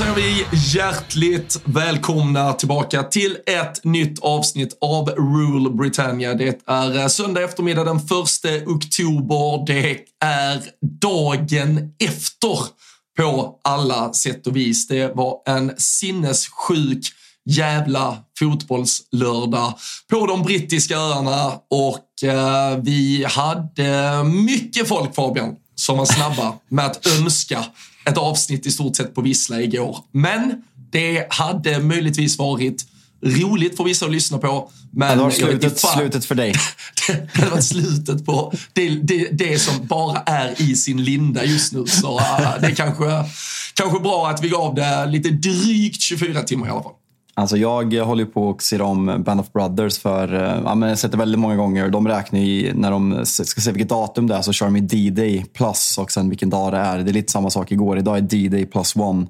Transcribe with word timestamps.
Säger 0.00 0.14
vi 0.14 0.46
hjärtligt 0.52 1.60
välkomna 1.64 2.52
tillbaka 2.52 3.02
till 3.02 3.36
ett 3.46 3.84
nytt 3.84 4.18
avsnitt 4.18 4.78
av 4.80 5.08
Rule 5.08 5.70
Britannia. 5.70 6.34
Det 6.34 6.60
är 6.66 6.98
eh, 6.98 7.06
söndag 7.06 7.42
eftermiddag 7.42 7.84
den 7.84 7.96
1 7.96 8.68
oktober. 8.68 9.66
Det 9.66 9.98
är 10.24 10.62
dagen 11.00 11.92
efter 11.98 12.58
på 13.16 13.58
alla 13.64 14.12
sätt 14.12 14.46
och 14.46 14.56
vis. 14.56 14.88
Det 14.88 15.16
var 15.16 15.36
en 15.46 15.72
sinnessjuk 15.76 17.04
jävla 17.50 18.16
fotbollslördag 18.38 19.74
på 20.10 20.26
de 20.26 20.42
brittiska 20.42 20.96
öarna 20.96 21.52
och 21.70 22.28
eh, 22.28 22.78
vi 22.82 23.24
hade 23.28 24.24
mycket 24.24 24.88
folk 24.88 25.14
Fabian 25.14 25.56
som 25.74 25.98
var 25.98 26.04
snabba 26.04 26.52
med 26.68 26.86
att 26.86 27.06
önska 27.06 27.64
ett 28.10 28.18
avsnitt 28.18 28.66
i 28.66 28.70
stort 28.70 28.96
sett 28.96 29.14
på 29.14 29.20
Vissla 29.20 29.60
igår. 29.60 29.98
Men 30.12 30.62
det 30.90 31.26
hade 31.30 31.78
möjligtvis 31.78 32.38
varit 32.38 32.86
roligt 33.22 33.76
för 33.76 33.84
vissa 33.84 34.06
att 34.06 34.12
lyssna 34.12 34.38
på. 34.38 34.70
Men 34.92 35.18
det 35.18 35.24
var 35.24 35.30
slutet, 35.30 35.78
slutet 35.78 36.24
för 36.24 36.34
dig. 36.34 36.54
det 37.34 37.50
varit 37.50 37.64
slutet 37.64 38.26
på 38.26 38.52
det, 38.72 38.88
det, 38.88 39.28
det 39.32 39.58
som 39.58 39.86
bara 39.86 40.20
är 40.20 40.62
i 40.62 40.76
sin 40.76 41.04
linda 41.04 41.44
just 41.44 41.72
nu. 41.72 41.86
Så 41.86 42.18
äh, 42.18 42.54
det 42.60 42.66
är 42.66 42.74
kanske, 42.74 43.24
kanske 43.74 44.00
bra 44.00 44.28
att 44.28 44.44
vi 44.44 44.48
gav 44.48 44.74
det 44.74 45.06
lite 45.06 45.30
drygt 45.30 46.02
24 46.02 46.42
timmar 46.42 46.66
i 46.66 46.70
alla 46.70 46.82
fall. 46.82 46.92
Alltså 47.40 47.56
jag 47.56 48.04
håller 48.04 48.24
på 48.24 48.48
och 48.48 48.62
ser 48.62 48.82
om 48.82 49.22
Band 49.26 49.40
of 49.40 49.52
Brothers 49.52 49.98
för, 49.98 50.34
eh, 50.34 50.60
ja, 50.64 50.74
men 50.74 50.82
jag 50.82 50.88
har 50.88 50.96
sett 50.96 51.10
det 51.12 51.18
väldigt 51.18 51.40
många 51.40 51.56
gånger. 51.56 51.88
De 51.88 52.08
räknar 52.08 52.40
ju, 52.40 52.74
när 52.74 52.90
de 52.90 53.26
ska 53.26 53.60
se 53.60 53.72
vilket 53.72 53.88
datum 53.88 54.26
det 54.26 54.34
är 54.34 54.42
så 54.42 54.52
kör 54.52 54.70
de 54.70 54.80
D-Day 54.80 55.44
plus 55.54 55.98
och 55.98 56.12
sen 56.12 56.28
vilken 56.28 56.50
dag 56.50 56.72
det 56.72 56.78
är. 56.78 56.98
Det 56.98 57.10
är 57.10 57.12
lite 57.12 57.32
samma 57.32 57.50
sak 57.50 57.72
igår. 57.72 57.98
Idag 57.98 58.16
är 58.16 58.20
D-Day 58.20 58.66
plus 58.66 58.96
one. 58.96 59.26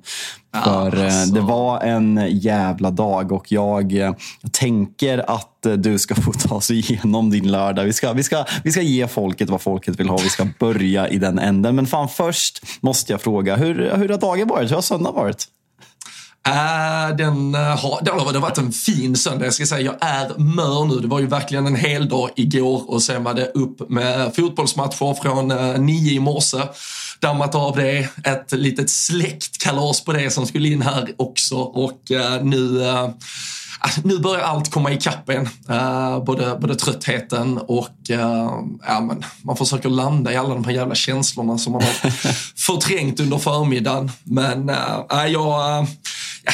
För 0.65 0.99
eh, 0.99 1.05
alltså. 1.05 1.35
det 1.35 1.41
var 1.41 1.81
en 1.81 2.29
jävla 2.31 2.91
dag 2.91 3.33
och 3.33 3.53
jag 3.53 3.99
eh, 3.99 4.13
tänker 4.53 5.31
att 5.31 5.67
du 5.77 5.99
ska 5.99 6.15
få 6.23 6.33
ta 6.33 6.61
sig 6.61 6.79
igenom 6.79 7.31
din 7.31 7.51
lördag. 7.51 7.85
Vi 7.85 7.93
ska, 7.93 8.13
vi, 8.13 8.23
ska, 8.23 8.45
vi 8.65 8.73
ska 8.73 8.83
ge 8.83 9.09
folket 9.09 9.51
vad 9.51 9.61
folket 9.61 10.01
vill 10.01 10.09
ha. 10.09 10.17
Vi 10.17 10.29
ska 10.29 10.47
börja 10.59 11.09
i 11.09 11.19
den 11.19 11.39
änden. 11.39 11.77
Men 11.77 11.87
fan 11.87 12.09
först 12.09 12.63
måste 12.81 13.13
jag 13.13 13.21
fråga, 13.21 13.57
hur, 13.57 13.91
hur 13.97 14.09
har 14.09 14.19
dagen 14.19 14.49
varit? 14.49 14.71
Hur 14.71 14.75
har 14.75 14.83
söndagen 14.83 15.15
varit? 15.15 15.47
Äh, 16.47 17.17
den, 17.17 17.55
äh, 17.55 17.61
har, 17.61 18.01
det 18.05 18.11
har 18.11 18.41
varit 18.41 18.59
en 18.59 18.73
fin 18.73 19.17
söndag. 19.17 19.45
Jag 19.45 19.55
ska 19.55 19.67
säga, 19.67 19.81
jag 19.81 19.97
är 20.01 20.39
mör 20.39 20.85
nu. 20.85 21.01
Det 21.01 21.09
var 21.09 21.21
ju 21.21 21.27
verkligen 21.27 21.67
en 21.67 21.77
hel 21.77 22.09
dag 22.09 22.31
igår 22.37 22.91
och 22.91 23.03
sen 23.03 23.25
var 23.25 23.35
det 23.35 23.47
upp 23.47 23.91
med 23.91 24.35
fotbollsmatcher 24.37 25.23
från 25.23 25.51
äh, 25.51 25.81
nio 25.81 26.13
i 26.13 26.21
morse. 26.21 26.59
Dammat 27.21 27.55
av 27.55 27.77
det, 27.77 28.09
ett 28.25 28.53
litet 28.53 28.91
släktkalas 28.91 30.05
på 30.05 30.13
det 30.13 30.31
som 30.31 30.47
skulle 30.47 30.69
in 30.69 30.83
här 30.83 31.09
också 31.17 31.57
och 31.57 32.11
äh, 32.11 32.43
nu 32.43 32.85
äh, 32.85 33.11
nu 34.05 34.19
börjar 34.19 34.41
allt 34.41 34.71
komma 34.71 34.93
ikapp 34.93 35.29
en. 35.29 35.49
Uh, 35.71 36.25
både, 36.25 36.59
både 36.61 36.75
tröttheten 36.75 37.59
och 37.59 37.97
uh, 38.11 38.19
ja, 38.87 39.01
men 39.01 39.25
man 39.43 39.57
försöker 39.57 39.89
landa 39.89 40.33
i 40.33 40.37
alla 40.37 40.55
de 40.55 40.65
här 40.65 40.73
jävla 40.73 40.95
känslorna 40.95 41.59
som 41.59 41.73
man 41.73 41.83
har 41.83 42.11
förträngt 42.57 43.21
under 43.21 43.39
förmiddagen. 43.39 44.11
Men 44.25 44.71
uh, 44.71 44.77
jag, 45.11 45.31
ja, 45.31 45.87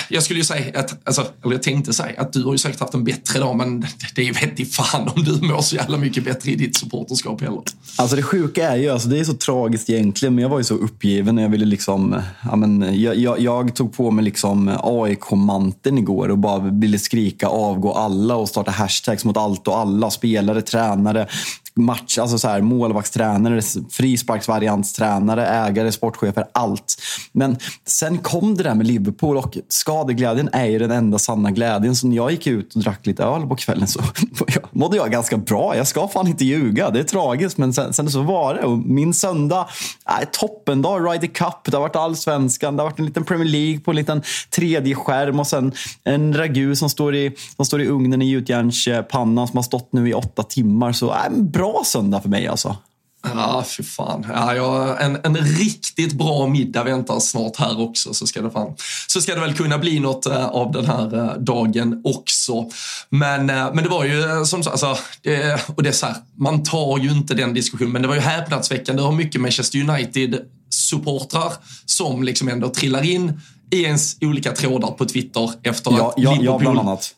jag 0.08 0.22
skulle 0.22 0.40
ju 0.40 0.44
säga, 0.44 0.80
att, 0.80 1.06
alltså, 1.06 1.26
eller 1.44 1.54
jag 1.54 1.62
tänkte 1.62 1.92
säga 1.92 2.20
att 2.20 2.32
du 2.32 2.44
har 2.44 2.52
ju 2.52 2.58
säkert 2.58 2.80
haft 2.80 2.94
en 2.94 3.04
bättre 3.04 3.38
dag 3.38 3.56
men 3.56 3.80
det, 4.14 4.20
är 4.20 4.24
ju 4.26 4.32
vett 4.32 4.60
i 4.60 4.64
fan 4.64 5.08
om 5.16 5.24
du 5.24 5.40
mår 5.46 5.60
så 5.60 5.76
jävla 5.76 5.96
mycket 5.96 6.24
bättre 6.24 6.50
i 6.50 6.54
ditt 6.54 6.76
supporterskap 6.76 7.40
heller. 7.40 7.62
Alltså 7.96 8.16
det 8.16 8.22
sjuka 8.22 8.70
är 8.70 8.76
ju, 8.76 8.90
alltså 8.90 9.08
det 9.08 9.18
är 9.18 9.24
så 9.24 9.34
tragiskt 9.34 9.90
egentligen, 9.90 10.34
men 10.34 10.42
jag 10.42 10.48
var 10.48 10.58
ju 10.58 10.64
så 10.64 10.74
uppgiven 10.74 11.34
när 11.34 11.42
jag 11.42 11.48
ville 11.48 11.66
liksom, 11.66 12.22
ja 12.50 12.56
men, 12.56 13.00
jag, 13.02 13.16
jag, 13.16 13.40
jag 13.40 13.74
tog 13.74 13.92
på 13.96 14.10
mig 14.10 14.24
liksom 14.24 14.78
AIK-manteln 14.82 15.98
igår 15.98 16.28
och 16.28 16.38
bara 16.38 16.58
ville 16.58 16.98
skrika 16.98 17.46
avgå 17.46 17.92
alla 17.92 18.36
och 18.36 18.48
starta 18.48 18.70
hashtags 18.70 19.24
mot 19.24 19.36
allt 19.36 19.68
och 19.68 19.78
alla. 19.78 20.10
Spelare, 20.10 20.62
tränare, 20.62 21.28
match, 21.76 22.19
alltså 22.19 22.38
så 22.38 22.48
här, 22.48 22.60
målvaktstränare, 22.60 23.62
frisparksvariantstränare, 23.91 25.47
ägare, 25.47 25.92
sportchefer, 25.92 26.44
allt. 26.53 27.03
Men 27.32 27.56
sen 27.87 28.19
kom 28.19 28.54
det 28.54 28.62
där 28.62 28.75
med 28.75 28.87
Liverpool 28.87 29.37
och 29.37 29.59
skadeglädjen 29.69 30.48
är 30.53 30.65
ju 30.65 30.78
den 30.78 30.91
enda 30.91 31.19
sanna 31.19 31.50
glädjen. 31.50 31.97
Så 31.97 32.06
när 32.06 32.16
jag 32.16 32.31
gick 32.31 32.47
ut 32.47 32.75
och 32.75 32.82
drack 32.82 33.06
lite 33.06 33.25
öl 33.25 33.47
på 33.47 33.56
kvällen 33.56 33.88
så 33.88 34.00
mådde 34.70 34.97
jag 34.97 35.10
ganska 35.10 35.36
bra. 35.36 35.76
Jag 35.76 35.86
ska 35.86 36.09
fan 36.09 36.26
inte 36.26 36.44
ljuga. 36.44 36.91
Det 36.91 36.98
är 36.98 37.04
tragiskt, 37.04 37.59
men 37.59 37.72
sen, 37.72 37.92
sen 37.92 38.10
så 38.10 38.22
var 38.22 38.54
det. 38.54 38.62
Och 38.62 38.78
min 38.78 39.15
söndag, 39.15 39.69
äh, 40.09 40.28
toppendag. 40.32 41.12
Ryder 41.12 41.26
Cup, 41.26 41.65
det 41.65 41.76
har 41.76 41.81
varit 41.81 41.97
allsvenskan, 41.97 42.76
det 42.76 42.82
har 42.82 42.91
varit 42.91 42.98
en 42.98 43.06
liten 43.06 43.25
Premier 43.25 43.48
League 43.48 43.81
på 43.81 43.91
en 43.91 43.97
liten 43.97 44.22
tredje 44.50 44.94
skärm 44.94 45.41
och 45.41 45.47
sen 45.47 45.72
en 46.04 46.34
ragu 46.34 46.76
som 46.76 46.91
står 46.91 47.15
i, 47.15 47.32
som 47.56 47.65
står 47.65 47.82
i 47.82 47.86
ugnen 47.86 48.22
i 48.22 48.26
gjutjärnspannan 48.26 49.48
som 49.48 49.56
har 49.56 49.62
stått 49.62 49.92
nu 49.92 50.09
i 50.09 50.15
åtta 50.15 50.42
timmar. 50.42 50.92
Så 50.92 51.10
äh, 51.10 51.31
bra 51.31 51.66
bra 51.72 51.84
söndag 51.84 52.21
för 52.21 52.28
mig 52.28 52.47
alltså. 52.47 52.77
Ja, 53.34 53.65
fy 53.77 53.82
fan. 53.82 54.27
Ja, 54.28 54.54
jag, 54.54 55.03
en, 55.04 55.19
en 55.22 55.37
riktigt 55.37 56.12
bra 56.12 56.47
middag 56.47 56.84
väntar 56.84 57.21
snart 57.21 57.56
här 57.56 57.81
också. 57.81 58.15
Så 58.15 58.27
ska 58.27 58.42
det, 58.42 58.51
fan, 58.51 58.74
så 59.07 59.21
ska 59.21 59.34
det 59.34 59.41
väl 59.41 59.54
kunna 59.54 59.78
bli 59.78 60.01
något 60.01 60.27
eh, 60.27 60.47
av 60.47 60.72
den 60.72 60.86
här 60.86 61.18
eh, 61.18 61.34
dagen 61.34 62.01
också. 62.04 62.71
Men, 63.09 63.51
eh, 63.51 63.74
men 63.74 63.84
det 63.84 63.91
var 63.91 64.04
ju 64.04 64.45
som 64.45 64.63
sagt, 64.63 64.84
alltså, 64.84 65.03
det, 65.22 65.68
och 65.77 65.83
det 65.83 65.89
är 65.89 65.92
så 65.92 66.07
här, 66.07 66.16
man 66.36 66.63
tar 66.63 66.98
ju 66.98 67.10
inte 67.10 67.34
den 67.34 67.54
diskussionen, 67.54 67.92
men 67.92 68.03
det 68.03 68.09
var 68.09 68.15
ju 68.15 68.21
häpnadsväckande 68.21 69.03
hur 69.03 69.12
mycket 69.12 69.41
Manchester 69.41 69.78
United-supportrar 69.78 71.53
som 71.86 72.22
liksom 72.22 72.48
ändå 72.48 72.69
trillar 72.69 73.03
in 73.03 73.41
i 73.71 73.83
ens 73.83 74.16
olika 74.21 74.53
trådar 74.53 74.91
på 74.91 75.04
Twitter 75.04 75.51
efter 75.63 75.91
Ja, 75.91 76.09
att 76.09 76.15
ja, 76.16 76.30
Liverpool... 76.30 76.47
ja, 76.47 76.59
bland 76.59 76.78
annat. 76.78 77.15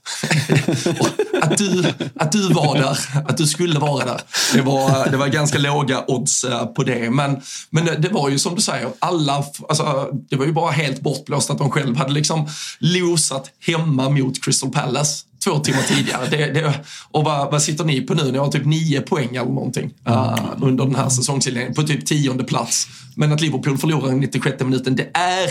Att, 1.42 1.58
du, 1.58 1.84
att 2.16 2.32
du 2.32 2.48
var 2.48 2.78
där, 2.78 2.98
att 3.28 3.36
du 3.36 3.46
skulle 3.46 3.78
vara 3.78 4.04
där. 4.04 4.20
Det 4.54 4.60
var, 4.60 5.10
det 5.10 5.16
var 5.16 5.28
ganska 5.28 5.58
låga 5.58 6.04
odds 6.08 6.44
eh, 6.44 6.66
på 6.66 6.82
det. 6.84 7.10
Men, 7.10 7.40
men 7.70 7.84
det, 7.84 7.96
det 7.96 8.08
var 8.08 8.28
ju 8.28 8.38
som 8.38 8.54
du 8.54 8.60
säger, 8.60 8.88
alla, 8.98 9.44
alltså, 9.68 10.10
det 10.30 10.36
var 10.36 10.46
ju 10.46 10.52
bara 10.52 10.70
helt 10.70 11.00
bortblåst 11.00 11.50
att 11.50 11.58
de 11.58 11.70
själv 11.70 11.96
hade 11.96 12.12
liksom 12.12 12.48
losat 12.78 13.50
hemma 13.66 14.10
mot 14.10 14.44
Crystal 14.44 14.70
Palace. 14.70 15.24
två 15.44 15.58
timmar 15.58 15.82
tidigare. 15.82 16.26
Det, 16.30 16.46
det, 16.52 16.74
och 17.10 17.24
vad, 17.24 17.50
vad 17.50 17.62
sitter 17.62 17.84
ni 17.84 18.00
på 18.00 18.14
nu? 18.14 18.32
Ni 18.32 18.38
har 18.38 18.48
typ 18.48 18.64
nio 18.64 19.00
poäng 19.00 19.36
eller 19.36 19.50
någonting 19.50 19.90
uh, 20.08 20.38
under 20.62 20.84
den 20.84 20.94
här 20.94 21.08
säsongsinledningen 21.08 21.74
på 21.74 21.82
typ 21.82 22.06
tionde 22.06 22.44
plats. 22.44 22.86
Men 23.16 23.32
att 23.32 23.40
Liverpool 23.40 23.78
förlorar 23.78 24.12
i 24.12 24.14
96 24.14 24.62
minuten, 24.62 24.96
det 24.96 25.10
är 25.14 25.50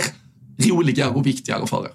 roligare 0.57 1.09
och 1.09 1.25
viktigare 1.25 1.67
för 1.67 1.85
er. 1.85 1.91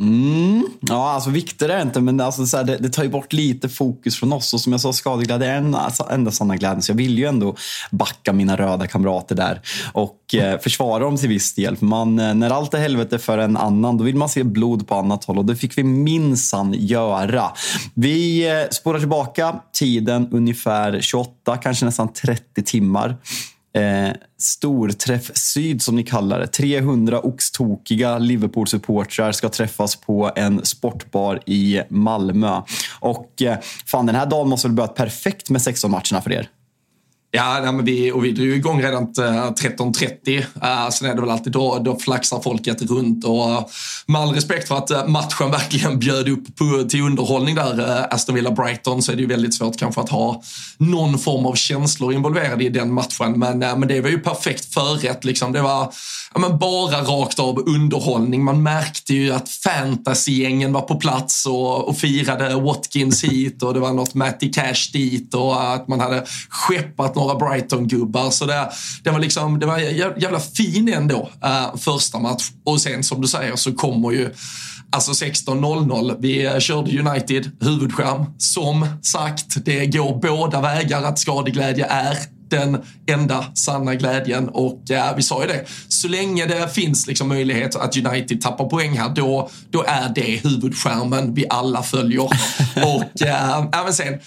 Mm. 0.00 0.66
Ja, 0.80 1.10
alltså 1.10 1.30
viktigare 1.30 1.72
är 1.72 1.76
det 1.76 1.82
inte, 1.82 2.00
men 2.00 2.20
alltså, 2.20 2.46
så 2.46 2.56
här, 2.56 2.64
det, 2.64 2.76
det, 2.76 2.88
tar 2.88 3.02
ju 3.02 3.08
bort 3.08 3.32
lite 3.32 3.68
fokus 3.68 4.16
från 4.16 4.32
oss. 4.32 4.54
Och 4.54 4.60
som 4.60 4.72
jag 4.72 4.80
sa, 4.80 4.92
skadeglädje 4.92 5.48
är 5.48 5.56
en 5.56 5.74
alltså, 5.74 6.06
enda 6.10 6.30
sanna 6.30 6.56
glädjen. 6.56 6.82
Så 6.82 6.90
jag 6.90 6.96
vill 6.96 7.18
ju 7.18 7.24
ändå 7.24 7.56
backa 7.90 8.32
mina 8.32 8.56
röda 8.56 8.86
kamrater 8.86 9.34
där 9.34 9.60
och 9.92 10.34
eh, 10.34 10.60
försvara 10.60 11.04
dem 11.04 11.16
till 11.16 11.28
viss 11.28 11.54
del. 11.54 11.76
För 11.76 11.86
man, 11.86 12.18
eh, 12.18 12.34
när 12.34 12.50
allt 12.50 12.74
är 12.74 12.78
helvete 12.78 13.18
för 13.18 13.38
en 13.38 13.56
annan, 13.56 13.96
då 13.96 14.04
vill 14.04 14.16
man 14.16 14.28
se 14.28 14.44
blod 14.44 14.88
på 14.88 14.94
annat 14.94 15.24
håll 15.24 15.38
och 15.38 15.44
det 15.44 15.56
fick 15.56 15.78
vi 15.78 15.84
minsann 15.84 16.74
göra. 16.78 17.50
Vi 17.94 18.48
eh, 18.48 18.68
spårar 18.70 18.98
tillbaka 18.98 19.60
tiden 19.72 20.28
ungefär 20.32 21.00
28, 21.00 21.56
kanske 21.56 21.84
nästan 21.84 22.12
30 22.12 22.62
timmar 22.62 23.16
eh, 23.74 24.12
Storträff 24.38 25.30
Syd 25.36 25.82
som 25.82 25.96
ni 25.96 26.02
kallar 26.02 26.40
det. 26.40 26.46
300 26.46 27.20
oxtokiga 27.20 28.18
Liverpool-supportrar 28.18 29.32
ska 29.32 29.48
träffas 29.48 29.96
på 29.96 30.30
en 30.36 30.64
sportbar 30.64 31.40
i 31.46 31.82
Malmö. 31.88 32.62
Och 33.00 33.42
eh, 33.42 33.58
fan, 33.86 34.06
den 34.06 34.14
här 34.16 34.26
dagen 34.26 34.48
måste 34.48 34.68
väl 34.68 34.74
börjat 34.74 34.94
perfekt 34.94 35.50
med 35.50 35.62
16 35.62 35.90
matcherna 35.90 36.20
för 36.22 36.32
er? 36.32 36.48
Ja, 37.36 37.60
nej, 37.62 37.72
men 37.72 37.84
vi, 37.84 38.12
och 38.12 38.24
vi 38.24 38.32
drog 38.32 38.48
igång 38.48 38.82
redan 38.82 39.06
13.30. 39.06 40.38
Uh, 40.38 40.90
sen 40.90 41.10
är 41.10 41.14
det 41.14 41.20
väl 41.20 41.30
alltid 41.30 41.52
då, 41.52 41.78
då 41.78 41.98
flaxar 41.98 42.40
folket 42.40 42.82
runt. 42.82 43.24
Och 43.24 43.50
eh, 43.50 43.64
med 44.06 44.20
all 44.20 44.34
respekt 44.34 44.68
för 44.68 44.76
att 44.76 44.90
eh, 44.90 45.06
matchen 45.06 45.50
verkligen 45.50 45.98
bjöd 45.98 46.28
upp 46.28 46.56
på, 46.56 46.84
till 46.88 47.02
underhållning 47.02 47.54
där, 47.54 47.80
uh, 47.80 48.04
Aston 48.10 48.34
Villa-Brighton, 48.34 49.02
så 49.02 49.12
är 49.12 49.16
det 49.16 49.22
ju 49.22 49.28
väldigt 49.28 49.54
svårt 49.54 49.78
kanske 49.78 50.00
att 50.00 50.08
ha 50.08 50.42
någon 50.76 51.18
form 51.18 51.46
av 51.46 51.54
känslor 51.54 52.12
involverade 52.12 52.64
i 52.64 52.68
den 52.68 52.92
matchen. 52.92 53.38
Men, 53.38 53.62
uh, 53.62 53.78
men 53.78 53.88
det 53.88 54.00
var 54.00 54.10
ju 54.10 54.18
perfekt 54.18 54.74
förrätt. 54.74 55.24
Liksom. 55.24 55.52
Det 55.52 55.62
var 55.62 55.92
ja, 56.34 56.40
men 56.40 56.58
bara 56.58 57.02
rakt 57.02 57.38
av 57.38 57.58
underhållning. 57.68 58.44
Man 58.44 58.62
märkte 58.62 59.14
ju 59.14 59.32
att 59.32 59.48
fantasygängen 59.48 60.72
var 60.72 60.80
på 60.80 60.94
plats 60.94 61.46
och, 61.46 61.88
och 61.88 61.98
firade 61.98 62.54
Watkins 62.54 63.24
hit 63.24 63.62
och 63.62 63.74
det 63.74 63.80
var 63.80 63.92
något 63.92 64.14
Matty 64.14 64.52
Cash 64.52 64.92
dit 64.92 65.34
och 65.34 65.72
att 65.74 65.88
man 65.88 66.00
hade 66.00 66.24
skeppat 66.48 67.16
några 67.24 67.46
Brighton-gubbar. 67.46 68.30
Så 68.30 68.46
det, 68.46 68.70
det, 69.02 69.10
var 69.10 69.18
liksom, 69.18 69.60
det 69.60 69.66
var 69.66 69.78
jävla 69.78 70.40
fin 70.40 70.88
ändå, 70.88 71.28
uh, 71.44 71.76
första 71.76 72.18
match. 72.18 72.50
Och 72.64 72.80
sen 72.80 73.04
som 73.04 73.20
du 73.20 73.28
säger 73.28 73.56
så 73.56 73.72
kommer 73.72 74.10
ju 74.10 74.30
Alltså 74.90 75.12
16.00. 75.12 76.16
Vi 76.18 76.60
körde 76.60 76.98
United 76.98 77.50
huvudskärm. 77.60 78.24
Som 78.38 78.86
sagt, 79.02 79.64
det 79.64 79.86
går 79.86 80.20
båda 80.20 80.60
vägar 80.60 81.02
att 81.02 81.18
skadeglädje 81.18 81.86
är 81.86 82.16
den 82.48 82.82
enda 83.06 83.44
sanna 83.54 83.94
glädjen. 83.94 84.48
Och 84.48 84.90
äh, 84.90 85.16
vi 85.16 85.22
sa 85.22 85.42
ju 85.42 85.48
det, 85.48 85.64
så 85.88 86.08
länge 86.08 86.46
det 86.46 86.68
finns 86.68 87.06
liksom 87.06 87.28
möjlighet 87.28 87.76
att 87.76 87.96
United 87.96 88.40
tappar 88.40 88.64
poäng 88.64 88.98
här, 88.98 89.08
då, 89.08 89.50
då 89.70 89.84
är 89.86 90.12
det 90.14 90.40
huvudskärmen 90.42 91.34
vi 91.34 91.46
alla 91.50 91.82
följer. 91.82 92.22
och 92.76 93.22
äh, 93.22 93.66
även 93.72 93.92
sen, 93.92 94.18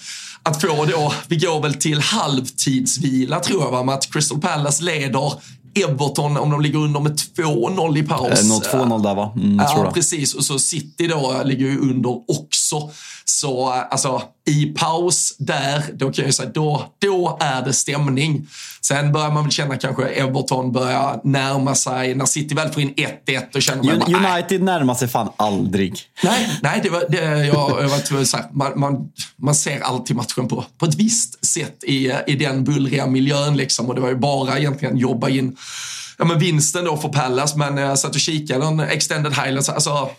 att 0.48 0.60
få 0.60 0.84
då, 0.84 1.12
vi 1.28 1.36
går 1.36 1.62
väl 1.62 1.74
till 1.74 2.00
halvtidsvila 2.00 3.40
tror 3.40 3.62
jag, 3.62 3.70
va, 3.70 3.82
med 3.82 3.94
att 3.94 4.12
Crystal 4.12 4.40
Palace 4.40 4.84
leder 4.84 5.32
Everton, 5.74 6.36
om 6.36 6.50
de 6.50 6.60
ligger 6.60 6.78
under 6.78 7.00
med 7.00 7.20
2-0 7.36 7.98
i 7.98 8.02
paus. 8.02 8.30
Eh, 8.30 8.80
2-0 8.80 9.02
där 9.02 9.14
va? 9.14 9.32
Mm, 9.36 9.56
ja, 9.56 9.90
precis. 9.94 10.34
Och 10.34 10.44
så 10.44 10.58
City 10.58 11.06
då 11.06 11.42
ligger 11.44 11.66
ju 11.66 11.78
under 11.78 12.10
också. 12.30 12.90
Så 13.30 13.68
alltså 13.68 14.22
i 14.46 14.66
paus 14.66 15.36
där, 15.38 15.82
då 15.92 16.12
kan 16.12 16.24
jag 16.24 16.34
säga, 16.34 16.50
då, 16.54 16.86
då 16.98 17.38
är 17.40 17.62
det 17.62 17.72
stämning. 17.72 18.48
Sen 18.80 19.12
börjar 19.12 19.30
man 19.30 19.42
väl 19.42 19.52
känna 19.52 19.76
kanske 19.76 20.04
Everton 20.04 20.72
börjar 20.72 21.20
närma 21.24 21.74
sig, 21.74 22.14
när 22.14 22.26
City 22.26 22.54
väl 22.54 22.68
får 22.68 22.82
in 22.82 22.94
1-1 22.94 23.42
då 23.52 23.60
känner 23.60 23.84
man 23.84 23.98
bara, 23.98 24.34
United 24.34 24.62
närmar 24.62 24.94
sig 24.94 25.08
fan 25.08 25.28
aldrig. 25.36 26.00
Nej, 26.24 26.58
nej 26.62 26.80
det 26.82 26.90
var, 26.90 27.04
det, 27.08 27.46
jag, 27.46 27.82
jag 27.82 27.88
var 27.88 28.24
så 28.24 28.36
här, 28.36 28.46
man, 28.52 28.80
man, 28.80 29.10
man 29.36 29.54
ser 29.54 29.80
alltid 29.80 30.16
matchen 30.16 30.48
på, 30.48 30.64
på 30.78 30.86
ett 30.86 30.94
visst 30.94 31.46
sätt 31.46 31.84
i, 31.84 32.12
i 32.26 32.36
den 32.36 32.64
bullriga 32.64 33.06
miljön 33.06 33.56
liksom 33.56 33.86
och 33.86 33.94
det 33.94 34.00
var 34.00 34.08
ju 34.08 34.16
bara 34.16 34.58
egentligen 34.58 34.96
jobba 34.96 35.28
in 35.28 35.56
ja, 36.18 36.24
men 36.24 36.38
vinsten 36.38 36.84
då 36.84 36.96
för 36.96 37.08
Pallas 37.08 37.56
men 37.56 37.76
jag 37.76 37.98
satt 37.98 38.14
och 38.14 38.20
kikade 38.20 38.66
en 38.66 38.80
extended 38.80 39.32
highlights, 39.32 39.68
alltså 39.68 40.10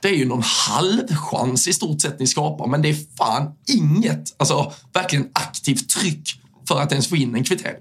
det 0.00 0.08
är 0.08 0.14
ju 0.14 0.24
någon 0.24 0.42
halvchans 0.42 1.68
i 1.68 1.72
stort 1.72 2.00
sett 2.00 2.20
ni 2.20 2.26
skapar, 2.26 2.66
men 2.66 2.82
det 2.82 2.88
är 2.88 2.96
fan 3.18 3.52
inget, 3.68 4.34
alltså 4.36 4.72
verkligen 4.92 5.28
aktivt 5.32 5.88
tryck 5.88 6.40
för 6.68 6.80
att 6.80 6.92
ens 6.92 7.08
få 7.08 7.16
in 7.16 7.34
en 7.34 7.44
kvittering. 7.44 7.76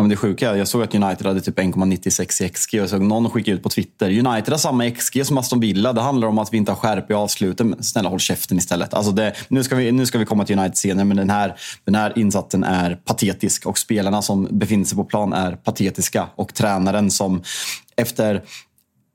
Ja, 0.00 0.02
men 0.02 0.10
det 0.10 0.16
sjuka 0.16 0.50
är, 0.50 0.54
jag 0.54 0.68
såg 0.68 0.82
att 0.82 0.94
United 0.94 1.26
hade 1.26 1.40
typ 1.40 1.58
1,96 1.58 2.42
i 2.42 2.48
XG. 2.48 2.74
Jag 2.74 2.88
såg 2.88 3.00
någon 3.00 3.30
skicka 3.30 3.52
ut 3.52 3.62
på 3.62 3.68
Twitter. 3.68 4.06
United 4.10 4.48
har 4.48 4.56
samma 4.58 4.90
XG 4.90 5.26
som 5.26 5.38
Aston 5.38 5.60
Villa. 5.60 5.92
Det 5.92 6.00
handlar 6.00 6.28
om 6.28 6.38
att 6.38 6.52
vi 6.52 6.56
inte 6.56 6.72
har 6.72 6.76
skärp 6.76 7.10
i 7.10 7.14
avsluten. 7.14 7.68
Men 7.68 7.82
snälla 7.82 8.08
håll 8.08 8.20
käften 8.20 8.58
istället. 8.58 8.94
Alltså 8.94 9.12
det, 9.12 9.34
nu, 9.48 9.64
ska 9.64 9.76
vi, 9.76 9.92
nu 9.92 10.06
ska 10.06 10.18
vi 10.18 10.24
komma 10.24 10.44
till 10.44 10.58
United 10.58 10.76
senare, 10.76 11.04
men 11.04 11.16
den 11.16 11.30
här, 11.30 11.56
den 11.84 11.94
här 11.94 12.18
insatsen 12.18 12.64
är 12.64 12.94
patetisk. 12.94 13.66
Och 13.66 13.78
spelarna 13.78 14.22
som 14.22 14.48
befinner 14.50 14.84
sig 14.84 14.96
på 14.96 15.04
plan 15.04 15.32
är 15.32 15.52
patetiska. 15.52 16.28
Och 16.34 16.54
tränaren 16.54 17.10
som 17.10 17.42
efter 17.96 18.42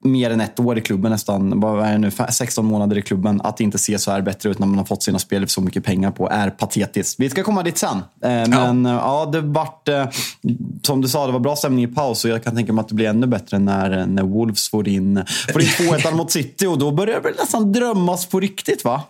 mer 0.06 0.32
än 0.32 0.42
ett 0.42 0.60
år 0.60 0.78
i 0.78 0.82
klubben 0.82 1.12
nästan, 1.12 1.60
vad 1.60 1.86
är 1.86 1.98
nu, 1.98 2.12
16 2.30 2.66
månader 2.66 2.98
i 2.98 3.02
klubben. 3.02 3.42
Att 3.42 3.60
inte 3.60 3.78
se 3.78 4.00
så 4.00 4.12
här 4.12 4.22
bättre 4.22 4.50
ut 4.50 4.60
när 4.60 4.68
man 4.68 4.78
har 4.78 4.86
fått 4.86 5.04
sina 5.04 5.20
spel 5.20 5.42
för 5.42 5.50
så 5.50 5.62
mycket 5.62 5.84
pengar 5.84 6.12
på 6.12 6.30
är 6.30 6.50
patetiskt. 6.50 7.20
Vi 7.20 7.30
ska 7.30 7.44
komma 7.44 7.64
dit 7.64 7.78
sen. 7.78 7.98
Eh, 7.98 8.04
men 8.22 8.86
ja, 8.86 8.92
eh, 8.92 8.98
ja 8.98 9.30
det 9.32 9.42
vart, 9.42 9.88
eh, 9.88 10.08
som 10.82 11.02
du 11.02 11.08
sa, 11.08 11.26
det 11.26 11.34
var 11.34 11.40
bra 11.40 11.56
stämning 11.56 11.84
i 11.84 11.88
paus 11.88 12.26
och 12.26 12.32
jag 12.32 12.44
kan 12.44 12.56
tänka 12.56 12.74
mig 12.74 12.82
att 12.82 12.90
det 12.90 12.96
blir 12.96 13.08
ännu 13.08 13.28
bättre 13.28 13.60
när, 13.60 14.06
när 14.06 14.24
Wolves 14.24 14.70
får 14.70 14.88
in, 14.88 15.24
får 15.54 15.62
in 15.62 15.68
2-1 15.68 16.16
mot 16.16 16.32
City 16.32 16.66
och 16.66 16.78
då 16.78 16.92
börjar 16.92 17.22
det 17.22 17.34
nästan 17.40 17.72
drömmas 17.72 18.26
på 18.26 18.40
riktigt 18.40 18.86
va? 18.86 19.02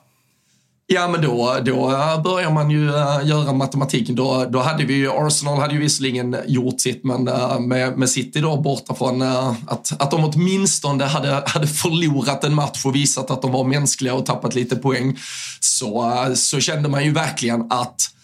Ja, 0.87 1.07
men 1.07 1.21
då, 1.21 1.57
då 1.65 1.75
börjar 2.23 2.51
man 2.51 2.71
ju 2.71 2.89
eh, 2.89 3.19
göra 3.23 3.53
matematiken. 3.53 4.15
Då, 4.15 4.45
då 4.49 4.59
hade 4.59 4.85
vi 4.85 4.93
ju, 4.93 5.11
Arsenal 5.11 5.59
hade 5.59 5.73
ju 5.73 5.79
visserligen 5.79 6.37
gjort 6.47 6.81
sitt, 6.81 7.03
men 7.03 7.27
eh, 7.27 7.59
med, 7.59 7.97
med 7.97 8.09
City 8.09 8.39
då 8.39 8.57
borta 8.57 8.95
från 8.95 9.21
eh, 9.21 9.53
att, 9.67 10.01
att 10.01 10.11
de 10.11 10.25
åtminstone 10.25 11.05
hade, 11.05 11.43
hade 11.45 11.67
förlorat 11.67 12.43
en 12.43 12.53
match 12.53 12.85
och 12.85 12.95
visat 12.95 13.31
att 13.31 13.41
de 13.41 13.51
var 13.51 13.63
mänskliga 13.63 14.13
och 14.13 14.25
tappat 14.25 14.55
lite 14.55 14.75
poäng, 14.75 15.17
så, 15.59 16.13
så 16.35 16.59
kände 16.59 16.89
man 16.89 17.03
ju 17.03 17.11
verkligen 17.11 17.71
att 17.71 18.14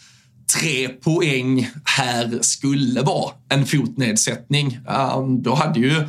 tre 0.59 0.89
poäng 0.89 1.69
här 1.85 2.39
skulle 2.41 3.01
vara 3.01 3.31
en 3.49 3.65
fotnedsättning. 3.65 4.79
Ehm, 4.89 5.43
då 5.43 5.55
hade 5.55 5.79
ju 5.79 6.07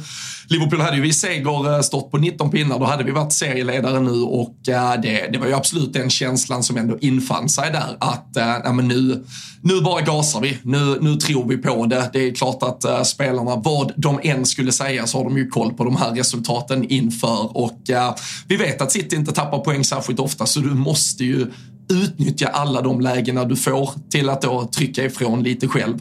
Liverpool 0.49 0.81
hade 0.81 0.97
ju 0.97 1.03
vid 1.03 1.17
seger 1.17 1.75
eh, 1.75 1.81
stått 1.81 2.11
på 2.11 2.19
19 2.19 2.51
pinnar, 2.51 2.79
då 2.79 2.85
hade 2.85 3.05
vi 3.05 3.11
varit 3.11 3.33
serieledare 3.33 4.01
nu 4.01 4.23
och 4.23 4.69
eh, 4.69 5.01
det, 5.03 5.29
det 5.33 5.39
var 5.39 5.47
ju 5.47 5.55
absolut 5.55 5.93
den 5.93 6.11
känslan 6.11 6.63
som 6.63 6.77
ändå 6.77 6.99
infann 7.01 7.49
sig 7.49 7.73
där 7.73 7.97
att 7.99 8.37
äh, 8.37 8.73
men 8.73 8.89
nu, 8.89 9.25
nu 9.61 9.81
bara 9.81 10.01
gasar 10.01 10.41
vi, 10.41 10.59
nu, 10.63 10.99
nu 11.01 11.17
tror 11.17 11.49
vi 11.49 11.57
på 11.57 11.87
det. 11.87 12.11
Det 12.13 12.29
är 12.29 12.35
klart 12.35 12.63
att 12.63 12.85
äh, 12.85 13.03
spelarna, 13.03 13.57
vad 13.57 13.93
de 13.97 14.21
än 14.23 14.47
skulle 14.47 14.73
säga 14.73 15.07
så 15.07 15.19
har 15.19 15.25
de 15.25 15.39
ju 15.39 15.49
koll 15.49 15.73
på 15.73 15.85
de 15.85 15.97
här 15.97 16.15
resultaten 16.15 16.85
inför 16.85 17.57
och 17.57 17.81
vi 18.49 18.57
vet 18.57 18.83
att 18.83 18.93
City 18.93 19.17
inte 19.17 19.33
tappar 19.33 19.59
poäng 19.59 19.85
särskilt 19.85 20.21
ofta 20.21 20.47
så 20.47 20.61
du 20.61 20.75
måste 20.75 21.25
ju 21.25 21.47
utnyttja 21.93 22.49
alla 22.49 22.83
de 22.83 23.01
lägena 23.01 23.45
du 23.45 23.57
får 23.57 23.91
till 24.11 24.29
att 24.29 24.43
då 24.43 24.69
trycka 24.77 25.05
ifrån 25.05 25.43
lite 25.43 25.69
själv. 25.69 25.99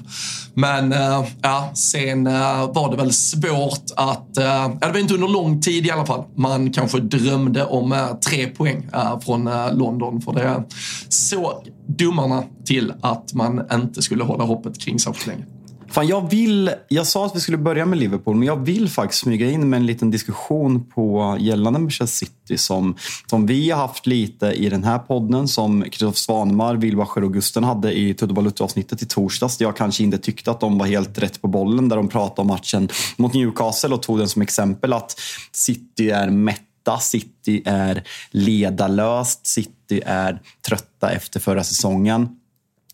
Men 0.53 0.93
äh, 0.93 1.25
ja, 1.41 1.71
sen 1.73 2.27
äh, 2.27 2.73
var 2.73 2.91
det 2.91 2.97
väl 2.97 3.13
svårt 3.13 3.91
att, 3.95 4.37
äh, 4.37 4.43
ja, 4.43 4.77
det 4.81 4.91
var 4.91 4.99
inte 4.99 5.13
under 5.13 5.27
lång 5.27 5.61
tid 5.61 5.85
i 5.85 5.91
alla 5.91 6.05
fall, 6.05 6.23
man 6.35 6.71
kanske 6.71 6.99
drömde 6.99 7.65
om 7.65 7.91
äh, 7.91 8.13
tre 8.29 8.47
poäng 8.47 8.89
från 9.25 9.49
London 9.71 10.21
för 10.21 10.33
det 10.33 10.63
såg 11.09 11.67
domarna 11.87 12.43
till 12.65 12.93
att 13.01 13.33
man 13.33 13.61
inte 13.73 14.01
skulle 14.01 14.23
hålla 14.23 14.43
hoppet 14.43 14.79
kring 14.79 14.99
särskilt 14.99 15.27
länge. 15.27 15.45
Fan, 15.91 16.07
jag, 16.07 16.29
vill, 16.29 16.71
jag 16.87 17.07
sa 17.07 17.25
att 17.25 17.35
vi 17.35 17.39
skulle 17.39 17.57
börja 17.57 17.85
med 17.85 17.99
Liverpool, 17.99 18.35
men 18.35 18.47
jag 18.47 18.65
vill 18.65 18.89
faktiskt 18.89 19.21
smyga 19.21 19.49
in 19.49 19.69
med 19.69 19.77
en 19.77 19.85
liten 19.85 20.11
diskussion 20.11 20.85
på 20.85 21.37
gällande 21.39 21.79
Manchester 21.79 22.25
City 22.25 22.57
som, 22.57 22.95
som 23.25 23.45
vi 23.45 23.69
har 23.69 23.87
haft 23.87 24.07
lite 24.07 24.45
i 24.45 24.69
den 24.69 24.83
här 24.83 24.99
podden, 24.99 25.47
som 25.47 25.83
Kristoffer 25.83 26.17
Svanemar, 26.17 26.75
Wilbacher 26.75 27.23
och 27.23 27.33
Gusten 27.33 27.63
hade 27.63 27.93
i 27.93 28.13
Tudde 28.13 28.51
avsnittet 28.59 29.01
i 29.01 29.05
torsdags, 29.05 29.57
där 29.57 29.65
jag 29.65 29.77
kanske 29.77 30.03
inte 30.03 30.17
tyckte 30.17 30.51
att 30.51 30.59
de 30.59 30.77
var 30.77 30.85
helt 30.85 31.17
rätt 31.17 31.41
på 31.41 31.47
bollen, 31.47 31.89
där 31.89 31.95
de 31.95 32.07
pratade 32.07 32.41
om 32.41 32.47
matchen 32.47 32.89
mot 33.17 33.33
Newcastle 33.33 33.93
och 33.93 34.01
tog 34.01 34.17
den 34.17 34.29
som 34.29 34.41
exempel 34.41 34.93
att 34.93 35.19
City 35.51 36.09
är 36.09 36.29
mätta, 36.29 36.99
City 36.99 37.61
är 37.65 38.03
ledarlöst, 38.31 39.47
City 39.47 40.01
är 40.05 40.41
trötta 40.67 41.11
efter 41.11 41.39
förra 41.39 41.63
säsongen 41.63 42.40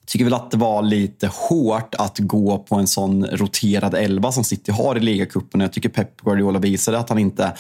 tycker 0.08 0.26
väl 0.26 0.34
att 0.34 0.52
det 0.52 0.58
var 0.58 0.82
lite 0.82 1.30
hårt 1.34 1.96
att 1.96 2.20
gå 2.20 2.58
på 2.58 2.76
en 2.76 2.88
sån 2.88 3.26
roterad 3.26 3.94
elva 3.94 4.32
som 4.32 4.44
City 4.44 4.72
har 4.72 4.96
i 4.96 5.00
ligacupen. 5.00 5.62
Jag 5.62 5.74
tycker 5.74 5.90
Pep 5.90 6.22
Guardiola 6.22 6.60
visade 6.60 7.00
att 7.00 7.10
han 7.10 7.20
inte 7.20 7.54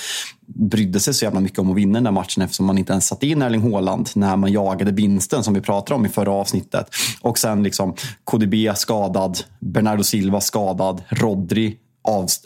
brydde 0.45 0.99
sig 0.99 1.13
så 1.13 1.25
jävla 1.25 1.39
mycket 1.39 1.59
om 1.59 1.71
att 1.71 1.77
vinna 1.77 1.93
den 1.93 2.03
där 2.03 2.11
matchen 2.11 2.43
eftersom 2.43 2.65
man 2.65 2.77
inte 2.77 2.91
ens 2.91 3.07
satt 3.07 3.23
in 3.23 3.41
Erling 3.41 3.71
Haaland 3.71 4.09
när 4.15 4.35
man 4.35 4.51
jagade 4.51 4.91
vinsten 4.91 5.43
som 5.43 5.53
vi 5.53 5.61
pratade 5.61 5.95
om 5.95 6.05
i 6.05 6.09
förra 6.09 6.31
avsnittet. 6.31 6.89
Och 7.21 7.37
sen 7.37 7.63
liksom 7.63 7.95
KDB 8.23 8.75
skadad, 8.75 9.37
Bernardo 9.59 10.03
Silva 10.03 10.41
skadad, 10.41 11.03
Rodri 11.09 11.77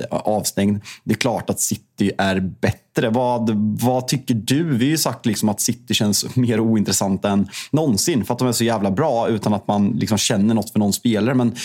avstängd. 0.10 0.82
Det 1.04 1.14
är 1.14 1.18
klart 1.18 1.50
att 1.50 1.60
City 1.60 2.12
är 2.18 2.40
bättre. 2.40 3.10
Vad, 3.10 3.50
vad 3.82 4.08
tycker 4.08 4.34
du? 4.34 4.64
Vi 4.64 4.86
har 4.86 4.92
ju 4.92 4.98
sagt 4.98 5.26
liksom 5.26 5.50
att 5.50 5.62
City 5.62 5.94
känns 5.94 6.36
mer 6.36 6.60
ointressant 6.60 7.26
än 7.26 7.50
någonsin 7.72 8.26
för 8.26 8.34
att 8.34 8.40
de 8.40 8.48
är 8.48 8.52
så 8.52 8.64
jävla 8.64 8.92
bra 8.92 9.28
utan 9.28 9.54
att 9.54 9.68
man 9.68 9.90
liksom 9.90 10.18
känner 10.18 10.54
något 10.54 10.72
för 10.72 10.80
någon 10.80 10.94
spelare. 10.94 11.36
Men 11.36 11.56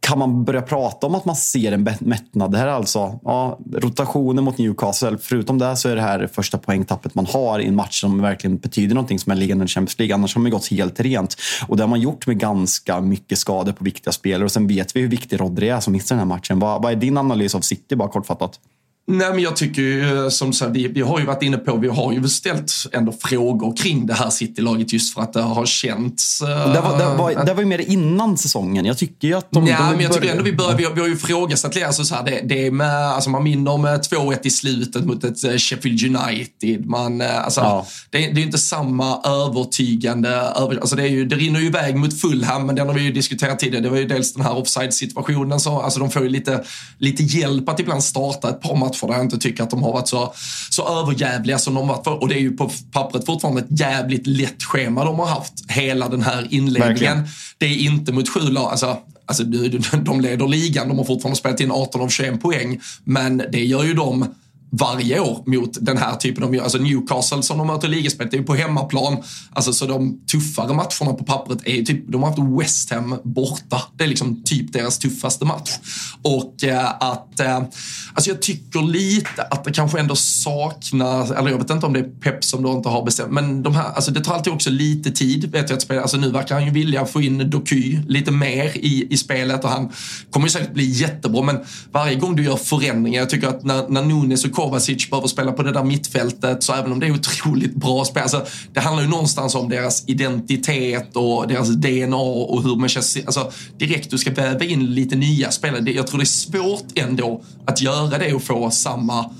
kan 0.00 0.18
man 0.18 0.44
börja 0.44 0.62
prata 0.62 1.06
om 1.06 1.14
att 1.14 1.24
man 1.24 1.36
ser 1.36 1.72
en 1.72 1.88
mättnad? 2.00 2.52
Det 2.52 2.58
här 2.58 2.66
är 2.66 2.72
alltså 2.72 3.20
ja, 3.24 3.58
rotationen 3.72 4.44
mot 4.44 4.58
Newcastle. 4.58 5.18
Förutom 5.20 5.58
det 5.58 5.76
så 5.76 5.88
är 5.88 5.96
det 5.96 6.02
här 6.02 6.28
första 6.32 6.58
poängtappet 6.58 7.14
man 7.14 7.26
har 7.26 7.58
i 7.58 7.66
en 7.66 7.74
match 7.76 8.00
som 8.00 8.22
verkligen 8.22 8.58
betyder 8.58 8.94
någonting 8.94 9.18
som 9.18 9.32
är 9.32 9.36
liggande 9.36 9.64
i 9.64 9.68
Champions 9.68 9.98
League. 9.98 10.14
Annars 10.14 10.34
har 10.34 10.42
man 10.42 10.50
gått 10.50 10.66
helt 10.66 11.00
rent. 11.00 11.36
Och 11.68 11.76
det 11.76 11.82
har 11.82 11.88
man 11.88 12.00
gjort 12.00 12.26
med 12.26 12.38
ganska 12.38 13.00
mycket 13.00 13.38
skador 13.38 13.72
på 13.72 13.84
viktiga 13.84 14.12
spelare. 14.12 14.44
Och 14.44 14.52
sen 14.52 14.66
vet 14.66 14.96
vi 14.96 15.00
hur 15.00 15.08
viktig 15.08 15.40
Rodri 15.40 15.68
är 15.68 15.80
som 15.80 15.92
missar 15.92 16.14
den 16.14 16.28
här 16.28 16.36
matchen. 16.36 16.58
Vad, 16.58 16.82
vad 16.82 16.92
är 16.92 16.96
din 16.96 17.18
analys 17.18 17.54
av 17.54 17.60
City, 17.60 17.96
bara 17.96 18.08
kortfattat? 18.08 18.60
Nej, 19.06 19.30
men 19.30 19.40
jag 19.40 19.56
tycker 19.56 19.82
ju 19.82 20.30
som 20.30 20.52
sagt, 20.52 20.70
vi, 20.70 20.88
vi 20.88 21.00
har 21.00 21.20
ju 21.20 21.26
varit 21.26 21.42
inne 21.42 21.56
på, 21.56 21.76
vi 21.76 21.88
har 21.88 22.12
ju 22.12 22.28
ställt 22.28 22.72
ändå 22.92 23.12
frågor 23.12 23.76
kring 23.76 24.06
det 24.06 24.14
här 24.14 24.30
City-laget 24.30 24.92
just 24.92 25.14
för 25.14 25.22
att 25.22 25.32
det 25.32 25.40
har 25.40 25.66
känts... 25.66 26.42
Uh, 26.42 26.48
det, 26.48 26.80
var, 26.80 26.98
det, 26.98 27.04
var, 27.04 27.44
det 27.44 27.54
var 27.54 27.60
ju 27.60 27.66
mer 27.66 27.90
innan 27.90 28.38
säsongen. 28.38 28.84
Jag 28.84 28.98
tycker 28.98 29.28
ju 29.28 29.34
att 29.34 29.50
de... 29.50 29.66
Ja, 29.66 29.78
de 29.78 29.90
men 29.90 30.00
jag 30.00 30.12
tycker 30.12 30.30
ändå 30.30 30.42
vi, 30.42 30.52
bör, 30.52 30.74
vi, 30.76 30.84
har, 30.84 30.92
vi 30.92 31.00
har 31.00 31.08
ju 31.08 31.14
ifrågasatt 31.14 31.82
alltså 31.82 32.04
så 32.04 32.14
här, 32.14 32.24
det, 32.24 32.40
det 32.44 32.66
är 32.66 32.70
med, 32.70 33.06
alltså 33.06 33.30
man 33.30 33.42
minner 33.42 33.70
om 33.70 33.86
2-1 33.86 34.38
i 34.42 34.50
slutet 34.50 35.04
mot 35.04 35.24
ett 35.24 35.44
eh, 35.44 35.56
Sheffield 35.56 36.16
United. 36.16 36.86
Man, 36.86 37.20
eh, 37.20 37.44
alltså, 37.44 37.60
ja. 37.60 37.86
det, 38.10 38.18
det 38.18 38.24
är 38.24 38.34
ju 38.34 38.42
inte 38.42 38.58
samma 38.58 39.20
övertygande, 39.24 40.28
över, 40.30 40.76
alltså 40.76 40.96
det, 40.96 41.02
är 41.02 41.08
ju, 41.08 41.24
det 41.24 41.36
rinner 41.36 41.60
ju 41.60 41.66
iväg 41.66 41.96
mot 41.96 42.20
Fulham, 42.20 42.66
men 42.66 42.74
den 42.74 42.86
har 42.86 42.94
vi 42.94 43.02
ju 43.02 43.12
diskuterat 43.12 43.58
tidigare. 43.58 43.82
Det 43.82 43.90
var 43.90 43.96
ju 43.96 44.06
dels 44.06 44.34
den 44.34 44.44
här 44.44 44.56
offside-situationen, 44.56 45.60
så, 45.60 45.80
alltså 45.80 46.00
de 46.00 46.10
får 46.10 46.22
ju 46.22 46.28
lite, 46.28 46.64
lite 46.98 47.22
hjälp 47.22 47.68
att 47.68 47.80
ibland 47.80 48.04
starta 48.04 48.50
ett 48.50 48.60
par 48.60 48.76
matcher 48.76 48.89
matcher 48.90 49.06
där 49.06 49.14
jag 49.14 49.24
inte 49.24 49.38
tycker 49.38 49.62
att 49.62 49.70
de 49.70 49.82
har 49.82 49.92
varit 49.92 50.08
så, 50.08 50.32
så 50.70 51.00
överjävliga 51.00 51.58
som 51.58 51.74
de 51.74 51.88
varit. 51.88 52.04
För, 52.04 52.22
och 52.22 52.28
det 52.28 52.34
är 52.34 52.40
ju 52.40 52.56
på 52.56 52.70
pappret 52.92 53.26
fortfarande 53.26 53.60
ett 53.60 53.80
jävligt 53.80 54.26
lätt 54.26 54.62
schema 54.62 55.04
de 55.04 55.18
har 55.18 55.26
haft 55.26 55.52
hela 55.68 56.08
den 56.08 56.22
här 56.22 56.46
inledningen. 56.50 56.88
Verkligen. 56.88 57.28
Det 57.58 57.66
är 57.66 57.76
inte 57.76 58.12
mot 58.12 58.28
sju 58.28 58.40
lag. 58.40 58.70
Alltså, 58.70 58.98
alltså, 59.26 59.44
de 60.04 60.20
leder 60.20 60.48
ligan, 60.48 60.88
de 60.88 60.98
har 60.98 61.04
fortfarande 61.04 61.38
spelat 61.38 61.60
in 61.60 61.70
18 61.70 62.00
av 62.00 62.08
21 62.08 62.42
poäng. 62.42 62.80
Men 63.04 63.42
det 63.52 63.64
gör 63.64 63.84
ju 63.84 63.94
de 63.94 64.26
varje 64.70 65.20
år 65.20 65.42
mot 65.46 65.78
den 65.80 65.98
här 65.98 66.16
typen 66.16 66.44
av, 66.44 66.60
alltså 66.62 66.78
Newcastle 66.78 67.42
som 67.42 67.58
de 67.58 67.66
möter 67.66 67.88
i 67.88 67.90
ligaspelet, 67.90 68.30
det 68.30 68.36
är 68.36 68.38
ju 68.38 68.46
på 68.46 68.54
hemmaplan. 68.54 69.16
Alltså 69.52 69.72
så 69.72 69.86
de 69.86 70.20
tuffare 70.26 70.74
matcherna 70.74 71.18
på 71.18 71.24
pappret 71.24 71.58
är 71.64 71.74
ju 71.74 71.84
typ, 71.84 72.08
de 72.08 72.22
har 72.22 72.30
haft 72.30 72.60
West 72.60 72.90
Ham 72.90 73.16
borta. 73.24 73.82
Det 73.96 74.04
är 74.04 74.08
liksom 74.08 74.42
typ 74.44 74.72
deras 74.72 74.98
tuffaste 74.98 75.44
match. 75.44 75.70
Och 76.22 76.64
eh, 76.64 76.90
att, 77.00 77.40
eh, 77.40 77.62
alltså 78.20 78.30
jag 78.30 78.42
tycker 78.42 78.82
lite 78.82 79.42
att 79.42 79.64
det 79.64 79.72
kanske 79.72 80.00
ändå 80.00 80.16
saknas, 80.16 81.30
eller 81.30 81.50
jag 81.50 81.58
vet 81.58 81.70
inte 81.70 81.86
om 81.86 81.92
det 81.92 81.98
är 81.98 82.20
Pep 82.20 82.44
som 82.44 82.62
då 82.62 82.72
inte 82.72 82.88
har 82.88 83.04
bestämt, 83.04 83.32
men 83.32 83.62
de 83.62 83.74
här, 83.74 83.84
alltså 83.84 84.10
det 84.10 84.20
tar 84.20 84.34
alltid 84.34 84.52
också 84.52 84.70
lite 84.70 85.10
tid, 85.10 85.52
vet 85.52 85.70
jag 85.70 85.76
att 85.76 85.82
spela. 85.82 86.02
Alltså 86.02 86.16
nu 86.16 86.30
verkar 86.30 86.54
han 86.54 86.64
ju 86.64 86.70
vilja 86.70 87.06
få 87.06 87.22
in 87.22 87.50
Doky 87.50 87.98
lite 88.08 88.30
mer 88.30 88.76
i, 88.76 89.06
i 89.10 89.16
spelet 89.16 89.64
och 89.64 89.70
han 89.70 89.92
kommer 90.30 90.46
ju 90.46 90.50
säkert 90.50 90.74
bli 90.74 90.84
jättebra, 90.84 91.42
men 91.42 91.58
varje 91.92 92.14
gång 92.14 92.36
du 92.36 92.44
gör 92.44 92.56
förändringar, 92.56 93.20
jag 93.20 93.30
tycker 93.30 93.48
att 93.48 93.64
när, 93.64 93.88
när 93.88 94.02
Nunes 94.02 94.44
och 94.44 94.52
Kovacic 94.52 95.10
behöver 95.10 95.28
spela 95.28 95.52
på 95.52 95.62
det 95.62 95.72
där 95.72 95.84
mittfältet. 95.84 96.62
Så 96.62 96.72
även 96.72 96.92
om 96.92 97.00
det 97.00 97.06
är 97.06 97.12
otroligt 97.12 97.74
bra 97.74 98.04
spel, 98.04 98.22
alltså, 98.22 98.46
det 98.72 98.80
handlar 98.80 99.02
ju 99.02 99.08
någonstans 99.08 99.54
om 99.54 99.68
deras 99.68 100.04
identitet 100.06 101.16
och 101.16 101.48
deras 101.48 101.68
DNA 101.68 102.16
och 102.16 102.62
hur 102.62 102.76
man 102.76 102.88
känns. 102.88 103.18
Alltså, 103.26 103.52
direkt 103.78 104.10
du 104.10 104.18
ska 104.18 104.30
väva 104.30 104.64
in 104.64 104.94
lite 104.94 105.16
nya 105.16 105.50
spelare. 105.50 105.92
Jag 105.92 106.06
tror 106.06 106.18
det 106.18 106.24
är 106.24 106.26
svårt 106.26 106.84
ändå 106.94 107.42
att 107.66 107.82
göra 107.82 108.09
det 108.18 108.34
och 108.34 108.42
få 108.42 108.70
samma 108.70 109.30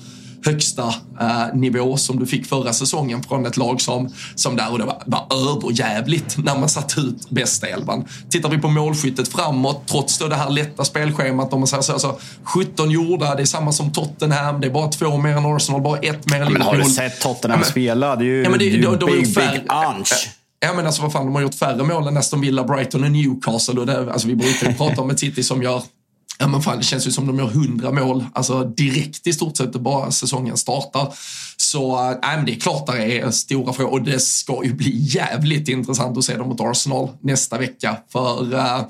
högsta 0.45 0.95
eh, 1.21 1.55
nivå 1.55 1.97
som 1.97 2.19
du 2.19 2.27
fick 2.27 2.47
förra 2.47 2.73
säsongen 2.73 3.23
från 3.23 3.47
ett 3.47 3.57
lag 3.57 3.81
som, 3.81 4.09
som 4.35 4.57
där 4.57 4.73
och 4.73 4.79
det 4.79 4.85
var, 4.85 5.03
var 5.07 5.27
överjävligt 5.31 6.37
när 6.39 6.59
man 6.59 6.69
satte 6.69 7.01
ut 7.01 7.31
bästa 7.31 7.67
elvan. 7.67 8.09
Tittar 8.31 8.49
vi 8.49 8.59
på 8.59 8.69
målskyttet 8.69 9.29
framåt, 9.29 9.83
trots 9.87 10.19
då 10.19 10.29
det 10.29 10.37
här 10.37 10.51
lätta 10.51 10.85
spelschemat, 10.85 11.53
om 11.53 11.61
man 11.61 11.67
säger 11.67 11.83
så, 11.83 11.93
alltså, 11.93 12.19
17 12.45 12.91
gjorda, 12.91 13.35
det 13.35 13.43
är 13.43 13.47
samma 13.47 13.73
som 13.73 13.93
Tottenham, 13.93 14.61
det 14.61 14.67
är 14.67 14.71
bara 14.71 14.89
två 14.89 15.17
mer 15.17 15.37
än 15.37 15.47
Arsenal, 15.47 15.83
bara 15.83 15.99
ett 15.99 16.31
mer 16.31 16.41
än 16.41 16.49
Liverpool. 16.49 16.53
Ja, 16.53 16.59
men 16.59 16.67
har 16.67 16.77
du 16.77 16.85
sett 16.85 17.21
Tottenham 17.21 17.59
ja, 17.59 17.65
men, 17.65 17.71
spela? 17.71 18.17
Det 18.17 18.25
är 18.25 18.27
ju, 18.27 18.43
ja, 18.43 18.51
men 18.51 18.59
det, 18.59 18.65
det 18.65 18.71
är 18.71 18.91
ju 18.91 18.97
de, 18.97 19.07
big, 19.07 19.35
big 19.35 19.63
anch. 19.67 20.29
Ja 20.63 20.73
men 20.75 20.87
alltså 20.87 21.03
vad 21.03 21.13
fan, 21.13 21.27
de 21.27 21.35
har 21.35 21.43
gjort 21.43 21.55
färre 21.55 21.83
mål 21.83 22.09
än 22.09 22.17
Aston 22.17 22.41
Villa, 22.41 22.65
Brighton 22.65 23.05
och 23.05 23.11
Newcastle. 23.11 23.81
Och 23.81 23.87
det, 23.87 24.13
alltså, 24.13 24.29
vi 24.29 24.37
brukar 24.37 24.69
ju 24.69 24.75
prata 24.75 25.03
om 25.03 25.11
ett 25.11 25.19
City 25.19 25.43
som 25.43 25.63
gör 25.63 25.83
Ja 26.43 26.47
men 26.47 26.63
fan, 26.63 26.79
det 26.79 26.85
känns 26.85 27.07
ju 27.07 27.11
som 27.11 27.27
de 27.27 27.39
gör 27.39 27.47
hundra 27.47 27.93
mål, 27.93 28.25
alltså 28.33 28.65
direkt 28.65 29.27
i 29.27 29.33
stort 29.33 29.57
sett 29.57 29.73
bara 29.73 30.11
säsongen 30.11 30.57
startar. 30.57 31.15
Så 31.57 32.11
äh, 32.11 32.37
men 32.37 32.45
det 32.45 32.53
är 32.53 32.61
klart 32.61 32.87
det 32.87 33.19
är 33.19 33.31
stora 33.31 33.73
frågor 33.73 33.93
och 33.93 34.03
det 34.03 34.21
ska 34.21 34.65
ju 34.65 34.75
bli 34.75 34.91
jävligt 34.97 35.69
intressant 35.69 36.19
att 36.19 36.25
se 36.25 36.37
dem 36.37 36.49
mot 36.49 36.61
Arsenal 36.61 37.09
nästa 37.21 37.59
vecka. 37.59 37.97
För 38.13 38.55
äh, 38.55 38.81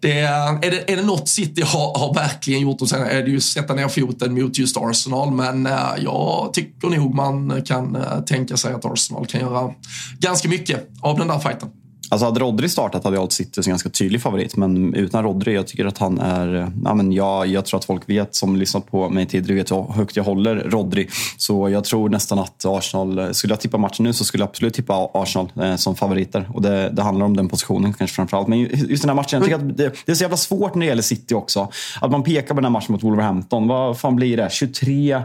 det, 0.00 0.20
är, 0.20 0.60
det, 0.60 0.92
är 0.92 0.96
det 0.96 1.02
något 1.02 1.28
City 1.28 1.62
har, 1.62 1.98
har 1.98 2.14
verkligen 2.14 2.60
gjort 2.60 2.82
och 2.82 2.88
sen 2.88 3.02
är 3.02 3.22
det 3.22 3.30
ju 3.30 3.40
sätta 3.40 3.74
ner 3.74 3.88
foten 3.88 4.34
mot 4.34 4.58
just 4.58 4.76
Arsenal. 4.76 5.30
Men 5.30 5.66
äh, 5.66 5.72
jag 5.98 6.50
tycker 6.52 6.88
nog 6.88 7.14
man 7.14 7.62
kan 7.62 7.96
äh, 7.96 8.20
tänka 8.20 8.56
sig 8.56 8.72
att 8.72 8.84
Arsenal 8.84 9.26
kan 9.26 9.40
göra 9.40 9.70
ganska 10.18 10.48
mycket 10.48 10.88
av 11.00 11.18
den 11.18 11.28
där 11.28 11.38
fighten. 11.38 11.68
Alltså 12.10 12.26
hade 12.26 12.40
Rodri 12.40 12.68
startat 12.68 13.04
hade 13.04 13.16
jag 13.16 13.20
hållit 13.20 13.32
City 13.32 13.62
som 13.62 13.70
ganska 13.70 13.88
tydlig 13.88 14.22
favorit. 14.22 14.56
Men 14.56 14.94
utan 14.94 15.22
Rodri, 15.22 15.54
jag 15.54 15.66
tycker 15.66 15.84
att 15.84 15.98
han 15.98 16.18
är... 16.18 16.72
Ja, 16.84 16.94
men 16.94 17.12
jag, 17.12 17.46
jag 17.46 17.64
tror 17.64 17.78
att 17.78 17.84
folk 17.84 18.08
vet, 18.08 18.34
som 18.34 18.56
lyssnat 18.56 18.90
på 18.90 19.08
mig 19.08 19.26
tidigare, 19.26 19.54
vet 19.54 19.70
hur 19.70 19.92
högt 19.92 20.16
jag 20.16 20.24
håller 20.24 20.56
Rodri. 20.56 21.08
Så 21.36 21.68
jag 21.68 21.84
tror 21.84 22.08
nästan 22.08 22.38
att 22.38 22.64
Arsenal... 22.64 23.34
Skulle 23.34 23.52
jag 23.52 23.60
tippa 23.60 23.78
matchen 23.78 24.04
nu 24.04 24.12
så 24.12 24.24
skulle 24.24 24.42
jag 24.42 24.48
absolut 24.48 24.74
tippa 24.74 25.10
Arsenal 25.14 25.52
eh, 25.62 25.76
som 25.76 25.96
favoriter. 25.96 26.50
Och 26.54 26.62
det, 26.62 26.88
det, 26.88 27.02
handlar 27.02 27.26
om 27.26 27.36
den 27.36 27.48
positionen 27.48 27.92
kanske 27.92 28.14
framförallt. 28.14 28.48
Men 28.48 28.58
just 28.58 29.02
den 29.02 29.08
här 29.08 29.16
matchen, 29.16 29.28
jag 29.32 29.42
tycker 29.42 29.56
att 29.56 29.76
det, 29.76 29.92
det, 30.06 30.12
är 30.12 30.16
så 30.16 30.24
jävla 30.24 30.36
svårt 30.36 30.74
när 30.74 30.80
det 30.80 30.86
gäller 30.86 31.02
City 31.02 31.34
också. 31.34 31.68
Att 32.00 32.10
man 32.10 32.22
pekar 32.22 32.48
på 32.48 32.54
den 32.54 32.64
här 32.64 32.70
matchen 32.70 32.92
mot 32.92 33.02
Wolverhampton. 33.02 33.68
Vad 33.68 34.00
fan 34.00 34.16
blir 34.16 34.36
det? 34.36 34.52
23... 34.52 35.22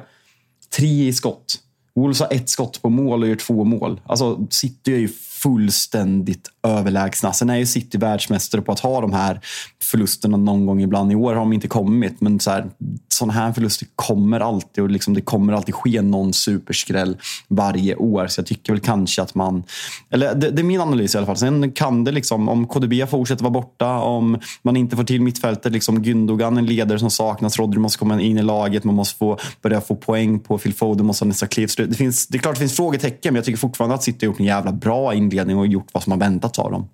3 0.78 0.88
i 0.88 1.14
skott. 1.14 1.60
Wolves 1.96 2.20
har 2.20 2.34
ett 2.34 2.50
skott 2.50 2.82
på 2.82 2.90
mål 2.90 3.24
och 3.24 3.30
gör 3.30 3.36
två 3.36 3.64
mål. 3.64 4.02
Alltså, 4.06 4.48
City 4.50 4.94
är 4.94 4.98
ju 4.98 5.10
fullständigt 5.46 6.52
överlägsna. 6.64 7.34
Sen 7.34 7.50
är 7.50 7.56
ju 7.56 7.66
City 7.66 7.98
världsmästare 7.98 8.62
på 8.62 8.72
att 8.72 8.80
ha 8.80 9.02
de 9.02 9.14
här 9.14 9.42
förlusterna 9.84 10.38
någon 10.38 10.66
gång 10.66 10.82
ibland. 10.82 11.12
I 11.12 11.16
år 11.16 11.34
har 11.34 11.40
de 11.40 11.54
inte 11.54 11.68
kommit, 11.68 12.22
men 12.22 12.40
så 12.40 12.52
här, 12.52 12.70
sådana 13.16 13.34
här 13.34 13.54
förluster 13.54 13.88
kommer 13.96 14.40
alltid 14.40 14.84
och 14.84 14.90
liksom, 14.90 15.14
det 15.14 15.22
kommer 15.22 15.54
alltid 15.54 15.76
ske 15.76 16.02
någon 16.02 16.34
superskräll 16.34 17.18
varje 17.48 17.96
år. 17.96 18.28
Så 18.28 18.40
jag 18.40 18.46
tycker 18.46 18.74
väl 18.74 18.82
kanske 18.82 19.22
att 19.22 19.36
man... 19.36 19.64
Eller 20.10 20.36
det, 20.36 20.52
det, 20.52 20.62
är 20.62 20.64
min 20.64 20.82
analys 20.82 21.16
i 21.16 21.18
alla 21.18 21.28
fall. 21.28 21.38
Sen 21.38 21.72
kan 21.72 22.04
det 22.04 22.12
liksom, 22.12 22.50
om 22.50 22.68
KDB 22.68 23.10
fortsätter 23.10 23.44
vara 23.44 23.54
borta, 23.54 24.00
om 24.00 24.40
man 24.62 24.78
inte 24.78 24.96
får 24.96 25.04
till 25.04 25.22
mittfältet, 25.22 25.72
liksom 25.72 26.04
Gündogan 26.04 26.58
en 26.58 26.66
ledare 26.66 27.00
som 27.00 27.12
saknas, 27.12 27.60
Rodri 27.60 27.80
måste 27.80 28.00
komma 28.00 28.22
in 28.22 28.38
i 28.38 28.44
laget, 28.44 28.84
man 28.84 28.96
måste 28.96 29.18
få, 29.18 29.38
börja 29.62 29.82
få 29.82 29.96
poäng 29.96 30.40
på 30.40 30.58
Phil 30.58 30.74
Foden, 30.74 31.06
måste 31.06 31.26
ha 31.26 31.28
nästa 31.28 31.48
kliv. 31.48 31.70
Det, 31.78 31.94
finns, 31.94 32.28
det 32.28 32.38
är 32.38 32.40
klart 32.40 32.56
det 32.56 32.60
finns 32.60 32.76
frågetecken, 32.76 33.34
men 33.34 33.36
jag 33.36 33.46
tycker 33.46 33.58
fortfarande 33.58 33.96
att 33.96 34.04
City 34.04 34.26
har 34.26 34.32
gjort 34.32 34.40
en 34.40 34.46
jävla 34.46 34.72
bra 34.72 35.14
inledning 35.14 35.58
och 35.58 35.68
gjort 35.68 35.88
vad 35.92 36.04
som 36.04 36.12
har 36.12 36.20
väntats 36.20 36.60
av 36.60 36.72
dem. 36.72 36.88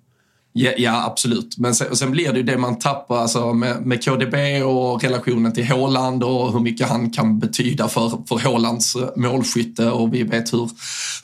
Ja, 0.54 0.70
ja, 0.76 1.04
absolut. 1.04 1.58
Men 1.58 1.74
sen, 1.74 1.96
sen, 1.96 2.10
blir 2.10 2.32
det 2.32 2.38
ju 2.38 2.42
det 2.42 2.58
man 2.58 2.78
tappar 2.78 3.16
alltså 3.16 3.52
med, 3.52 3.86
med 3.86 4.04
KDB 4.04 4.64
och 4.64 5.02
relationen 5.02 5.52
till 5.52 5.66
Håland 5.68 6.24
och 6.24 6.52
hur 6.52 6.60
mycket 6.60 6.88
han 6.88 7.10
kan 7.10 7.38
betyda 7.38 7.88
för, 7.88 8.22
för 8.28 8.48
Hålands 8.48 8.96
eh, 8.96 9.08
målskytte 9.16 9.90
och 9.90 10.14
vi 10.14 10.22
vet 10.22 10.52
hur, 10.52 10.70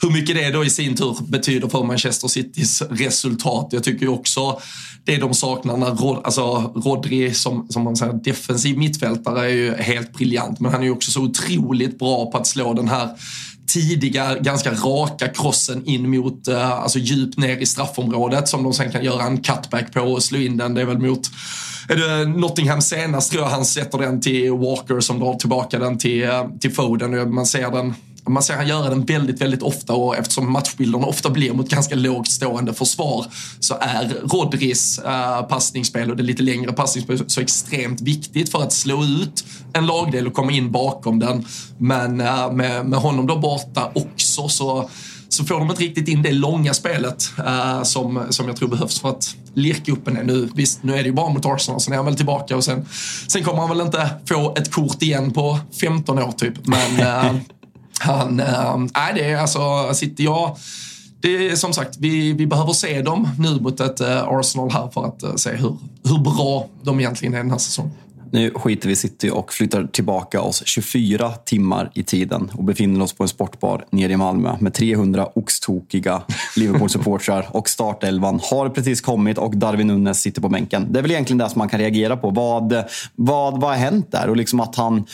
hur 0.01 0.11
mycket 0.11 0.35
det 0.35 0.51
då 0.51 0.65
i 0.65 0.69
sin 0.69 0.95
tur 0.95 1.17
betyder 1.27 1.67
för 1.67 1.83
Manchester 1.83 2.27
Citys 2.27 2.81
resultat. 2.89 3.67
Jag 3.71 3.83
tycker 3.83 4.05
ju 4.05 4.11
också 4.11 4.59
det 5.03 5.17
de 5.17 5.33
saknar 5.33 5.77
när 5.77 5.91
Rod, 5.95 6.21
alltså 6.23 6.73
Rodri 6.75 7.33
som, 7.33 7.67
som 7.69 7.83
man 7.83 7.95
säger 7.95 8.13
defensiv 8.13 8.77
mittfältare 8.77 9.45
är 9.45 9.53
ju 9.53 9.75
helt 9.75 10.13
briljant 10.13 10.59
men 10.59 10.71
han 10.71 10.81
är 10.81 10.85
ju 10.85 10.91
också 10.91 11.11
så 11.11 11.21
otroligt 11.21 11.99
bra 11.99 12.31
på 12.31 12.37
att 12.37 12.47
slå 12.47 12.73
den 12.73 12.87
här 12.87 13.09
tidiga, 13.69 14.35
ganska 14.35 14.71
raka 14.71 15.27
krossen 15.27 15.85
in 15.85 16.09
mot, 16.09 16.47
eh, 16.47 16.71
alltså 16.71 16.99
djupt 16.99 17.37
ner 17.37 17.57
i 17.57 17.65
straffområdet 17.65 18.47
som 18.47 18.63
de 18.63 18.73
sen 18.73 18.91
kan 18.91 19.03
göra 19.03 19.23
en 19.23 19.41
cutback 19.41 19.93
på 19.93 20.01
och 20.01 20.23
slå 20.23 20.39
in 20.39 20.57
den. 20.57 20.73
Det 20.73 20.81
är 20.81 20.85
väl 20.85 20.99
mot 20.99 21.29
är 21.89 21.95
det 21.95 22.25
Nottingham 22.25 22.81
senast 22.81 23.31
tror 23.31 23.43
jag 23.43 23.49
han 23.49 23.65
sätter 23.65 23.97
den 23.97 24.21
till 24.21 24.51
Walker 24.51 24.99
som 24.99 25.19
drar 25.19 25.33
tillbaka 25.33 25.79
den 25.79 25.97
till, 25.97 26.23
eh, 26.23 26.47
till 26.59 26.73
Foden. 26.73 27.33
Man 27.33 27.45
ser 27.45 27.71
den 27.71 27.93
man 28.29 28.43
ser 28.43 28.55
han 28.55 28.67
göra 28.67 28.89
den 28.89 29.05
väldigt, 29.05 29.41
väldigt 29.41 29.61
ofta 29.61 29.93
och 29.93 30.17
eftersom 30.17 30.51
matchbilderna 30.51 31.07
ofta 31.07 31.29
blir 31.29 31.53
mot 31.53 31.69
ganska 31.69 31.95
lågt 31.95 32.27
stående 32.27 32.73
försvar 32.73 33.25
så 33.59 33.75
är 33.81 34.13
Rodris 34.23 34.99
uh, 35.05 35.47
passningsspel 35.47 36.11
och 36.11 36.17
det 36.17 36.23
lite 36.23 36.43
längre 36.43 36.71
passningsspelet 36.71 37.31
så 37.31 37.41
extremt 37.41 38.01
viktigt 38.01 38.51
för 38.51 38.63
att 38.63 38.73
slå 38.73 39.03
ut 39.03 39.45
en 39.73 39.85
lagdel 39.85 40.27
och 40.27 40.33
komma 40.33 40.51
in 40.51 40.71
bakom 40.71 41.19
den. 41.19 41.45
Men 41.77 42.21
uh, 42.21 42.51
med, 42.51 42.85
med 42.85 42.99
honom 42.99 43.27
då 43.27 43.39
borta 43.39 43.91
också 43.95 44.47
så 44.47 44.89
så 45.29 45.45
får 45.45 45.59
de 45.59 45.69
inte 45.69 45.83
riktigt 45.83 46.07
in 46.07 46.21
det 46.21 46.31
långa 46.31 46.73
spelet 46.73 47.31
uh, 47.39 47.83
som, 47.83 48.23
som 48.29 48.47
jag 48.47 48.55
tror 48.55 48.69
behövs 48.69 48.99
för 48.99 49.09
att 49.09 49.35
lirka 49.53 49.91
upp 49.91 50.07
en 50.07 50.13
nu. 50.13 50.49
Visst, 50.55 50.83
nu 50.83 50.93
är 50.93 50.97
det 50.97 51.05
ju 51.05 51.11
bara 51.11 51.29
mot 51.29 51.45
Arsenal, 51.45 51.81
sen 51.81 51.93
är 51.93 51.97
han 51.97 52.05
väl 52.05 52.15
tillbaka 52.15 52.55
och 52.55 52.63
sen, 52.63 52.85
sen 53.27 53.43
kommer 53.43 53.59
han 53.59 53.69
väl 53.69 53.81
inte 53.81 54.09
få 54.25 54.55
ett 54.57 54.71
kort 54.71 55.01
igen 55.01 55.31
på 55.31 55.59
15 55.81 56.19
år 56.19 56.31
typ. 56.31 56.67
Men 56.67 56.99
uh, 56.99 57.41
han, 57.99 58.39
äh, 58.39 58.77
nej 58.77 59.13
det 59.15 59.31
är 59.31 59.37
alltså, 59.37 59.93
sitter 59.93 60.23
jag 60.23 60.57
det 61.21 61.49
är 61.49 61.55
som 61.55 61.73
sagt, 61.73 61.97
vi, 61.99 62.33
vi 62.33 62.47
behöver 62.47 62.73
se 62.73 63.01
dem 63.01 63.27
nu 63.39 63.59
mot 63.59 63.79
ett 63.79 63.99
eh, 63.99 64.27
Arsenal 64.27 64.71
här 64.71 64.89
för 64.93 65.05
att 65.05 65.23
eh, 65.23 65.35
se 65.35 65.49
hur, 65.49 65.77
hur 66.03 66.19
bra 66.19 66.67
de 66.83 66.99
egentligen 66.99 67.33
är 67.33 67.37
den 67.37 67.51
här 67.51 67.57
säsongen. 67.57 67.93
Nu 68.31 68.51
skiter 68.51 68.87
vi 68.87 68.93
i 68.93 68.95
City 68.95 69.29
och 69.29 69.53
flyttar 69.53 69.83
tillbaka 69.83 70.41
oss 70.41 70.63
24 70.65 71.31
timmar 71.31 71.91
i 71.93 72.03
tiden 72.03 72.51
och 72.53 72.63
befinner 72.63 73.01
oss 73.01 73.13
på 73.13 73.23
en 73.23 73.29
sportbar 73.29 73.85
nere 73.89 74.11
i 74.11 74.17
Malmö 74.17 74.55
med 74.59 74.73
300 74.73 75.29
oxtokiga 75.35 76.21
Liverpool-supportrar 76.55 77.47
och 77.51 77.69
startelvan 77.69 78.39
har 78.43 78.69
precis 78.69 79.01
kommit 79.01 79.37
och 79.37 79.57
Darwin 79.57 79.87
Nunes 79.87 80.21
sitter 80.21 80.41
på 80.41 80.49
bänken. 80.49 80.93
Det 80.93 80.99
är 80.99 81.01
väl 81.01 81.11
egentligen 81.11 81.37
det 81.37 81.49
som 81.49 81.59
man 81.59 81.69
kan 81.69 81.79
reagera 81.79 82.17
på. 82.17 82.29
Vad, 82.29 82.83
vad, 83.15 83.61
vad 83.61 83.69
har 83.69 83.77
hänt 83.77 84.11
där? 84.11 84.29
Och 84.29 84.37
liksom 84.37 84.59
att 84.59 84.75
han 84.75 85.05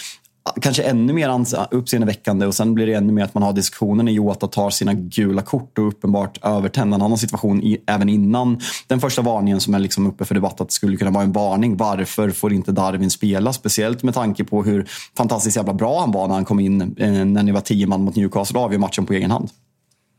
kanske 0.62 0.84
ännu 0.84 1.14
mer 1.14 1.46
uppseendeväckande 1.72 2.46
och 2.46 2.56
sen 2.56 2.74
blir 2.74 2.86
det 2.86 2.94
ännu 2.94 3.14
mer 3.14 3.24
att 3.24 3.34
man 3.34 3.44
har 3.44 3.54
diskussionen 3.54 4.08
i 4.08 4.12
Jota 4.12 4.48
tar 4.48 4.70
sina 4.70 4.94
gula 4.94 5.42
kort 5.42 5.78
och 5.78 5.88
uppenbart 5.88 6.46
övertänder. 6.46 7.00
Han 7.00 7.12
har 7.12 7.18
situation 7.18 7.64
i, 7.64 7.78
även 7.88 8.10
innan 8.10 8.60
den 8.88 9.00
första 9.00 9.22
varningen 9.22 9.62
som 9.62 9.74
är 9.74 9.80
liksom 9.80 10.08
uppe 10.08 10.26
för 10.26 10.36
debatt 10.36 10.62
att 10.62 10.68
det 10.68 10.74
skulle 10.74 10.98
kunna 10.98 11.12
vara 11.12 11.24
en 11.24 11.32
varning. 11.32 11.78
Varför 11.78 12.30
får 12.30 12.54
inte 12.54 12.72
Darwin 12.72 13.10
spela? 13.10 13.54
Speciellt 13.54 14.04
med 14.04 14.14
tanke 14.14 14.44
på 14.44 14.64
hur 14.64 14.90
fantastiskt 15.18 15.58
jävla 15.58 15.74
bra 15.74 16.00
han 16.00 16.12
var 16.12 16.28
när 16.28 16.36
han 16.36 16.46
kom 16.46 16.60
in 16.60 16.82
eh, 16.82 17.12
när 17.12 17.44
ni 17.44 17.52
var 17.52 17.62
tio 17.62 17.88
man 17.88 18.02
mot 18.04 18.16
Newcastle 18.16 18.60
och 18.60 18.66
avgör 18.66 18.80
matchen 18.80 19.06
på 19.06 19.14
egen 19.14 19.32
hand. 19.32 19.50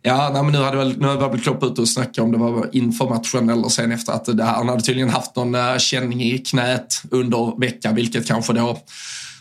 Ja, 0.02 0.30
nej, 0.32 0.42
men 0.42 0.52
nu, 0.52 0.58
hade 0.58 0.76
väl, 0.76 0.98
nu 0.98 1.06
hade 1.06 1.28
väl 1.28 1.40
Klopp 1.40 1.62
ute 1.62 1.80
och 1.80 1.88
snackat 1.88 2.18
om 2.18 2.32
det 2.32 2.38
var 2.38 2.68
inför 2.72 3.08
matchen 3.08 3.48
eller 3.48 3.68
sen 3.68 3.92
efter 3.92 4.12
att 4.12 4.36
det, 4.36 4.44
han 4.44 4.68
hade 4.68 4.82
tydligen 4.82 5.10
haft 5.10 5.36
någon 5.36 5.54
eh, 5.54 5.76
känning 5.78 6.22
i 6.22 6.38
knät 6.38 7.02
under 7.10 7.60
veckan, 7.60 7.94
vilket 7.94 8.26
kanske 8.26 8.52
då 8.52 8.78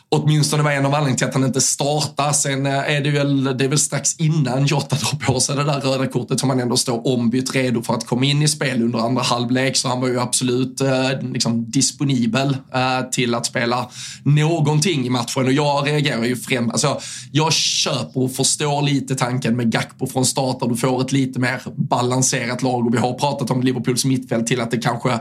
åtminstone 0.10 0.64
var 0.64 0.72
en 0.72 0.86
av 0.86 0.94
anledningarna 0.94 1.18
till 1.18 1.28
att 1.28 1.34
han 1.34 1.44
inte 1.44 1.62
startar. 1.62 2.32
Sen 2.32 2.66
eh, 2.66 2.96
är 2.96 3.02
det 3.02 3.12
väl, 3.12 3.44
det 3.44 3.66
är 3.66 3.68
väl 3.68 3.80
strax 3.80 4.16
innan 4.18 4.66
Jota 4.66 4.96
drar 4.96 5.34
på 5.34 5.40
sig 5.40 5.56
det 5.56 5.64
där 5.64 5.80
röda 5.80 6.08
kortet 6.08 6.40
som 6.40 6.50
han 6.50 6.60
ändå 6.60 6.78
står 6.78 7.08
ombytt 7.08 7.56
redo 7.56 7.82
för 7.82 7.94
att 7.94 8.06
komma 8.06 8.26
in 8.26 8.42
i 8.42 8.48
spel 8.48 8.82
under 8.82 9.00
andra 9.00 9.22
halvlek. 9.22 9.78
Så 9.78 9.88
han 9.88 10.02
var 10.02 10.08
ju 10.08 10.20
absolut 10.20 10.82
eh, 10.82 11.22
liksom 11.22 11.72
disponibel 11.72 12.58
eh, 12.74 13.10
till 13.12 13.36
att 13.36 13.46
spela 13.46 13.90
någonting 14.24 15.06
i 15.06 15.10
matchen. 15.10 15.46
Och 15.46 15.54
jag 15.54 15.88
reagerar 15.88 16.24
ju 16.24 16.36
främst, 16.36 16.72
alltså 16.72 17.00
jag 17.32 17.54
köper 17.54 18.20
och 18.22 18.32
förstår 18.32 18.82
lite 18.82 19.16
tanken 19.16 19.56
med 19.56 19.72
Gakpo 19.72 20.08
från 20.08 20.26
start 20.26 20.62
och 20.62 20.70
du 20.70 20.76
får 20.76 21.02
ett 21.02 21.12
lite 21.12 21.40
mer 21.40 21.62
balanserat 21.76 22.62
lag 22.62 22.88
och 22.88 22.94
vi 22.94 22.98
har 22.98 23.14
pratat 23.14 23.52
om 23.52 23.62
Liverpools 23.62 24.06
mittfält 24.06 24.48
till 24.48 24.62
att 24.62 24.72
det 24.72 24.78
kanske 24.78 25.20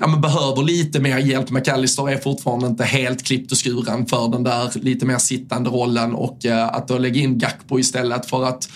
ja, 0.00 0.06
men 0.06 0.20
behöver 0.20 0.62
lite 0.62 1.00
mer 1.00 1.18
hjälp. 1.18 1.50
McAllister 1.50 2.10
är 2.10 2.16
fortfarande 2.16 2.66
inte 2.66 2.84
helt 2.84 3.26
klippt 3.26 3.52
och 3.52 3.58
skuren 3.58 4.06
för 4.16 4.28
den 4.28 4.44
där 4.44 4.70
lite 4.74 5.06
mer 5.06 5.18
sittande 5.18 5.70
rollen 5.70 6.14
och 6.14 6.46
eh, 6.46 6.66
att 6.66 6.88
då 6.88 6.98
lägga 6.98 7.20
in 7.20 7.38
Gakpo 7.38 7.78
istället 7.78 8.26
för 8.26 8.44
att 8.44 8.68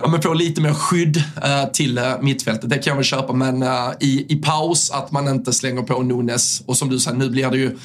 ja, 0.00 0.08
men 0.08 0.22
få 0.22 0.34
lite 0.34 0.60
mer 0.60 0.74
skydd 0.74 1.16
eh, 1.16 1.64
till 1.72 1.98
eh, 1.98 2.12
mittfältet. 2.20 2.70
Det 2.70 2.78
kan 2.78 2.90
jag 2.90 2.96
väl 2.96 3.04
köpa, 3.04 3.32
men 3.32 3.64
i, 4.00 4.26
i 4.28 4.36
paus 4.36 4.90
att 4.90 5.12
man 5.12 5.28
inte 5.28 5.52
slänger 5.52 5.82
på 5.82 6.02
Nunes 6.02 6.62
och 6.66 6.76
som 6.76 6.88
du 6.88 6.98
säger, 6.98 7.16
nu 7.16 7.30
blir 7.30 7.50
det 7.50 7.58
ju 7.58 7.78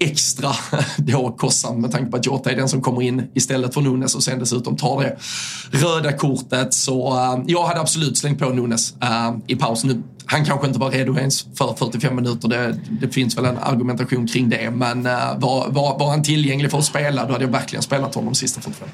extra 0.00 0.50
då 0.96 1.34
kostsamt 1.38 1.78
med 1.78 1.92
tanke 1.92 2.10
på 2.10 2.16
att 2.16 2.26
Jota 2.26 2.50
är 2.50 2.56
den 2.56 2.68
som 2.68 2.80
kommer 2.80 3.02
in 3.02 3.22
istället 3.34 3.74
för 3.74 3.80
Nunes 3.80 4.14
och 4.14 4.22
sen 4.22 4.38
dessutom 4.38 4.76
tar 4.76 5.02
det 5.02 5.16
röda 5.78 6.12
kortet. 6.12 6.74
Så 6.74 7.12
uh, 7.12 7.44
jag 7.46 7.66
hade 7.66 7.80
absolut 7.80 8.18
slängt 8.18 8.38
på 8.38 8.48
Nunes 8.48 8.94
uh, 9.02 9.38
i 9.46 9.56
paus. 9.56 9.84
Nu 9.84 10.02
han 10.30 10.44
kanske 10.44 10.66
inte 10.66 10.78
var 10.78 10.90
redo 10.90 11.16
ens 11.16 11.46
för 11.54 11.74
45 11.78 12.16
minuter. 12.16 12.48
Det, 12.48 12.80
det 13.00 13.08
finns 13.08 13.38
väl 13.38 13.44
en 13.44 13.58
argumentation 13.58 14.26
kring 14.26 14.48
det. 14.48 14.70
Men 14.70 15.06
uh, 15.06 15.38
var, 15.38 15.68
var, 15.68 15.98
var, 15.98 16.10
han 16.10 16.22
tillgänglig 16.22 16.57
för 16.68 16.78
att 16.78 16.84
spela, 16.84 17.26
då 17.26 17.32
hade 17.32 17.44
jag 17.44 17.52
verkligen 17.52 17.82
spelat 17.82 18.14
honom 18.14 18.34
sista 18.34 18.60
45. 18.60 18.88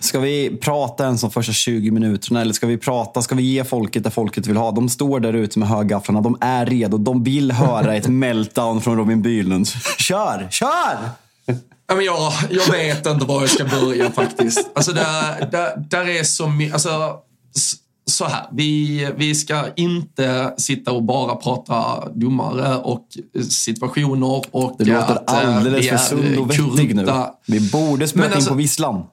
Ska 0.00 0.18
vi 0.18 0.56
prata 0.56 1.04
ens 1.04 1.24
om 1.24 1.30
första 1.30 1.52
20 1.52 1.90
minuterna 1.90 2.40
eller 2.40 2.52
ska 2.52 2.66
vi 2.66 2.78
prata, 2.78 3.22
ska 3.22 3.34
vi 3.34 3.42
ge 3.42 3.64
folket 3.64 4.04
det 4.04 4.10
folket 4.10 4.46
vill 4.46 4.56
ha? 4.56 4.70
De 4.70 4.88
står 4.88 5.20
där 5.20 5.32
ute 5.32 5.58
med 5.58 5.68
högafflarna, 5.68 6.20
de 6.20 6.38
är 6.40 6.66
redo, 6.66 6.98
de 6.98 7.24
vill 7.24 7.52
höra 7.52 7.94
ett 7.94 8.08
meltdown 8.08 8.80
från 8.80 8.96
Robin 8.96 9.22
Bylund. 9.22 9.68
Kör, 9.98 10.48
kör! 10.50 10.98
Ja, 11.86 11.94
men 11.94 12.04
jag, 12.04 12.32
jag 12.50 12.72
vet 12.72 13.06
inte 13.06 13.26
var 13.26 13.40
jag 13.40 13.50
ska 13.50 13.64
börja 13.64 14.10
faktiskt. 14.10 14.70
Alltså 14.74 14.92
där, 14.92 15.48
där, 15.50 15.72
där 15.90 16.08
är 16.08 16.24
så 16.24 16.48
mycket, 16.48 16.74
alltså 16.74 17.18
så 18.10 18.24
här, 18.24 18.46
vi, 18.52 19.08
vi 19.16 19.34
ska 19.34 19.64
inte 19.76 20.54
sitta 20.56 20.92
och 20.92 21.02
bara 21.02 21.36
prata 21.36 22.08
domare 22.14 22.76
och 22.76 23.06
situationer 23.50 24.44
och 24.50 24.76
Det 24.78 24.84
låter 24.84 25.14
att, 25.14 25.30
eh, 25.30 25.56
alldeles 25.56 25.88
för 25.88 25.96
sund 25.96 26.38
och 26.38 26.50
vettig 26.50 26.96
nu. 26.96 27.06
Vi 27.46 27.70
borde 27.70 28.08
spela 28.08 28.24
alltså, 28.24 28.40
in 28.40 28.46
på 28.46 28.54
visslan. 28.54 29.04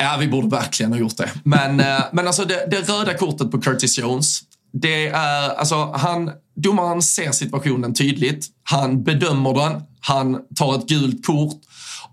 Ja, 0.00 0.16
vi 0.20 0.28
borde 0.28 0.48
verkligen 0.48 0.92
ha 0.92 0.98
gjort 0.98 1.16
det. 1.16 1.30
Men, 1.44 1.80
eh, 1.80 2.00
men 2.12 2.26
alltså 2.26 2.44
det, 2.44 2.66
det 2.70 2.88
röda 2.88 3.14
kortet 3.14 3.50
på 3.50 3.60
Curtis 3.60 3.98
Jones, 3.98 4.40
det 4.72 5.08
är, 5.08 5.54
alltså 5.54 5.92
han, 5.96 6.30
domaren 6.56 7.02
ser 7.02 7.32
situationen 7.32 7.94
tydligt. 7.94 8.46
Han 8.62 9.02
bedömer 9.02 9.54
den. 9.54 9.82
Han 10.00 10.38
tar 10.56 10.74
ett 10.74 10.88
gult 10.88 11.26
kort 11.26 11.60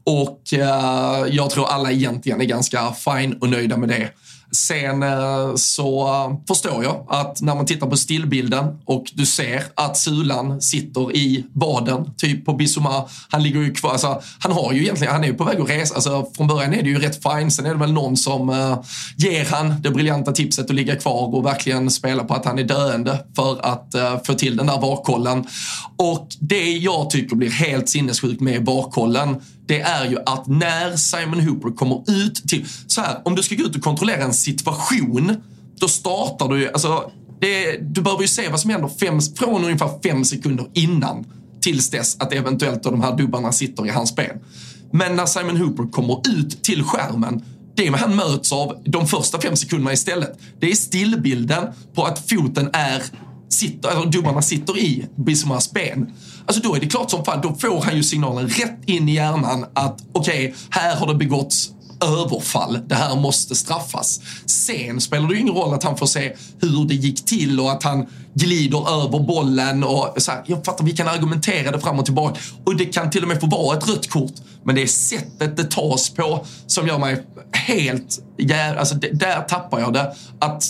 och 0.03 0.53
eh, 0.53 1.35
jag 1.35 1.49
tror 1.49 1.67
alla 1.67 1.91
egentligen 1.91 2.41
är 2.41 2.45
ganska 2.45 2.93
fine 2.93 3.33
och 3.33 3.49
nöjda 3.49 3.77
med 3.77 3.89
det. 3.89 4.09
Sen 4.51 5.03
eh, 5.03 5.55
så 5.55 6.09
förstår 6.47 6.83
jag 6.83 7.05
att 7.09 7.41
när 7.41 7.55
man 7.55 7.65
tittar 7.65 7.87
på 7.87 7.97
stillbilden 7.97 8.79
och 8.85 9.11
du 9.13 9.25
ser 9.25 9.63
att 9.75 9.97
Sulan 9.97 10.61
sitter 10.61 11.15
i 11.15 11.45
baden, 11.53 12.13
typ 12.17 12.45
på 12.45 12.53
Bissoma. 12.53 13.05
Han 13.29 13.43
ligger 13.43 13.59
ju 13.59 13.73
kvar, 13.73 13.91
alltså, 13.91 14.21
han 14.39 14.51
har 14.51 14.73
ju 14.73 14.81
egentligen, 14.81 15.13
han 15.13 15.23
är 15.23 15.27
ju 15.27 15.33
på 15.33 15.43
väg 15.43 15.59
att 15.61 15.69
resa. 15.69 15.95
Alltså, 15.95 16.27
från 16.37 16.47
början 16.47 16.73
är 16.73 16.83
det 16.83 16.89
ju 16.89 16.99
rätt 16.99 17.23
fine, 17.23 17.51
sen 17.51 17.65
är 17.65 17.69
det 17.69 17.79
väl 17.79 17.93
någon 17.93 18.17
som 18.17 18.49
uh, 18.49 18.83
ger 19.17 19.45
han 19.45 19.81
det 19.81 19.91
briljanta 19.91 20.31
tipset 20.31 20.65
att 20.65 20.75
ligga 20.75 20.95
kvar 20.95 21.35
och 21.35 21.45
verkligen 21.45 21.91
spela 21.91 22.23
på 22.23 22.33
att 22.33 22.45
han 22.45 22.59
är 22.59 22.63
döende 22.63 23.25
för 23.35 23.65
att 23.65 23.95
uh, 23.95 24.23
få 24.23 24.33
till 24.33 24.57
den 24.57 24.67
där 24.67 24.81
varkollen. 24.81 25.47
Och 25.97 26.27
det 26.39 26.71
jag 26.71 27.09
tycker 27.09 27.35
blir 27.35 27.49
helt 27.49 27.89
sinnessjukt 27.89 28.41
med 28.41 28.65
varkollen 28.65 29.41
det 29.69 29.81
är 29.81 30.09
ju 30.09 30.17
att 30.25 30.47
när 30.47 30.95
Simon 30.95 31.39
Hooper 31.39 31.69
kommer 31.69 32.03
ut 32.07 32.35
till... 32.35 32.65
Så 32.87 33.01
här, 33.01 33.21
om 33.25 33.35
du 33.35 33.43
ska 33.43 33.55
gå 33.55 33.63
ut 33.63 33.75
och 33.75 33.81
kontrollera 33.81 34.23
en 34.23 34.33
situation, 34.33 35.35
då 35.79 35.87
startar 35.87 36.47
du 36.47 36.59
ju... 36.59 36.71
Alltså, 36.71 37.11
det, 37.41 37.77
du 37.77 38.01
behöver 38.01 38.21
ju 38.21 38.27
se 38.27 38.49
vad 38.49 38.59
som 38.59 38.69
händer 38.69 38.89
fem, 38.99 39.19
från 39.35 39.63
ungefär 39.63 39.89
fem 40.03 40.25
sekunder 40.25 40.67
innan 40.73 41.25
tills 41.61 41.89
dess 41.89 42.17
att 42.19 42.33
eventuellt 42.33 42.83
de 42.83 43.01
här 43.01 43.17
dubbarna 43.17 43.51
sitter 43.51 43.87
i 43.87 43.89
hans 43.89 44.15
ben. 44.15 44.39
Men 44.91 45.15
när 45.15 45.25
Simon 45.25 45.57
Hooper 45.57 45.91
kommer 45.91 46.21
ut 46.29 46.63
till 46.63 46.83
skärmen, 46.83 47.43
det 47.75 47.87
han 47.87 48.15
möts 48.15 48.51
av 48.51 48.81
de 48.85 49.07
första 49.07 49.41
fem 49.41 49.55
sekunderna 49.55 49.93
istället, 49.93 50.39
det 50.59 50.71
är 50.71 50.75
stillbilden 50.75 51.67
på 51.95 52.03
att 52.03 52.29
foten 52.29 52.69
är 52.73 53.03
sitter, 53.49 53.89
eller 53.89 54.05
domarna 54.05 54.41
sitter 54.41 54.77
i 54.77 55.07
Bissomas 55.15 55.71
ben. 55.71 56.13
Alltså 56.45 56.61
då 56.63 56.75
är 56.75 56.79
det 56.79 56.87
klart 56.87 57.11
som 57.11 57.25
fan, 57.25 57.41
då 57.41 57.55
får 57.55 57.81
han 57.81 57.95
ju 57.95 58.03
signalen 58.03 58.49
rätt 58.49 58.79
in 58.85 59.09
i 59.09 59.13
hjärnan 59.13 59.65
att 59.73 59.99
okej, 60.11 60.47
okay, 60.47 60.53
här 60.69 60.95
har 60.95 61.07
det 61.07 61.15
begåtts 61.15 61.71
överfall. 62.03 62.79
Det 62.87 62.95
här 62.95 63.15
måste 63.15 63.55
straffas. 63.55 64.21
Sen 64.45 65.01
spelar 65.01 65.27
det 65.27 65.33
ju 65.33 65.39
ingen 65.39 65.53
roll 65.53 65.73
att 65.73 65.83
han 65.83 65.97
får 65.97 66.05
se 66.05 66.35
hur 66.61 66.85
det 66.85 66.95
gick 66.95 67.25
till 67.25 67.59
och 67.59 67.71
att 67.71 67.83
han 67.83 68.05
glider 68.33 69.03
över 69.03 69.19
bollen 69.19 69.83
och 69.83 70.13
så 70.17 70.31
här, 70.31 70.43
Jag 70.45 70.65
fattar, 70.65 70.85
vi 70.85 70.91
kan 70.91 71.07
argumentera 71.07 71.71
det 71.71 71.79
fram 71.79 71.99
och 71.99 72.05
tillbaka 72.05 72.39
och 72.65 72.75
det 72.75 72.85
kan 72.85 73.09
till 73.09 73.21
och 73.21 73.27
med 73.27 73.41
få 73.41 73.47
vara 73.47 73.77
ett 73.77 73.89
rött 73.89 74.09
kort. 74.09 74.33
Men 74.63 74.75
det 74.75 74.81
är 74.81 74.87
sättet 74.87 75.57
det 75.57 75.63
tas 75.71 76.09
på 76.09 76.45
som 76.67 76.87
gör 76.87 76.97
mig 76.97 77.23
helt... 77.51 78.19
Alltså 78.77 78.95
det, 78.95 79.09
där 79.19 79.41
tappar 79.41 79.79
jag 79.79 79.93
det. 79.93 80.15
Att 80.39 80.63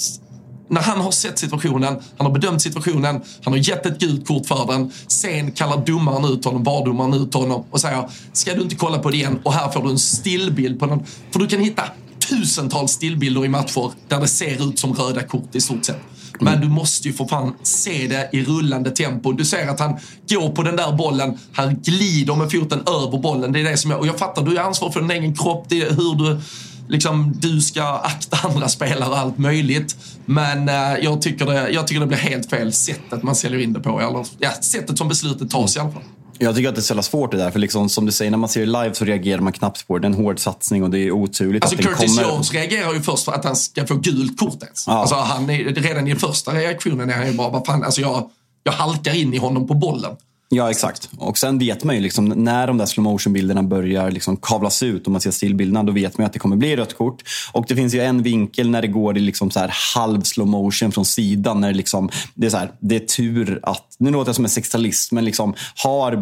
när 0.69 0.81
han 0.81 1.01
har 1.01 1.11
sett 1.11 1.39
situationen, 1.39 1.99
han 2.17 2.25
har 2.25 2.33
bedömt 2.33 2.61
situationen, 2.61 3.21
han 3.43 3.53
har 3.53 3.57
gett 3.57 3.85
ett 3.85 3.99
gult 3.99 4.27
kort 4.27 4.47
för 4.47 4.67
den. 4.67 4.91
Sen 5.07 5.51
kallar 5.51 5.85
domaren 5.85 6.25
ut 6.25 6.45
honom, 6.45 6.63
VAR-domaren 6.63 7.13
ut 7.13 7.33
honom 7.33 7.65
och 7.71 7.81
säger 7.81 8.09
ska 8.33 8.53
du 8.53 8.61
inte 8.61 8.75
kolla 8.75 8.99
på 8.99 9.09
det 9.09 9.17
igen 9.17 9.39
och 9.43 9.53
här 9.53 9.69
får 9.71 9.83
du 9.83 9.89
en 9.89 9.99
stillbild 9.99 10.79
på 10.79 10.85
den. 10.85 11.03
För 11.31 11.39
du 11.39 11.47
kan 11.47 11.59
hitta 11.59 11.83
tusentals 12.29 12.91
stillbilder 12.91 13.45
i 13.45 13.49
matcher 13.49 13.91
där 14.07 14.19
det 14.19 14.27
ser 14.27 14.69
ut 14.69 14.79
som 14.79 14.93
röda 14.93 15.23
kort 15.23 15.55
i 15.55 15.61
stort 15.61 15.85
sett. 15.85 15.99
Men 16.39 16.61
du 16.61 16.69
måste 16.69 17.07
ju 17.07 17.13
för 17.13 17.25
fan 17.25 17.53
se 17.63 18.07
det 18.07 18.29
i 18.33 18.43
rullande 18.43 18.91
tempo. 18.91 19.31
Du 19.31 19.45
ser 19.45 19.67
att 19.67 19.79
han 19.79 19.97
går 20.29 20.49
på 20.49 20.63
den 20.63 20.75
där 20.75 20.91
bollen, 20.91 21.37
han 21.53 21.75
glider 21.75 22.35
med 22.35 22.51
foten 22.51 22.79
över 22.79 23.17
bollen. 23.17 23.51
Det 23.51 23.59
är 23.59 23.63
det 23.63 23.77
som 23.77 23.91
jag, 23.91 23.99
och 23.99 24.07
jag 24.07 24.19
fattar, 24.19 24.41
du 24.41 24.57
är 24.57 24.61
ansvarig 24.61 24.93
för 24.93 25.01
din 25.01 25.11
egen 25.11 25.35
kropp, 25.35 25.65
det 25.69 25.81
är 25.81 25.89
hur 25.89 26.15
du 26.15 26.41
liksom, 26.89 27.33
du 27.35 27.61
ska 27.61 27.83
akta 27.83 28.37
andra 28.47 28.69
spelare 28.69 29.09
och 29.09 29.17
allt 29.17 29.37
möjligt. 29.37 29.95
Men 30.25 30.69
eh, 30.69 30.75
jag, 31.01 31.21
tycker 31.21 31.45
det, 31.45 31.69
jag 31.69 31.87
tycker 31.87 31.99
det 31.99 32.07
blir 32.07 32.17
helt 32.17 32.49
fel 32.49 32.73
sättet 32.73 33.23
man 33.23 33.35
säljer 33.35 33.59
in 33.59 33.73
det 33.73 33.79
på. 33.79 33.99
Eller 33.99 34.25
ja, 34.37 34.51
sättet 34.61 34.97
som 34.97 35.07
beslutet 35.07 35.51
tas 35.51 35.75
i 35.75 35.79
alla 35.79 35.91
fall. 35.91 36.03
Jag 36.41 36.55
tycker 36.55 36.69
att 36.69 36.75
det 36.75 36.79
är 36.79 36.83
så 36.83 36.91
jävla 36.91 37.03
svårt 37.03 37.31
det 37.31 37.37
där. 37.37 37.51
För 37.51 37.59
liksom, 37.59 37.89
som 37.89 38.05
du 38.05 38.11
säger, 38.11 38.31
när 38.31 38.37
man 38.37 38.49
ser 38.49 38.59
det 38.59 38.65
live 38.65 38.93
så 38.93 39.05
reagerar 39.05 39.41
man 39.41 39.53
knappt 39.53 39.87
på 39.87 39.97
det. 39.97 40.01
Det 40.01 40.05
är 40.05 40.17
en 40.17 40.25
hård 40.25 40.39
satsning 40.39 40.83
och 40.83 40.89
det 40.89 40.99
är 40.99 41.11
oturligt 41.11 41.63
alltså, 41.63 41.79
att 41.79 41.83
den 41.83 41.93
Curtis 41.95 42.17
kommer. 42.17 42.31
Jones 42.31 42.53
reagerar 42.53 42.93
ju 42.93 43.01
först 43.01 43.25
för 43.25 43.31
att 43.31 43.45
han 43.45 43.55
ska 43.55 43.87
få 43.87 43.95
gult 43.95 44.39
kort 44.39 44.63
ens. 44.63 44.87
Ja. 44.87 44.93
Alltså, 44.93 45.15
han 45.15 45.49
är, 45.49 45.63
redan 45.63 46.07
i 46.07 46.09
den 46.09 46.19
första 46.19 46.53
reaktionen 46.53 47.09
är 47.09 47.13
han 47.13 47.27
ju 47.27 47.33
bara, 47.33 47.49
vad 47.49 47.65
fan, 47.65 47.83
alltså 47.83 48.01
jag, 48.01 48.29
jag 48.63 48.71
halkar 48.71 49.15
in 49.15 49.33
i 49.33 49.37
honom 49.37 49.67
på 49.67 49.73
bollen. 49.73 50.15
Ja, 50.51 50.69
exakt. 50.69 51.09
Och 51.17 51.37
sen 51.37 51.59
vet 51.59 51.83
man 51.83 51.95
ju 51.95 52.01
liksom, 52.01 52.25
när 52.25 52.67
de 52.67 52.77
där 52.77 52.85
slow 52.85 53.03
motion 53.03 53.33
bilderna 53.33 53.63
börjar 53.63 54.11
liksom 54.11 54.37
kavlas 54.37 54.83
ut 54.83 55.05
och 55.05 55.11
man 55.11 55.21
ser 55.21 55.31
stillbilderna, 55.31 55.83
då 55.83 55.91
vet 55.91 56.17
man 56.17 56.23
ju 56.23 56.25
att 56.25 56.33
det 56.33 56.39
kommer 56.39 56.55
bli 56.55 56.75
rött 56.75 56.97
kort. 56.97 57.23
Och 57.51 57.65
det 57.67 57.75
finns 57.75 57.93
ju 57.93 58.01
en 58.01 58.23
vinkel 58.23 58.69
när 58.69 58.81
det 58.81 58.87
går 58.87 59.17
i 59.17 59.19
liksom 59.19 59.51
så 59.51 59.59
här 59.59 59.71
halv 59.95 60.21
slow 60.21 60.47
motion 60.47 60.91
från 60.91 61.05
sidan. 61.05 61.61
När 61.61 61.67
det, 61.67 61.77
liksom, 61.77 62.09
det, 62.35 62.45
är 62.45 62.49
så 62.49 62.57
här, 62.57 62.71
det 62.79 62.95
är 62.95 62.99
tur 62.99 63.59
att, 63.63 63.95
nu 63.97 64.11
låter 64.11 64.29
jag 64.29 64.35
som 64.35 64.45
en 64.45 64.49
sextalist, 64.49 65.11
men 65.11 65.25
liksom 65.25 65.53
har 65.75 66.15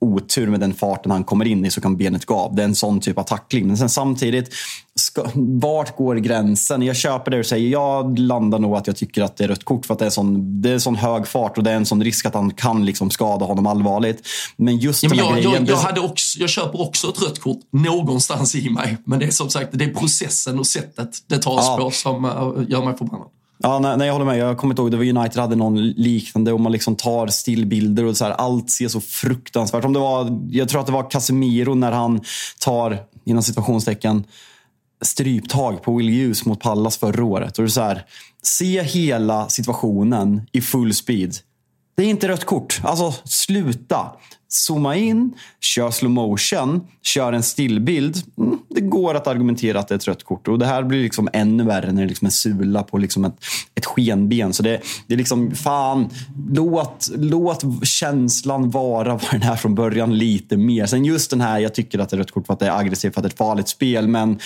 otur 0.00 0.46
med 0.46 0.60
den 0.60 0.74
farten 0.74 1.10
han 1.10 1.24
kommer 1.24 1.44
in 1.44 1.64
i 1.64 1.70
så 1.70 1.80
kan 1.80 1.96
benet 1.96 2.24
gå 2.24 2.34
av. 2.34 2.54
Det 2.54 2.62
är 2.62 2.64
en 2.64 2.74
sån 2.74 3.00
typ 3.00 3.18
av 3.18 3.22
tackling. 3.22 3.66
Men 3.66 3.76
sen 3.76 3.88
samtidigt, 3.88 4.54
ska, 4.94 5.26
vart 5.34 5.96
går 5.96 6.16
gränsen? 6.16 6.82
Jag 6.82 6.96
köper 6.96 7.30
det 7.30 7.36
du 7.36 7.44
säger. 7.44 7.68
Jag 7.68 8.18
landar 8.18 8.58
nog 8.58 8.76
att 8.76 8.86
jag 8.86 8.96
tycker 8.96 9.22
att 9.22 9.36
det 9.36 9.44
är 9.44 9.48
rött 9.48 9.64
kort 9.64 9.86
för 9.86 9.94
att 9.94 9.98
det 9.98 10.06
är 10.06 10.10
sån, 10.10 10.62
det 10.62 10.70
är 10.70 10.78
sån 10.78 10.96
hög 10.96 11.26
fart 11.26 11.58
och 11.58 11.64
det 11.64 11.70
är 11.70 11.76
en 11.76 11.86
sån 11.86 12.04
risk 12.04 12.26
att 12.26 12.34
han 12.34 12.50
kan 12.50 12.86
liksom 12.86 13.10
skada 13.10 13.44
honom 13.44 13.66
allvarligt. 13.66 14.26
Men 14.56 14.76
just 14.76 15.02
Ja, 15.02 15.08
men 15.08 15.18
jag, 15.18 15.34
grejen... 15.34 15.52
jag, 15.52 15.68
jag, 15.68 15.76
hade 15.76 16.00
också, 16.00 16.38
jag 16.38 16.48
köper 16.50 16.80
också 16.80 17.08
ett 17.08 17.22
rött 17.22 17.40
kort 17.40 17.60
någonstans 17.70 18.54
i 18.54 18.70
mig. 18.70 18.96
Men 19.04 19.18
det 19.18 19.26
är 19.26 19.30
som 19.30 19.50
sagt 19.50 19.68
det 19.72 19.84
är 19.84 19.94
processen 19.94 20.58
och 20.58 20.66
sättet 20.66 21.10
det 21.26 21.38
tas 21.38 21.66
Ja. 21.66 21.76
på 21.76 21.90
som 21.90 22.24
uh, 22.24 22.70
gör 22.70 22.84
mig 22.84 22.96
förbannad. 22.96 23.28
Ja, 23.58 23.78
nej, 23.78 23.96
nej, 23.96 24.06
jag 24.06 24.14
håller 24.14 24.26
med. 24.26 24.38
Jag 24.38 24.58
kommer 24.58 24.72
inte 24.72 24.82
ihåg, 24.82 24.90
det 24.90 24.96
var 24.96 25.04
United 25.04 25.40
hade 25.40 25.56
någon 25.56 25.90
liknande 25.90 26.52
och 26.52 26.60
man 26.60 26.72
liksom 26.72 26.96
tar 26.96 27.26
stillbilder 27.26 28.04
och 28.04 28.16
så 28.16 28.24
här, 28.24 28.32
allt 28.32 28.70
ser 28.70 28.88
så 28.88 29.00
fruktansvärt. 29.00 29.84
Om 29.84 29.92
det 29.92 29.98
var, 29.98 30.40
jag 30.50 30.68
tror 30.68 30.80
att 30.80 30.86
det 30.86 30.92
var 30.92 31.10
Casemiro 31.10 31.74
när 31.74 31.92
han 31.92 32.20
tar, 32.60 32.98
inom 33.24 33.42
situationstecken, 33.42 34.24
stryptag 35.02 35.82
på 35.82 35.96
Will 35.96 36.08
Hughes 36.08 36.44
mot 36.44 36.60
Pallas 36.60 36.98
förra 36.98 37.24
året. 37.24 37.58
Och 37.58 37.64
det 37.64 37.68
är 37.68 37.70
så 37.70 37.80
här, 37.80 38.04
se 38.42 38.82
hela 38.82 39.48
situationen 39.48 40.42
i 40.52 40.60
full 40.60 40.94
speed. 40.94 41.36
Det 41.96 42.02
är 42.02 42.06
inte 42.06 42.28
rött 42.28 42.44
kort. 42.44 42.80
Alltså, 42.84 43.14
sluta. 43.24 44.12
Zooma 44.50 44.96
in, 44.96 45.34
kör 45.60 45.90
slow 45.90 46.10
motion, 46.10 46.80
kör 47.02 47.32
en 47.32 47.42
stillbild. 47.42 48.16
Mm, 48.38 48.58
det 48.68 48.80
går 48.80 49.14
att 49.14 49.26
argumentera 49.26 49.78
att 49.78 49.88
det 49.88 49.94
är 49.94 49.96
ett 49.96 50.08
rött 50.08 50.24
kort. 50.24 50.48
Och 50.48 50.58
det 50.58 50.66
här 50.66 50.82
blir 50.82 51.02
liksom 51.02 51.28
ännu 51.32 51.64
värre 51.64 51.92
när 51.92 52.02
det 52.02 52.08
liksom 52.08 52.26
är 52.26 52.30
liksom 52.30 52.50
en 52.50 52.58
sula 52.60 52.82
på 52.82 52.98
liksom 52.98 53.24
ett, 53.24 53.36
ett 53.74 53.86
skenben. 53.86 54.52
Så 54.52 54.62
det, 54.62 54.80
det 55.06 55.14
är 55.14 55.18
liksom, 55.18 55.54
fan, 55.54 56.08
låt, 56.50 57.10
låt 57.16 57.86
känslan 57.86 58.70
vara 58.70 59.12
vad 59.12 59.30
den 59.30 59.42
är 59.42 59.56
från 59.56 59.74
början 59.74 60.18
lite 60.18 60.56
mer. 60.56 60.86
Sen 60.86 61.04
just 61.04 61.30
den 61.30 61.40
här, 61.40 61.58
jag 61.58 61.74
tycker 61.74 61.98
att 61.98 62.08
det 62.08 62.16
är 62.16 62.18
rött 62.18 62.30
kort 62.30 62.46
för 62.46 62.52
att 62.52 62.60
det 62.60 62.66
är 62.66 62.78
aggressivt, 62.78 63.14
för 63.14 63.20
att 63.20 63.22
det 63.22 63.28
är 63.28 63.32
ett 63.32 63.38
farligt 63.38 63.68
spel. 63.68 64.08
Men 64.08 64.38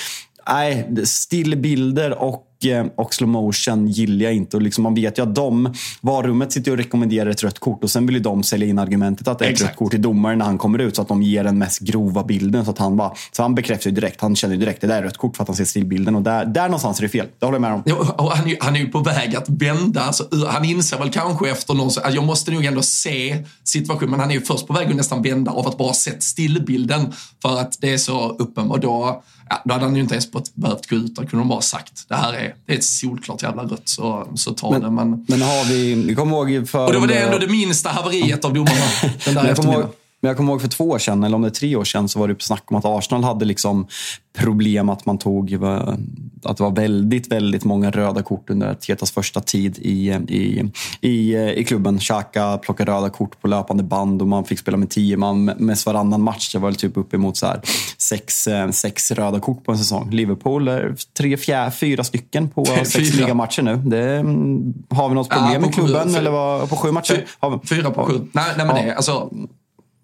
nej, 0.49 0.89
stillbilder 1.05 2.19
och 2.19 2.52
och 2.97 3.15
slow 3.15 3.29
motion 3.29 3.89
gillar 3.89 4.25
jag 4.25 4.35
inte. 4.35 4.57
Och 4.57 4.63
liksom 4.63 4.85
man 4.85 4.95
vet 4.95 5.19
ju 5.19 5.23
att 5.23 5.35
de, 5.35 5.75
varummet 6.01 6.53
sitter 6.53 6.71
och 6.71 6.77
rekommenderar 6.77 7.31
ett 7.31 7.43
rött 7.43 7.59
kort 7.59 7.85
och 7.85 7.91
sen 7.91 8.07
vill 8.07 8.17
ju 8.17 8.23
de 8.23 8.43
sälja 8.43 8.67
in 8.69 8.79
argumentet 8.79 9.29
att 9.29 9.39
det 9.39 9.45
är 9.45 9.49
ett 9.49 9.53
Exakt. 9.53 9.71
rött 9.71 9.79
kort 9.79 9.91
till 9.91 10.03
domaren 10.03 10.39
när 10.39 10.45
han 10.45 10.59
kommer 10.59 10.79
ut 10.79 10.97
så 10.97 11.03
att 11.03 11.09
de 11.09 11.23
ger 11.23 11.45
den 11.45 11.59
mest 11.59 11.81
grova 11.81 12.25
bilden. 12.25 12.65
Så 12.65 12.71
att 12.71 12.79
han 12.79 12.97
bara, 12.97 13.13
så 13.33 13.43
han 13.43 13.55
bekräftar 13.55 13.91
ju 13.91 13.95
direkt, 13.95 14.21
han 14.21 14.37
känner 14.37 14.55
ju 14.55 14.61
direkt 14.61 14.81
det 14.81 14.87
där 14.87 14.99
är 14.99 15.03
rött 15.03 15.17
kort 15.17 15.37
för 15.37 15.43
att 15.43 15.49
han 15.49 15.57
ser 15.57 15.65
stillbilden 15.65 16.15
och 16.15 16.23
där, 16.23 16.45
där 16.45 16.65
någonstans 16.65 16.99
är 16.99 17.03
det 17.03 17.09
fel. 17.09 17.27
Det 17.39 17.47
håller 17.47 17.57
jag 17.57 17.63
med 17.63 17.73
om. 17.73 17.83
Ja, 17.87 18.33
han, 18.37 18.51
är, 18.51 18.57
han 18.61 18.77
är 18.77 18.81
ju 18.81 18.89
på 18.89 18.99
väg 18.99 19.37
att 19.37 19.49
vända. 19.49 20.01
Alltså, 20.01 20.29
han 20.49 20.65
inser 20.65 20.99
väl 20.99 21.11
kanske 21.11 21.51
efter 21.51 21.75
någon... 21.75 21.91
Att 22.03 22.15
jag 22.15 22.25
måste 22.25 22.51
nog 22.51 22.65
ändå 22.65 22.83
se 22.83 23.45
situationen. 23.65 24.11
Men 24.11 24.21
han 24.21 24.31
är 24.31 24.35
ju 24.35 24.41
först 24.41 24.67
på 24.67 24.73
väg 24.73 24.89
att 24.89 24.97
nästan 24.97 25.23
vända 25.23 25.51
av 25.51 25.69
att 25.69 25.79
bara 25.79 25.93
sett 25.93 26.23
stillbilden. 26.23 27.13
För 27.43 27.61
att 27.61 27.79
det 27.81 27.93
är 27.93 27.99
så 27.99 28.29
uppenbart. 28.29 28.83
Då, 28.83 29.23
ja, 29.49 29.63
då 29.65 29.75
hade 29.75 29.85
han 29.85 29.97
ju 29.97 30.03
inte 30.03 30.15
ens 30.15 30.55
behövt 30.55 30.87
gå 30.91 30.97
ut. 30.97 31.15
Då 31.15 31.23
kunde 31.27 31.37
de 31.37 31.49
bara 31.49 31.61
sagt 31.61 32.09
det 32.09 32.15
här 32.15 32.33
är, 32.33 32.52
det 32.67 32.73
är 32.73 32.77
ett 32.77 32.85
solklart 32.85 33.43
jävla 33.43 33.63
rött. 33.63 33.83
Så, 33.85 34.29
så 34.35 34.53
ta 34.53 34.79
det. 34.79 34.91
Men, 34.91 35.25
Men 35.29 35.43
har 35.43 35.69
vi, 35.69 35.95
vi 35.95 36.15
kommer 36.15 36.37
ihåg 36.37 36.69
för... 36.69 36.87
och 36.87 36.93
det 36.93 36.99
var 36.99 37.07
det 37.07 37.19
ändå 37.19 37.39
det 37.39 37.47
minsta 37.49 37.91
haveriet 37.91 38.45
av 38.45 38.55
domarna 38.55 38.85
den 39.25 39.35
där 39.35 39.43
Men 39.43 39.53
eftermiddagen. 39.53 39.89
Men 40.23 40.29
jag 40.29 40.37
kommer 40.37 40.53
ihåg 40.53 40.61
för 40.61 40.69
två 40.69 40.85
år 40.89 40.99
sedan, 40.99 41.25
eller 41.25 41.35
om 41.37 41.43
det 41.43 41.49
är 41.49 41.51
tre 41.51 41.77
år 41.77 41.85
sedan, 41.85 42.09
så 42.09 42.19
var 42.19 42.29
det 42.29 42.43
snack 42.43 42.63
om 42.67 42.77
att 42.77 42.85
Arsenal 42.85 43.25
hade 43.25 43.45
liksom 43.45 43.87
problem 44.39 44.89
att 44.89 45.07
man 45.07 45.19
tog, 45.19 45.53
eh, 45.53 45.63
att 46.45 46.57
det 46.57 46.63
var 46.63 46.71
väldigt, 46.71 47.33
väldigt 47.33 47.65
många 47.65 47.91
röda 47.91 48.23
kort 48.23 48.51
under 48.51 48.75
Tetas 48.75 49.11
första 49.11 49.41
tid 49.41 49.79
i, 49.79 50.09
i, 50.29 50.71
i, 51.01 51.35
eh, 51.35 51.51
i 51.51 51.65
klubben. 51.65 51.99
Xhaka 51.99 52.59
plockade 52.59 52.93
röda 52.93 53.11
kort 53.11 53.41
på 53.41 53.49
löpande 53.49 53.83
band 53.83 54.23
och 54.23 54.29
man 54.29 54.45
fick 54.45 54.59
spela 54.59 54.77
med 54.77 54.91
tio 54.91 55.17
man 55.17 55.45
mest 55.45 55.87
varannan 55.87 56.23
match. 56.23 56.53
Det 56.53 56.59
var 56.59 56.69
väl 56.69 56.77
typ 56.77 56.97
uppemot 56.97 57.37
så 57.37 57.47
här 57.47 57.61
sex, 57.99 58.47
eh, 58.47 58.71
sex 58.71 59.11
röda 59.11 59.41
kort 59.41 59.65
på 59.65 59.73
en 59.73 59.79
säsong. 59.79 60.11
Liverpool, 60.11 60.69
eh, 60.69 60.77
tre, 61.19 61.37
fjär, 61.37 61.71
fyra 61.71 62.05
stycken 62.05 62.49
på 62.49 62.65
sex 62.85 62.93
Fyra. 62.93 63.17
ligamatcher 63.21 63.63
nu. 63.63 63.77
Det, 63.77 64.17
mm, 64.17 64.75
har 64.89 65.09
vi 65.09 65.15
något 65.15 65.27
Ja, 65.31 65.37
problem 65.37 65.63
på 65.63 65.67
med 65.69 65.75
klubben? 65.75 66.09
sju- 66.13 66.19
eller 66.19 66.31
vad, 66.31 66.69
på 66.71 66.77
sju 66.77 66.93
matcher? 66.93 67.25
Vi- 67.63 67.69
Fyra 67.69 67.91
på 67.91 68.05
sju. 68.05 68.13
Nej, 68.33 68.45
nej 68.57 68.67
men 68.67 68.77
Ja. 68.77 68.83
det 68.83 68.89
är 68.91 68.95
alltså... 68.95 69.31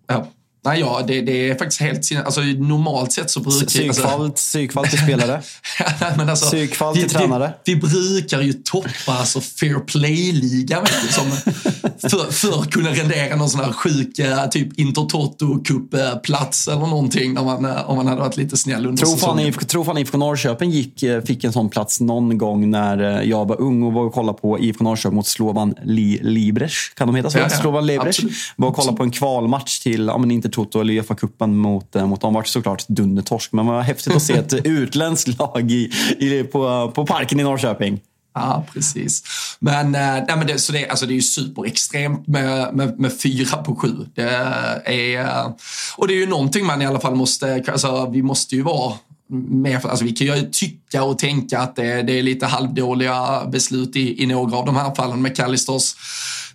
Ja. 0.09 0.38
Nej, 0.65 0.81
ja, 0.81 1.05
det, 1.07 1.21
det 1.21 1.51
är 1.51 1.55
faktiskt 1.55 1.81
helt 1.81 2.05
sin- 2.05 2.19
alltså 2.19 2.41
Normalt 2.41 3.13
sett 3.13 3.31
så 3.31 3.41
brukar... 3.41 3.59
Alltså, 3.59 3.79
Psykfall, 3.79 4.31
psykfall 4.31 4.87
till 4.87 4.99
spelare. 4.99 5.43
Men 6.17 6.29
alltså, 6.29 6.47
Psykfall 6.47 6.95
vi, 6.95 7.01
till 7.01 7.11
tränare. 7.11 7.55
Vi, 7.65 7.75
vi 7.75 7.81
brukar 7.81 8.41
ju 8.41 8.53
toppa 8.53 9.13
alltså 9.13 9.41
fair 9.41 9.79
play-ligan 9.79 10.87
som 11.11 11.31
för, 12.11 12.33
för 12.33 12.61
att 12.61 12.71
kunna 12.71 12.91
rendera 12.91 13.37
någon 13.37 13.51
sån 13.51 13.61
här 13.61 13.73
sjuk 13.73 14.17
typ 14.51 14.79
Intertoto 14.79 15.65
Cup-plats 15.65 16.69
eller 16.69 16.87
någonting 16.87 17.35
när 17.35 17.45
man, 17.45 17.65
eh, 17.65 17.91
om 17.91 17.97
man 17.97 18.07
hade 18.07 18.21
varit 18.21 18.37
lite 18.37 18.57
snäll 18.57 18.87
under 18.87 19.03
Tror 19.03 19.15
säsongen. 19.15 19.53
Tror 19.53 19.85
fan 19.85 19.99
IFK 19.99 20.19
Norrköping 20.19 20.71
gick, 20.71 21.03
eh, 21.03 21.23
fick 21.23 21.45
en 21.45 21.53
sån 21.53 21.69
plats 21.69 22.01
någon 22.01 22.39
gång 22.39 22.71
när 22.71 23.19
eh, 23.19 23.29
jag 23.29 23.49
var 23.49 23.61
ung 23.61 23.83
och 23.83 23.93
var 23.93 24.03
och 24.03 24.13
kollade 24.13 24.39
på 24.39 24.59
IFK 24.59 24.85
Norrköping 24.85 25.17
mot 25.17 25.27
Slovan 25.27 25.75
Li, 25.85 26.21
Libres. 26.23 26.89
Kan 26.95 27.07
de 27.07 27.17
heta 27.17 27.31
så? 27.31 27.39
Ja, 27.39 27.43
ja. 27.43 27.49
Slovan 27.51 27.87
Libres. 27.87 28.19
Var 28.57 28.69
och 28.69 28.77
kollade 28.77 28.97
på 28.97 29.03
en 29.03 29.11
kvalmatch 29.11 29.79
till, 29.79 30.07
ja 30.07 30.19
men 30.19 30.31
inte 30.31 30.48
Toto 30.49 30.81
eller 30.81 30.95
Uefa-cupen 30.95 31.57
mot, 31.57 31.97
eh, 31.97 32.07
mot 32.07 32.21
dem. 32.21 32.35
Vart 32.35 32.47
såklart 32.47 32.89
dundertorsk, 32.89 33.53
men 33.53 33.67
var 33.67 33.83
häftigt 33.83 34.17
att 34.17 34.23
se 34.23 34.33
ett 34.33 34.53
utländskt 34.65 35.39
lag 35.39 35.71
i, 35.71 35.91
i, 36.19 36.45
på, 36.45 36.93
på 36.95 37.07
parken 37.07 37.41
i 37.41 37.43
Norrköping. 37.43 38.01
Ja, 38.35 38.67
precis. 38.73 39.23
Men, 39.59 39.95
eh, 39.95 40.01
nej, 40.01 40.37
men 40.37 40.47
det, 40.47 40.59
så 40.59 40.73
det, 40.73 40.89
alltså 40.89 41.07
det 41.07 41.13
är 41.13 41.15
ju 41.15 41.23
superextremt 41.23 42.27
med, 42.27 42.75
med, 42.75 42.99
med 42.99 43.21
fyra 43.21 43.57
på 43.57 43.77
sju. 43.77 44.07
Det 44.15 44.23
är, 44.23 45.21
eh, 45.21 45.51
och 45.97 46.09
det 46.09 46.15
är 46.15 46.19
ju 46.19 46.27
någonting 46.27 46.67
man 46.67 46.83
i 46.83 46.87
alla 46.87 47.01
fall 47.01 47.15
måste, 47.15 47.65
alltså 47.69 48.11
vi 48.11 48.23
måste 48.23 48.57
ju 48.57 48.63
vara 48.63 48.95
med, 49.31 49.87
alltså 49.87 50.05
vi 50.05 50.13
kan 50.13 50.27
ju 50.27 50.51
tycka 50.51 51.03
och 51.03 51.19
tänka 51.19 51.61
att 51.61 51.77
det, 51.77 52.03
det 52.03 52.19
är 52.19 52.23
lite 52.23 52.47
halvdåliga 52.47 53.47
beslut 53.47 53.97
i, 53.97 54.23
i 54.23 54.27
några 54.27 54.57
av 54.57 54.67
de 54.67 54.77
här 54.77 54.95
fallen. 54.95 55.23
McAllisters 55.23 55.95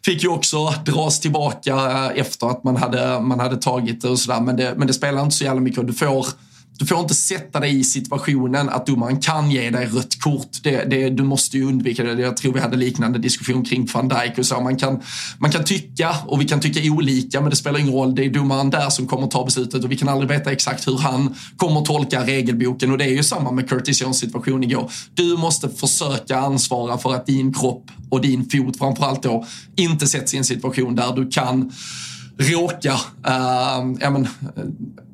fick 0.05 0.23
ju 0.23 0.29
också 0.29 0.73
dras 0.85 1.19
tillbaka 1.19 1.75
eh, 1.75 2.19
efter 2.19 2.47
att 2.47 2.63
man 2.63 2.75
hade, 2.75 3.19
man 3.19 3.39
hade 3.39 3.57
tagit 3.57 4.01
det 4.01 4.09
och 4.09 4.19
sådär. 4.19 4.41
Men 4.41 4.55
det, 4.55 4.73
men 4.77 4.87
det 4.87 4.93
spelar 4.93 5.21
inte 5.21 5.35
så 5.35 5.43
jävla 5.43 5.61
mycket. 5.61 5.87
Du 5.87 5.93
får, 5.93 6.27
du 6.77 6.85
får 6.85 6.99
inte 6.99 7.13
sätta 7.13 7.59
dig 7.59 7.79
i 7.79 7.83
situationen 7.83 8.69
att 8.69 8.85
domaren 8.85 9.19
kan 9.19 9.51
ge 9.51 9.69
dig 9.69 9.85
rött 9.85 10.19
kort. 10.19 10.49
Det, 10.63 10.83
det, 10.89 11.09
du 11.09 11.23
måste 11.23 11.57
ju 11.57 11.65
undvika 11.65 12.03
det. 12.03 12.21
Jag 12.21 12.37
tror 12.37 12.53
vi 12.53 12.59
hade 12.59 12.77
liknande 12.77 13.19
diskussion 13.19 13.65
kring 13.65 13.87
van 13.93 14.07
Dijk 14.07 14.37
och 14.37 14.45
så. 14.45 14.61
Man 14.61 14.77
kan, 14.77 15.01
man 15.37 15.51
kan 15.51 15.63
tycka 15.63 16.15
och 16.27 16.41
vi 16.41 16.45
kan 16.45 16.59
tycka 16.59 16.91
olika 16.91 17.41
men 17.41 17.49
det 17.49 17.55
spelar 17.55 17.79
ingen 17.79 17.93
roll. 17.93 18.15
Det 18.15 18.25
är 18.25 18.29
domaren 18.29 18.69
där 18.69 18.89
som 18.89 19.07
kommer 19.07 19.27
ta 19.27 19.45
beslutet 19.45 19.83
och 19.83 19.91
vi 19.91 19.97
kan 19.97 20.09
aldrig 20.09 20.29
veta 20.29 20.51
exakt 20.51 20.87
hur 20.87 20.97
han 20.97 21.35
kommer 21.57 21.81
tolka 21.81 22.25
regelboken 22.25 22.91
och 22.91 22.97
det 22.97 23.05
är 23.05 23.15
ju 23.15 23.23
samma 23.23 23.51
med 23.51 23.69
Curtis 23.69 24.01
Jones 24.01 24.17
situation 24.17 24.63
igår. 24.63 24.91
Du 25.13 25.37
måste 25.37 25.69
försöka 25.69 26.37
ansvara 26.37 26.97
för 26.97 27.13
att 27.13 27.25
din 27.25 27.53
kropp 27.53 27.91
och 28.09 28.21
din 28.21 28.49
fot 28.49 28.77
framförallt 28.77 29.23
då 29.23 29.45
inte 29.75 30.07
sätts 30.07 30.33
i 30.33 30.37
en 30.37 30.43
situation 30.43 30.95
där 30.95 31.15
du 31.15 31.29
kan 31.29 31.71
råka 32.37 32.93
äh, 33.27 33.95
ja, 33.99 34.09
men, 34.09 34.23
eh, 34.23 34.63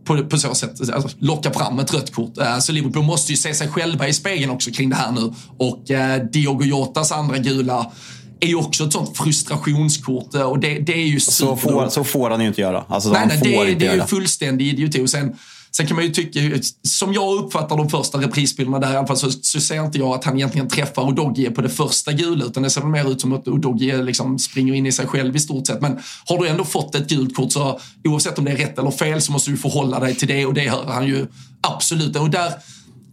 på, 0.04 0.24
på 0.24 0.38
så 0.38 0.56
sätt 0.56 0.90
alltså, 0.94 1.10
locka 1.20 1.52
fram 1.52 1.80
ett 1.80 1.94
rött 1.94 2.14
kort. 2.14 2.38
Äh, 2.38 2.60
så 2.60 2.72
Liverpool 2.72 3.04
måste 3.04 3.32
ju 3.32 3.38
se 3.38 3.54
sig 3.54 3.68
själva 3.68 4.08
i 4.08 4.14
spegeln 4.14 4.52
också 4.52 4.72
kring 4.72 4.90
det 4.90 4.96
här 4.96 5.12
nu. 5.12 5.34
Och 5.58 5.92
äh, 5.92 6.24
Diogo 6.24 6.64
Jotas 6.64 7.12
andra 7.12 7.38
gula 7.38 7.92
är 8.40 8.48
ju 8.48 8.56
också 8.56 8.84
ett 8.84 8.94
sånt 8.94 9.18
frustrationskort 9.18 10.36
äh, 10.36 10.42
och 10.42 10.60
det, 10.60 10.80
det 10.80 10.94
är 10.94 11.08
ju 11.08 11.20
Så 11.20 11.56
får, 11.56 11.90
så 11.90 12.04
får 12.04 12.30
han 12.30 12.42
ju 12.42 12.48
inte 12.48 12.62
göra. 12.62 12.86
Alltså, 12.88 13.10
Nej, 13.10 13.28
nej, 13.28 13.40
det, 13.44 13.76
det 13.76 13.88
är 13.88 13.96
ju 13.96 14.02
fullständig 14.02 14.68
idioti. 14.68 15.02
Och 15.02 15.10
sen, 15.10 15.36
sen 15.72 15.88
kan 15.88 15.96
man 15.96 16.06
ju 16.06 16.12
tycka, 16.12 16.40
som 16.84 17.14
jag 17.14 17.38
uppfattar 17.38 17.78
de 17.78 17.90
första 17.90 18.22
reprisbilderna 18.22 18.80
där 18.80 18.94
i 18.94 18.98
alla 18.98 19.08
fall, 19.08 19.18
så, 19.18 19.32
så 19.32 19.62
ser 19.62 19.86
inte 19.86 19.98
jag 19.98 20.16
att 20.16 20.24
han 20.24 20.36
egentligen 20.38 20.68
träffar 20.68 21.02
Odogie 21.02 21.52
på 21.52 21.62
det 21.62 21.70
första 21.70 22.12
gula, 22.12 22.46
utan 22.46 22.64
det 22.64 22.70
ser 22.70 22.82
väl 22.82 22.90
mer 22.90 23.12
ut 23.12 23.22
som 23.22 23.34
att 23.34 23.48
Odogie 23.48 23.98
liksom 24.02 24.40
springer 24.40 24.74
in 24.74 24.86
i 24.86 24.92
sig 24.92 25.08
själv 25.08 25.36
i 25.36 25.40
stort 25.40 25.68
sett. 25.68 25.82
Men 25.82 26.00
har 26.26 26.38
du 26.38 26.48
ändå 26.48 26.64
fått 26.64 26.96
ett 26.96 27.10
gult 27.10 27.36
kort 27.36 27.52
så 27.52 27.80
oavsett 28.04 28.40
om 28.40 28.46
det 28.46 28.52
är 28.52 28.58
rätt 28.58 28.80
eller 28.80 28.92
fel 28.92 29.22
så 29.22 29.32
måste 29.32 29.52
du 29.52 29.58
förhålla 29.58 30.00
dig 30.00 30.16
till 30.16 30.28
det 30.28 30.46
och 30.46 30.54
det 30.54 30.70
hör 30.70 30.86
han 30.86 31.08
ju 31.08 31.28
absolut. 31.62 32.16
Och 32.16 32.30
där, 32.30 32.54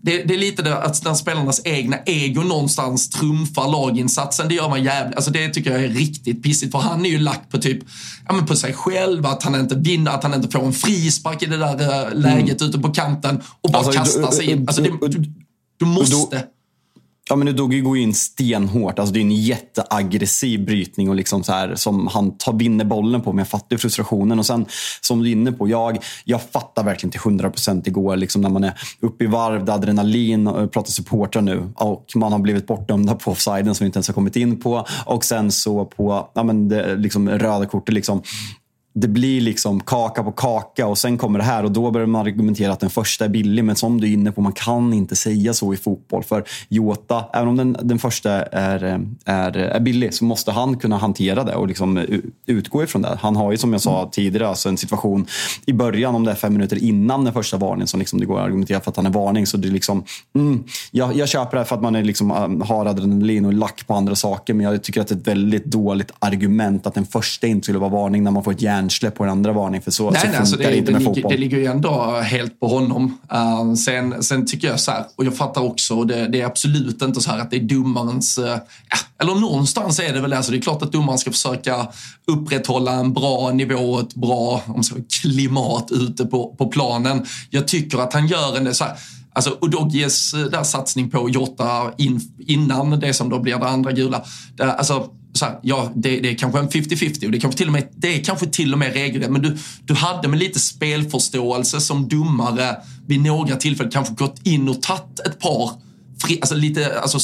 det, 0.06 0.22
det, 0.22 0.34
är 0.34 0.38
lite 0.38 0.62
det 0.62 0.76
att 0.76 1.04
när 1.04 1.14
spelarnas 1.14 1.60
egna 1.64 1.98
ego 2.06 2.42
någonstans 2.42 3.10
trumfar 3.10 3.68
laginsatsen. 3.68 4.48
Det 4.48 4.54
gör 4.54 4.68
man 4.68 4.84
jävligt, 4.84 5.16
alltså 5.16 5.30
det 5.30 5.48
tycker 5.48 5.70
jag 5.70 5.84
är 5.84 5.88
riktigt 5.88 6.42
pissigt. 6.42 6.72
För 6.72 6.78
han 6.78 7.06
är 7.06 7.10
ju 7.10 7.18
lack 7.18 7.50
på 7.50 7.58
typ, 7.58 7.78
ja 8.26 8.34
men 8.34 8.46
på 8.46 8.56
sig 8.56 8.72
själv, 8.72 9.26
att 9.26 9.42
han 9.42 9.54
inte 9.54 9.74
vinner, 9.74 10.10
att 10.10 10.22
han 10.22 10.34
inte 10.34 10.48
får 10.48 10.66
en 10.66 10.72
frispark 10.72 11.42
i 11.42 11.46
det 11.46 11.56
där 11.56 11.74
uh, 11.74 12.14
läget 12.14 12.60
mm. 12.60 12.70
ute 12.70 12.78
på 12.78 12.92
kanten 12.92 13.42
och 13.60 13.70
bara 13.70 13.78
alltså, 13.78 13.92
kastar 13.92 14.30
sig 14.30 14.50
in. 14.50 14.68
Alltså 14.68 14.82
det, 14.82 15.08
du, 15.08 15.32
du 15.78 15.86
måste. 15.86 16.44
Ja, 17.28 17.36
men 17.36 17.48
Udogi 17.48 17.80
går 17.80 17.98
in 17.98 18.14
stenhårt. 18.14 18.98
Alltså, 18.98 19.12
det 19.12 19.18
är 19.18 19.22
en 19.22 19.30
jätteaggressiv 19.30 20.64
brytning 20.64 21.08
och 21.08 21.14
liksom 21.14 21.44
så 21.44 21.52
här, 21.52 21.74
som 21.74 22.06
han 22.06 22.38
tar, 22.38 22.52
vinner 22.52 22.84
bollen 22.84 23.22
på. 23.22 23.32
Men 23.32 23.38
jag 23.38 23.48
fattar 23.48 23.76
frustrationen. 23.76 24.38
Och 24.38 24.46
sen, 24.46 24.66
som 25.00 25.22
du 25.22 25.28
är 25.28 25.32
inne 25.32 25.52
på, 25.52 25.68
jag, 25.68 25.98
jag 26.24 26.42
fattar 26.42 26.84
verkligen 26.84 27.10
till 27.10 27.20
100 27.20 27.50
procent 27.50 27.86
igår 27.86 28.16
liksom 28.16 28.42
när 28.42 28.50
man 28.50 28.64
är 28.64 28.72
uppe 29.00 29.24
i 29.24 29.26
varv, 29.26 29.64
det 29.64 29.72
är 29.72 29.76
adrenalin, 29.76 30.46
och 30.46 30.72
pratar 30.72 30.90
supportrar 30.90 31.42
nu 31.42 31.72
och 31.74 32.06
man 32.14 32.32
har 32.32 32.38
blivit 32.38 32.66
bortdömda 32.66 33.14
på 33.14 33.30
offsiden 33.30 33.74
som 33.74 33.84
vi 33.84 33.86
inte 33.86 33.96
ens 33.96 34.08
har 34.08 34.14
kommit 34.14 34.36
in 34.36 34.60
på. 34.60 34.86
Och 35.04 35.24
sen 35.24 35.52
så 35.52 35.84
på 35.84 36.28
ja, 36.34 36.42
men 36.42 36.68
det, 36.68 36.96
liksom, 36.96 37.28
röda 37.28 37.66
kortet. 37.66 37.94
Liksom 37.94 38.22
det 38.98 39.08
blir 39.08 39.40
liksom 39.40 39.80
kaka 39.80 40.22
på 40.22 40.32
kaka 40.32 40.86
och 40.86 40.98
sen 40.98 41.18
kommer 41.18 41.38
det 41.38 41.44
här 41.44 41.64
och 41.64 41.72
då 41.72 41.90
börjar 41.90 42.06
man 42.06 42.26
argumentera 42.26 42.72
att 42.72 42.80
den 42.80 42.90
första 42.90 43.24
är 43.24 43.28
billig. 43.28 43.64
Men 43.64 43.76
som 43.76 44.00
du 44.00 44.06
är 44.06 44.12
inne 44.12 44.32
på, 44.32 44.40
man 44.40 44.52
kan 44.52 44.92
inte 44.92 45.16
säga 45.16 45.54
så 45.54 45.74
i 45.74 45.76
fotboll. 45.76 46.24
För 46.24 46.44
Jota, 46.68 47.24
även 47.32 47.48
om 47.48 47.56
den, 47.56 47.76
den 47.82 47.98
första 47.98 48.30
är, 48.42 49.00
är, 49.24 49.56
är 49.56 49.80
billig, 49.80 50.14
så 50.14 50.24
måste 50.24 50.52
han 50.52 50.78
kunna 50.78 50.96
hantera 50.96 51.44
det 51.44 51.54
och 51.54 51.68
liksom 51.68 52.06
utgå 52.46 52.82
ifrån 52.82 53.02
det. 53.02 53.18
Han 53.20 53.36
har 53.36 53.50
ju 53.50 53.56
som 53.56 53.72
jag 53.72 53.82
sa 53.82 53.98
mm. 53.98 54.10
tidigare 54.10 54.48
alltså 54.48 54.68
en 54.68 54.76
situation 54.76 55.26
i 55.66 55.72
början, 55.72 56.14
om 56.14 56.24
det 56.24 56.30
är 56.30 56.34
fem 56.34 56.52
minuter 56.52 56.84
innan 56.84 57.24
den 57.24 57.32
första 57.32 57.56
varningen, 57.56 57.86
som 57.86 58.00
liksom 58.00 58.20
det 58.20 58.26
går 58.26 58.38
att 58.38 58.44
argumentera 58.44 58.80
för 58.80 58.90
att 58.90 58.96
han 58.96 59.06
är 59.06 59.10
varning. 59.10 59.46
Så 59.46 59.56
det 59.56 59.68
är 59.68 59.72
liksom, 59.72 60.04
mm, 60.34 60.64
jag, 60.90 61.16
jag 61.16 61.28
köper 61.28 61.58
det 61.58 61.64
för 61.64 61.76
att 61.76 61.82
man 61.82 61.94
är 61.94 62.02
liksom, 62.02 62.30
äh, 62.30 62.66
har 62.66 62.86
adrenalin 62.86 63.44
och 63.44 63.52
lack 63.52 63.86
på 63.86 63.94
andra 63.94 64.14
saker. 64.14 64.54
Men 64.54 64.66
jag 64.66 64.82
tycker 64.82 65.00
att 65.00 65.08
det 65.08 65.14
är 65.14 65.18
ett 65.18 65.28
väldigt 65.28 65.64
dåligt 65.64 66.12
argument 66.18 66.86
att 66.86 66.94
den 66.94 67.06
första 67.06 67.46
inte 67.46 67.64
skulle 67.64 67.78
vara 67.78 67.90
varning 67.90 68.24
när 68.24 68.30
man 68.30 68.44
får 68.44 68.52
ett 68.52 68.62
järn 68.62 68.85
hjärnsläpp 68.86 69.14
på 69.14 69.24
en 69.24 69.30
andra 69.30 69.52
varning. 69.52 69.82
För 69.82 69.90
så, 69.90 70.10
nej, 70.10 70.20
så 70.20 70.28
nej, 70.28 70.36
alltså 70.36 70.56
det, 70.56 70.64
det, 70.64 70.76
inte 70.76 70.92
med 70.92 71.00
det, 71.00 71.04
fotboll. 71.04 71.32
Det 71.32 71.38
ligger 71.38 71.58
ju 71.58 71.66
ändå 71.66 72.20
helt 72.20 72.60
på 72.60 72.68
honom. 72.68 73.18
Uh, 73.32 73.74
sen, 73.74 74.22
sen 74.22 74.46
tycker 74.46 74.68
jag 74.68 74.80
så 74.80 74.90
här, 74.90 75.04
och 75.16 75.24
jag 75.24 75.36
fattar 75.36 75.62
också, 75.62 76.04
det, 76.04 76.28
det 76.28 76.40
är 76.40 76.46
absolut 76.46 77.02
inte 77.02 77.20
så 77.20 77.30
här 77.30 77.38
att 77.38 77.50
det 77.50 77.56
är 77.56 77.60
domarens... 77.60 78.38
Uh, 78.38 78.44
ja, 78.46 78.58
eller 79.20 79.34
någonstans 79.34 80.00
är 80.00 80.12
det 80.12 80.20
väl 80.20 80.30
det. 80.30 80.36
Alltså 80.36 80.52
det 80.52 80.58
är 80.58 80.62
klart 80.62 80.82
att 80.82 80.92
domaren 80.92 81.18
ska 81.18 81.30
försöka 81.30 81.86
upprätthålla 82.26 82.92
en 82.92 83.12
bra 83.12 83.50
nivå, 83.52 84.00
ett 84.00 84.14
bra 84.14 84.62
om 84.66 84.82
så, 84.82 84.94
klimat 85.22 85.90
ute 85.90 86.26
på, 86.26 86.54
på 86.58 86.66
planen. 86.66 87.26
Jag 87.50 87.68
tycker 87.68 87.98
att 87.98 88.12
han 88.12 88.26
gör 88.26 88.56
en... 88.56 88.74
Så 88.74 88.84
här, 88.84 88.96
Alltså 89.32 89.58
Udoggies 89.60 90.34
eh, 90.34 90.40
där 90.40 90.62
satsning 90.62 91.10
på 91.10 91.30
Jota 91.30 91.92
in, 91.98 92.20
innan 92.46 93.00
det 93.00 93.14
som 93.14 93.28
då 93.30 93.38
blir 93.38 93.56
det 93.56 93.68
andra 93.68 93.92
gula. 93.92 94.22
Det, 94.56 94.72
alltså, 94.72 95.10
så 95.36 95.44
här, 95.44 95.58
ja, 95.62 95.92
det, 95.94 96.20
det, 96.20 96.30
är 96.30 96.34
kanske 96.34 96.58
en 96.58 96.68
50-50 96.68 97.24
och 97.24 97.32
det, 97.32 97.40
kanske 97.40 97.58
till 97.58 97.66
och 97.66 97.72
med, 97.72 97.88
det 97.96 98.14
är 98.14 98.24
kanske 98.24 98.46
till 98.46 98.72
och 98.72 98.78
med 98.78 98.92
regelrätt. 98.92 99.30
Men 99.30 99.42
du, 99.42 99.56
du 99.84 99.94
hade 99.94 100.28
med 100.28 100.38
lite 100.38 100.60
spelförståelse 100.60 101.80
som 101.80 102.08
domare 102.08 102.76
vid 103.06 103.20
några 103.20 103.56
tillfällen 103.56 103.92
kanske 103.92 104.14
gått 104.14 104.46
in 104.46 104.68
och 104.68 104.82
tagit 104.82 105.20
ett 105.26 105.38
par 105.38 105.70
fri, 106.22 106.38
alltså 106.40 106.54
lite 106.54 107.00
alltså, 107.00 107.18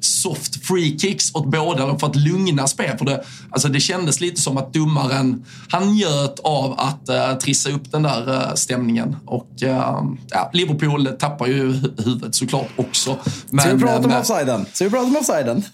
soft 0.00 0.66
free 0.66 0.98
kicks 0.98 1.34
åt 1.34 1.46
båda 1.46 1.98
för 1.98 2.06
att 2.06 2.16
lugna 2.16 2.66
spel. 2.66 2.98
För 2.98 3.04
det, 3.04 3.24
alltså, 3.50 3.68
det 3.68 3.80
kändes 3.80 4.20
lite 4.20 4.40
som 4.40 4.56
att 4.56 4.72
domaren, 4.72 5.44
han 5.68 5.94
njöt 5.94 6.38
av 6.38 6.80
att 6.80 7.08
uh, 7.10 7.38
trissa 7.38 7.70
upp 7.70 7.92
den 7.92 8.02
där 8.02 8.30
uh, 8.30 8.54
stämningen. 8.54 9.16
Och 9.24 9.48
uh, 9.62 10.02
ja, 10.30 10.50
Liverpool 10.52 11.06
tappar 11.06 11.46
ju 11.46 11.72
huvudet 11.98 12.34
såklart 12.34 12.68
också. 12.76 13.16
Men, 13.50 13.64
ska 13.64 13.74
vi 13.74 13.82
prata 13.82 14.08
om 14.08 14.14
offsiden? 14.14 14.66
Ska 14.72 14.84
vi 14.84 14.90
prata 14.90 15.06
om 15.06 15.16
offsiden? 15.16 15.64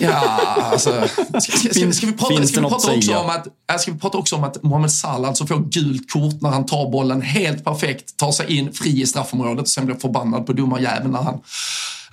Ja, 0.00 0.38
alltså. 0.72 1.08
Ska, 1.18 1.40
ska, 1.40 1.74
ska, 1.74 1.92
ska 1.92 2.06
vi 2.06 2.12
prata, 2.12 2.46
ska 2.46 2.60
vi 2.60 2.68
prata 2.68 2.92
också 2.92 3.16
om 3.16 3.30
att, 3.30 3.80
ska 3.80 3.92
vi 3.92 3.98
prata 3.98 4.18
också 4.18 4.36
om 4.36 4.44
att 4.44 4.62
Mohamed 4.62 4.92
Salah 4.92 5.28
alltså 5.28 5.46
får 5.46 5.58
gult 5.58 6.12
kort 6.12 6.40
när 6.40 6.50
han 6.50 6.66
tar 6.66 6.90
bollen 6.90 7.22
helt 7.22 7.64
perfekt, 7.64 8.16
tar 8.16 8.32
sig 8.32 8.56
in 8.58 8.72
fri 8.72 9.02
i 9.02 9.06
straffområdet 9.06 9.62
och 9.62 9.68
sen 9.68 9.86
blir 9.86 9.96
förbannad 9.96 10.46
på 10.46 10.52
domarjäveln 10.52 11.10
när 11.10 11.22
han 11.22 11.40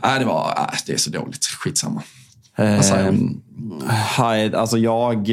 Nej, 0.03 0.19
det 0.19 0.25
var, 0.25 0.55
äh, 0.57 0.77
det 0.85 0.93
är 0.93 0.97
så 0.97 1.09
dåligt. 1.09 1.45
Skitsamma. 1.45 2.03
Vad 2.55 2.85
säger 2.85 3.07
ehm, 3.07 3.41
du? 4.49 4.57
alltså 4.57 4.77
jag, 4.77 5.29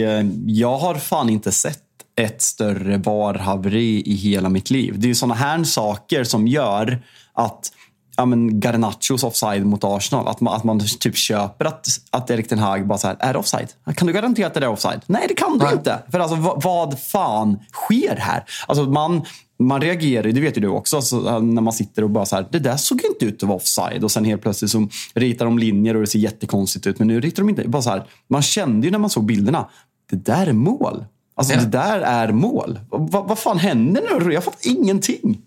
jag 0.46 0.78
har 0.78 0.94
fan 0.94 1.30
inte 1.30 1.52
sett 1.52 1.82
ett 2.16 2.42
större 2.42 2.98
barhaveri 2.98 4.02
i 4.06 4.14
hela 4.14 4.48
mitt 4.48 4.70
liv. 4.70 4.94
Det 4.98 5.06
är 5.06 5.08
ju 5.08 5.14
sådana 5.14 5.34
här 5.34 5.64
saker 5.64 6.24
som 6.24 6.46
gör 6.46 7.02
att 7.32 7.72
ja, 8.18 8.24
men 8.24 8.60
Garnachos 8.60 9.24
offside 9.24 9.66
mot 9.66 9.84
Arsenal. 9.84 10.28
Att 10.28 10.40
man, 10.40 10.54
att 10.54 10.64
man 10.64 10.80
typ 11.00 11.16
köper 11.16 11.64
att, 11.64 11.86
att 12.10 12.30
Erik 12.30 12.48
Ten 12.48 12.58
Hag 12.58 12.86
bara 12.86 12.98
så 12.98 13.06
här, 13.06 13.16
är 13.20 13.32
det 13.32 13.38
offside? 13.38 13.68
Kan 13.96 14.06
du 14.06 14.12
garantera 14.12 14.46
att 14.46 14.54
det 14.54 14.60
är 14.60 14.68
offside? 14.68 15.00
Nej, 15.06 15.24
det 15.28 15.34
kan 15.34 15.58
du 15.58 15.64
Nej. 15.64 15.74
inte. 15.74 15.98
För 16.10 16.18
alltså 16.18 16.36
vad, 16.36 16.62
vad 16.62 17.00
fan 17.00 17.58
sker 17.72 18.16
här? 18.16 18.44
Alltså 18.66 18.84
man, 18.84 19.22
man 19.58 19.80
reagerar 19.80 20.22
det 20.32 20.40
vet 20.40 20.56
ju 20.56 20.60
du 20.60 20.68
också, 20.68 20.96
alltså, 20.96 21.38
när 21.38 21.62
man 21.62 21.72
sitter 21.72 22.04
och 22.04 22.10
bara 22.10 22.26
så 22.26 22.36
här, 22.36 22.46
det 22.50 22.58
där 22.58 22.76
såg 22.76 23.00
inte 23.04 23.24
ut 23.24 23.42
att 23.42 23.48
vara 23.48 23.56
offside. 23.56 24.04
Och 24.04 24.10
sen 24.10 24.24
helt 24.24 24.42
plötsligt 24.42 24.70
så 24.70 24.88
ritar 25.14 25.44
de 25.44 25.58
linjer 25.58 25.94
och 25.94 26.00
det 26.00 26.06
ser 26.06 26.18
jättekonstigt 26.18 26.86
ut. 26.86 26.98
Men 26.98 27.08
nu 27.08 27.20
ritar 27.20 27.42
de 27.42 27.48
inte. 27.48 27.68
Bara 27.68 27.82
så 27.82 27.90
här, 27.90 28.06
man 28.28 28.42
kände 28.42 28.86
ju 28.86 28.90
när 28.90 28.98
man 28.98 29.10
såg 29.10 29.24
bilderna, 29.24 29.68
det 30.10 30.16
där 30.16 30.46
är 30.46 30.52
mål. 30.52 31.04
Alltså 31.34 31.54
ja. 31.54 31.60
det 31.60 31.66
där 31.66 32.00
är 32.00 32.32
mål. 32.32 32.80
vad, 32.88 33.28
vad 33.28 33.38
fan 33.38 33.58
händer 33.58 34.02
nu? 34.20 34.32
Jag 34.32 34.44
fattar 34.44 34.70
ingenting. 34.70 35.42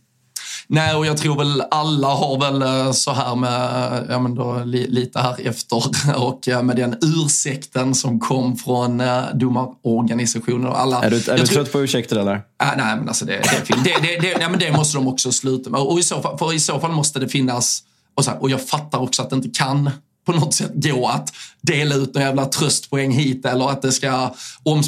Nej, 0.73 0.95
och 0.95 1.05
jag 1.05 1.17
tror 1.17 1.37
väl 1.37 1.63
alla 1.71 2.07
har 2.07 2.39
väl 2.39 2.61
eh, 2.61 2.91
så 2.91 3.11
här 3.11 3.35
med, 3.35 4.05
ja 4.09 4.19
men 4.19 4.35
då 4.35 4.61
lite 4.65 5.19
här 5.19 5.47
efter 5.47 5.83
och 6.23 6.47
eh, 6.47 6.63
med 6.63 6.75
den 6.75 6.95
ursäkten 7.01 7.95
som 7.95 8.19
kom 8.19 8.57
från 8.57 9.01
eh, 9.01 9.23
domarorganisationer 9.33 10.69
och 10.69 10.79
alla. 10.79 11.03
Är 11.03 11.09
du, 11.09 11.15
är 11.15 11.19
du 11.19 11.45
tror, 11.45 11.45
trött 11.45 11.71
på 11.71 11.81
ursäkter 11.81 12.15
eller? 12.15 12.33
Äh, 12.33 12.41
nej, 12.77 12.95
men 12.95 13.07
alltså 13.07 13.25
det, 13.25 13.41
det, 13.67 13.73
det, 13.83 13.99
det, 14.01 14.19
det, 14.19 14.37
nej, 14.37 14.49
men 14.49 14.59
det 14.59 14.71
måste 14.71 14.97
de 14.97 15.07
också 15.07 15.31
sluta 15.31 15.69
med. 15.69 15.79
Och 15.79 15.99
i 15.99 16.03
så 16.03 16.21
fall, 16.21 16.37
för 16.37 16.53
i 16.53 16.59
så 16.59 16.79
fall 16.79 16.91
måste 16.91 17.19
det 17.19 17.27
finnas, 17.27 17.83
och, 18.15 18.25
så 18.25 18.31
här, 18.31 18.41
och 18.41 18.49
jag 18.49 18.67
fattar 18.67 18.99
också 18.99 19.21
att 19.21 19.29
det 19.29 19.35
inte 19.35 19.49
kan 19.49 19.89
på 20.25 20.31
något 20.31 20.53
sätt 20.53 20.71
gå 20.73 21.07
att 21.07 21.33
dela 21.61 21.95
ut 21.95 22.13
några 22.13 22.27
jävla 22.27 22.45
tröstpoäng 22.45 23.11
hit 23.11 23.45
eller 23.45 23.69
att 23.69 23.81
det 23.81 23.91
ska 23.91 24.33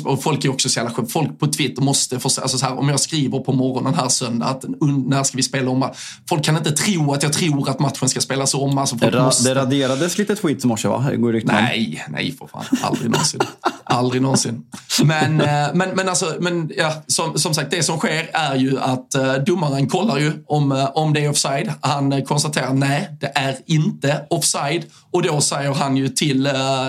och 0.05 0.23
Folk 0.23 0.45
är 0.45 0.49
också 0.49 0.69
så 0.69 0.79
jävla 0.79 1.05
Folk 1.07 1.39
på 1.39 1.47
Twitter 1.47 1.81
måste 1.81 2.19
få, 2.19 2.29
alltså 2.41 2.57
så 2.57 2.65
här, 2.65 2.79
om 2.79 2.89
jag 2.89 2.99
skriver 2.99 3.39
på 3.39 3.53
morgonen 3.53 3.93
här 3.93 4.09
söndag 4.09 4.45
att 4.45 4.65
när 5.07 5.23
ska 5.23 5.37
vi 5.37 5.43
spela 5.43 5.71
om? 5.71 5.89
Folk 6.29 6.43
kan 6.43 6.57
inte 6.57 6.71
tro 6.71 7.13
att 7.13 7.23
jag 7.23 7.33
tror 7.33 7.69
att 7.69 7.79
matchen 7.79 8.09
ska 8.09 8.21
spelas 8.21 8.53
om. 8.53 8.77
Alltså 8.77 8.95
det, 8.95 9.09
ra 9.09 9.25
måste... 9.25 9.49
det 9.49 9.55
raderades 9.55 10.17
lite 10.17 10.35
tweets 10.35 10.65
i 10.65 10.67
morse 10.67 10.87
va? 10.87 11.11
Går 11.15 11.41
nej, 11.43 12.05
nej 12.09 12.35
för 12.39 12.47
fan. 12.47 12.63
Aldrig 12.81 13.11
någonsin. 13.11 13.39
Aldrig 13.83 14.21
någonsin. 14.21 14.63
Men, 15.03 15.41
eh, 15.41 15.67
men, 15.73 15.89
men, 15.89 16.09
alltså, 16.09 16.35
men 16.39 16.71
ja, 16.77 16.93
som, 17.07 17.39
som 17.39 17.53
sagt, 17.53 17.71
det 17.71 17.83
som 17.83 17.97
sker 17.97 18.29
är 18.33 18.55
ju 18.55 18.79
att 18.79 19.15
uh, 19.17 19.33
domaren 19.33 19.89
kollar 19.89 20.17
ju 20.17 20.31
om, 20.47 20.71
uh, 20.71 20.89
om 20.93 21.13
det 21.13 21.25
är 21.25 21.29
offside. 21.29 21.71
Han 21.81 22.25
konstaterar 22.25 22.73
nej, 22.73 23.17
det 23.21 23.31
är 23.35 23.55
inte 23.65 24.25
offside. 24.29 24.83
Och 25.11 25.23
då 25.23 25.41
säger 25.41 25.73
han 25.73 25.97
ju 25.97 26.09
till 26.09 26.47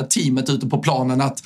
teamet 0.08 0.50
ute 0.50 0.66
på 0.66 0.78
planen 0.78 1.20
att 1.20 1.42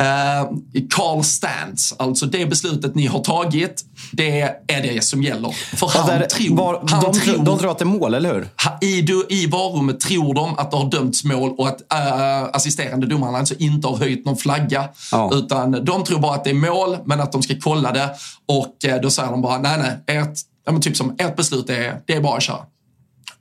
Uh, 0.00 0.58
Carl 0.90 1.22
Stantz, 1.24 1.94
alltså 1.98 2.26
det 2.26 2.46
beslutet 2.46 2.94
ni 2.94 3.06
har 3.06 3.20
tagit, 3.20 3.84
det 4.12 4.40
är 4.42 4.82
det 4.82 5.04
som 5.04 5.22
gäller. 5.22 5.50
För 5.76 5.88
han, 5.88 6.06
där, 6.06 6.26
tror, 6.26 6.56
var, 6.56 6.84
han 6.88 7.04
de, 7.04 7.20
tror... 7.20 7.44
De 7.44 7.58
tror 7.58 7.70
att 7.70 7.78
det 7.78 7.82
är 7.82 7.86
mål, 7.86 8.14
eller 8.14 8.34
hur? 8.34 8.48
I, 8.80 9.06
I 9.28 9.46
varummet 9.46 10.00
tror 10.00 10.34
de 10.34 10.58
att 10.58 10.70
det 10.70 10.76
har 10.76 10.90
dömts 10.90 11.24
mål 11.24 11.54
och 11.58 11.68
att 11.68 11.80
uh, 11.80 12.50
assisterande 12.52 13.06
domaren 13.06 13.34
alltså 13.34 13.54
inte 13.58 13.88
har 13.88 13.96
höjt 13.96 14.24
någon 14.24 14.36
flagga. 14.36 14.88
Ja. 15.12 15.30
Utan 15.34 15.84
de 15.84 16.04
tror 16.04 16.18
bara 16.18 16.34
att 16.34 16.44
det 16.44 16.50
är 16.50 16.54
mål, 16.54 16.96
men 17.04 17.20
att 17.20 17.32
de 17.32 17.42
ska 17.42 17.54
kolla 17.60 17.92
det. 17.92 18.10
Och 18.46 18.74
uh, 18.88 19.00
då 19.02 19.10
säger 19.10 19.30
de 19.30 19.42
bara, 19.42 19.58
nej, 19.58 19.78
nej, 19.78 20.18
ert, 20.18 20.38
ja, 20.66 20.78
typ 20.78 20.96
som 20.96 21.14
ert 21.18 21.36
beslut 21.36 21.70
är, 21.70 22.00
det 22.06 22.12
är 22.12 22.20
bara 22.20 22.36
att 22.36 22.42
köra. 22.42 22.60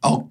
Och 0.02 0.30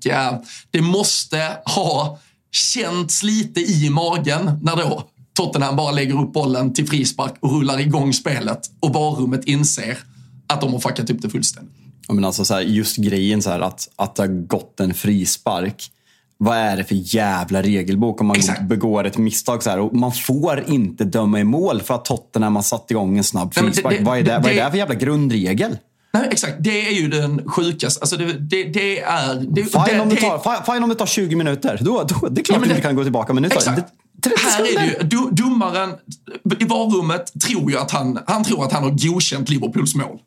det 0.70 0.80
måste 0.80 1.52
ha 1.64 2.18
känts 2.50 3.22
lite 3.22 3.60
i 3.60 3.90
magen 3.90 4.60
när 4.62 4.76
då 4.76 5.08
Tottenham 5.36 5.76
bara 5.76 5.90
lägger 5.90 6.22
upp 6.22 6.32
bollen 6.32 6.72
till 6.72 6.86
frispark 6.86 7.34
och 7.40 7.50
rullar 7.52 7.80
igång 7.80 8.12
spelet 8.12 8.60
och 8.80 8.94
varummet 8.94 9.44
inser 9.44 9.98
att 10.46 10.60
de 10.60 10.72
har 10.72 10.80
fuckat 10.80 11.10
upp 11.10 11.22
det 11.22 11.30
fullständigt. 11.30 11.74
Ja, 12.08 12.14
men 12.14 12.24
alltså 12.24 12.44
så 12.44 12.54
här, 12.54 12.60
just 12.60 12.96
grejen 12.96 13.42
så 13.42 13.50
här, 13.50 13.60
att, 13.60 13.88
att 13.96 14.14
det 14.14 14.22
har 14.22 14.46
gått 14.46 14.80
en 14.80 14.94
frispark. 14.94 15.90
Vad 16.38 16.56
är 16.56 16.76
det 16.76 16.84
för 16.84 17.14
jävla 17.14 17.62
regelbok 17.62 18.20
om 18.20 18.26
man 18.26 18.36
Exakt. 18.36 18.62
begår 18.62 19.04
ett 19.04 19.18
misstag? 19.18 19.62
Så 19.62 19.70
här, 19.70 19.78
och 19.78 19.94
man 19.94 20.12
får 20.12 20.64
inte 20.68 21.04
döma 21.04 21.40
i 21.40 21.44
mål 21.44 21.82
för 21.82 21.94
att 21.94 22.04
Tottenham 22.04 22.56
har 22.56 22.62
satt 22.62 22.90
igång 22.90 23.18
en 23.18 23.24
snabb 23.24 23.54
frispark. 23.54 23.84
Nej, 23.84 23.94
det, 23.94 23.98
det, 23.98 24.04
vad, 24.04 24.18
är 24.18 24.22
det, 24.22 24.30
det, 24.30 24.38
vad 24.38 24.50
är 24.50 24.64
det 24.64 24.70
för 24.70 24.78
jävla 24.78 24.94
grundregel? 24.94 25.78
Nej, 26.18 26.28
exakt. 26.30 26.56
Det 26.60 26.88
är 26.88 26.92
ju 26.92 27.08
den 27.08 27.50
sjukaste. 27.50 28.00
Alltså 28.00 28.16
det, 28.16 28.32
det, 28.32 28.64
det 28.64 29.00
är... 29.00 29.34
Det, 29.34 29.62
fine, 29.62 30.00
om 30.00 30.08
det 30.08 30.16
tar, 30.16 30.72
fine 30.72 30.82
om 30.82 30.88
det 30.88 30.94
tar 30.94 31.06
20 31.06 31.36
minuter. 31.36 31.78
Då, 31.80 32.04
då, 32.08 32.28
det 32.28 32.40
är 32.40 32.44
klart 32.44 32.56
ja, 32.56 32.62
att 32.62 32.68
du 32.68 32.70
inte 32.70 32.82
kan 32.82 32.96
gå 32.96 33.02
tillbaka. 33.02 33.32
Men 33.32 33.42
nu 33.42 33.48
tar 33.48 33.56
exakt. 33.56 33.92
Här 34.38 34.60
är 34.60 35.04
det 35.04 35.16
ju, 35.16 35.30
domaren 35.30 35.90
i 36.60 36.64
varummet 36.64 37.40
tror 37.40 37.70
ju 37.70 37.78
att 37.78 37.90
han, 37.90 38.18
han 38.26 38.44
tror 38.44 38.64
att 38.64 38.72
han 38.72 38.82
har 38.82 38.90
godkänt 38.90 39.48
Liverpools 39.48 39.94
mål. 39.94 40.18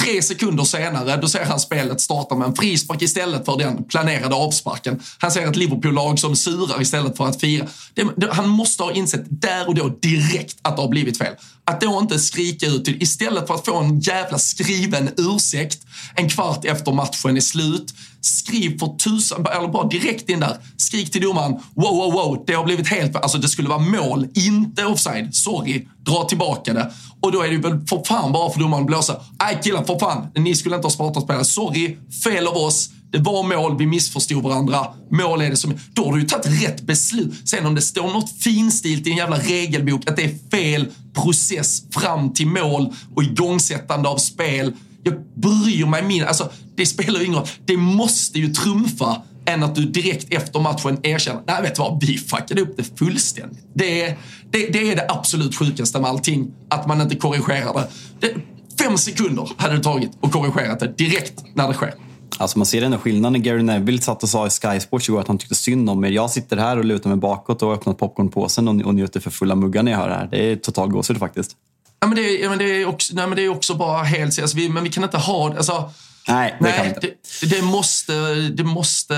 Tre 0.00 0.22
sekunder 0.22 0.64
senare, 0.64 1.16
då 1.16 1.28
ser 1.28 1.44
han 1.44 1.60
spelet 1.60 2.00
starta 2.00 2.34
med 2.34 2.48
en 2.48 2.54
frispark 2.54 3.02
istället 3.02 3.44
för 3.44 3.58
den 3.58 3.84
planerade 3.84 4.34
avsparken. 4.34 5.00
Han 5.18 5.30
ser 5.30 5.46
ett 5.46 5.56
Liverpool-lag 5.56 6.18
som 6.18 6.36
surar 6.36 6.82
istället 6.82 7.16
för 7.16 7.26
att 7.26 7.40
fira. 7.40 7.66
Det, 7.94 8.06
det, 8.16 8.28
han 8.32 8.48
måste 8.48 8.82
ha 8.82 8.92
insett 8.92 9.24
där 9.28 9.68
och 9.68 9.74
då 9.74 9.88
direkt 9.88 10.58
att 10.62 10.76
det 10.76 10.82
har 10.82 10.88
blivit 10.88 11.18
fel. 11.18 11.34
Att 11.64 11.80
då 11.80 11.98
inte 12.02 12.18
skrika 12.18 12.66
ut 12.66 12.84
till, 12.84 13.02
istället 13.02 13.46
för 13.46 13.54
att 13.54 13.64
få 13.64 13.76
en 13.76 14.00
jävla 14.00 14.38
skriven 14.38 15.10
ursäkt 15.16 15.78
en 16.14 16.28
kvart 16.28 16.64
efter 16.64 16.92
matchen 16.92 17.36
är 17.36 17.40
slut. 17.40 17.94
Skriv 18.20 18.78
för 18.78 18.96
tusan, 18.96 19.46
eller 19.56 19.68
bara 19.68 19.88
direkt 19.88 20.28
in 20.28 20.40
där. 20.40 20.56
Skrik 20.76 21.12
till 21.12 21.22
domaren, 21.22 21.52
wow, 21.52 21.96
wow, 21.96 22.12
wow, 22.12 22.44
det 22.46 22.52
har 22.52 22.64
blivit 22.64 22.88
helt 22.88 23.16
Alltså 23.16 23.38
det 23.38 23.48
skulle 23.48 23.68
vara 23.68 23.78
mål, 23.78 24.28
inte 24.34 24.84
offside. 24.84 25.34
Sorry, 25.34 25.86
dra 26.04 26.24
tillbaka 26.24 26.72
det. 26.72 26.92
Och 27.20 27.32
då 27.32 27.42
är 27.42 27.50
det 27.50 27.56
väl 27.56 27.86
för 27.86 28.04
fan 28.04 28.32
bara 28.32 28.52
för 28.52 28.60
domaren 28.60 28.82
att 28.82 28.86
blåsa. 28.86 29.20
Nej 29.40 29.60
killar, 29.62 29.84
för 29.84 29.98
fan, 29.98 30.26
ni 30.34 30.54
skulle 30.54 30.74
inte 30.74 30.86
ha 30.86 30.90
spartat 30.90 31.22
spelare. 31.22 31.44
Sorry, 31.44 31.96
fel 32.24 32.46
av 32.46 32.56
oss. 32.56 32.90
Det 33.12 33.18
var 33.18 33.42
mål, 33.42 33.78
vi 33.78 33.86
missförstod 33.86 34.42
varandra. 34.42 34.86
Mål 35.10 35.40
är 35.40 35.50
det 35.50 35.56
som... 35.56 35.78
Då 35.92 36.04
har 36.04 36.12
du 36.12 36.20
ju 36.20 36.26
tagit 36.26 36.62
rätt 36.62 36.82
beslut. 36.82 37.48
Sen 37.48 37.66
om 37.66 37.74
det 37.74 37.80
står 37.80 38.12
något 38.12 38.30
finstilt 38.30 39.06
i 39.06 39.10
en 39.10 39.16
jävla 39.16 39.38
regelbok 39.38 40.10
att 40.10 40.16
det 40.16 40.24
är 40.24 40.50
fel 40.50 40.86
process 41.14 41.82
fram 41.90 42.32
till 42.32 42.46
mål 42.46 42.94
och 43.14 43.22
igångsättande 43.22 44.08
av 44.08 44.16
spel. 44.16 44.72
Jag 45.02 45.14
bryr 45.36 45.86
mig 45.86 46.02
mindre. 46.02 46.28
Alltså, 46.28 46.50
det 46.76 46.86
spelar 46.86 47.20
ju 47.20 47.26
ingen 47.26 47.38
roll. 47.38 47.48
Det 47.64 47.76
måste 47.76 48.38
ju 48.38 48.48
trumfa 48.48 49.22
än 49.46 49.62
att 49.62 49.74
du 49.74 49.84
direkt 49.84 50.34
efter 50.34 50.60
matchen 50.60 50.98
erkänner, 51.02 51.42
nej 51.46 51.62
vet 51.62 51.74
du 51.74 51.82
vad, 51.82 52.04
vi 52.04 52.18
fuckade 52.18 52.60
upp 52.60 52.76
det 52.76 52.98
fullständigt. 52.98 53.64
Det 53.74 54.02
är 54.02 54.18
det, 54.50 54.66
det, 54.66 54.90
är 54.90 54.96
det 54.96 55.06
absolut 55.08 55.56
sjukaste 55.56 56.00
med 56.00 56.10
allting, 56.10 56.50
att 56.68 56.86
man 56.86 57.00
inte 57.00 57.16
korrigerar 57.16 57.74
det. 57.74 57.88
det 58.20 58.34
fem 58.84 58.98
sekunder 58.98 59.50
hade 59.56 59.76
det 59.76 59.82
tagit 59.82 60.10
att 60.22 60.32
korrigera 60.32 60.74
det 60.74 60.98
direkt 60.98 61.44
när 61.54 61.68
det 61.68 61.74
sker. 61.74 61.94
Alltså 62.38 62.58
man 62.58 62.66
ser 62.66 62.82
ändå 62.82 62.98
skillnaden 62.98 63.32
när 63.32 63.40
Gary 63.40 63.62
Neville 63.62 64.00
satt 64.00 64.22
och 64.22 64.28
sa 64.28 64.46
i 64.46 64.50
Sky 64.50 64.80
Sports 64.80 65.08
igår 65.08 65.20
att 65.20 65.28
han 65.28 65.38
tyckte 65.38 65.54
synd 65.54 65.90
om 65.90 66.04
er. 66.04 66.10
Jag 66.10 66.30
sitter 66.30 66.56
här 66.56 66.78
och 66.78 66.84
lutar 66.84 67.10
mig 67.10 67.18
bakåt 67.18 67.62
och 67.62 67.68
har 67.68 67.74
öppnat 67.74 67.98
popcornpåsen 67.98 68.68
och, 68.68 68.86
och 68.86 68.94
njuter 68.94 69.20
för 69.20 69.30
fulla 69.30 69.54
muggar 69.54 69.82
när 69.82 69.92
jag 69.92 69.98
hör 69.98 70.08
det 70.08 70.14
här. 70.14 70.28
Det 70.30 70.52
är 70.52 70.56
total 70.56 70.90
gåshud 70.90 71.18
faktiskt. 71.18 71.56
Ja, 72.00 72.06
men 72.06 72.16
det, 72.16 72.44
är, 72.44 72.48
men 72.48 72.58
det, 72.58 72.64
är 72.64 72.86
också, 72.86 73.14
nej, 73.14 73.26
men 73.26 73.36
det 73.36 73.42
är 73.44 73.48
också 73.48 73.74
bara 73.74 74.02
helt... 74.02 74.38
Alltså, 74.38 74.56
vi, 74.56 74.68
men 74.68 74.84
vi 74.84 74.90
kan 74.90 75.04
inte 75.04 75.18
ha... 75.18 75.56
Alltså, 75.56 75.90
Nej, 76.28 76.56
det, 76.60 76.64
nej 76.64 76.96
det, 77.00 77.46
det, 77.46 77.62
måste, 77.62 78.12
det 78.34 78.64
måste 78.64 79.14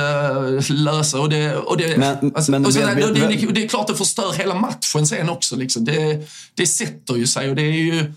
lösa. 0.68 1.20
Och 1.20 1.28
det, 1.28 1.56
och 1.56 1.76
det, 1.76 1.96
men, 1.98 2.32
alltså, 2.36 2.50
men, 2.50 2.66
och 2.66 2.74
så, 2.74 2.80
men, 2.80 2.96
det, 2.96 3.12
det, 3.12 3.52
det, 3.52 3.64
är 3.64 3.68
klart 3.68 3.86
det 3.86 3.94
förstör 3.94 4.32
hela 4.32 4.54
matchen 4.54 5.06
sen 5.06 5.28
också. 5.28 5.56
Liksom. 5.56 5.84
Det, 5.84 6.28
det 6.54 6.66
sätter 6.66 7.14
ju 7.16 7.26
sig 7.26 7.50
och 7.50 7.56
det 7.56 7.62
är 7.62 7.72
ju... 7.72 8.12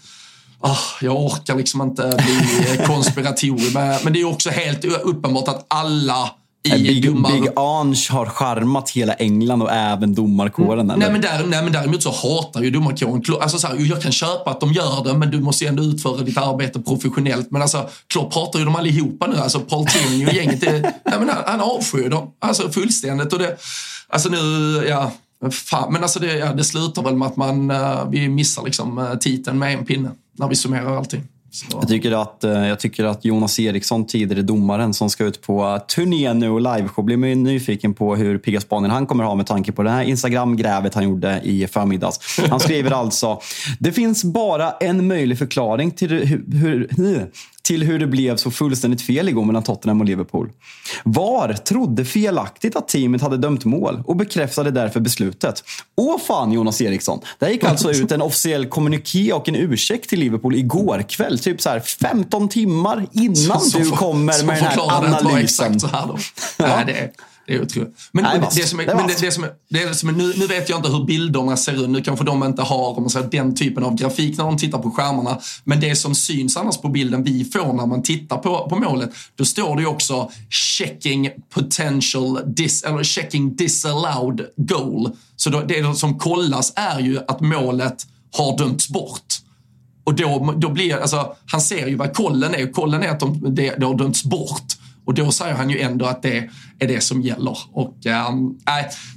Oh, 0.59 0.79
jag 1.01 1.15
orkar 1.15 1.55
liksom 1.55 1.81
inte 1.81 2.17
bli 2.17 2.85
konspiratorisk. 2.85 3.73
men 4.03 4.13
det 4.13 4.21
är 4.21 4.25
också 4.25 4.49
helt 4.49 4.85
uppenbart 4.85 5.47
att 5.47 5.65
alla 5.67 6.31
i 6.65 6.83
Big, 6.83 7.05
domar... 7.05 7.31
Big 7.31 7.49
Ange 7.55 8.07
har 8.09 8.25
charmat 8.25 8.89
hela 8.89 9.13
England 9.13 9.61
och 9.61 9.71
även 9.71 10.15
domarkåren. 10.15 10.79
Mm. 10.79 10.99
Nej, 10.99 11.11
men 11.11 11.21
där, 11.21 11.45
nej, 11.47 11.63
men 11.63 11.73
däremot 11.73 12.03
så 12.03 12.11
hatar 12.11 12.61
ju 12.61 12.71
domarkåren 12.71 13.41
alltså, 13.41 13.57
så 13.57 13.67
här, 13.67 13.75
Jag 13.79 14.01
kan 14.01 14.11
köpa 14.11 14.51
att 14.51 14.59
de 14.59 14.73
gör 14.73 15.03
det, 15.03 15.13
men 15.13 15.31
du 15.31 15.39
måste 15.39 15.63
ju 15.63 15.67
ändå 15.67 15.83
utföra 15.83 16.21
ditt 16.21 16.37
arbete 16.37 16.79
professionellt. 16.79 17.51
Men 17.51 17.61
alltså, 17.61 17.89
Klopp 18.07 18.33
hatar 18.33 18.59
ju 18.59 18.65
dem 18.65 18.75
allihopa 18.75 19.27
nu. 19.27 19.37
Alltså, 19.37 19.59
Paul 19.59 19.85
Tierney 19.85 20.25
och 20.27 20.33
gänget, 20.33 20.61
det, 20.61 20.71
nej, 20.81 21.19
men 21.19 21.29
han, 21.29 21.43
han 21.45 21.61
avskyr 21.61 22.09
dem 22.09 22.31
alltså, 22.39 22.69
fullständigt. 22.69 23.33
Och 23.33 23.39
det, 23.39 23.57
alltså 24.09 24.29
nu, 24.29 24.37
ja, 24.89 25.11
fan, 25.51 25.93
men 25.93 26.03
alltså 26.03 26.19
det, 26.19 26.37
ja, 26.37 26.53
det 26.53 26.63
slutar 26.63 27.03
väl 27.03 27.15
med 27.15 27.27
att 27.27 27.37
man, 27.37 27.71
uh, 27.71 28.09
vi 28.09 28.29
missar 28.29 28.63
liksom, 28.63 28.97
uh, 28.97 29.15
titeln 29.15 29.59
med 29.59 29.73
en 29.73 29.85
pinne 29.85 30.11
när 30.37 30.47
vi 30.47 30.55
summerar 30.55 30.97
allting. 30.97 31.23
Jag 31.71 31.87
tycker, 31.87 32.11
att, 32.11 32.43
eh, 32.43 32.67
jag 32.67 32.79
tycker 32.79 33.05
att 33.05 33.25
Jonas 33.25 33.59
Eriksson, 33.59 34.07
tidigare 34.07 34.41
domaren 34.41 34.93
som 34.93 35.09
ska 35.09 35.23
ut 35.23 35.41
på 35.41 35.65
eh, 35.65 35.77
turné 35.77 36.33
nu 36.33 36.49
och 36.49 36.61
liveshow, 36.61 37.05
blir 37.05 37.17
man 37.17 37.43
nyfiken 37.43 37.93
på 37.93 38.15
hur 38.15 38.37
pigga 38.37 38.61
spaningen 38.61 38.95
han 38.95 39.05
kommer 39.05 39.23
ha 39.23 39.35
med 39.35 39.47
tanke 39.47 39.71
på 39.71 39.83
det 39.83 39.89
här 39.89 40.03
Instagram-grävet 40.03 40.93
han 40.93 41.03
gjorde 41.03 41.41
i 41.43 41.67
förmiddags. 41.67 42.39
Han 42.49 42.59
skriver 42.59 42.91
alltså, 42.91 43.39
det 43.79 43.91
finns 43.91 44.23
bara 44.23 44.71
en 44.71 45.07
möjlig 45.07 45.37
förklaring 45.37 45.91
till 45.91 46.09
hur, 46.09 46.87
hur 46.97 47.31
till 47.65 47.83
hur 47.83 47.99
det 47.99 48.07
blev 48.07 48.37
så 48.37 48.51
fullständigt 48.51 49.01
fel 49.01 49.29
igår 49.29 49.45
mellan 49.45 49.63
Tottenham 49.63 50.01
och 50.01 50.05
Liverpool. 50.05 50.49
VAR 51.03 51.53
trodde 51.53 52.05
felaktigt 52.05 52.75
att 52.75 52.87
teamet 52.87 53.21
hade 53.21 53.37
dömt 53.37 53.65
mål 53.65 54.03
och 54.05 54.15
bekräftade 54.15 54.71
därför 54.71 54.99
beslutet. 54.99 55.63
Åh 55.95 56.19
fan 56.19 56.51
Jonas 56.51 56.81
Eriksson! 56.81 57.19
Det 57.39 57.51
gick 57.51 57.63
alltså 57.63 57.91
ut 57.91 58.11
en 58.11 58.21
officiell 58.21 58.65
kommuniké 58.65 59.33
och 59.33 59.49
en 59.49 59.55
ursäkt 59.55 60.09
till 60.09 60.19
Liverpool 60.19 60.55
igår 60.55 61.05
kväll. 61.09 61.39
Typ 61.39 61.61
så 61.61 61.69
här 61.69 61.79
15 61.79 62.49
timmar 62.49 63.07
innan 63.11 63.61
så, 63.61 63.77
du 63.77 63.91
kommer 63.91 64.43
med 64.43 64.55
den 64.55 64.65
här 64.65 64.97
analysen. 64.97 65.37
Exakt 65.37 65.81
så 65.81 65.87
här 65.87 66.07
då. 66.07 66.17
ja. 66.57 66.65
Nej, 66.67 66.85
det, 66.85 67.11
det 67.47 67.53
är 67.53 67.61
otroligt. 67.61 67.95
Men, 68.11 68.23
Nej, 68.23 68.39
men, 68.39 68.49
det 68.55 68.67
som 68.67 68.79
är, 68.79 68.85
men 68.85 69.07
det, 69.07 69.21
det, 69.21 69.31
som 69.31 69.43
är, 69.43 69.51
det 69.69 69.95
som 69.95 70.09
är, 70.09 70.13
nu, 70.13 70.33
nu 70.37 70.47
vet 70.47 70.69
jag 70.69 70.79
inte 70.79 70.89
hur 70.89 71.05
bilderna 71.05 71.57
ser 71.57 71.83
ut. 71.83 71.89
Nu 71.89 72.01
kanske 72.01 72.25
de 72.25 72.43
inte 72.43 72.61
har 72.61 72.97
om 72.97 73.03
man 73.03 73.09
säger, 73.09 73.27
den 73.27 73.55
typen 73.55 73.83
av 73.83 73.95
grafik 73.95 74.37
när 74.37 74.45
de 74.45 74.57
tittar 74.57 74.79
på 74.79 74.91
skärmarna. 74.91 75.39
Men 75.63 75.79
det 75.79 75.95
som 75.95 76.15
syns 76.15 76.57
annars 76.57 76.77
på 76.77 76.89
bilden 76.89 77.23
vi 77.23 77.45
får 77.45 77.73
när 77.73 77.85
man 77.85 78.03
tittar 78.03 78.37
på, 78.37 78.69
på 78.69 78.75
målet, 78.75 79.09
då 79.35 79.45
står 79.45 79.75
det 79.75 79.81
ju 79.81 79.87
också 79.87 80.31
checking 80.49 81.29
potential 81.49 82.39
dis, 82.45 82.83
eller 82.83 83.03
checking 83.03 83.55
disallowed 83.55 84.45
goal. 84.57 85.09
Så 85.35 85.49
då, 85.49 85.61
det 85.61 85.97
som 85.97 86.19
kollas 86.19 86.73
är 86.75 86.99
ju 86.99 87.19
att 87.27 87.41
målet 87.41 88.07
har 88.31 88.57
dömts 88.57 88.89
bort. 88.89 89.41
Och 90.03 90.15
då, 90.15 90.53
då 90.57 90.69
blir, 90.69 90.95
alltså, 90.97 91.35
han 91.45 91.61
ser 91.61 91.87
ju 91.87 91.95
vad 91.95 92.13
kollen 92.13 92.55
är. 92.55 92.71
Kollen 92.71 93.03
är 93.03 93.09
att 93.09 93.19
de, 93.19 93.55
det, 93.55 93.75
det 93.77 93.85
har 93.85 93.97
dömts 93.97 94.23
bort. 94.23 94.77
Och 95.05 95.13
då 95.13 95.31
säger 95.31 95.55
han 95.55 95.69
ju 95.69 95.79
ändå 95.79 96.05
att 96.05 96.21
det 96.21 96.49
är 96.79 96.87
det 96.87 97.01
som 97.01 97.21
gäller. 97.21 97.57
Och, 97.73 98.05
äh, 98.05 98.29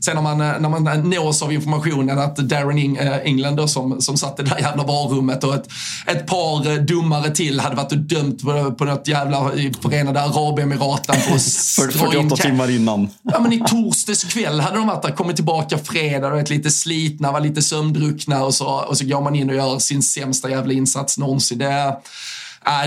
sen 0.04 0.14
när 0.14 0.22
man, 0.22 0.38
när 0.38 0.68
man 0.68 1.10
nås 1.10 1.42
av 1.42 1.52
informationen 1.52 2.18
att 2.18 2.36
Darren 2.36 2.78
Eng 2.78 2.96
äh, 2.96 3.16
Englander 3.24 3.66
som, 3.66 4.00
som 4.00 4.16
satt 4.16 4.40
i 4.40 4.42
det 4.42 4.50
där 4.50 4.58
jävla 4.58 4.84
varummet 4.84 5.44
och 5.44 5.54
ett, 5.54 5.68
ett 6.06 6.26
par 6.26 6.70
eh, 6.70 6.76
domare 6.76 7.30
till 7.30 7.60
hade 7.60 7.76
varit 7.76 7.92
och 7.92 7.98
dömt 7.98 8.42
på, 8.42 8.72
på 8.72 8.84
något 8.84 9.08
jävla 9.08 9.50
Förenade 9.82 10.22
Arabemiraten 10.22 11.16
för 11.20 11.90
48 11.98 12.36
timmar 12.36 12.70
innan. 12.70 13.08
Ja 13.22 13.40
men 13.40 13.52
i 13.52 13.64
torsdags 13.66 14.24
kväll 14.24 14.60
hade 14.60 14.76
de 14.76 14.86
varit 14.86 15.02
där, 15.02 15.10
kommit 15.10 15.36
tillbaka 15.36 15.78
fredag, 15.78 16.30
varit 16.30 16.50
lite 16.50 16.70
slitna, 16.70 17.32
var 17.32 17.40
lite 17.40 17.62
sömndruckna 17.62 18.44
och 18.44 18.54
så, 18.54 18.66
och 18.66 18.98
så 18.98 19.04
går 19.04 19.20
man 19.20 19.34
in 19.34 19.50
och 19.50 19.56
gör 19.56 19.78
sin 19.78 20.02
sämsta 20.02 20.50
jävla 20.50 20.72
insats 20.72 21.18
någonsin. 21.18 21.58
Det, 21.58 21.96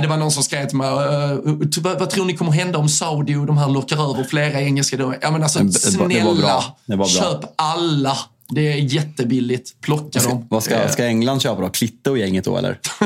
det 0.01 0.07
var 0.07 0.17
någon 0.17 0.31
som 0.31 0.43
skrev 0.43 0.67
till 0.67 0.77
mig, 0.77 0.89
uh, 0.89 1.39
vad, 1.81 1.99
vad 1.99 2.09
tror 2.09 2.25
ni 2.25 2.37
kommer 2.37 2.51
hända 2.51 2.79
om 2.79 2.89
Saudi 2.89 3.35
och 3.35 3.45
de 3.45 3.57
här 3.57 3.69
lockar 3.69 4.11
över 4.11 4.23
flera 4.23 4.61
engelska? 4.61 5.13
Ja 5.21 5.31
men 5.31 5.43
alltså 5.43 5.71
snälla, 5.71 6.63
köp 7.07 7.53
alla 7.55 8.17
det 8.51 8.73
är 8.73 8.77
jättebilligt. 8.77 9.81
Plocka 9.81 10.19
ska, 10.19 10.29
dem. 10.29 10.47
Vad 10.49 10.63
ska, 10.63 10.89
ska 10.89 11.05
England 11.05 11.41
köpa 11.41 11.61
då? 11.61 11.69
Klitte 11.69 12.09
och 12.09 12.17
gänget 12.17 12.45
då 12.45 12.57
eller? 12.57 12.79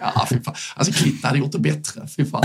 ja, 0.00 0.26
fy 0.30 0.40
fan. 0.40 0.54
Alltså 0.74 0.92
Klitte 0.92 1.26
hade 1.26 1.38
gjort 1.38 1.52
det 1.52 1.58
bättre. 1.58 2.08
Fy 2.16 2.24
fan. 2.24 2.42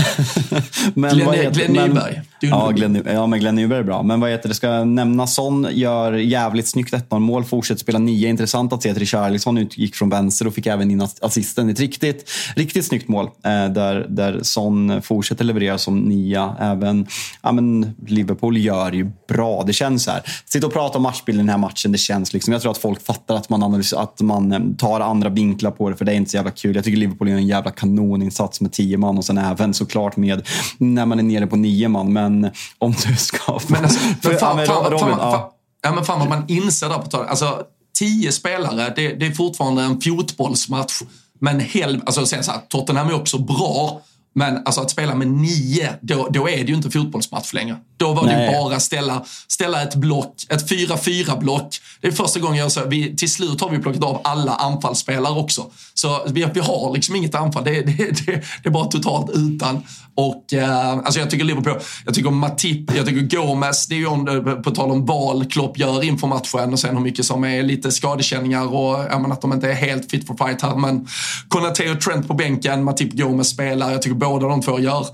men 0.94 1.14
Glenn, 1.14 1.32
heter, 1.32 1.50
Glenn 1.50 1.72
Nyberg. 1.72 2.22
Ja, 2.40 2.70
Glenn, 2.70 3.02
ja, 3.06 3.26
men 3.26 3.40
Glenn 3.40 3.54
Nyberg 3.54 3.78
är 3.78 3.82
bra. 3.82 4.02
Men 4.02 4.20
vad 4.20 4.30
heter 4.30 4.48
det? 4.48 4.54
Ska 4.54 4.84
nämna 4.84 5.26
Son 5.26 5.68
gör 5.70 6.12
jävligt 6.12 6.68
snyggt 6.68 6.94
1-0 6.94 7.18
mål. 7.18 7.44
Fortsätter 7.44 7.80
spela 7.80 7.98
nio. 7.98 8.28
Intressant 8.28 8.72
att 8.72 8.82
se 8.82 8.90
att 8.90 8.98
Richarlison 8.98 9.58
utgick 9.58 9.94
från 9.94 10.10
vänster 10.10 10.46
och 10.46 10.54
fick 10.54 10.66
även 10.66 10.90
in 10.90 11.08
assisten. 11.20 11.68
Ett 11.68 11.80
riktigt, 11.80 12.30
riktigt 12.56 12.84
snyggt 12.84 13.08
mål. 13.08 13.26
Eh, 13.26 13.68
där, 13.68 14.06
där 14.08 14.40
Son 14.42 15.02
fortsätter 15.02 15.44
leverera 15.44 15.78
som 15.78 15.98
nia. 15.98 16.56
Även 16.60 17.06
ja, 17.42 17.52
men 17.52 17.94
Liverpool 18.06 18.56
gör 18.56 18.92
ju 18.92 19.10
bra. 19.28 19.62
Det 19.66 19.72
känns 19.72 20.04
så 20.04 20.10
här. 20.10 20.22
Sitta 20.44 20.66
och 20.66 20.72
prata 20.72 20.98
om 20.98 21.02
matchbilden 21.02 21.44
i 21.44 21.46
den 21.46 21.50
här 21.50 21.58
matchen. 21.58 21.92
Det 21.92 21.98
känns 21.98 22.23
Liksom. 22.32 22.52
Jag 22.52 22.62
tror 22.62 22.72
att 22.72 22.78
folk 22.78 23.06
fattar 23.06 23.34
att 23.34 23.48
man, 23.48 23.62
analyserar, 23.62 24.02
att 24.02 24.20
man 24.20 24.52
eh, 24.52 24.60
tar 24.78 25.00
andra 25.00 25.28
vinklar 25.28 25.70
på 25.70 25.90
det, 25.90 25.96
för 25.96 26.04
det 26.04 26.12
är 26.12 26.16
inte 26.16 26.30
så 26.30 26.36
jävla 26.36 26.50
kul. 26.50 26.76
Jag 26.76 26.84
tycker 26.84 26.98
Liverpool 26.98 27.28
gör 27.28 27.36
en 27.36 27.46
jävla 27.46 27.70
kanoninsats 27.70 28.60
med 28.60 28.72
tio 28.72 28.98
man 28.98 29.18
och 29.18 29.24
sen 29.24 29.38
även 29.38 29.74
såklart 29.74 30.16
med 30.16 30.48
när 30.78 31.06
man 31.06 31.18
är 31.18 31.22
nere 31.22 31.46
på 31.46 31.56
nio 31.56 31.88
man. 31.88 32.12
Men 32.12 32.50
om 32.78 32.94
du 33.06 33.16
ska... 33.16 33.58
Men 33.68 33.84
alltså, 33.84 34.00
för, 34.22 34.34
fan, 34.34 34.66
fan, 34.66 34.84
Robin, 34.84 34.98
fan, 34.98 35.18
ja. 35.20 35.54
ja, 35.82 35.94
men 35.94 36.04
fan 36.04 36.18
vad 36.18 36.28
man 36.28 36.44
inser 36.48 36.88
där 36.88 36.98
på 36.98 37.06
talet. 37.06 37.30
Alltså, 37.30 37.62
tio 37.98 38.32
spelare, 38.32 38.92
det, 38.96 39.08
det, 39.08 39.26
är 39.26 39.32
fortfarande 39.32 39.82
en 39.82 40.00
fotbollsmatch. 40.00 41.02
Men 41.40 41.60
hel, 41.60 42.02
alltså, 42.06 42.26
så 42.26 42.36
här, 42.36 42.60
Tottenham 42.68 43.08
är 43.08 43.14
också 43.14 43.38
bra. 43.38 44.00
Men 44.34 44.62
alltså 44.64 44.80
att 44.80 44.90
spela 44.90 45.14
med 45.14 45.28
nio, 45.28 45.90
då, 46.00 46.28
då 46.30 46.48
är 46.48 46.56
det 46.56 46.68
ju 46.68 46.74
inte 46.74 46.90
fotbollsmatch 46.90 47.52
längre. 47.52 47.76
Då 47.96 48.12
var 48.12 48.24
Nej. 48.24 48.46
det 48.46 48.52
bara 48.52 48.80
ställa, 48.80 49.24
ställa 49.48 49.82
ett 49.82 49.94
block, 49.94 50.34
ett 50.48 50.70
4-4 50.70 51.40
block. 51.40 51.80
Det 52.00 52.06
är 52.06 52.12
första 52.12 52.40
gången 52.40 52.58
jag 52.58 52.72
så 52.72 52.84
vi, 52.84 53.16
till 53.16 53.30
slut 53.30 53.60
har 53.60 53.70
vi 53.70 53.78
plockat 53.78 54.04
av 54.04 54.20
alla 54.24 54.54
anfallsspelare 54.54 55.32
också. 55.32 55.66
Så 55.94 56.22
vi, 56.26 56.46
vi 56.54 56.60
har 56.60 56.94
liksom 56.94 57.16
inget 57.16 57.34
anfall, 57.34 57.64
det, 57.64 57.80
det, 57.80 58.26
det, 58.26 58.32
det 58.62 58.68
är 58.68 58.70
bara 58.70 58.84
totalt 58.84 59.30
utan. 59.30 59.82
Och 60.16 60.54
eh, 60.54 60.92
alltså 60.92 61.20
jag 61.20 61.30
tycker 61.30 61.44
Liverpool, 61.44 61.80
jag 62.04 62.14
tycker 62.14 62.30
Matip, 62.30 62.96
jag 62.96 63.06
tycker 63.06 63.36
Gomes, 63.36 63.86
det 63.86 63.94
är 63.94 63.98
ju 63.98 64.62
på 64.62 64.70
tal 64.70 64.90
om 64.90 65.06
val 65.06 65.44
Klopp 65.44 65.78
gör 65.78 66.04
inför 66.04 66.26
matchen 66.26 66.72
och 66.72 66.78
sen 66.78 66.96
hur 66.96 67.04
mycket 67.04 67.24
som 67.24 67.44
är 67.44 67.62
lite 67.62 67.92
skadekänningar 67.92 68.74
och 68.74 69.04
ja, 69.10 69.18
men 69.18 69.32
att 69.32 69.40
de 69.40 69.52
inte 69.52 69.68
är 69.68 69.74
helt 69.74 70.10
fit 70.10 70.26
for 70.26 70.46
fight 70.46 70.62
här. 70.62 70.76
Men 70.76 71.08
Konate 71.48 71.90
och 71.90 72.00
Trent 72.00 72.28
på 72.28 72.34
bänken, 72.34 72.84
Matip 72.84 73.12
Gomes 73.12 73.48
spelar. 73.48 73.92
Jag 73.92 74.02
tycker 74.02 74.16
båda 74.24 74.48
de 74.48 74.62
två 74.62 74.80
gör 74.80 75.06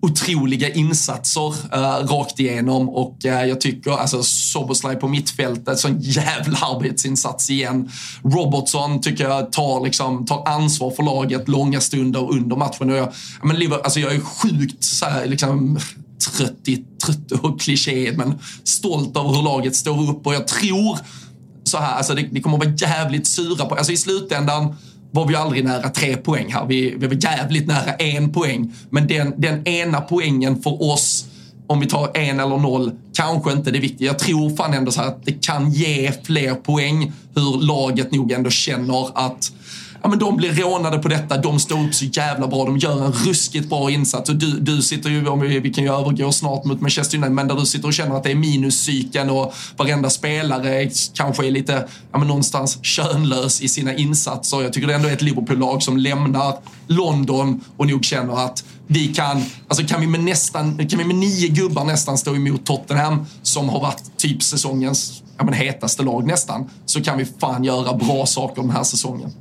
otroliga 0.00 0.74
insatser 0.74 1.48
uh, 1.48 2.06
rakt 2.06 2.40
igenom 2.40 2.88
och 2.88 3.16
uh, 3.24 3.44
jag 3.44 3.60
tycker 3.60 3.90
alltså 3.90 4.22
Soboslaj 4.22 4.96
på 4.96 5.08
mittfältet, 5.08 5.78
sån 5.78 6.00
jävla 6.00 6.58
arbetsinsats 6.58 7.50
igen. 7.50 7.90
Robertson 8.22 9.00
tycker 9.00 9.24
jag 9.24 9.52
tar, 9.52 9.84
liksom, 9.84 10.26
tar 10.26 10.48
ansvar 10.48 10.90
för 10.90 11.02
laget 11.02 11.48
långa 11.48 11.80
stunder 11.80 12.32
under 12.32 12.56
matchen. 12.56 12.90
Och 12.90 12.96
jag, 12.96 13.12
men, 13.42 13.72
alltså, 13.72 14.00
jag 14.00 14.14
är 14.14 14.20
sjukt 14.20 14.84
så 14.84 15.06
här, 15.06 15.26
liksom, 15.26 15.78
trött, 16.36 16.68
i, 16.68 16.84
trött 17.04 17.32
och 17.32 17.60
kliché 17.60 18.12
men 18.16 18.38
stolt 18.64 19.16
över 19.16 19.28
hur 19.28 19.42
laget 19.42 19.76
står 19.76 20.10
upp 20.10 20.26
och 20.26 20.34
jag 20.34 20.48
tror 20.48 20.98
så 21.64 21.78
här, 21.78 21.96
alltså 21.96 22.14
det, 22.14 22.28
det 22.32 22.40
kommer 22.40 22.58
att 22.58 22.64
vara 22.64 22.74
jävligt 22.74 23.26
sura 23.26 23.64
på, 23.64 23.74
alltså 23.74 23.92
i 23.92 23.96
slutändan 23.96 24.76
var 25.10 25.26
vi 25.26 25.34
aldrig 25.34 25.64
nära 25.64 25.88
tre 25.88 26.16
poäng 26.16 26.52
här. 26.52 26.66
Vi, 26.66 26.94
vi 26.98 27.06
var 27.06 27.14
jävligt 27.14 27.66
nära 27.66 27.94
en 27.94 28.32
poäng. 28.32 28.72
Men 28.90 29.06
den, 29.06 29.34
den 29.36 29.68
ena 29.68 30.00
poängen 30.00 30.62
för 30.62 30.82
oss, 30.82 31.24
om 31.66 31.80
vi 31.80 31.86
tar 31.86 32.16
en 32.16 32.40
eller 32.40 32.56
noll, 32.56 32.92
kanske 33.14 33.52
inte 33.52 33.70
det 33.70 33.78
viktiga. 33.78 34.06
Jag 34.06 34.18
tror 34.18 34.56
fan 34.56 34.74
ändå 34.74 34.90
så 34.90 35.02
att 35.02 35.24
det 35.24 35.46
kan 35.46 35.70
ge 35.70 36.12
fler 36.22 36.54
poäng 36.54 37.12
hur 37.34 37.66
laget 37.66 38.12
nog 38.12 38.32
ändå 38.32 38.50
känner 38.50 39.26
att 39.26 39.52
ja, 40.02 40.08
men 40.08 40.18
de 40.18 40.36
blir 40.36 40.52
rånade 40.52 40.98
på 40.98 41.08
detta, 41.08 41.36
de 41.36 41.60
står 41.60 41.84
upp 41.84 41.94
så 41.94 42.04
jävla 42.04 42.46
bra, 42.46 42.64
de 42.64 42.78
gör 42.78 43.04
en 43.04 43.12
ruskigt 43.12 43.68
bra 43.68 43.90
insats. 43.90 44.30
Och 44.30 44.36
du, 44.36 44.60
du 44.60 44.82
sitter 44.82 45.10
ju, 45.10 45.28
om 45.28 45.40
vi, 45.40 45.60
vi 45.60 45.70
kan 45.70 45.84
ju 45.84 45.90
övergå 45.92 46.32
snart 46.32 46.64
mot 46.64 46.80
Manchester 46.80 47.18
United, 47.18 47.34
men 47.34 47.48
där 47.48 47.54
du 47.54 47.66
sitter 47.66 47.88
och 47.88 47.94
känner 47.94 48.16
att 48.16 48.24
det 48.24 48.30
är 48.30 48.34
minuscykeln 48.34 49.30
och 49.30 49.54
varenda 49.76 50.10
spelare 50.10 50.90
kanske 51.14 51.46
är 51.46 51.50
lite, 51.50 51.88
ja 52.12 52.18
men 52.18 52.28
någonstans 52.28 52.78
könlös 52.82 53.60
i 53.60 53.68
sina 53.68 53.94
insatser. 53.94 54.62
Jag 54.62 54.72
tycker 54.72 54.88
det 54.88 54.94
ändå 54.94 55.08
är 55.08 55.12
ett 55.12 55.22
Liverpool-lag 55.22 55.82
som 55.82 55.96
lämnar 55.96 56.54
London 56.86 57.60
och 57.76 57.86
nog 57.86 58.04
känner 58.04 58.44
att 58.44 58.64
vi 58.86 59.08
kan, 59.08 59.44
alltså 59.68 59.86
kan 59.86 60.00
vi 60.00 60.06
med 60.06 60.20
nästan, 60.20 60.88
kan 60.88 60.98
vi 60.98 61.04
med 61.04 61.16
nio 61.16 61.48
gubbar 61.48 61.84
nästan 61.84 62.18
stå 62.18 62.34
emot 62.34 62.66
Tottenham 62.66 63.26
som 63.42 63.68
har 63.68 63.80
varit 63.80 64.02
typ 64.16 64.42
säsongens 64.42 65.22
ja, 65.38 65.44
men 65.44 65.54
hetaste 65.54 66.02
lag 66.02 66.26
nästan, 66.26 66.70
så 66.86 67.02
kan 67.02 67.18
vi 67.18 67.24
fan 67.40 67.64
göra 67.64 67.94
bra 67.94 68.26
saker 68.26 68.62
den 68.62 68.70
här 68.70 68.82
säsongen. 68.82 69.32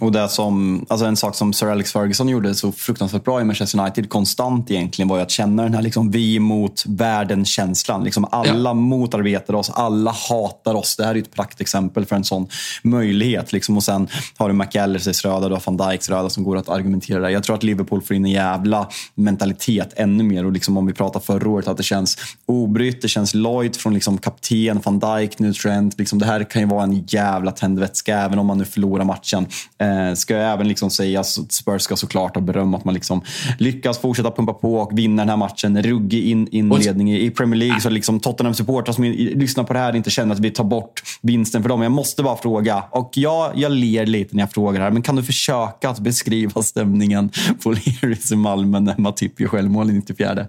Och 0.00 0.12
det 0.12 0.28
som, 0.28 0.86
alltså 0.88 1.06
en 1.06 1.16
sak 1.16 1.34
som 1.34 1.52
Sir 1.52 1.66
Alex 1.66 1.92
Ferguson 1.92 2.28
gjorde 2.28 2.54
så 2.54 2.72
fruktansvärt 2.72 3.24
bra 3.24 3.40
i 3.40 3.44
Manchester 3.44 3.80
United 3.80 4.08
konstant 4.08 4.70
egentligen 4.70 5.08
var 5.08 5.16
ju 5.16 5.22
att 5.22 5.30
känna 5.30 5.62
den 5.62 5.74
här 5.74 5.82
liksom 5.82 6.10
vi 6.10 6.38
mot 6.38 6.84
världen-känslan. 6.86 8.04
Liksom 8.04 8.26
alla 8.30 8.70
ja. 8.70 8.74
motarbetar 8.74 9.54
oss, 9.54 9.70
alla 9.70 10.10
hatar 10.10 10.74
oss. 10.74 10.96
Det 10.96 11.04
här 11.04 11.14
är 11.14 11.18
ett 11.18 11.34
praktexempel 11.34 12.06
för 12.06 12.16
en 12.16 12.24
sån 12.24 12.48
möjlighet. 12.82 13.52
Liksom. 13.52 13.76
Och 13.76 13.82
sen 13.82 14.08
har 14.36 14.48
du 14.48 14.54
McAllisters 14.54 15.24
röda, 15.24 15.48
du 15.48 15.54
har 15.54 15.62
van 15.66 15.90
Dijks 15.90 16.08
röda 16.08 16.30
som 16.30 16.44
går 16.44 16.56
att 16.56 16.68
argumentera 16.68 17.20
där. 17.20 17.28
Jag 17.28 17.42
tror 17.44 17.56
att 17.56 17.62
Liverpool 17.62 18.02
får 18.02 18.16
in 18.16 18.24
en 18.24 18.30
jävla 18.30 18.88
mentalitet 19.14 19.92
ännu 19.96 20.24
mer. 20.24 20.46
Och 20.46 20.52
liksom 20.52 20.76
om 20.76 20.86
vi 20.86 20.92
pratar 20.92 21.20
förra 21.20 21.50
året, 21.50 21.68
att 21.68 21.76
det 21.76 21.82
känns 21.82 22.18
obrytt, 22.46 23.02
det 23.02 23.08
känns 23.08 23.34
lojt 23.34 23.76
från 23.76 23.94
liksom 23.94 24.18
kapten, 24.18 24.80
van 24.84 24.98
Dijk, 24.98 25.38
nu 25.38 25.52
Trent. 25.52 25.98
Liksom 25.98 26.18
det 26.18 26.26
här 26.26 26.44
kan 26.44 26.62
ju 26.62 26.68
vara 26.68 26.82
en 26.82 27.04
jävla 27.06 27.50
tändvätska 27.50 28.18
även 28.18 28.38
om 28.38 28.46
man 28.46 28.58
nu 28.58 28.64
förlorar 28.64 29.04
matchen. 29.04 29.46
Eh, 29.86 30.14
ska 30.14 30.34
jag 30.34 30.52
även 30.52 30.68
liksom 30.68 30.90
säga 30.90 31.20
att 31.20 31.52
Spurs 31.52 31.82
ska 31.82 31.96
såklart 31.96 32.34
ha 32.34 32.42
beröm 32.42 32.74
att 32.74 32.84
man 32.84 32.94
liksom 32.94 33.22
lyckas 33.58 33.98
fortsätta 33.98 34.30
pumpa 34.30 34.52
på 34.52 34.74
och 34.74 34.98
vinna 34.98 35.22
den 35.22 35.28
här 35.28 35.36
matchen. 35.36 35.82
Ruggig 35.82 36.24
in, 36.24 36.48
inledning 36.50 37.14
i 37.14 37.30
Premier 37.30 37.58
League. 37.58 37.80
Så 37.80 37.90
liksom 37.90 38.20
Tottenham-supportrar 38.20 38.92
som 38.92 39.04
lyssnar 39.14 39.64
på 39.64 39.72
det 39.72 39.78
här 39.78 39.96
inte 39.96 40.10
känner 40.10 40.34
att 40.34 40.40
vi 40.40 40.50
tar 40.50 40.64
bort 40.64 41.02
vinsten 41.22 41.62
för 41.62 41.68
dem. 41.68 41.82
Jag 41.82 41.92
måste 41.92 42.22
bara 42.22 42.36
fråga, 42.36 42.84
och 42.90 43.10
ja, 43.14 43.52
jag 43.54 43.72
ler 43.72 44.06
lite 44.06 44.36
när 44.36 44.42
jag 44.42 44.52
frågar 44.52 44.80
här, 44.80 44.90
men 44.90 45.02
kan 45.02 45.16
du 45.16 45.22
försöka 45.22 45.90
att 45.90 45.98
beskriva 45.98 46.62
stämningen 46.62 47.30
på 47.62 47.70
Learys 47.70 48.32
i 48.32 48.36
Malmö 48.36 48.80
när 48.80 48.94
Matip 48.98 49.40
gör 49.40 49.48
självmål 49.48 49.90
i 49.90 49.92
94? 49.92 50.46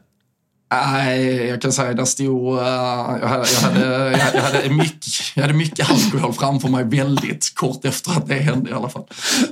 Nej, 0.71 1.47
jag 1.47 1.61
kan 1.61 1.71
säga 1.71 1.93
där 1.93 2.05
stod... 2.05 2.53
Uh, 2.53 2.59
eh, 2.59 3.17
jag, 3.21 3.27
hade, 3.27 3.39
jag, 3.39 3.59
hade, 3.59 4.37
jag, 4.37 4.41
hade 4.41 4.69
mycket, 4.69 5.13
jag 5.35 5.41
hade 5.41 5.53
mycket 5.53 5.91
alkohol 5.91 6.33
framför 6.33 6.69
mig 6.69 6.83
väldigt 6.83 7.55
kort 7.55 7.85
efter 7.85 8.11
att 8.11 8.27
det 8.27 8.35
hände 8.35 8.69
i 8.69 8.73
alla 8.73 8.89
fall. 8.89 9.05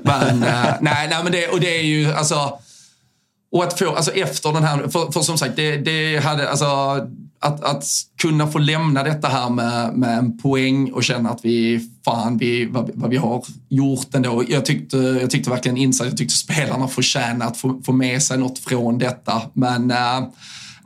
Men 0.04 0.44
uh, 0.44 0.74
nej, 0.82 1.08
nej, 1.10 1.24
men 1.24 1.32
det, 1.32 1.48
och 1.48 1.60
det 1.60 1.80
är 1.80 1.84
ju 1.84 2.14
alltså... 2.14 2.60
Och 3.52 3.64
att 3.64 3.80
få, 3.80 3.96
alltså 3.96 4.12
efter 4.12 4.54
den 4.54 4.64
här, 4.64 4.88
för, 4.88 5.12
för 5.12 5.22
som 5.22 5.38
sagt, 5.38 5.56
det, 5.56 5.78
det 5.78 6.18
hade, 6.18 6.50
alltså 6.50 6.66
att, 7.40 7.64
att 7.64 7.86
kunna 8.22 8.48
få 8.48 8.58
lämna 8.58 9.04
detta 9.04 9.28
här 9.28 9.50
med, 9.50 9.94
med 9.94 10.18
en 10.18 10.38
poäng 10.38 10.92
och 10.92 11.04
känna 11.04 11.30
att 11.30 11.46
vi, 11.46 11.90
fan, 12.06 12.38
vi, 12.38 12.66
vad, 12.66 12.92
vad 12.94 13.10
vi 13.10 13.18
har 13.18 13.44
gjort 13.70 14.16
ändå. 14.16 14.44
Jag 14.48 14.66
tyckte, 14.66 14.98
jag 14.98 15.30
tyckte 15.30 15.50
verkligen 15.50 15.78
insats, 15.78 16.10
jag 16.10 16.18
tyckte 16.18 16.36
spelarna 16.36 16.88
förtjänade 16.88 17.46
att 17.46 17.58
få, 17.58 17.82
få 17.86 17.92
med 17.92 18.24
sig 18.24 18.38
något 18.38 18.60
från 18.60 18.98
detta. 18.98 19.42
Men 19.54 19.92
uh, 19.92 20.28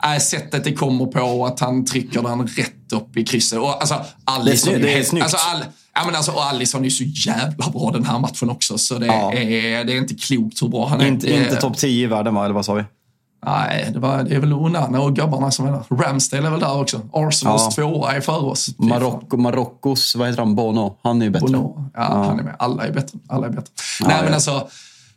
äh, 0.04 0.18
sättet 0.18 0.64
det 0.64 0.72
kommer 0.72 1.06
på 1.06 1.20
och 1.20 1.48
att 1.48 1.60
han 1.60 1.84
trycker 1.84 2.22
den 2.22 2.46
rätt 2.46 2.92
upp 2.92 3.16
i 3.16 3.24
krysset. 3.24 3.58
Och, 3.58 3.80
alltså, 3.80 4.04
Alisson, 4.24 4.72
det, 4.72 4.78
är, 4.78 4.82
det 4.82 4.98
är 4.98 5.02
snyggt. 5.02 5.22
Alltså, 5.22 5.38
all, 5.54 5.64
ja, 5.94 6.02
men 6.06 6.14
alltså, 6.14 6.32
och 6.32 6.44
Alisson 6.44 6.80
är 6.80 6.84
ju 6.84 6.90
så 6.90 7.04
jävla 7.04 7.70
bra 7.70 7.90
den 7.90 8.04
här 8.04 8.18
matchen 8.18 8.50
också, 8.50 8.78
så 8.78 8.98
det, 8.98 9.06
ja. 9.06 9.32
är, 9.32 9.84
det 9.84 9.92
är 9.92 9.98
inte 9.98 10.14
klokt 10.14 10.62
hur 10.62 10.68
bra 10.68 10.86
han 10.86 11.00
är. 11.00 11.06
Inte, 11.06 11.32
inte 11.32 11.56
topp 11.56 11.76
10 11.76 12.04
i 12.04 12.06
världen, 12.06 12.34
va? 12.34 12.44
eller 12.44 12.54
vad 12.54 12.64
sa 12.64 12.74
vi? 12.74 12.84
Nej, 13.46 13.90
det, 13.92 13.98
var, 13.98 14.22
det 14.22 14.34
är 14.34 14.40
väl 14.40 14.52
Onana 14.52 15.00
och 15.00 15.16
grabbarna 15.16 15.50
som 15.50 15.66
är 15.66 15.72
där. 15.72 15.96
Ramsdale 15.96 16.46
är 16.46 16.50
väl 16.50 16.60
där 16.60 16.80
också. 16.80 17.00
Arsenals 17.12 17.62
ja. 17.62 17.70
tvåa 17.70 18.12
är 18.12 18.20
före 18.20 18.36
oss. 18.36 18.78
Marocko, 18.78 19.36
Marockos, 19.36 20.16
vad 20.16 20.28
heter 20.28 20.42
han, 20.42 20.54
Bono? 20.54 20.96
Han 21.02 21.22
är 21.22 21.26
ju 21.26 21.30
bättre. 21.30 21.46
Bono. 21.46 21.90
Ja, 21.94 22.00
ja, 22.00 22.24
han 22.24 22.38
är 22.38 22.42
med. 22.42 22.56
Alla 22.58 22.86
är 22.86 22.92
bättre. 22.92 23.18
Alla 23.28 23.46
är 23.46 23.50
bättre. 23.50 23.72
Ja, 24.00 24.08
nej, 24.08 24.20
men 24.24 24.34
alltså 24.34 24.68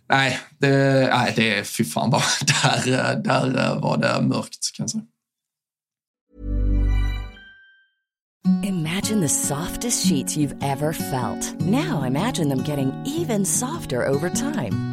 Nej, 0.10 0.39
det, 0.58 1.10
nej, 1.14 1.34
det 1.36 1.58
är 1.58 1.64
fy 1.64 1.84
fan 1.84 2.10
bara. 2.10 2.22
Där, 2.86 3.16
där 3.16 3.80
var 3.80 3.97
det 3.97 4.22
mörkt 4.22 4.76
kan 4.76 4.84
jag 4.84 4.89
säga. 4.89 5.04
Imagine 8.64 9.22
the 9.22 9.30
softest 9.30 10.08
sheets 10.08 10.38
you've 10.38 10.56
ever 10.62 10.93
felt. 10.93 11.62
Now 11.62 12.04
imagine 12.04 12.49
them 12.49 12.64
getting 12.64 12.91
even 13.06 13.45
softer 13.45 14.08
over 14.08 14.30
time. 14.30 14.93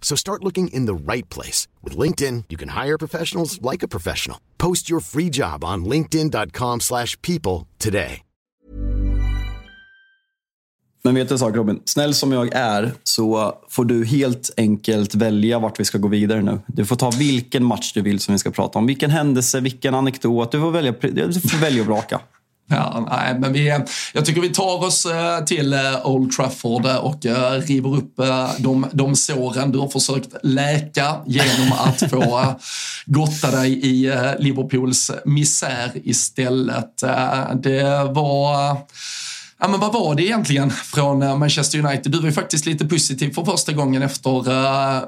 So 0.00 0.16
start 0.16 0.42
looking 0.42 0.68
in 0.72 0.86
the 0.86 1.12
right 1.12 1.28
place. 1.34 1.68
With 1.84 1.96
LinkedIn, 1.96 2.44
you 2.48 2.58
can 2.58 2.70
hire 2.70 2.98
professionals 2.98 3.60
like 3.62 3.84
a 3.84 3.88
professional. 3.88 4.38
Post 4.58 4.90
your 4.90 5.00
free 5.00 5.30
job 5.30 5.64
on 5.64 5.84
linkedin.com 5.84 6.80
slash 6.80 7.16
people 7.22 7.68
today. 7.78 8.22
Men 11.02 11.14
vet 11.14 11.28
du 11.28 11.34
en 11.34 11.38
sak 11.38 11.56
Robin? 11.56 11.80
Snäll 11.84 12.14
som 12.14 12.32
jag 12.32 12.54
är 12.54 12.92
så 13.02 13.54
får 13.68 13.84
du 13.84 14.04
helt 14.04 14.50
enkelt 14.56 15.14
välja 15.14 15.58
vart 15.58 15.80
vi 15.80 15.84
ska 15.84 15.98
gå 15.98 16.08
vidare 16.08 16.42
nu. 16.42 16.60
Du 16.66 16.86
får 16.86 16.96
ta 16.96 17.10
vilken 17.10 17.64
match 17.64 17.92
du 17.92 18.02
vill 18.02 18.20
som 18.20 18.32
vi 18.32 18.38
ska 18.38 18.50
prata 18.50 18.78
om. 18.78 18.86
Vilken 18.86 19.10
händelse, 19.10 19.60
vilken 19.60 19.94
anekdot. 19.94 20.52
Du 20.52 20.60
får 20.60 20.70
välja, 20.70 20.92
du 21.00 21.32
får 21.32 21.58
välja 21.58 21.82
och 21.82 21.86
vraka. 21.86 22.20
Ja, 22.70 23.06
nej, 23.10 23.38
men 23.38 23.52
vi, 23.52 23.78
jag 24.12 24.24
tycker 24.24 24.40
vi 24.40 24.48
tar 24.48 24.84
oss 24.84 25.06
eh, 25.06 25.44
till 25.44 25.72
eh, 25.72 26.06
Old 26.06 26.32
Trafford 26.32 26.86
eh, 26.86 26.96
och 26.96 27.26
river 27.66 27.96
upp 27.96 28.14
de, 28.58 28.86
de 28.92 29.16
såren 29.16 29.72
du 29.72 29.78
har 29.78 29.88
försökt 29.88 30.34
läka 30.42 31.16
genom 31.26 31.72
att 31.72 32.10
få 32.10 32.54
gotta 33.06 33.50
dig 33.50 33.86
i 33.86 34.12
Liverpools 34.38 35.10
misär 35.24 35.90
istället. 35.94 36.96
Det 37.62 38.04
var 38.04 38.76
Ja, 39.62 39.68
men 39.68 39.80
vad 39.80 39.92
var 39.92 40.14
det 40.14 40.22
egentligen 40.22 40.70
från 40.70 41.38
Manchester 41.38 41.78
United? 41.78 42.12
Du 42.12 42.18
var 42.18 42.26
ju 42.26 42.32
faktiskt 42.32 42.66
lite 42.66 42.84
positiv 42.84 43.34
för 43.34 43.44
första 43.44 43.72
gången 43.72 44.02
efter 44.02 44.30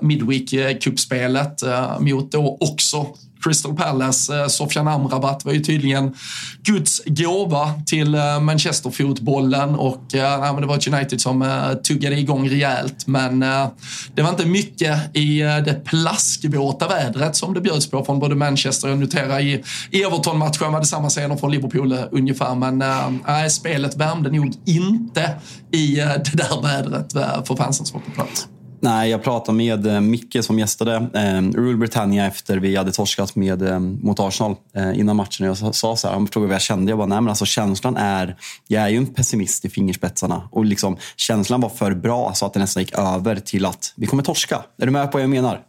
Midweek-cupspelet 0.05 1.65
mot 2.01 2.33
då 2.33 2.59
också 2.61 3.07
Crystal 3.43 3.77
Palace. 3.77 4.41
Eh, 4.41 4.47
Sofian 4.47 4.89
Amrabat 4.89 5.45
var 5.45 5.53
ju 5.53 5.61
tydligen 5.61 6.15
Guds 6.63 7.03
gåva 7.07 7.73
till 7.87 8.15
eh, 8.15 8.41
Manchester-fotbollen 8.41 9.75
och 9.75 10.15
eh, 10.15 10.61
det 10.61 10.67
var 10.67 10.77
ett 10.77 10.89
United 10.89 11.21
som 11.21 11.43
eh, 11.43 11.73
tuggade 11.73 12.19
igång 12.19 12.49
rejält. 12.49 13.07
Men 13.07 13.43
eh, 13.43 13.69
det 14.15 14.23
var 14.23 14.31
inte 14.31 14.47
mycket 14.47 15.17
i 15.17 15.39
det 15.41 15.85
plaskvåta 15.85 16.89
vädret 16.89 17.37
som 17.37 17.55
det 17.55 17.61
bjöds 17.61 17.91
på 17.91 18.05
från 18.05 18.19
både 18.19 18.35
Manchester, 18.35 18.89
jag 18.89 18.99
noterar 18.99 19.41
i 19.41 19.63
Everton-matchen 19.93 20.73
var 20.73 20.81
det 20.81 20.87
samma 20.87 21.09
scener 21.09 21.37
från 21.37 21.51
Liverpool 21.51 21.97
ungefär, 22.11 22.55
men 22.55 22.83
äh, 22.83 23.49
spelet 23.51 23.97
värmde 23.97 24.31
nog 24.31 24.55
inte 24.67 25.31
i 25.73 25.95
det 25.97 26.33
där 26.33 26.63
vädret 26.63 27.13
för 27.47 27.57
fansen 27.57 27.87
som 27.87 28.01
var 28.01 28.07
på 28.07 28.11
plats. 28.11 28.49
Nej, 28.85 29.11
jag 29.11 29.23
pratade 29.23 29.57
med 29.57 29.87
eh, 29.87 30.01
Micke 30.01 30.37
som 30.41 30.59
gästade 30.59 30.95
eh, 31.15 31.43
Rule 31.59 31.77
Britannia 31.77 32.27
efter 32.27 32.57
vi 32.57 32.77
hade 32.77 32.93
torskat 32.93 33.37
med, 33.37 33.63
eh, 33.63 33.79
mot 33.81 34.21
Arsenal 34.21 34.57
eh, 34.75 34.99
innan 34.99 35.17
matchen. 35.17 35.47
Jag 35.47 35.57
sa, 35.57 35.73
sa 35.73 35.97
så 35.97 36.09
här, 36.09 36.15
han 36.15 36.29
frågade 36.29 36.49
vad 36.49 36.55
jag 36.55 36.63
kände. 36.63 36.91
Jag 36.91 36.99
bara, 36.99 37.07
nej 37.07 37.21
men 37.21 37.29
alltså 37.29 37.45
känslan 37.45 37.97
är, 37.97 38.37
jag 38.69 38.83
är 38.83 38.89
ju 38.89 38.97
en 38.97 39.07
pessimist 39.07 39.65
i 39.65 39.71
fingerspetsarna. 39.71 40.49
Och 40.51 40.65
liksom, 40.65 40.97
känslan 41.17 41.61
var 41.61 41.69
för 41.69 41.95
bra 41.95 42.33
så 42.35 42.47
att 42.47 42.53
det 42.53 42.61
nästan 42.61 42.83
gick 42.83 42.99
över 42.99 43.37
till 43.37 43.67
att 43.67 43.93
vi 43.97 44.07
kommer 44.07 44.23
torska. 44.23 44.63
Är 44.79 44.87
du 44.87 44.93
med 44.93 45.13
på 45.13 45.19
vad 45.19 45.23
jag 45.23 45.31
menar? 45.31 45.61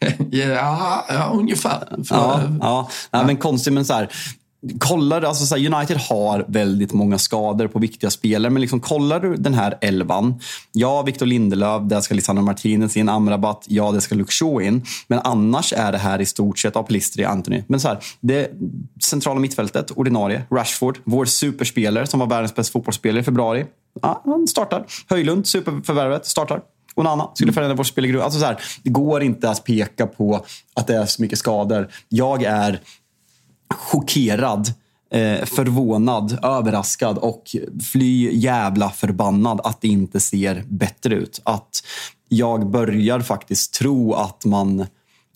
Ja, 0.30 1.04
ja 1.08 1.32
ungefär. 1.34 2.04
För, 2.04 2.16
ja, 2.16 2.42
ja. 2.60 2.88
Nej, 3.10 3.26
men 3.26 3.36
konstigt, 3.36 3.72
men 3.72 3.84
så 3.84 3.94
här, 3.94 4.08
kollar, 4.78 5.22
alltså 5.22 5.46
så 5.46 5.56
här, 5.56 5.74
United 5.74 5.96
har 5.96 6.44
väldigt 6.48 6.92
många 6.92 7.18
skador 7.18 7.66
på 7.66 7.78
viktiga 7.78 8.10
spelare, 8.10 8.50
men 8.50 8.60
liksom, 8.60 8.80
kollar 8.80 9.20
du 9.20 9.36
den 9.36 9.54
här 9.54 9.78
elvan. 9.80 10.40
Ja, 10.72 11.02
Victor 11.02 11.26
Lindelöf, 11.26 11.82
där 11.82 12.00
ska 12.00 12.14
Lisandro 12.14 12.42
Martinez 12.42 12.96
in, 12.96 13.08
Amrabat, 13.08 13.64
ja, 13.68 13.92
det 13.92 14.00
ska 14.00 14.14
Luke 14.14 14.32
Shaw 14.32 14.62
in. 14.62 14.82
Men 15.08 15.18
annars 15.18 15.72
är 15.72 15.92
det 15.92 15.98
här 15.98 16.20
i 16.20 16.26
stort 16.26 16.58
sett 16.58 16.76
av 16.76 16.82
Pelistri, 16.82 17.24
Anthony. 17.24 17.62
Men 17.66 17.80
så 17.80 17.88
här, 17.88 17.98
det 18.20 18.50
centrala 19.02 19.40
mittfältet, 19.40 19.90
ordinarie, 19.90 20.42
Rashford, 20.50 20.98
vår 21.04 21.24
superspelare 21.24 22.06
som 22.06 22.20
var 22.20 22.26
världens 22.26 22.54
bästa 22.54 22.72
fotbollsspelare 22.72 23.20
i 23.20 23.24
februari. 23.24 23.66
Ja, 24.02 24.22
han 24.24 24.46
startar. 24.46 24.86
Höjlund, 25.08 25.46
superförvärvet, 25.46 26.26
startar. 26.26 26.60
Onana 26.94 27.28
skulle 27.34 27.52
förändra 27.52 27.76
vår 27.76 27.84
spelgrupp. 27.84 28.22
Alltså 28.22 28.40
så 28.40 28.46
här, 28.46 28.60
det 28.82 28.90
går 28.90 29.22
inte 29.22 29.50
att 29.50 29.64
peka 29.64 30.06
på 30.06 30.44
att 30.74 30.86
det 30.86 30.96
är 30.96 31.06
så 31.06 31.22
mycket 31.22 31.38
skador. 31.38 31.88
Jag 32.08 32.42
är 32.42 32.80
chockerad, 33.74 34.72
eh, 35.12 35.44
förvånad, 35.44 36.38
överraskad 36.42 37.18
och 37.18 37.56
fly 37.92 38.30
jävla 38.38 38.90
förbannad 38.90 39.60
att 39.64 39.80
det 39.80 39.88
inte 39.88 40.20
ser 40.20 40.64
bättre 40.68 41.14
ut. 41.14 41.40
Att 41.44 41.82
jag 42.28 42.70
börjar 42.70 43.20
faktiskt 43.20 43.74
tro 43.74 44.14
att 44.14 44.44
man 44.44 44.86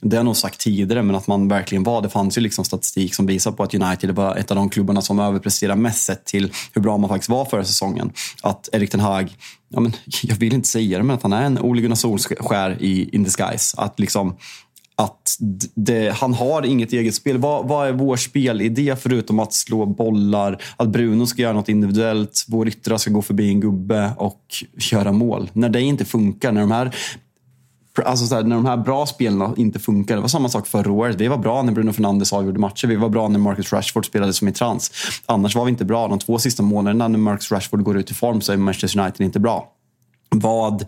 det 0.05 0.17
har 0.17 0.19
jag 0.19 0.25
nog 0.25 0.37
sagt 0.37 0.61
tidigare, 0.61 1.03
men 1.03 1.17
att 1.17 1.27
man 1.27 1.49
verkligen 1.49 1.83
var. 1.83 2.03
Det 2.03 2.09
fanns 2.09 2.39
ju 2.39 2.41
liksom 2.43 2.65
statistik 2.65 3.15
som 3.15 3.27
visar 3.27 3.53
på 3.53 3.63
att 3.63 3.75
United 3.75 4.11
var 4.11 4.37
ett 4.37 4.51
av 4.51 4.57
de 4.57 4.71
klubbarna 4.71 5.03
som 5.03 5.19
överpresterade 5.19 5.81
mest 5.81 6.05
sett 6.05 6.25
till 6.25 6.53
hur 6.73 6.83
bra 6.83 6.97
man 6.97 7.09
faktiskt 7.09 7.31
var 7.31 7.45
förra 7.45 7.65
säsongen. 7.65 8.13
Att 8.43 8.69
Erik 8.73 8.91
Ten 8.91 9.01
Hag, 9.01 9.37
ja 9.69 9.81
men, 9.81 9.93
jag 10.23 10.37
vill 10.37 10.55
inte 10.55 10.69
säga 10.69 10.99
det, 10.99 11.05
men 11.05 11.17
att 11.17 11.23
han 11.23 11.33
är 11.33 11.43
en 11.43 11.59
Ole 11.59 11.81
Gunnar 11.81 11.97
Solskär 11.97 12.77
i 12.81 13.09
in 13.13 13.25
disguise. 13.25 13.77
Att 13.81 14.01
liksom 14.01 14.37
att 14.97 15.37
det, 15.75 16.15
han 16.15 16.35
har 16.35 16.67
inget 16.67 16.93
eget 16.93 17.15
spel. 17.15 17.39
Vad, 17.39 17.69
vad 17.69 17.89
är 17.89 17.93
vår 17.93 18.17
spelidé 18.17 18.97
förutom 18.97 19.39
att 19.39 19.53
slå 19.53 19.87
bollar? 19.87 20.63
Att 20.77 20.89
Bruno 20.89 21.27
ska 21.27 21.43
göra 21.43 21.53
något 21.53 21.69
individuellt, 21.69 22.45
vår 22.49 22.69
yttra 22.69 22.99
ska 22.99 23.11
gå 23.11 23.23
förbi 23.23 23.49
en 23.49 23.61
gubbe 23.61 24.13
och 24.17 24.41
göra 24.93 25.13
mål. 25.13 25.51
När 25.53 25.69
det 25.69 25.81
inte 25.81 26.05
funkar, 26.05 26.53
när 26.53 26.61
de 26.61 26.71
här 26.71 26.95
Alltså 28.05 28.35
här, 28.35 28.43
när 28.43 28.57
de 28.57 28.67
här 28.67 28.77
bra 28.77 29.07
spelarna 29.07 29.55
inte 29.57 29.79
funkar. 29.79 30.15
Det 30.15 30.21
var 30.21 30.29
samma 30.29 30.49
sak 30.49 30.67
förra 30.67 30.93
året. 30.93 31.21
Vi 31.21 31.29
var 31.29 31.39
bra 31.39 31.63
när 31.63 31.73
Bruno 31.73 31.93
Fernandes 31.93 32.33
avgjorde 32.33 32.59
matcher. 32.59 32.87
Vi 32.87 32.97
var 32.97 33.09
bra 33.09 33.29
när 33.29 33.39
Marcus 33.39 33.73
Rashford 33.73 34.07
spelade 34.07 34.33
som 34.33 34.49
i 34.49 34.53
trans. 34.53 34.91
Annars 35.27 35.57
var 35.57 35.65
vi 35.65 35.71
inte 35.71 35.85
bra. 35.85 36.09
De 36.09 36.19
två 36.19 36.39
sista 36.39 36.63
månaderna 36.63 37.09
när 37.09 37.19
Marcus 37.19 37.53
Rashford 37.53 37.83
går 37.83 37.99
ut 37.99 38.11
i 38.11 38.15
form 38.15 38.41
så 38.41 38.53
är 38.53 38.57
Manchester 38.57 39.01
United 39.01 39.25
inte 39.25 39.41
bra. 39.41 39.69
Vad 40.31 40.87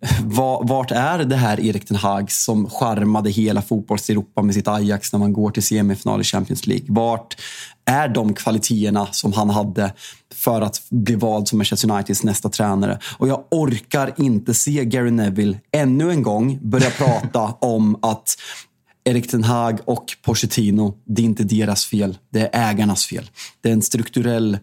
vart 0.62 0.90
är 0.90 1.18
det 1.18 1.36
här 1.36 1.60
Erik 1.60 1.86
Ten 1.86 1.96
Hag 1.96 2.32
som 2.32 2.70
charmade 2.70 3.30
hela 3.30 3.62
fotbolls-Europa 3.62 4.42
med 4.42 4.54
sitt 4.54 4.68
Ajax 4.68 5.12
när 5.12 5.20
man 5.20 5.32
går 5.32 5.50
till 5.50 5.62
semifinal 5.62 6.20
i 6.20 6.24
Champions 6.24 6.66
League? 6.66 6.86
Vart 6.88 7.36
är 7.84 8.08
de 8.08 8.34
kvaliteterna 8.34 9.06
som 9.06 9.32
han 9.32 9.50
hade 9.50 9.92
för 10.34 10.60
att 10.60 10.82
bli 10.90 11.14
vald 11.14 11.48
som 11.48 11.58
Manchester 11.58 11.90
Uniteds 11.90 12.24
nästa 12.24 12.48
tränare? 12.48 12.98
Och 13.18 13.28
jag 13.28 13.44
orkar 13.50 14.14
inte 14.16 14.54
se 14.54 14.84
Gary 14.84 15.10
Neville 15.10 15.58
ännu 15.72 16.10
en 16.10 16.22
gång 16.22 16.58
börja 16.62 16.90
prata 16.98 17.40
om 17.60 17.98
att 18.02 18.36
Erik 19.04 19.30
Ten 19.30 19.44
Hag 19.44 19.78
och 19.84 20.04
Pochettino, 20.22 20.94
det 21.04 21.22
är 21.22 21.26
inte 21.26 21.44
deras 21.44 21.84
fel. 21.84 22.18
Det 22.32 22.40
är 22.40 22.70
ägarnas 22.70 23.06
fel. 23.06 23.30
Det 23.60 23.68
är 23.68 23.72
en 23.72 23.82
strukturell 23.82 24.58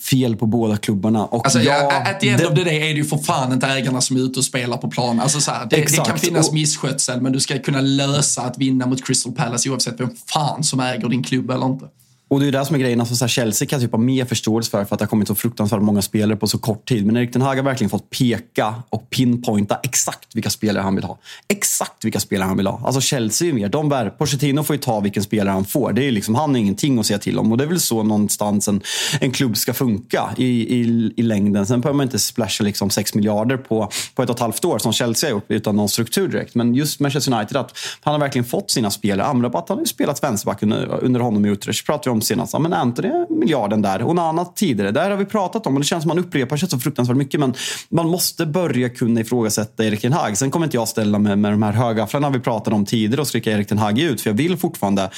fel 0.00 0.36
på 0.36 0.46
båda 0.46 0.76
klubbarna. 0.76 1.26
Och 1.26 1.46
alltså, 1.46 1.60
ja, 1.60 2.02
at 2.06 2.20
the 2.20 2.28
end 2.28 2.40
det, 2.40 2.46
of 2.46 2.54
the 2.54 2.64
day 2.64 2.76
är 2.76 2.94
det 2.94 3.00
ju 3.00 3.04
för 3.04 3.18
fan 3.18 3.52
inte 3.52 3.66
ägarna 3.66 4.00
som 4.00 4.16
är 4.16 4.20
ute 4.20 4.38
och 4.38 4.44
spelar 4.44 4.76
på 4.76 4.90
plan. 4.90 5.20
Alltså, 5.20 5.40
så 5.40 5.50
här, 5.50 5.66
det, 5.70 5.76
det, 5.76 6.04
kan 6.06 6.18
finnas 6.18 6.48
och, 6.48 6.54
misskötsel 6.54 7.20
men 7.20 7.32
du 7.32 7.40
ska 7.40 7.58
kunna 7.58 7.80
lösa 7.80 8.42
att 8.42 8.58
vinna 8.58 8.86
mot 8.86 9.06
Crystal 9.06 9.32
Palace 9.32 9.70
oavsett 9.70 10.00
vem 10.00 10.10
fan 10.26 10.64
som 10.64 10.80
äger 10.80 11.08
din 11.08 11.22
klubb 11.22 11.50
eller 11.50 11.66
inte. 11.66 11.86
Och 12.28 12.40
det 12.40 12.46
är 12.46 12.52
det 12.52 12.64
som 12.64 12.76
är 12.76 12.80
grejen. 12.80 13.00
Alltså, 13.00 13.16
så 13.16 13.24
här, 13.24 13.28
Chelsea 13.28 13.68
kan 13.68 13.80
typ 13.80 13.92
ha 13.92 13.98
mer 13.98 14.24
förståelse 14.24 14.70
för, 14.70 14.84
för 14.84 14.94
att 14.94 14.98
det 14.98 15.04
har 15.04 15.08
kommit 15.08 15.28
så 15.28 15.34
fruktansvärt 15.34 15.82
många 15.82 16.02
spelare 16.02 16.36
på 16.36 16.46
så 16.46 16.58
kort 16.58 16.88
tid. 16.88 17.06
Men 17.06 17.16
Erik 17.16 17.32
Ten 17.32 17.42
Hag 17.42 17.56
har 17.56 17.62
verkligen 17.62 17.90
fått 17.90 18.10
peka 18.10 18.74
och 18.90 19.10
pinpointa 19.10 19.78
exakt 19.82 20.34
vilka 20.34 20.50
spelare 20.50 20.82
han 20.82 20.94
vill 20.94 21.04
ha. 21.04 21.18
Exakt 21.48 22.04
vilka 22.04 22.20
spelare 22.20 22.46
han 22.46 22.56
vill 22.56 22.66
ha. 22.66 22.80
Alltså 22.84 23.00
Chelsea 23.00 23.46
är 23.46 23.48
ju 23.48 23.54
mer, 23.54 23.68
de 23.68 23.88
bär, 23.88 24.10
Pochettino 24.10 24.62
får 24.62 24.76
ju 24.76 24.82
ta 24.82 25.00
vilken 25.00 25.22
spelare 25.22 25.52
han 25.52 25.64
får. 25.64 25.92
Det 25.92 26.04
är 26.04 26.12
liksom, 26.12 26.34
han 26.34 26.50
har 26.50 26.56
ingenting 26.56 26.98
att 26.98 27.06
säga 27.06 27.18
till 27.18 27.38
om. 27.38 27.52
Och 27.52 27.58
det 27.58 27.64
är 27.64 27.68
väl 27.68 27.80
så 27.80 28.02
någonstans 28.02 28.68
en, 28.68 28.80
en 29.20 29.30
klubb 29.30 29.56
ska 29.56 29.74
funka 29.74 30.34
i, 30.36 30.80
i, 30.80 31.12
i 31.16 31.22
längden. 31.22 31.66
Sen 31.66 31.80
behöver 31.80 31.96
man 31.96 32.04
inte 32.04 32.18
splasha 32.18 32.64
liksom 32.64 32.90
6 32.90 33.14
miljarder 33.14 33.56
på, 33.56 33.90
på 34.14 34.22
ett 34.22 34.30
och 34.30 34.36
ett 34.36 34.40
halvt 34.40 34.64
år 34.64 34.78
som 34.78 34.92
Chelsea 34.92 35.30
har 35.30 35.34
gjort 35.34 35.44
utan 35.48 35.76
någon 35.76 35.88
struktur 35.88 36.28
direkt. 36.28 36.54
Men 36.54 36.74
just 36.74 37.00
Manchester 37.00 37.34
United, 37.34 37.56
att 37.56 37.78
han 38.00 38.12
har 38.12 38.20
verkligen 38.20 38.44
fått 38.44 38.70
sina 38.70 38.90
spelare. 38.90 39.26
Amrabat 39.26 39.68
har 39.68 39.78
ju 39.78 39.86
spelat 39.86 40.22
vänsterback 40.22 40.62
under, 40.62 41.04
under 41.04 41.20
honom 41.20 41.44
i 41.44 41.48
Utrecht. 41.48 41.86
pratar 41.86 42.10
vi 42.10 42.13
om 42.14 42.20
senast. 42.20 42.58
men 42.58 42.72
Anthony 42.72 43.10
miljarden 43.28 43.82
där. 43.82 44.02
Och 44.02 44.14
något 44.14 44.22
annat 44.22 44.56
tidigare. 44.56 44.90
Där 44.90 45.10
har 45.10 45.16
vi 45.16 45.24
pratat 45.24 45.66
om 45.66 45.74
och 45.74 45.80
det 45.80 45.86
känns 45.86 46.02
som 46.02 46.08
man 46.08 46.18
upprepar 46.18 46.56
sig 46.56 46.68
så 46.68 46.78
fruktansvärt 46.78 47.16
mycket. 47.16 47.40
Men 47.40 47.54
man 47.88 48.08
måste 48.08 48.46
börja 48.46 48.88
kunna 48.88 49.20
ifrågasätta 49.20 49.84
Erik 49.84 50.00
Ten 50.00 50.12
Hag. 50.12 50.36
Sen 50.36 50.50
kommer 50.50 50.66
inte 50.66 50.76
jag 50.76 50.88
ställa 50.88 51.18
mig 51.18 51.36
med 51.36 51.52
de 51.52 51.62
här 51.62 51.72
högafflarna 51.72 52.30
vi 52.30 52.40
pratade 52.40 52.76
om 52.76 52.84
tidigare 52.84 53.20
och 53.20 53.26
skrika 53.26 53.52
Erik 53.52 53.68
Ten 53.68 53.78
Hag 53.78 53.98
ut. 53.98 54.20
För 54.20 54.30
jag 54.30 54.34
vill 54.34 54.56
fortfarande 54.56 55.10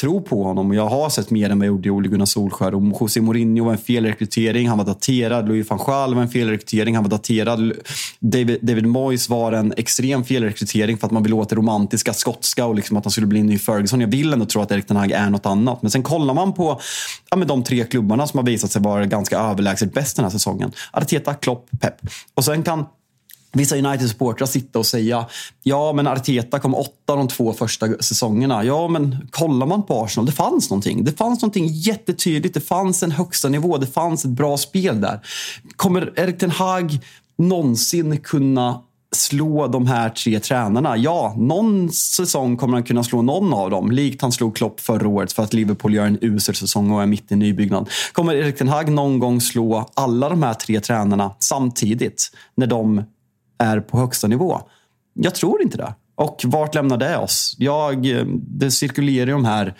tro 0.00 0.22
på 0.22 0.44
honom. 0.44 0.72
Jag 0.74 0.86
har 0.86 1.10
sett 1.10 1.30
mer 1.30 1.50
än 1.50 1.58
vad 1.58 1.66
jag 1.66 1.72
gjorde 1.72 1.88
i 1.88 1.90
Ole 1.90 2.08
Gunnar 2.08 2.26
Solskär. 2.26 2.74
Och 2.74 2.82
José 3.00 3.20
Mourinho 3.20 3.64
var 3.64 3.72
en 3.72 3.78
felrekrytering. 3.78 4.68
Han 4.68 4.78
var 4.78 4.84
daterad. 4.84 5.48
Louis 5.48 5.70
van 5.70 5.78
Gaal 5.86 6.14
var 6.14 6.22
en 6.22 6.28
felrekrytering. 6.28 6.94
Han 6.94 7.04
var 7.04 7.10
daterad. 7.10 7.72
David, 8.20 8.58
David 8.62 8.86
Moyes 8.86 9.28
var 9.28 9.52
en 9.52 9.74
extrem 9.76 10.24
felrekrytering 10.24 10.98
för 10.98 11.06
att 11.06 11.12
man 11.12 11.22
vill 11.22 11.34
åt 11.34 11.48
det 11.48 11.56
romantiska 11.56 12.12
skotska 12.12 12.66
och 12.66 12.74
liksom 12.74 12.96
att 12.96 13.04
han 13.04 13.10
skulle 13.10 13.26
bli 13.26 13.40
en 13.40 13.46
ny 13.46 13.58
Ferguson. 13.58 14.00
Jag 14.00 14.08
vill 14.08 14.32
ändå 14.32 14.44
tro 14.44 14.62
att 14.62 14.70
Erik 14.70 14.86
Ten 14.86 14.96
Hag 14.96 15.10
är 15.10 15.30
något 15.30 15.46
annat. 15.46 15.82
Men 15.82 15.90
sen 15.90 16.02
kollar 16.02 16.34
man 16.34 16.52
på 16.52 16.80
ja, 17.30 17.36
med 17.36 17.48
de 17.48 17.64
tre 17.64 17.84
klubbarna 17.84 18.26
som 18.26 18.38
har 18.38 18.46
visat 18.46 18.70
sig 18.70 18.82
vara 18.82 19.06
ganska 19.06 19.38
överlägset 19.38 19.94
bäst 19.94 20.16
den 20.16 20.24
här 20.24 20.30
säsongen. 20.30 20.72
Arteta, 20.92 21.34
Klopp, 21.34 21.68
Pep. 21.80 21.94
Och 22.34 22.44
sen 22.44 22.62
kan 22.62 22.84
vissa 23.52 23.76
United-supportrar 23.76 24.46
sitta 24.46 24.78
och 24.78 24.86
säga 24.86 25.26
ja, 25.62 25.92
men 25.92 26.06
Arteta 26.06 26.58
kom 26.58 26.74
åtta 26.74 27.16
de 27.16 27.28
två 27.28 27.52
första 27.52 27.88
säsongerna. 28.00 28.64
Ja, 28.64 28.88
men 28.88 29.28
kollar 29.30 29.66
man 29.66 29.82
på 29.82 30.04
Arsenal, 30.04 30.26
det 30.26 30.32
fanns 30.32 30.70
någonting. 30.70 31.04
Det 31.04 31.18
fanns 31.18 31.42
någonting 31.42 31.66
jättetydligt. 31.66 32.54
Det 32.54 32.60
fanns 32.60 33.02
en 33.02 33.10
högsta 33.10 33.48
nivå. 33.48 33.76
Det 33.76 33.86
fanns 33.86 34.24
ett 34.24 34.30
bra 34.30 34.56
spel 34.56 35.00
där. 35.00 35.20
Kommer 35.76 36.12
Erik 36.16 36.38
Ten 36.38 36.50
Hag 36.50 36.98
någonsin 37.38 38.18
kunna 38.18 38.82
slå 39.16 39.66
de 39.66 39.86
här 39.86 40.10
tre 40.10 40.40
tränarna? 40.40 40.96
Ja, 40.96 41.34
någon 41.36 41.92
säsong 41.92 42.56
kommer 42.56 42.74
han 42.74 42.82
kunna 42.82 43.04
slå 43.04 43.22
någon 43.22 43.54
av 43.54 43.70
dem. 43.70 43.90
Likt 43.90 44.22
han 44.22 44.32
slog 44.32 44.56
Klopp 44.56 44.80
förra 44.80 45.08
året 45.08 45.32
för 45.32 45.42
att 45.42 45.54
Liverpool 45.54 45.94
gör 45.94 46.06
en 46.06 46.18
usel 46.20 46.54
säsong 46.54 46.90
och 46.90 47.02
är 47.02 47.06
mitt 47.06 47.32
i 47.32 47.36
nybyggnad. 47.36 47.88
Kommer 48.12 48.34
Erik 48.34 48.58
Ten 48.58 48.68
Hag 48.68 48.90
någon 48.90 49.18
gång 49.18 49.40
slå 49.40 49.90
alla 49.94 50.28
de 50.28 50.42
här 50.42 50.54
tre 50.54 50.80
tränarna 50.80 51.34
samtidigt 51.38 52.30
när 52.54 52.66
de 52.66 53.04
är 53.58 53.80
på 53.80 53.98
högsta 53.98 54.26
nivå? 54.26 54.60
Jag 55.14 55.34
tror 55.34 55.62
inte 55.62 55.76
det. 55.76 55.94
Och 56.14 56.40
vart 56.44 56.74
lämnar 56.74 56.96
det 56.96 57.16
oss? 57.16 57.56
Jag, 57.58 58.06
eh, 58.06 58.24
det 58.36 58.70
cirkulerar 58.70 59.26
ju 59.26 59.32
de 59.32 59.44
här 59.44 59.74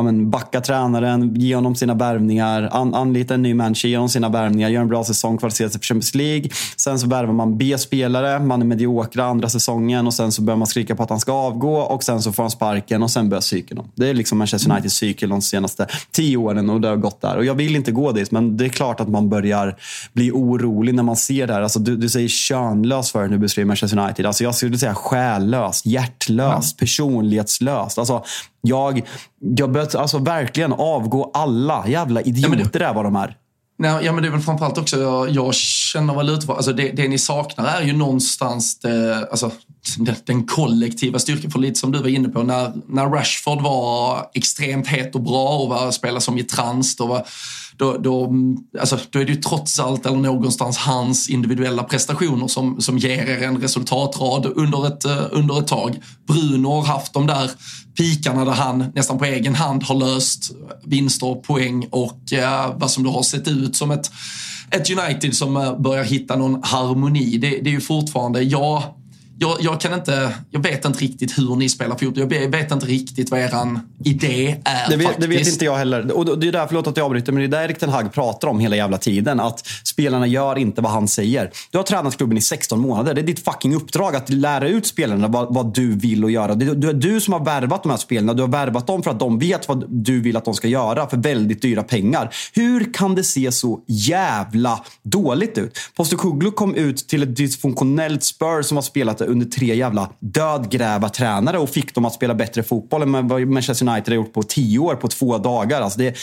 ja, 0.00 0.04
men, 0.04 0.30
backa 0.30 0.60
tränaren, 0.60 1.34
ge 1.34 1.54
honom 1.54 1.74
sina 1.74 1.94
värvningar, 1.94 2.68
an, 2.72 2.94
anlita 2.94 3.34
en 3.34 3.42
ny 3.42 3.54
manager, 3.54 3.88
ge 3.88 3.96
honom 3.96 4.08
sina 4.08 4.28
värvningar, 4.28 4.68
gör 4.68 4.80
en 4.80 4.88
bra 4.88 5.04
säsong, 5.04 5.38
kvalificera 5.38 5.68
sig 5.68 5.80
för 5.80 5.86
Champions 5.86 6.14
League. 6.14 6.50
Sen 6.76 6.98
så 6.98 7.06
värvar 7.06 7.32
man 7.32 7.58
B-spelare, 7.58 8.40
man 8.40 8.62
är 8.62 8.66
mediokra 8.66 9.24
andra 9.24 9.48
säsongen 9.48 10.06
och 10.06 10.14
sen 10.14 10.32
så 10.32 10.42
börjar 10.42 10.58
man 10.58 10.66
skrika 10.66 10.96
på 10.96 11.02
att 11.02 11.10
han 11.10 11.20
ska 11.20 11.32
avgå 11.32 11.76
och 11.76 12.04
sen 12.04 12.22
så 12.22 12.32
får 12.32 12.42
han 12.42 12.50
sparken 12.50 13.02
och 13.02 13.10
sen 13.10 13.28
börjar 13.28 13.40
cykeln. 13.40 13.82
Det 13.94 14.08
är 14.08 14.14
liksom 14.14 14.38
Manchester 14.38 14.72
Uniteds 14.72 14.94
cykel 14.94 15.28
de 15.28 15.42
senaste 15.42 15.86
tio 16.10 16.36
åren 16.36 16.70
och 16.70 16.80
det 16.80 16.88
har 16.88 16.96
gått 16.96 17.20
där. 17.20 17.36
Och 17.36 17.44
jag 17.44 17.54
vill 17.54 17.76
inte 17.76 17.92
gå 17.92 18.12
dit, 18.12 18.30
men 18.30 18.56
det 18.56 18.64
är 18.64 18.68
klart 18.68 19.00
att 19.00 19.08
man 19.08 19.28
börjar 19.28 19.76
bli 20.12 20.30
orolig 20.30 20.94
när 20.94 21.02
man 21.02 21.16
ser 21.16 21.46
det 21.46 21.52
här. 21.52 21.62
Alltså, 21.62 21.78
du, 21.78 21.96
du 21.96 22.08
säger 22.08 22.28
könlös 22.28 23.12
för 23.12 23.22
när 23.22 23.28
du 23.28 23.38
beskriver 23.38 23.66
Manchester 23.66 23.98
United. 23.98 24.26
Alltså, 24.26 24.44
jag 24.44 24.54
skulle 24.54 24.78
säga 24.78 24.94
själlös, 24.94 25.86
hjärtlös, 25.86 26.76
personlighetslös. 26.76 27.98
Alltså, 27.98 28.24
jag, 28.60 29.08
jag 29.56 29.72
börjar 29.72 29.96
alltså, 29.96 30.18
verkligen 30.18 30.72
avgå 30.72 31.30
alla 31.34 31.88
jävla 31.88 32.20
idioter 32.20 32.58
ja, 32.58 32.68
det, 32.72 32.84
är 32.84 32.94
vad 32.94 33.04
de 33.04 33.16
är. 33.16 33.36
Nej, 33.78 34.04
ja, 34.04 34.12
men 34.12 34.22
det 34.22 34.28
är 34.28 34.32
väl 34.32 34.40
framförallt 34.40 34.78
också, 34.78 35.00
jag, 35.00 35.30
jag 35.30 35.54
känner 35.54 36.14
väl 36.14 36.26
lite 36.26 36.52
alltså 36.52 36.72
det, 36.72 36.90
det 36.90 37.08
ni 37.08 37.18
saknar 37.18 37.64
är 37.64 37.82
ju 37.82 37.92
någonstans 37.92 38.80
det, 38.80 39.28
alltså, 39.30 39.50
den, 39.98 40.14
den 40.24 40.46
kollektiva 40.46 41.18
styrkan. 41.18 41.50
För 41.50 41.58
lite 41.58 41.80
som 41.80 41.92
du 41.92 41.98
var 41.98 42.08
inne 42.08 42.28
på, 42.28 42.42
när, 42.42 42.72
när 42.86 43.06
Rashford 43.06 43.60
var 43.60 44.26
extremt 44.34 44.86
het 44.86 45.14
och 45.14 45.22
bra 45.22 45.58
och 45.58 45.68
var, 45.68 45.90
spelade 45.90 46.20
som 46.20 46.38
i 46.38 46.42
trans, 46.42 46.96
då 46.96 47.06
var 47.06 47.26
då, 47.80 47.96
då, 47.98 48.32
alltså, 48.80 48.98
då 49.10 49.18
är 49.18 49.24
det 49.24 49.32
ju 49.32 49.40
trots 49.40 49.80
allt 49.80 50.06
eller 50.06 50.16
någonstans 50.16 50.78
hans 50.78 51.28
individuella 51.28 51.82
prestationer 51.82 52.48
som, 52.48 52.80
som 52.80 52.98
ger 52.98 53.26
er 53.26 53.42
en 53.42 53.56
resultatrad 53.56 54.46
under 54.46 54.86
ett, 54.86 55.04
eh, 55.04 55.26
under 55.30 55.58
ett 55.58 55.66
tag. 55.66 55.98
Bruno 56.26 56.68
har 56.68 56.82
haft 56.82 57.12
de 57.12 57.26
där 57.26 57.50
pikarna 57.96 58.44
där 58.44 58.52
han 58.52 58.84
nästan 58.94 59.18
på 59.18 59.24
egen 59.24 59.54
hand 59.54 59.82
har 59.82 59.94
löst 59.94 60.50
vinster, 60.84 61.34
poäng 61.34 61.86
och 61.90 62.32
eh, 62.32 62.74
vad 62.76 62.90
som 62.90 63.04
då 63.04 63.10
har 63.10 63.22
sett 63.22 63.48
ut 63.48 63.76
som 63.76 63.90
ett, 63.90 64.10
ett 64.70 64.90
United 64.90 65.36
som 65.36 65.56
eh, 65.56 65.78
börjar 65.78 66.04
hitta 66.04 66.36
någon 66.36 66.62
harmoni. 66.62 67.38
Det, 67.38 67.48
det 67.48 67.70
är 67.70 67.74
ju 67.74 67.80
fortfarande, 67.80 68.42
ja, 68.42 68.96
jag, 69.42 69.56
jag, 69.60 69.80
kan 69.80 69.94
inte, 69.94 70.34
jag 70.50 70.62
vet 70.62 70.84
inte 70.84 70.98
riktigt 70.98 71.38
hur 71.38 71.56
ni 71.56 71.68
spelar 71.68 71.96
fotboll. 71.96 72.32
Jag 72.32 72.48
vet 72.50 72.72
inte 72.72 72.86
riktigt 72.86 73.30
vad 73.30 73.40
er 73.40 73.50
idé 74.04 74.60
är. 74.64 74.90
Det 74.90 74.96
vet, 74.96 75.06
faktiskt. 75.06 75.30
det 75.30 75.36
vet 75.36 75.48
inte 75.48 75.64
jag 75.64 75.76
heller. 75.76 76.16
Och 76.16 76.38
det 76.38 76.48
är 76.48 76.52
därför, 76.52 76.68
förlåt 76.68 76.86
att 76.86 76.96
jag 76.96 77.04
avbryter, 77.04 77.32
men 77.32 77.40
det 77.40 77.46
är 77.56 77.60
där 77.60 77.64
Erik 77.64 77.78
Ten 77.78 77.88
Hag 77.88 78.12
pratar 78.12 78.48
om 78.48 78.60
hela 78.60 78.76
jävla 78.76 78.98
tiden. 78.98 79.40
Att 79.40 79.66
spelarna 79.84 80.26
gör 80.26 80.58
inte 80.58 80.80
vad 80.80 80.92
han 80.92 81.08
säger. 81.08 81.50
Du 81.70 81.78
har 81.78 81.82
tränat 81.82 82.16
klubben 82.16 82.38
i 82.38 82.40
16 82.40 82.80
månader. 82.80 83.14
Det 83.14 83.20
är 83.20 83.26
ditt 83.26 83.44
fucking 83.44 83.74
uppdrag 83.74 84.16
att 84.16 84.28
lära 84.28 84.68
ut 84.68 84.86
spelarna 84.86 85.28
vad, 85.28 85.54
vad 85.54 85.74
du 85.74 85.94
vill 85.94 86.24
och 86.24 86.30
göra. 86.30 86.54
Det 86.54 86.88
är 86.88 86.92
du 86.92 87.20
som 87.20 87.32
har 87.32 87.44
värvat 87.44 87.82
de 87.82 87.90
här 87.90 87.96
spelarna. 87.96 88.34
Du 88.34 88.42
har 88.42 88.48
värvat 88.48 88.86
dem 88.86 89.02
för 89.02 89.10
att 89.10 89.18
de 89.18 89.38
vet 89.38 89.68
vad 89.68 89.84
du 89.88 90.20
vill 90.20 90.36
att 90.36 90.44
de 90.44 90.54
ska 90.54 90.68
göra 90.68 91.06
för 91.06 91.16
väldigt 91.16 91.62
dyra 91.62 91.82
pengar. 91.82 92.34
Hur 92.52 92.92
kan 92.92 93.14
det 93.14 93.24
se 93.24 93.52
så 93.52 93.80
jävla 93.86 94.84
dåligt 95.02 95.58
ut? 95.58 95.78
Postecoglou 95.96 96.50
kom 96.50 96.74
ut 96.74 97.08
till 97.08 97.22
ett 97.22 97.36
dysfunktionellt 97.36 98.24
Spurs 98.24 98.66
som 98.66 98.76
har 98.76 98.82
spelat 98.82 99.20
under 99.30 99.46
tre 99.46 99.74
jävla 99.76 100.10
dödgrävartränare 100.18 101.58
och 101.58 101.70
fick 101.70 101.94
dem 101.94 102.04
att 102.04 102.14
spela 102.14 102.34
bättre 102.34 102.62
fotboll 102.62 103.02
än 103.02 103.28
vad 103.28 103.46
Manchester 103.46 103.88
United 103.88 104.08
har 104.08 104.16
gjort 104.16 104.32
på 104.32 104.42
tio 104.42 104.78
år 104.78 104.94
på 104.94 105.08
två 105.08 105.38
dagar. 105.38 105.80
Alltså 105.80 105.98
det, 105.98 106.16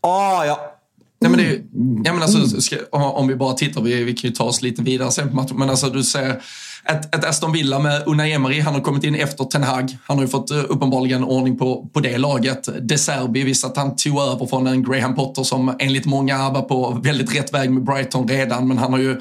ah, 0.00 0.44
ja, 0.44 0.74
Nej, 1.20 1.30
men 1.30 1.40
det, 1.40 2.08
ja, 2.08 2.12
men 2.12 2.22
alltså, 2.22 2.60
ska, 2.60 2.76
om 2.90 3.28
vi 3.28 3.36
bara 3.36 3.54
tittar, 3.54 3.82
vi, 3.82 4.04
vi 4.04 4.14
kan 4.14 4.30
ju 4.30 4.36
ta 4.36 4.44
oss 4.44 4.62
lite 4.62 4.82
vidare 4.82 5.10
sen 5.10 5.28
på 5.28 5.34
matchen, 5.34 5.58
men 5.58 5.70
alltså 5.70 5.90
du 5.90 6.02
ser 6.02 6.42
ett, 6.84 7.14
ett 7.14 7.24
Aston 7.24 7.52
Villa 7.52 7.78
med 7.78 8.02
Unai 8.06 8.32
Emery, 8.32 8.60
han 8.60 8.74
har 8.74 8.80
kommit 8.80 9.04
in 9.04 9.14
efter 9.14 9.44
Ten 9.44 9.62
Hag. 9.62 9.96
Han 10.04 10.16
har 10.16 10.24
ju 10.24 10.28
fått 10.28 10.50
uh, 10.50 10.64
uppenbarligen 10.68 11.24
ordning 11.24 11.58
på, 11.58 11.90
på 11.92 12.00
det 12.00 12.18
laget. 12.18 12.68
De 12.88 12.98
Serbi, 12.98 13.42
visst 13.42 13.64
att 13.64 13.76
han 13.76 13.96
tog 13.96 14.20
över 14.20 14.46
från 14.46 14.66
en 14.66 14.82
Graham 14.82 15.14
Potter 15.14 15.42
som 15.42 15.76
enligt 15.78 16.06
många 16.06 16.50
var 16.50 16.62
på 16.62 17.00
väldigt 17.02 17.36
rätt 17.36 17.54
väg 17.54 17.70
med 17.70 17.84
Brighton 17.84 18.28
redan, 18.28 18.68
men 18.68 18.78
han 18.78 18.92
har 18.92 19.00
ju 19.00 19.20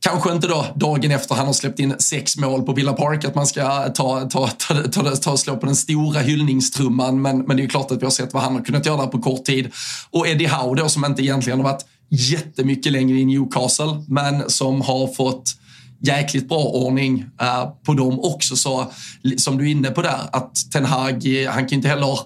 Kanske 0.00 0.32
inte 0.32 0.46
då 0.46 0.66
dagen 0.74 1.10
efter 1.10 1.34
han 1.34 1.46
har 1.46 1.52
släppt 1.52 1.78
in 1.78 1.94
sex 1.98 2.36
mål 2.36 2.62
på 2.62 2.72
Villa 2.72 2.92
Park 2.92 3.24
att 3.24 3.34
man 3.34 3.46
ska 3.46 3.88
ta, 3.88 4.20
ta, 4.20 4.48
ta, 4.48 4.74
ta, 4.74 5.16
ta, 5.16 5.36
slå 5.36 5.56
på 5.56 5.66
den 5.66 5.76
stora 5.76 6.20
hyllningstrumman. 6.20 7.22
Men, 7.22 7.38
men 7.38 7.56
det 7.56 7.60
är 7.60 7.64
ju 7.64 7.68
klart 7.68 7.90
att 7.90 8.00
vi 8.00 8.04
har 8.04 8.10
sett 8.10 8.34
vad 8.34 8.42
han 8.42 8.54
har 8.54 8.64
kunnat 8.64 8.86
göra 8.86 9.06
på 9.06 9.18
kort 9.18 9.44
tid. 9.44 9.70
Och 10.10 10.28
Eddie 10.28 10.46
Howe 10.46 10.82
då 10.82 10.88
som 10.88 11.04
inte 11.04 11.22
egentligen 11.22 11.58
har 11.58 11.64
varit 11.64 11.84
jättemycket 12.08 12.92
längre 12.92 13.18
i 13.18 13.24
Newcastle 13.24 14.04
men 14.08 14.50
som 14.50 14.80
har 14.80 15.14
fått 15.14 15.54
jäkligt 16.02 16.48
bra 16.48 16.64
ordning 16.64 17.24
uh, 17.42 17.70
på 17.84 17.94
dem 17.94 18.20
också. 18.20 18.56
Så 18.56 18.92
som 19.36 19.58
du 19.58 19.66
är 19.66 19.70
inne 19.70 19.90
på 19.90 20.02
där, 20.02 20.20
att 20.32 20.56
Ten 20.72 20.84
Hag, 20.84 21.42
eh, 21.42 21.50
han 21.50 21.68
kan 21.68 21.76
inte 21.76 21.88
heller 21.88 22.18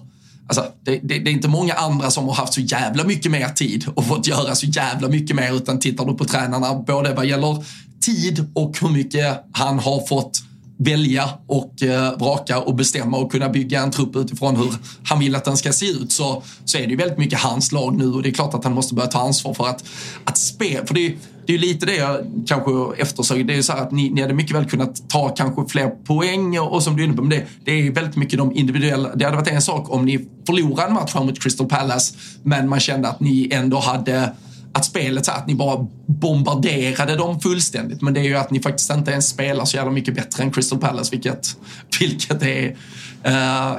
Alltså, 0.47 0.65
det, 0.83 0.99
det, 1.03 1.19
det, 1.19 1.29
är 1.29 1.33
inte 1.33 1.47
många 1.47 1.73
andra 1.73 2.11
som 2.11 2.27
har 2.27 2.33
haft 2.33 2.53
så 2.53 2.61
jävla 2.61 3.03
mycket 3.03 3.31
mer 3.31 3.49
tid 3.49 3.85
och 3.95 4.05
fått 4.05 4.27
göra 4.27 4.55
så 4.55 4.65
jävla 4.65 5.07
mycket 5.07 5.35
mer. 5.35 5.55
Utan 5.55 5.79
tittar 5.79 6.05
du 6.05 6.13
på 6.13 6.25
tränarna, 6.25 6.75
både 6.75 7.13
vad 7.13 7.25
gäller 7.25 7.65
tid 8.05 8.45
och 8.53 8.77
hur 8.81 8.89
mycket 8.89 9.43
han 9.51 9.79
har 9.79 10.07
fått 10.07 10.41
välja 10.77 11.29
och 11.47 11.83
eh, 11.83 12.17
vraka 12.17 12.59
och 12.59 12.75
bestämma 12.75 13.17
och 13.17 13.31
kunna 13.31 13.49
bygga 13.49 13.81
en 13.81 13.91
trupp 13.91 14.15
utifrån 14.15 14.55
hur 14.55 14.73
han 15.03 15.19
vill 15.19 15.35
att 15.35 15.45
den 15.45 15.57
ska 15.57 15.73
se 15.73 15.85
ut 15.85 16.11
så, 16.11 16.43
så 16.65 16.77
är 16.77 16.81
det 16.81 16.89
ju 16.89 16.95
väldigt 16.95 17.17
mycket 17.17 17.39
hans 17.39 17.71
lag 17.71 17.97
nu 17.97 18.13
och 18.13 18.23
det 18.23 18.29
är 18.29 18.33
klart 18.33 18.53
att 18.53 18.63
han 18.63 18.73
måste 18.73 18.95
börja 18.95 19.07
ta 19.07 19.19
ansvar 19.19 19.53
för 19.53 19.67
att, 19.67 19.83
att 20.23 20.37
spela. 20.37 20.85
För 20.85 20.93
det 20.93 21.07
är, 21.07 21.15
det 21.47 21.53
är 21.53 21.57
lite 21.57 21.85
det 21.85 21.95
jag 21.95 22.17
kanske 22.47 22.71
eftersöker. 23.01 23.43
Det 23.43 23.53
är 23.53 23.57
ju 23.57 23.63
så 23.63 23.73
här 23.73 23.81
att 23.81 23.91
ni, 23.91 24.09
ni 24.09 24.21
hade 24.21 24.33
mycket 24.33 24.55
väl 24.55 24.65
kunnat 24.65 25.09
ta 25.09 25.29
kanske 25.29 25.65
fler 25.69 25.87
poäng 25.87 26.59
och, 26.59 26.73
och 26.73 26.83
som 26.83 26.95
du 26.95 27.03
är 27.03 27.07
inne 27.07 27.15
på, 27.15 27.21
men 27.21 27.29
det, 27.29 27.45
det 27.63 27.71
är 27.71 27.91
väldigt 27.91 28.15
mycket 28.15 28.39
de 28.39 28.55
individuella. 28.55 29.15
Det 29.15 29.25
hade 29.25 29.37
varit 29.37 29.51
en 29.51 29.61
sak 29.61 29.93
om 29.93 30.05
ni 30.05 30.27
förlorade 30.45 30.87
en 30.87 30.93
match 30.93 31.15
mot 31.15 31.43
Crystal 31.43 31.67
Palace 31.67 32.15
men 32.43 32.69
man 32.69 32.79
kände 32.79 33.07
att 33.07 33.19
ni 33.19 33.49
ändå 33.51 33.79
hade 33.79 34.31
att 34.75 34.85
spelet 34.85 35.25
så 35.25 35.31
att 35.31 35.47
ni 35.47 35.55
bara 35.55 35.87
bombarderade 36.05 37.15
dem 37.15 37.39
fullständigt. 37.39 38.01
Men 38.01 38.13
det 38.13 38.19
är 38.19 38.23
ju 38.23 38.35
att 38.35 38.51
ni 38.51 38.59
faktiskt 38.59 38.91
inte 38.91 39.11
ens 39.11 39.27
spelar 39.27 39.65
så 39.65 39.77
jävla 39.77 39.91
mycket 39.91 40.15
bättre 40.15 40.43
än 40.43 40.51
Crystal 40.51 40.79
Palace, 40.79 41.11
vilket, 41.11 41.57
vilket 41.99 42.41
är 42.41 42.67
uh, 42.67 42.73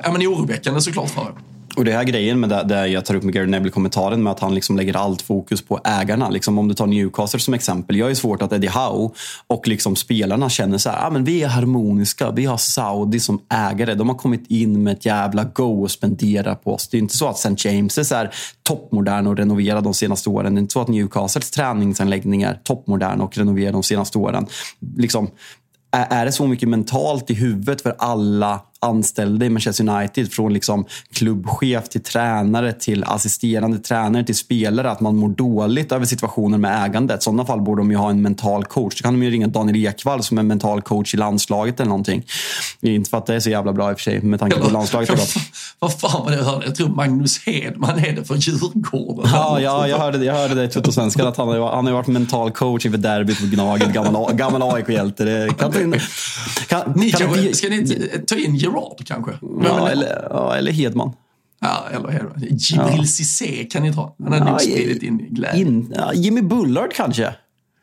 ja, 0.05 0.13
men 0.13 0.27
oroväckande 0.27 0.81
såklart 0.81 1.11
för 1.11 1.23
er. 1.23 1.33
Och 1.77 1.85
det 1.85 1.93
här 1.93 2.05
grejen 2.05 2.41
med 2.41 2.49
det, 2.49 2.63
det 2.63 2.87
jag 2.87 3.05
tar 3.05 3.15
upp 3.15 3.23
med 3.23 3.35
Gary 3.35 3.47
Neville-kommentaren 3.47 4.23
med 4.23 4.31
att 4.31 4.41
han 4.41 4.55
liksom 4.55 4.77
lägger 4.77 4.97
allt 4.97 5.23
fokus 5.23 5.63
på 5.63 5.81
ägarna. 5.85 6.31
Liksom 6.31 6.59
om 6.59 6.69
du 6.69 6.75
tar 6.75 6.87
Newcastle 6.87 7.41
som 7.41 7.55
exempel. 7.55 7.97
Jag 7.97 8.11
är 8.11 8.15
svårt 8.15 8.43
att 8.43 8.53
Eddie 8.53 8.69
Howe 8.69 9.11
och 9.47 9.69
liksom 9.69 9.97
spelarna 9.97 10.49
känner 10.49 10.79
så 10.79 10.91
här, 10.91 11.07
ah, 11.07 11.11
men 11.11 11.25
vi 11.25 11.43
är 11.43 11.49
harmoniska. 11.49 12.31
Vi 12.31 12.45
har 12.45 12.57
Saudi 12.57 13.21
som 13.21 13.41
ägare. 13.49 13.95
De 13.95 14.09
har 14.09 14.17
kommit 14.17 14.51
in 14.51 14.83
med 14.83 14.93
ett 14.93 15.07
jävla 15.07 15.45
go 15.45 15.83
och 15.83 15.91
spendera 15.91 16.55
på 16.55 16.75
oss. 16.75 16.89
Det 16.89 16.97
är 16.97 16.99
inte 16.99 17.17
så 17.17 17.29
att 17.29 17.47
St. 17.47 17.69
James 17.69 18.13
är 18.13 18.31
toppmodern 18.63 19.27
och 19.27 19.37
renoverad 19.37 19.85
de 19.85 19.95
senaste 19.95 20.31
åren. 20.31 20.55
Det 20.55 20.59
är 20.59 20.63
inte 20.63 20.73
så 20.73 20.81
att 20.81 20.89
Newcastles 20.89 21.51
träningsanläggningar 21.51 22.51
är 22.51 22.61
toppmoderna 22.65 23.25
och 23.25 23.39
renoverad 23.39 23.73
de 23.73 23.83
senaste 23.83 24.19
åren. 24.19 24.47
Liksom, 24.97 25.29
är 25.91 26.25
det 26.25 26.33
så 26.33 26.47
mycket 26.47 26.69
mentalt 26.69 27.31
i 27.31 27.35
huvudet 27.35 27.81
för 27.81 27.95
alla 27.99 28.61
anställda 28.81 29.47
i 29.47 29.51
Manchester 29.51 29.89
United, 29.89 30.33
från 30.33 30.53
liksom 30.53 30.85
klubbchef 31.13 31.89
till 31.89 32.03
tränare 32.03 32.73
till 32.73 33.05
assisterande 33.05 33.79
tränare 33.79 34.25
till 34.25 34.35
spelare, 34.35 34.91
att 34.91 35.01
man 35.01 35.17
mår 35.17 35.29
dåligt 35.29 35.93
över 35.93 36.07
situationen 36.07 36.61
med 36.61 36.85
ägandet. 36.85 37.21
I 37.21 37.25
sådana 37.25 37.45
fall 37.45 37.61
borde 37.61 37.81
de 37.81 37.91
ju 37.91 37.97
ha 37.97 38.11
en 38.11 38.23
mental 38.23 38.65
coach. 38.65 38.95
Då 39.01 39.03
kan 39.03 39.15
de 39.15 39.23
ju 39.23 39.31
ringa 39.31 39.47
Daniel 39.47 39.87
Ekvall 39.87 40.23
som 40.23 40.39
är 40.39 40.43
mental 40.43 40.83
coach 40.83 41.15
i 41.15 41.17
landslaget 41.17 41.81
eller 41.81 41.89
någonting. 41.89 42.27
Inte 42.81 43.11
för 43.11 43.19
att 43.19 43.27
det 43.27 43.35
är 43.35 43.41
så 43.41 43.51
jävla 43.51 43.73
bra 43.73 43.91
i 43.91 43.95
och 43.95 43.99
för 43.99 44.03
sig 44.03 44.23
med 44.23 44.41
tanke 44.41 44.57
på 44.57 44.71
landslaget. 44.71 45.11
Vad 45.79 46.01
fan 46.01 46.25
var 46.25 46.31
det 46.31 46.37
jag 46.37 46.45
hörde? 46.45 46.67
Jag 46.67 46.75
tror 46.75 46.89
Magnus 46.89 47.47
Hedman 47.47 47.99
är 47.99 48.13
det 48.13 48.25
för 48.25 48.35
Djurgården. 48.35 49.31
Ja, 49.35 49.61
ja 49.61 49.89
jag 49.89 49.99
hörde 49.99 50.19
det, 50.19 50.25
jag 50.25 50.35
hörde 50.35 50.55
det 50.55 50.65
i 50.65 50.69
Tuttosvenskan 50.69 51.27
att 51.27 51.37
han 51.37 51.49
har, 51.49 51.73
han 51.73 51.87
har 51.87 51.93
varit 51.93 52.07
mental 52.07 52.51
coach 52.51 52.87
inför 52.87 52.99
derbyt 52.99 53.41
på 53.41 53.47
Gnaget, 53.47 53.93
gammal, 53.93 54.35
gammal 54.35 54.63
AIK-hjälte. 54.63 55.49
Kan, 55.59 55.73
kan, 55.73 55.95
kan, 56.69 56.93
ni, 56.97 57.11
kan, 57.11 57.55
ska 57.55 57.69
ni 57.69 58.09
ta 58.27 58.37
in 58.37 58.57
Gerard 58.71 59.07
kanske? 59.07 59.39
Ja, 59.63 59.89
eller, 59.91 60.29
ja, 60.31 60.57
eller 60.57 60.73
Hedman. 60.73 61.13
Ja, 61.61 61.85
eller 61.91 62.09
Hedman. 62.09 62.41
Jibril 62.41 62.99
ja. 62.99 63.05
Cissé 63.05 63.65
kan 63.65 63.83
ni 63.83 63.93
ta. 63.95 64.15
Han 64.19 64.33
har 64.33 64.39
ja, 64.39 64.45
nog 64.45 64.61
spridit 64.61 65.03
in 65.03 65.19
glädje. 65.31 65.61
In, 65.61 65.93
ja, 65.97 66.13
Jimmy 66.15 66.43
Bullard 66.43 66.93
kanske? 66.93 67.35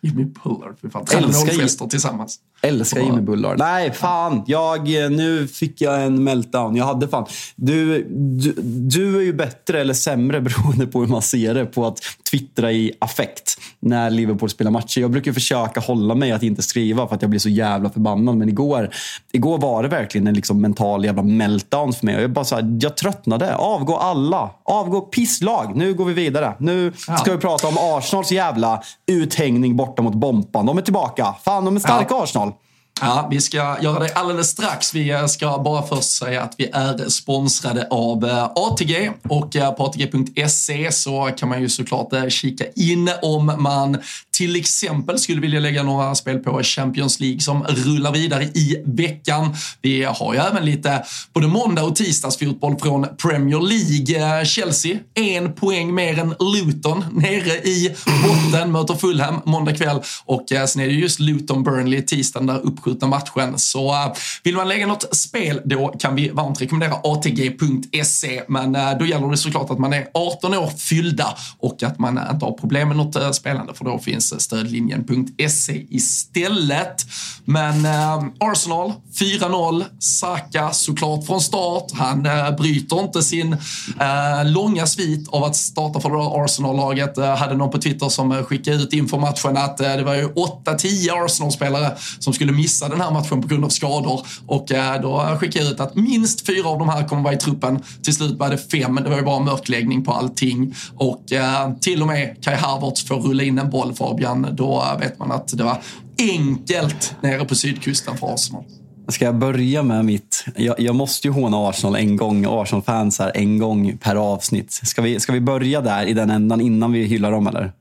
Jimmy 0.02 0.26
Bullard, 0.26 0.80
fy 0.82 0.90
fan. 0.90 1.06
Målgester 1.22 1.88
tillsammans. 1.88 2.40
Älskar 2.64 3.02
Jimmy 3.02 3.22
Bullard. 3.22 3.60
Nej, 3.60 3.92
fan. 3.92 4.44
Jag, 4.48 4.90
nu 4.90 5.48
fick 5.48 5.82
jag 5.82 6.04
en 6.04 6.24
meltdown. 6.24 6.76
Jag 6.76 6.86
hade 6.86 7.08
fan... 7.08 7.26
Du, 7.56 8.04
du, 8.10 8.54
du 8.62 9.18
är 9.18 9.22
ju 9.22 9.34
bättre 9.34 9.82
eller 9.82 9.94
sämre 9.94 10.42
beroende 10.42 10.88
på 10.88 11.00
hur 11.00 11.08
man 11.08 11.22
ser 11.22 11.54
det 11.54 11.66
på 11.66 11.88
att 11.88 11.98
twittra 12.32 12.72
i 12.72 12.92
affekt 13.00 13.58
när 13.80 14.10
Liverpool 14.10 14.50
spelar 14.50 14.72
matcher. 14.72 15.02
Jag 15.02 15.12
brukar 15.12 15.34
försöka 15.34 15.80
hålla 15.80 16.16
mig 16.16 16.32
att 16.32 16.44
inte 16.44 16.62
skriva 16.62 17.08
för 17.08 17.16
att 17.16 17.22
jag 17.22 17.30
blir 17.30 17.40
så 17.40 17.50
jävla 17.50 17.90
förbannad. 17.90 18.38
Men 18.38 18.50
igår, 18.50 18.90
igår 19.32 19.58
var 19.58 19.84
det 19.84 19.90
verkligen 19.90 20.28
en 20.28 20.34
liksom 20.34 20.62
mental 20.62 21.06
jävla 21.06 21.24
meltdown 21.24 21.94
för 21.94 22.06
mig. 22.06 22.22
Jag, 22.22 22.32
bara 22.32 22.46
så 22.46 22.56
här, 22.56 22.78
jag 22.82 22.98
tröttnade. 22.98 23.56
Avgå 23.56 23.98
alla. 23.98 24.50
Avgå 24.64 25.02
pisslag. 25.02 25.76
Nu 25.76 25.94
går 25.94 26.06
vi 26.06 26.14
vidare. 26.14 26.54
Nu 26.60 26.94
ska 26.98 27.14
ja. 27.26 27.34
vi 27.34 27.38
prata 27.38 27.68
om 27.68 27.78
Arsenals 27.80 28.32
jävla 28.32 28.84
uthängning 29.08 29.76
borta 29.76 30.02
mot 30.02 30.16
Bompan. 30.16 30.66
De 30.66 30.78
är 30.78 30.82
tillbaka. 30.82 31.36
Fan, 31.44 31.66
de 31.66 31.76
är 31.76 31.80
starka 31.80 32.08
ja. 32.10 32.24
Arsenal. 32.24 32.53
Ja, 33.02 33.28
vi 33.32 33.42
ska 33.42 33.58
göra 33.82 34.00
det 34.00 34.14
alldeles 34.14 34.50
strax. 34.50 34.96
Vi 34.96 35.28
ska 35.28 35.58
bara 35.58 35.88
först 35.88 36.12
säga 36.12 36.42
att 36.42 36.56
vi 36.58 36.70
är 36.74 37.10
sponsrade 37.10 37.88
av 37.90 38.26
eh, 38.26 38.44
ATG 38.56 39.12
och 39.30 39.56
eh, 39.56 39.72
på 39.72 39.86
ATG.se 39.86 40.92
så 40.92 41.32
kan 41.38 41.50
man 41.50 41.62
ju 41.62 41.70
såklart 41.70 42.14
eh, 42.14 42.28
kika 42.28 42.66
in 42.76 43.10
om 43.22 43.46
man 43.58 43.98
till 44.34 44.56
exempel 44.56 45.20
skulle 45.20 45.42
vilja 45.42 45.60
lägga 45.60 45.84
några 45.84 46.16
spel 46.16 46.40
på 46.40 46.64
Champions 46.64 47.20
League 47.20 47.40
som 47.40 47.64
rullar 47.64 48.12
vidare 48.12 48.44
i 48.44 48.84
veckan. 48.86 49.56
Vi 49.82 50.04
har 50.04 50.34
ju 50.34 50.40
även 50.40 50.66
lite 50.66 51.04
både 51.34 51.48
måndag 51.48 51.84
och 51.84 51.96
tisdagsfotboll 51.96 52.80
från 52.80 53.08
Premier 53.18 53.60
League. 53.60 54.40
Eh, 54.40 54.46
Chelsea, 54.46 54.98
en 55.14 55.54
poäng 55.54 55.94
mer 55.94 56.20
än 56.20 56.36
Luton 56.40 57.06
nere 57.12 57.54
i 57.54 57.96
botten, 58.24 58.72
möter 58.72 58.94
Fulham 58.94 59.42
måndag 59.46 59.74
kväll 59.74 60.02
och 60.26 60.52
eh, 60.52 60.66
sen 60.66 60.82
är 60.82 60.88
det 60.88 60.94
just 60.94 61.20
Luton-Burnley 61.20 62.02
tisdagen 62.02 62.48
där 62.48 62.60
uppskjutna 62.60 63.08
matchen. 63.08 63.60
Så 63.60 63.94
eh, 63.94 64.14
vill 64.44 64.56
man 64.56 64.68
lägga 64.68 64.88
något 64.88 65.16
spel 65.16 65.62
då 65.66 65.88
kan 65.88 66.16
vi 66.16 66.30
varmt 66.30 66.62
rekommendera 66.62 67.00
ATG.se 67.04 68.44
men 68.48 68.78
då 69.00 69.06
gäller 69.06 69.28
det 69.32 69.38
såklart 69.38 69.70
att 69.70 69.80
man 69.80 69.94
är 69.94 70.08
18 70.14 70.54
år 70.54 70.68
fyllda 70.78 71.38
och 71.60 71.84
att 71.84 72.00
man 72.00 72.20
inte 72.34 72.46
har 72.46 72.52
problem 72.52 72.88
med 72.88 72.98
något 72.98 73.36
spelande 73.36 73.74
för 73.74 73.86
då 73.86 74.00
finns 74.00 74.23
finns 74.23 74.23
stödlinjen.se 74.24 75.86
istället. 75.90 77.06
Men 77.46 77.86
eh, 77.86 78.24
Arsenal 78.40 78.94
4-0. 79.20 79.84
Saka 80.00 80.72
såklart 80.72 81.26
från 81.26 81.42
start. 81.42 81.92
Han 81.94 82.26
eh, 82.26 82.56
bryter 82.56 83.00
inte 83.00 83.24
sin 83.24 83.54
eh, 84.00 84.46
långa 84.46 84.86
svit 84.86 85.30
av 85.30 85.44
att 85.44 85.56
starta 85.56 86.00
för 86.00 86.10
det 86.10 86.44
Arsenal-laget. 86.44 87.18
Eh, 87.18 87.36
hade 87.36 87.56
någon 87.56 87.72
på 87.72 87.78
Twitter 87.78 88.10
som 88.10 88.32
eh, 88.32 88.44
skickade 88.44 88.78
ut 88.78 88.94
inför 88.94 89.18
matchen 89.18 89.58
att 89.58 89.80
eh, 89.80 89.96
det 89.96 90.04
var 90.04 90.16
ju 90.16 90.28
8-10 90.28 91.26
Arsenal-spelare 91.26 91.92
som 92.20 92.34
skulle 92.34 92.52
missa 92.52 92.90
den 92.90 93.02
här 93.02 93.12
matchen 93.12 93.42
på 93.42 93.48
grund 93.48 93.66
av 93.66 93.70
skador. 93.70 94.28
Och 94.48 94.72
eh, 94.72 95.02
då 95.02 95.38
skickade 95.40 95.66
jag 95.66 95.74
ut 95.74 95.80
att 95.80 95.96
minst 95.96 96.46
fyra 96.46 96.70
av 96.70 96.80
de 96.80 96.90
här 96.90 97.08
kommer 97.08 97.24
vara 97.24 97.34
i 97.34 97.38
truppen. 97.38 97.84
Till 98.04 98.16
slut 98.16 98.40
var 98.40 98.50
det 98.50 98.58
fem. 98.58 98.96
Det 98.96 99.10
var 99.10 99.18
ju 99.18 99.24
bara 99.24 99.40
mörkläggning 99.40 100.06
på 100.06 100.12
allting. 100.12 100.76
Och 100.96 101.32
eh, 101.32 101.74
till 101.74 102.02
och 102.02 102.08
med 102.08 102.44
Kai 102.44 102.56
Havertz 102.56 103.08
får 103.08 103.16
rulla 103.16 103.44
in 103.44 103.60
en 103.60 103.70
boll 103.70 103.94
för 103.94 104.13
Fabian, 104.14 104.48
då 104.52 104.98
vet 105.00 105.20
man 105.20 105.32
att 105.32 105.58
det 105.58 105.64
var 105.64 105.78
enkelt 106.20 107.16
nere 107.22 107.46
på 107.46 107.56
sydkusten 107.56 108.18
för 108.18 108.34
Arsenal. 108.34 108.64
Ska 109.08 109.26
jag 109.26 109.36
börja 109.36 109.84
med 109.84 110.06
mitt... 110.06 110.46
Jag, 110.56 110.80
jag 110.80 110.96
måste 110.96 111.28
ju 111.28 111.34
håna 111.34 111.70
Arsenal 111.70 111.96
en 111.96 112.18
gång, 112.18 112.46
Arsenal-fans 112.50 113.20
här, 113.20 113.32
en 113.36 113.60
gång 113.60 113.98
per 113.98 114.16
avsnitt. 114.16 114.72
Ska 114.72 115.02
vi, 115.02 115.20
ska 115.20 115.34
vi 115.34 115.42
börja 115.42 115.82
där 115.82 116.06
i 116.06 116.14
den 116.14 116.30
ändan 116.30 116.62
innan 116.62 116.92
vi 116.92 117.04
hyllar 117.04 117.32
dem 117.32 117.48
eller? 117.48 117.72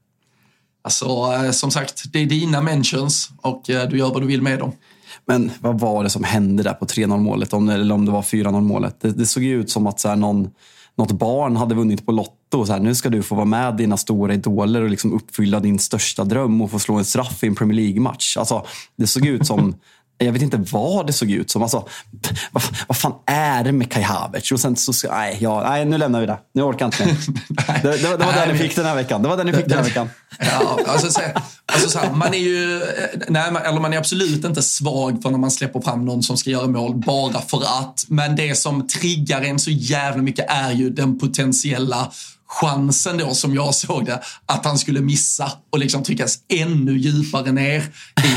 Alltså, 0.85 1.07
eh, 1.07 1.51
som 1.51 1.70
sagt, 1.70 2.12
det 2.12 2.18
är 2.18 2.26
dina 2.26 2.62
mentions 2.62 3.30
och 3.43 3.70
eh, 3.70 3.89
du 3.89 3.99
gör 3.99 4.11
vad 4.11 4.22
du 4.22 4.26
vill 4.26 4.43
med 4.43 4.59
dem. 4.59 4.72
Men 5.26 5.51
vad 5.61 5.80
var 5.80 6.05
det 6.05 6.11
som 6.11 6.24
hände 6.24 6.62
där 6.62 6.74
på 6.74 6.85
3-0 6.85 7.18
målet? 7.18 7.53
Om, 7.53 7.68
eller 7.68 7.95
om 7.95 8.07
det 8.07 8.12
var 8.12 8.22
4-0 8.22 8.61
målet. 8.61 9.01
Det, 9.01 9.11
det, 9.11 9.26
såg 9.26 9.43
ju 9.43 9.61
ut 9.61 9.70
som 9.70 9.87
att 9.87 10.01
så 10.01 10.09
här, 10.09 10.16
någon, 10.16 10.51
något 10.97 11.12
barn 11.12 11.57
hade 11.57 11.74
vunnit 11.74 12.07
på 12.07 12.12
Lotto 12.53 12.67
så 12.67 12.73
här, 12.73 12.81
nu 12.81 12.95
ska 12.95 13.09
du 13.09 13.23
få 13.23 13.35
vara 13.35 13.45
med 13.45 13.77
dina 13.77 13.97
stora 13.97 14.35
idoler 14.35 14.83
och 14.83 14.91
liksom 14.91 15.13
uppfylla 15.13 15.61
din 15.61 15.79
största 15.79 16.25
dröm 16.25 16.63
och 16.63 16.71
få 16.71 16.79
slå 16.79 16.95
en 16.95 17.05
straff 17.05 17.45
i 17.45 17.47
en 17.47 17.55
Premier 17.55 17.77
League-match. 17.77 18.37
Alltså, 18.37 18.67
det 18.97 19.07
såg 19.07 19.27
ut 19.27 19.47
som 19.47 19.75
jag 20.19 20.33
vet 20.33 20.43
inte 20.43 20.57
vad 20.57 21.07
det 21.07 21.13
såg 21.13 21.31
ut 21.31 21.51
som. 21.51 21.63
Alltså, 21.63 21.89
vad, 22.53 22.63
vad 22.89 22.97
fan 22.97 23.15
är 23.27 23.65
det 23.65 23.73
med 23.73 23.93
Kai 23.93 24.03
Havertz? 24.03 24.53
Och 24.53 24.61
sen 24.61 24.77
så, 24.77 24.93
nej, 25.11 25.39
ja, 25.41 25.63
nej, 25.69 25.85
nu 25.85 25.99
lämnar 25.99 26.21
vi 26.21 26.27
det. 26.27 26.39
Nu 26.55 26.63
orkar 26.63 26.87
jag 26.87 26.89
inte 26.89 27.07
mer. 27.07 27.83
det, 27.83 28.03
det, 28.03 28.17
det, 28.17 28.25
var 28.25 28.33
den 28.33 28.49
ni 28.49 28.59
fick 28.59 28.77
den 28.77 28.87
här 28.87 28.95
veckan. 28.95 29.23
Det 29.23 29.29
var 29.29 29.37
den 29.37 29.47
ni 29.47 29.53
fick 29.53 29.67
den 29.67 29.79
här 29.79 29.85
veckan. 29.85 30.11
Ja, 30.39 30.79
alltså, 30.87 31.11
så, 31.11 31.21
alltså 31.67 31.89
så 31.89 31.99
här, 31.99 32.11
man 32.13 32.35
är 32.35 32.39
ju, 32.39 32.83
nej, 33.29 33.53
eller 33.65 33.81
man 33.81 33.93
är 33.93 33.99
absolut 33.99 34.45
inte 34.45 34.63
svag 34.63 35.23
för 35.23 35.31
när 35.31 35.39
man 35.39 35.51
släpper 35.51 35.81
fram 35.81 36.05
någon 36.05 36.23
som 36.23 36.37
ska 36.37 36.51
göra 36.51 36.67
mål 36.67 36.95
bara 36.95 37.41
för 37.41 37.59
att. 37.59 38.05
Men 38.09 38.37
det 38.37 38.55
som 38.55 38.87
triggar 38.87 39.43
en 39.43 39.59
så 39.59 39.71
jävla 39.71 40.23
mycket 40.23 40.47
är 40.49 40.73
ju 40.73 40.91
den 40.91 41.19
potentiella 41.19 42.13
chansen 42.53 43.19
då 43.19 43.35
som 43.35 43.55
jag 43.55 43.75
såg 43.75 44.05
det, 44.05 44.23
att 44.47 44.65
han 44.65 44.79
skulle 44.79 45.01
missa 45.01 45.53
och 45.73 45.79
liksom 45.79 46.03
tryckas 46.03 46.39
ännu 46.49 46.99
djupare 46.99 47.53
ner 47.53 47.85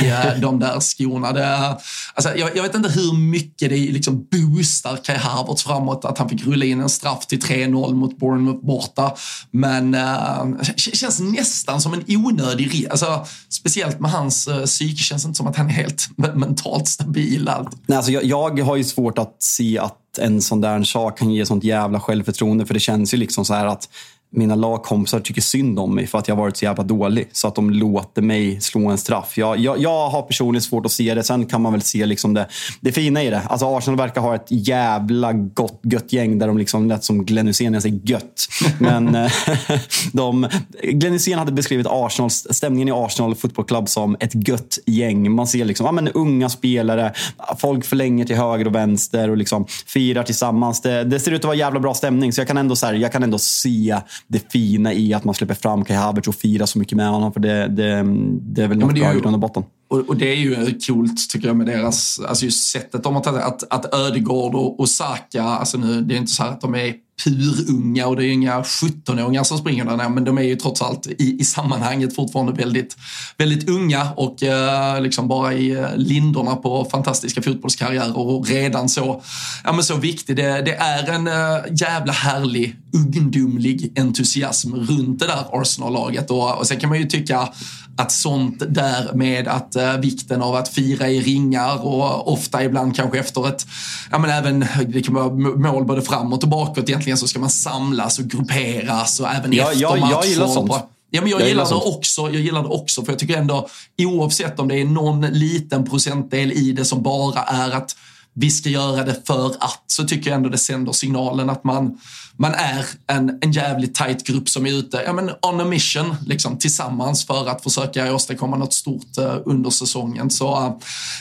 i 0.01 0.07
eh, 0.07 0.39
de 0.41 0.59
där 0.59 0.79
skorna. 0.79 1.31
Det, 1.31 1.77
alltså, 2.13 2.35
jag, 2.35 2.57
jag, 2.57 2.63
vet 2.63 2.75
inte 2.75 2.89
hur 2.89 3.13
mycket 3.13 3.69
det 3.69 3.75
liksom 3.75 4.27
boostar 4.31 4.97
Kai 4.97 5.17
Havertz 5.17 5.63
framåt 5.63 6.05
att 6.05 6.17
han 6.17 6.29
fick 6.29 6.45
rulla 6.45 6.65
in 6.65 6.81
en 6.81 6.89
straff 6.89 7.27
till 7.27 7.39
3-0 7.39 7.93
mot 7.93 8.19
Bournemouth 8.19 8.65
borta. 8.65 9.15
Men 9.51 9.93
äh, 9.93 10.61
känns 10.75 11.19
nästan 11.19 11.81
som 11.81 11.93
en 11.93 12.03
onödig 12.07 12.87
alltså, 12.91 13.25
Speciellt 13.49 13.99
med 13.99 14.11
hans 14.11 14.47
äh, 14.47 14.65
psyke 14.65 15.03
känns 15.03 15.23
det 15.23 15.27
inte 15.27 15.37
som 15.37 15.47
att 15.47 15.55
han 15.55 15.67
är 15.67 15.73
helt 15.73 16.07
mentalt 16.17 16.87
stabil. 16.87 17.49
Nej, 17.87 17.97
alltså, 17.97 18.11
jag, 18.11 18.25
jag 18.25 18.59
har 18.65 18.75
ju 18.75 18.83
svårt 18.83 19.17
att 19.17 19.35
se 19.39 19.79
att 19.79 20.04
en 20.19 20.41
sån 20.41 20.61
där 20.61 20.83
sak 20.83 21.17
kan 21.19 21.31
ge 21.31 21.45
sånt 21.45 21.63
jävla 21.63 21.99
självförtroende. 21.99 22.65
För 22.65 22.73
det 22.73 22.79
känns 22.79 23.13
ju 23.13 23.17
liksom 23.17 23.45
så 23.45 23.53
här 23.53 23.65
att 23.65 23.89
mina 24.35 24.55
lagkompisar 24.55 25.19
tycker 25.19 25.41
synd 25.41 25.79
om 25.79 25.95
mig 25.95 26.07
för 26.07 26.17
att 26.17 26.27
jag 26.27 26.35
varit 26.35 26.57
så 26.57 26.65
jävla 26.65 26.83
dålig. 26.83 27.29
Så 27.31 27.47
att 27.47 27.55
de 27.55 27.69
låter 27.69 28.21
mig 28.21 28.61
slå 28.61 28.89
en 28.89 28.97
straff. 28.97 29.37
Jag, 29.37 29.57
jag, 29.57 29.79
jag 29.79 30.09
har 30.09 30.21
personligen 30.21 30.61
svårt 30.61 30.85
att 30.85 30.91
se 30.91 31.13
det. 31.13 31.23
Sen 31.23 31.45
kan 31.45 31.61
man 31.61 31.71
väl 31.71 31.81
se 31.81 32.05
liksom 32.05 32.33
det, 32.33 32.47
det 32.81 32.91
fina 32.91 33.23
i 33.23 33.29
det. 33.29 33.41
Alltså 33.41 33.77
Arsenal 33.77 33.97
verkar 33.97 34.21
ha 34.21 34.35
ett 34.35 34.47
jävla 34.49 35.33
gott, 35.33 35.79
gött 35.83 36.13
gäng 36.13 36.39
där 36.39 36.47
de 36.47 36.57
liksom 36.57 36.87
lät 36.87 37.03
som 37.03 37.25
Glenn 37.25 37.47
Hysén 37.47 37.71
när 37.71 37.75
jag 37.75 37.83
säger 37.83 37.99
gött. 38.03 38.47
Men 38.79 39.15
eh, 39.15 39.31
de, 40.13 40.47
Glenn 40.83 41.13
Hysén 41.13 41.39
hade 41.39 41.51
beskrivit 41.51 41.87
Arsenals, 41.89 42.47
stämningen 42.49 42.87
i 42.87 42.91
Arsenal 42.91 43.35
Football 43.35 43.65
Club 43.65 43.89
som 43.89 44.17
ett 44.19 44.47
gött 44.47 44.79
gäng. 44.85 45.31
Man 45.31 45.47
ser 45.47 45.65
liksom, 45.65 45.85
ja, 45.85 45.91
men 45.91 46.07
unga 46.07 46.49
spelare, 46.49 47.13
folk 47.57 47.85
förlänger 47.85 48.25
till 48.25 48.35
höger 48.35 48.67
och 48.67 48.75
vänster 48.75 49.29
och 49.29 49.37
liksom 49.37 49.65
firar 49.87 50.23
tillsammans. 50.23 50.81
Det, 50.81 51.03
det 51.03 51.19
ser 51.19 51.31
ut 51.31 51.39
att 51.39 51.45
vara 51.45 51.55
jävla 51.55 51.79
bra 51.79 51.93
stämning. 51.93 52.33
Så 52.33 52.41
jag 52.41 52.47
kan 52.47 52.57
ändå, 52.57 52.75
så 52.75 52.85
här, 52.85 52.93
jag 52.93 53.11
kan 53.11 53.23
ändå 53.23 53.37
se 53.37 53.95
det 54.27 54.51
fina 54.51 54.93
i 54.93 55.13
att 55.13 55.23
man 55.23 55.35
släpper 55.35 55.53
fram 55.53 55.85
Kai 55.85 55.95
Havertz 55.95 56.27
och 56.27 56.35
firar 56.35 56.65
så 56.65 56.79
mycket 56.79 56.95
med 56.95 57.09
honom. 57.09 57.33
För 57.33 57.39
det, 57.39 57.67
det, 57.67 58.05
det 58.41 58.63
är 58.63 58.67
väl 58.67 58.77
något 58.77 58.97
ja, 58.97 59.03
bra 59.03 59.17
i 59.17 59.21
grund 59.21 59.35
och 59.35 59.39
botten. 59.39 59.63
Och, 59.87 60.09
och, 60.09 60.17
det 60.17 60.31
är 60.31 60.35
ju 60.35 60.79
coolt 60.79 61.29
tycker 61.29 61.47
jag 61.47 61.57
med 61.57 61.67
deras, 61.67 62.19
alltså 62.19 62.45
just 62.45 62.71
sättet 62.71 63.03
de 63.03 63.15
har 63.15 63.21
tagit, 63.21 63.41
att, 63.41 63.63
att 63.73 63.93
Ödegård 63.93 64.55
och, 64.55 64.79
och 64.79 64.89
Saka, 64.89 65.43
alltså 65.43 65.77
nu, 65.77 66.01
det 66.01 66.15
är 66.15 66.17
inte 66.17 66.31
så 66.31 66.43
här 66.43 66.49
att 66.49 66.61
de 66.61 66.75
är 66.75 66.93
purunga 67.23 68.07
och 68.07 68.15
det 68.15 68.25
är 68.25 68.31
inga 68.31 68.61
17-åringar 68.61 69.43
som 69.43 69.57
springer 69.57 69.85
där, 69.85 70.09
men 70.09 70.23
de 70.23 70.37
är 70.37 70.41
ju 70.41 70.55
trots 70.55 70.81
allt 70.81 71.07
i, 71.07 71.37
i 71.39 71.43
sammanhanget 71.43 72.15
fortfarande 72.15 72.53
väldigt, 72.53 72.97
väldigt 73.37 73.69
unga 73.69 74.11
och 74.15 74.43
eh, 74.43 75.01
liksom 75.01 75.27
bara 75.27 75.53
i 75.53 75.71
eh, 75.71 75.95
lindorna 75.95 76.55
på 76.55 76.85
fantastiska 76.91 77.41
fotbollskarriärer 77.41 78.17
och 78.17 78.47
redan 78.47 78.89
så, 78.89 79.21
ja, 79.63 79.73
men 79.73 79.83
så 79.83 79.95
viktig. 79.95 80.35
Det, 80.35 80.61
det 80.61 80.75
är 80.75 81.09
en 81.09 81.27
eh, 81.27 81.63
jävla 81.71 82.13
härlig 82.13 82.75
ungdomlig 82.93 83.93
entusiasm 83.99 84.75
runt 84.75 85.19
det 85.19 85.27
där 85.27 85.61
Arsenal-laget 85.61 86.31
och, 86.31 86.57
och 86.57 86.67
sen 86.67 86.79
kan 86.79 86.89
man 86.89 86.99
ju 86.99 87.05
tycka 87.05 87.49
att 87.97 88.11
sånt 88.11 88.63
där 88.67 89.13
med 89.13 89.47
att 89.47 89.75
uh, 89.75 89.97
vikten 89.97 90.41
av 90.41 90.55
att 90.55 90.69
fira 90.69 91.09
i 91.09 91.21
ringar 91.21 91.85
och 91.85 92.33
ofta 92.33 92.63
ibland 92.63 92.95
kanske 92.95 93.19
efter 93.19 93.47
ett, 93.47 93.67
ja 94.11 94.19
men 94.19 94.29
även, 94.29 94.65
det 94.87 95.01
kan 95.01 95.13
vara 95.13 95.29
mål 95.55 95.85
både 95.85 96.01
framåt 96.01 96.43
och 96.43 96.49
bakåt 96.49 96.89
egentligen 96.89 97.17
så 97.17 97.27
ska 97.27 97.39
man 97.39 97.49
samlas 97.49 98.19
och 98.19 98.25
grupperas 98.25 99.19
och 99.19 99.29
även 99.29 99.53
ja, 99.53 99.71
efter 99.71 99.81
jag, 99.81 99.99
matcher. 99.99 100.11
Jag 100.11 100.25
gillar 100.25 100.47
sånt. 100.47 100.71
Ja, 101.09 101.21
men 101.21 101.29
jag, 101.29 101.41
jag 101.41 101.47
gillar, 101.47 101.69
det 101.69 101.75
också. 101.75 102.21
Jag 102.21 102.41
gillar 102.41 102.63
det 102.63 102.69
också, 102.69 103.05
för 103.05 103.11
jag 103.11 103.19
tycker 103.19 103.37
ändå 103.37 103.67
oavsett 103.97 104.59
om 104.59 104.67
det 104.67 104.81
är 104.81 104.85
någon 104.85 105.21
liten 105.21 105.89
procentdel 105.89 106.51
i 106.51 106.71
det 106.71 106.85
som 106.85 107.03
bara 107.03 107.43
är 107.43 107.71
att 107.71 107.95
vi 108.35 108.51
ska 108.51 108.69
göra 108.69 109.03
det 109.03 109.27
för 109.27 109.47
att, 109.47 109.83
så 109.87 110.03
tycker 110.03 110.29
jag 110.29 110.37
ändå 110.37 110.49
det 110.49 110.57
sänder 110.57 110.91
signalen 110.91 111.49
att 111.49 111.63
man, 111.63 111.97
man 112.37 112.53
är 112.53 112.85
en, 113.07 113.39
en 113.41 113.51
jävligt 113.51 113.95
tight 113.95 114.23
grupp 114.23 114.49
som 114.49 114.65
är 114.65 114.71
ute 114.71 115.03
ja, 115.05 115.13
men 115.13 115.29
on 115.41 115.61
a 115.61 115.65
mission 115.65 116.15
liksom, 116.25 116.57
tillsammans 116.57 117.25
för 117.25 117.49
att 117.49 117.63
försöka 117.63 118.13
åstadkomma 118.13 118.57
något 118.57 118.73
stort 118.73 119.17
uh, 119.19 119.37
under 119.45 119.69
säsongen. 119.69 120.29
Så 120.29 120.65
uh, 120.65 120.77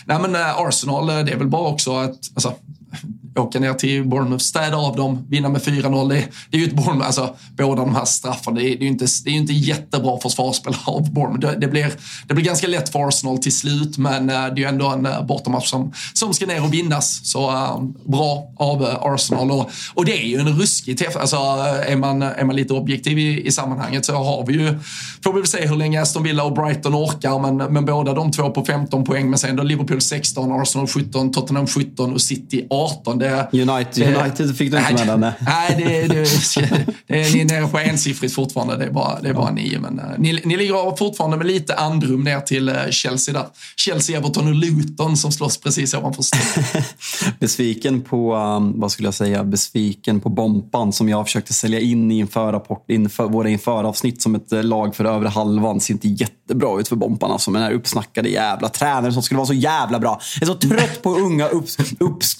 nej, 0.07 0.19
men, 0.21 0.37
uh, 0.37 0.59
Arsenal, 0.59 1.07
det 1.07 1.33
är 1.33 1.37
väl 1.37 1.49
bara 1.49 1.69
också 1.69 1.97
att 1.97 2.19
alltså, 2.35 2.55
åka 3.37 3.61
ner 3.61 3.74
till 3.74 4.05
Bournemouth, 4.05 4.43
städa 4.43 4.76
av 4.76 4.97
dem, 4.97 5.26
vinna 5.28 5.49
med 5.49 5.61
4-0. 5.61 6.09
Det, 6.09 6.14
det, 6.51 6.57
är 6.57 6.61
ju 6.61 6.66
ett 6.66 6.72
Bournemouth, 6.72 7.07
alltså 7.07 7.37
båda 7.57 7.82
de 7.82 7.95
här 7.95 8.05
straffarna, 8.05 8.61
det 8.61 8.66
är, 8.66 8.68
det 8.68 8.82
är 8.82 8.85
ju 8.85 8.89
inte, 8.89 9.07
det 9.24 9.30
är 9.30 9.35
inte 9.35 9.53
jättebra 9.53 10.18
försvarsspel 10.20 10.74
av 10.85 11.12
Bournemouth. 11.12 11.47
Det, 11.47 11.57
det, 11.61 11.68
blir, 11.68 11.93
det 12.26 12.35
blir 12.35 12.45
ganska 12.45 12.66
lätt 12.66 12.89
för 12.89 13.09
Arsenal 13.09 13.39
till 13.39 13.57
slut, 13.57 13.99
men 13.99 14.30
eh, 14.30 14.35
det 14.35 14.41
är 14.41 14.57
ju 14.57 14.64
ändå 14.64 14.89
en 14.89 15.07
eh, 15.07 15.26
bortamatch 15.26 15.66
som, 15.66 15.93
som 16.14 16.35
ska 16.35 16.47
ner 16.47 16.64
och 16.64 16.74
vinnas. 16.74 17.20
Så 17.24 17.51
äh, 17.51 17.82
bra 18.05 18.53
av 18.57 18.82
Arsenal. 19.01 19.51
Och, 19.51 19.70
och 19.95 20.05
det 20.05 20.22
är 20.22 20.26
ju 20.26 20.39
en 20.39 20.59
ruskig 20.59 20.99
träff. 20.99 21.16
Alltså, 21.16 21.37
är, 21.87 21.97
man, 21.97 22.22
är 22.22 22.45
man 22.45 22.57
lite 22.57 22.74
objektiv 22.74 23.18
i, 23.18 23.47
i 23.47 23.51
sammanhanget 23.51 24.05
så 24.05 24.12
har 24.12 24.47
vi 24.47 24.53
ju, 24.53 24.78
får 25.24 25.32
vi 25.32 25.41
väl 25.41 25.47
se 25.47 25.66
hur 25.66 25.76
länge 25.76 26.03
Aston 26.03 26.22
Villa 26.22 26.45
och 26.45 26.53
Brighton 26.53 26.95
orkar, 26.95 27.39
men, 27.39 27.72
men 27.72 27.85
båda 27.85 28.14
de 28.14 28.32
två 28.32 28.51
på 28.51 28.64
15 28.64 29.05
poäng, 29.05 29.30
men 29.30 29.39
sen 29.39 29.57
då 29.57 29.62
Liverpool 29.62 30.01
16, 30.01 30.53
Arsenal 30.53 30.87
17, 30.87 31.32
Tottenham 31.32 31.66
17 31.66 32.12
och 32.12 32.20
City 32.20 32.66
18. 32.70 33.24
Det, 33.25 33.62
United, 33.62 34.16
United 34.16 34.57
fick 34.57 34.72
du 34.72 34.79
inte 34.79 35.05
med 35.05 35.07
den. 35.07 35.20
Nej, 35.20 35.75
det, 35.79 36.14
det, 36.14 36.25
ni 37.35 37.41
är 37.41 37.45
nere 37.45 37.68
på 37.68 37.79
ensiffrigt 37.79 38.35
fortfarande. 38.35 38.77
Det 38.77 38.85
är 38.85 38.91
bara, 38.91 39.20
det 39.20 39.29
är 39.29 39.35
bara 39.35 39.51
nio. 39.51 39.81
Men, 39.81 40.01
uh, 40.01 40.05
ni, 40.18 40.43
ni 40.45 40.57
ligger 40.57 40.97
fortfarande 40.97 41.37
med 41.37 41.47
lite 41.47 41.75
andrum 41.75 42.25
ner 42.25 42.41
till 42.41 42.68
uh, 42.68 42.91
Chelsea 42.91 43.35
där. 43.35 43.47
Chelsea, 43.77 44.18
Everton 44.18 44.49
och 44.49 44.55
Luton 44.55 45.16
som 45.16 45.33
slåss 45.33 45.61
precis 45.61 45.95
ovanför 45.95 46.25
Besviken 47.41 48.03
på, 48.03 48.35
um, 48.35 48.81
vad 48.81 48.93
skulle 48.93 49.07
jag 49.07 49.14
säga, 49.14 49.45
besviken 49.45 50.20
på 50.20 50.29
Bompan 50.29 50.93
som 50.93 51.09
jag 51.09 51.27
försökte 51.27 51.55
sälja 51.55 51.81
in 51.81 52.11
i 52.11 52.18
inför, 52.18 52.53
rapport, 52.53 52.91
inför 52.91 53.29
våra 53.29 53.49
införavsnitt 53.49 54.22
som 54.22 54.35
ett 54.35 54.53
uh, 54.53 54.62
lag 54.62 54.97
för 54.97 55.05
övre 55.05 55.29
halvan. 55.29 55.81
Ser 55.81 55.95
inte 55.95 56.09
jättebra 56.09 56.81
ut 56.81 56.89
för 56.89 56.97
Bompan 56.97 57.31
alltså. 57.31 57.51
Men 57.51 57.62
den 57.62 57.70
här 57.70 57.77
uppsnackade 57.79 58.29
jävla 58.29 58.68
tränaren 58.68 59.12
som 59.12 59.22
skulle 59.22 59.39
vara 59.39 59.47
så 59.47 59.55
jävla 59.55 59.99
bra. 59.99 60.20
Jag 60.41 60.49
är 60.49 60.53
så 60.53 60.59
trött 60.59 61.03
på 61.03 61.11
unga 61.16 61.49
upps, 61.49 61.79
upps, 62.01 62.37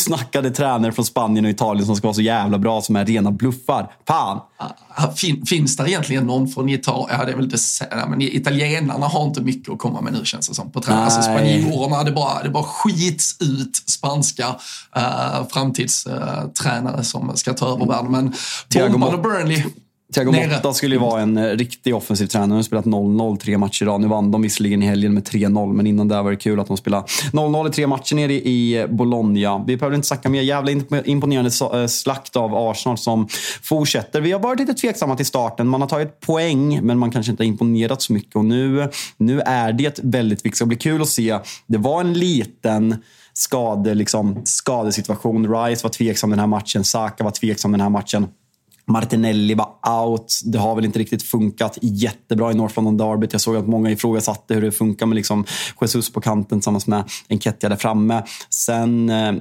uppsnackade 0.00 0.50
tränare 0.50 0.92
från 0.92 1.04
Spanien 1.04 1.44
och 1.44 1.50
Italien 1.50 1.86
som 1.86 1.96
ska 1.96 2.06
vara 2.06 2.14
så 2.14 2.22
jävla 2.22 2.58
bra 2.58 2.80
som 2.80 2.96
är 2.96 3.04
rena 3.04 3.30
bluffar. 3.30 3.92
Fan! 4.06 4.40
Fin, 5.16 5.46
finns 5.46 5.76
det 5.76 5.90
egentligen 5.90 6.26
någon 6.26 6.48
från 6.48 6.68
Italien? 6.68 7.18
Ja, 7.18 7.24
det 7.24 7.32
är 7.32 7.36
väl 7.36 7.48
det, 7.48 7.58
men 8.08 8.22
italienarna 8.22 9.06
har 9.06 9.24
inte 9.24 9.40
mycket 9.40 9.72
att 9.72 9.78
komma 9.78 10.00
med 10.00 10.12
nu 10.12 10.24
känns 10.24 10.48
det 10.48 10.54
som. 10.54 10.70
På 10.72 10.80
trä. 10.80 10.94
Alltså 10.94 11.22
spanjorerna, 11.22 12.04
det 12.04 12.12
bara, 12.12 12.42
det 12.42 12.50
bara 12.50 12.64
skits 12.64 13.36
ut 13.40 13.76
spanska 13.86 14.48
uh, 14.96 15.48
framtidstränare 15.48 16.96
uh, 16.96 17.02
som 17.02 17.36
ska 17.36 17.52
ta 17.54 17.72
över 17.74 17.86
världen. 17.86 18.10
Men 18.10 18.32
Bomban 18.90 19.14
och 19.14 19.22
Burnley 19.22 19.62
Thiago 20.14 20.32
Motta 20.32 20.74
skulle 20.74 20.94
ju 20.94 21.00
vara 21.00 21.20
en 21.20 21.36
eh, 21.36 21.44
riktig 21.44 21.94
offensiv 21.94 22.26
tränare. 22.26 22.48
De 22.48 22.54
har 22.54 22.62
spelat 22.62 22.84
0-0 22.84 23.36
tre 23.36 23.58
matcher 23.58 23.82
idag. 23.82 24.00
Nu 24.00 24.08
vann 24.08 24.30
de 24.30 24.42
visserligen 24.42 24.82
i 24.82 24.86
helgen 24.86 25.14
med 25.14 25.28
3-0, 25.28 25.72
men 25.72 25.86
innan 25.86 26.08
det 26.08 26.22
var 26.22 26.30
det 26.30 26.36
kul 26.36 26.60
att 26.60 26.66
de 26.66 26.76
spelade 26.76 27.06
0-0 27.32 27.68
i 27.68 27.72
tre 27.72 27.86
matcher 27.86 28.14
nere 28.14 28.32
i 28.32 28.86
Bologna. 28.90 29.64
Vi 29.66 29.76
behöver 29.76 29.96
inte 29.96 30.08
snacka 30.08 30.28
mer. 30.28 30.42
Jävla 30.42 30.70
imponerande 31.04 31.50
eh, 31.80 31.86
slakt 31.86 32.36
av 32.36 32.54
Arsenal 32.54 32.98
som 32.98 33.28
fortsätter. 33.62 34.20
Vi 34.20 34.32
har 34.32 34.40
varit 34.40 34.60
lite 34.60 34.74
tveksamma 34.74 35.16
till 35.16 35.26
starten. 35.26 35.68
Man 35.68 35.80
har 35.80 35.88
tagit 35.88 36.20
poäng, 36.20 36.86
men 36.86 36.98
man 36.98 37.10
kanske 37.10 37.30
inte 37.30 37.42
har 37.42 37.48
imponerat 37.48 38.02
så 38.02 38.12
mycket. 38.12 38.36
Och 38.36 38.44
nu, 38.44 38.88
nu 39.16 39.40
är 39.40 39.72
det 39.72 39.98
väldigt 40.02 40.46
viktigt. 40.46 40.60
Det 40.60 40.66
blir 40.66 40.78
kul 40.78 41.02
att 41.02 41.08
se. 41.08 41.38
Det 41.66 41.78
var 41.78 42.00
en 42.00 42.12
liten 42.12 42.96
skade, 43.32 43.94
liksom, 43.94 44.42
skadesituation. 44.44 45.54
Rice 45.54 45.82
var 45.82 45.90
tveksam 45.90 46.30
den 46.30 46.38
här 46.38 46.46
matchen. 46.46 46.84
Saka 46.84 47.24
var 47.24 47.30
tveksam 47.30 47.72
den 47.72 47.80
här 47.80 47.88
matchen. 47.88 48.26
Martinelli 48.90 49.54
var 49.54 49.68
out. 50.02 50.40
Det 50.44 50.58
har 50.58 50.74
väl 50.74 50.84
inte 50.84 50.98
riktigt 50.98 51.22
funkat 51.22 51.78
jättebra 51.82 52.50
i 52.50 52.54
North 52.54 52.74
London 52.76 52.96
Derby. 52.96 53.28
Jag 53.30 53.40
såg 53.40 53.56
att 53.56 53.68
många 53.68 53.90
ifrågasatte 53.90 54.54
hur 54.54 54.62
det 54.62 54.72
funkar 54.72 55.06
med 55.06 55.16
liksom 55.16 55.44
Jesus 55.80 56.12
på 56.12 56.20
kanten 56.20 56.58
tillsammans 56.58 56.86
med 56.86 57.04
Enketia 57.28 57.68
där 57.68 57.76
framme. 57.76 58.22
Sen 58.50 59.10
eh, 59.10 59.32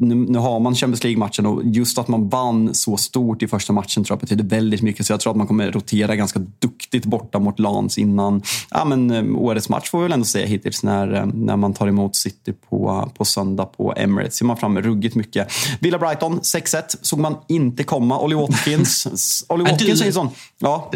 nu, 0.00 0.14
nu, 0.14 0.38
har 0.38 0.60
man 0.60 0.74
Champions 0.74 1.04
League-matchen 1.04 1.46
och 1.46 1.62
just 1.64 1.98
att 1.98 2.08
man 2.08 2.28
vann 2.28 2.74
så 2.74 2.96
stort 2.96 3.42
i 3.42 3.48
första 3.48 3.72
matchen 3.72 4.04
tror 4.04 4.14
jag 4.14 4.20
betyder 4.20 4.44
väldigt 4.44 4.82
mycket. 4.82 5.06
Så 5.06 5.12
jag 5.12 5.20
tror 5.20 5.30
att 5.30 5.36
man 5.36 5.46
kommer 5.46 5.72
rotera 5.72 6.16
ganska 6.16 6.40
duktigt 6.58 7.04
borta 7.04 7.38
mot 7.38 7.58
Lans 7.58 7.98
innan 7.98 8.42
ja, 8.70 8.84
men, 8.84 9.10
eh, 9.10 9.36
årets 9.36 9.68
match 9.68 9.90
får 9.90 9.98
vi 9.98 10.02
väl 10.02 10.12
ändå 10.12 10.24
säga 10.24 10.46
hittills 10.46 10.82
när, 10.82 11.14
eh, 11.14 11.26
när 11.26 11.56
man 11.56 11.74
tar 11.74 11.86
emot 11.86 12.16
City 12.16 12.52
på, 12.52 13.10
på 13.16 13.24
söndag 13.24 13.64
på 13.64 13.94
Emirates. 13.96 14.34
Ser 14.36 14.44
man 14.44 14.56
fram 14.56 14.72
emot 14.72 14.84
ruggigt 14.84 15.14
mycket. 15.14 15.48
Villa 15.80 15.98
Brighton 15.98 16.40
6-1 16.40 16.96
såg 17.02 17.18
man 17.18 17.36
inte 17.48 17.84
komma. 17.84 18.20
Olly 18.20 18.34
Watkins, 18.34 19.44
Olly 19.48 19.64
Watkins 19.64 20.00
är 20.00 20.06
en 20.06 20.12
sån... 20.12 20.28
Ja. 20.58 20.90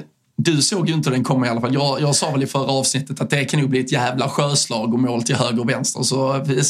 Du 0.44 0.62
såg 0.62 0.88
ju 0.88 0.94
inte 0.94 1.10
den 1.10 1.24
komma 1.24 1.46
i 1.46 1.48
alla 1.48 1.60
fall. 1.60 1.74
Jag, 1.74 2.00
jag 2.00 2.14
sa 2.14 2.30
väl 2.30 2.42
i 2.42 2.46
förra 2.46 2.72
avsnittet 2.72 3.20
att 3.20 3.30
det 3.30 3.44
kan 3.44 3.60
nog 3.60 3.70
bli 3.70 3.80
ett 3.80 3.92
jävla 3.92 4.28
sjöslag 4.28 4.94
och 4.94 5.00
mål 5.00 5.22
till 5.22 5.36
höger 5.36 5.60
och 5.60 5.68
vänster. 5.68 6.02
Så 6.02 6.44
fl, 6.44 6.60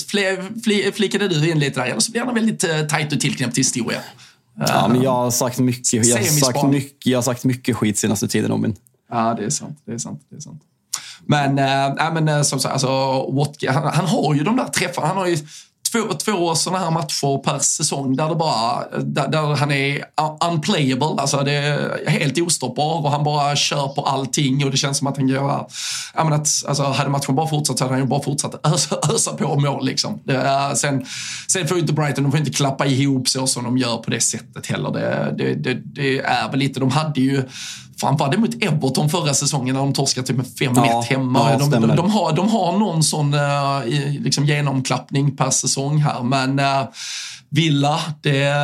fl, 0.65 0.93
flickade 0.95 1.29
du 1.29 1.51
in 1.51 1.59
lite 1.59 1.81
där, 1.81 1.87
eller 1.87 2.01
så 2.01 2.13
blir 2.13 2.25
det 2.25 2.33
väldigt 2.33 2.65
uh, 2.65 2.87
tajt 2.87 3.13
och 3.13 3.21
tillknäppt 3.21 3.59
historia. 3.59 3.99
Ja, 4.59 4.89
men 4.89 5.03
jag 5.03 5.11
har 5.11 5.31
sagt 5.31 5.59
mycket, 5.59 5.93
jag 5.93 6.17
har 6.17 6.25
sagt 6.25 6.63
mycket, 6.63 7.07
jag 7.07 7.19
har 7.19 7.23
sagt 7.23 7.45
mycket 7.45 7.77
skit 7.77 7.99
senaste 7.99 8.29
tiden, 8.29 8.51
Robin. 8.51 8.77
Ja, 9.11 9.35
det 9.35 9.45
är 9.45 9.51
sant. 9.51 9.79
Det 9.87 9.93
är 9.93 9.99
sant, 9.99 10.21
det 10.31 10.37
är 10.37 10.41
sant. 10.41 10.63
Men, 11.27 11.59
äh, 11.59 12.23
men 12.23 12.45
som 12.45 12.61
sagt, 12.61 12.73
alltså, 12.73 12.89
Watkins, 13.33 13.73
han, 13.73 13.87
han, 13.87 14.07
har 14.07 14.35
ju 14.35 14.45
de 14.45 14.57
där 14.57 14.65
träffarna. 14.65 15.07
Han 15.07 15.17
har 15.17 15.27
ju 15.27 15.39
två, 15.93 16.15
två 16.25 16.55
sådana 16.55 16.85
här 16.85 16.91
matcher 16.91 17.43
per 17.43 17.59
säsong 17.59 18.17
där, 18.17 18.29
det 18.29 18.35
bara, 18.35 18.85
där, 18.99 19.29
där, 19.29 19.57
han 19.57 19.73
är 19.73 20.05
unplayable. 20.51 21.21
Alltså 21.23 21.37
det 21.37 21.53
är 21.53 22.11
helt 22.11 22.39
ostoppbar 22.39 23.05
och 23.05 23.11
han 23.11 23.25
bara 23.25 23.57
kör 23.57 23.89
på 23.89 24.03
allting 24.03 24.65
och 24.65 24.71
det 24.71 24.77
känns 24.77 24.99
som 24.99 25.07
att 25.07 25.17
han 25.17 25.29
gör... 25.29 25.67
Jag 26.15 26.25
menar 26.25 26.37
att, 26.37 26.65
alltså, 26.69 26.83
hade 26.83 27.11
matchen 27.11 27.35
bara 27.35 27.49
fortsatt 27.49 27.79
så 27.79 27.85
hade 27.85 27.95
han 27.95 28.03
ju 28.03 28.09
bara 28.09 28.23
fortsatt 28.23 28.67
ösa, 28.67 28.97
ösa 29.15 29.33
på 29.33 29.61
mål. 29.61 29.87
Liksom. 29.87 30.21
Det, 30.25 30.73
sen, 30.77 31.05
sen 31.49 31.69
får 31.69 31.77
ju 31.77 31.81
inte 31.81 31.93
Brighton 31.93 32.25
de 32.25 32.31
får 32.31 32.41
inte 32.41 32.53
klappa 32.53 32.87
ihop 32.87 33.29
så 33.29 33.47
som 33.47 33.65
de 33.65 33.79
gör 33.79 33.97
på 33.97 34.11
det 34.11 34.21
sättet 34.21 34.67
heller. 34.67 34.91
Det, 34.91 35.35
det, 35.39 35.55
det, 35.55 35.75
det 35.75 36.19
är 36.19 36.51
väl 36.51 36.59
lite, 36.59 36.81
de 36.81 36.91
hade 36.91 37.21
ju 37.21 37.43
fan 38.03 38.17
var 38.17 38.31
det 38.31 38.39
mot 38.39 38.63
Everton 38.63 39.09
förra 39.09 39.35
säsongen 39.35 39.75
när 39.75 39.83
de 39.83 39.93
torskade 39.93 40.27
typ 40.27 40.37
med 40.37 40.47
5-1 40.47 40.73
ja, 40.75 41.05
hemma. 41.09 41.51
Ja, 41.51 41.59
de, 41.59 41.71
de, 41.71 41.97
de, 41.97 42.11
har, 42.11 42.33
de 42.33 42.49
har 42.49 42.79
någon 42.79 43.03
sån 43.03 43.35
uh, 43.35 43.41
liksom 44.21 44.45
genomklappning 44.45 45.37
per 45.37 45.51
säsong 45.51 45.99
här, 45.99 46.23
men 46.23 46.59
uh, 46.59 46.85
Villa, 47.49 48.01
det, 48.21 48.55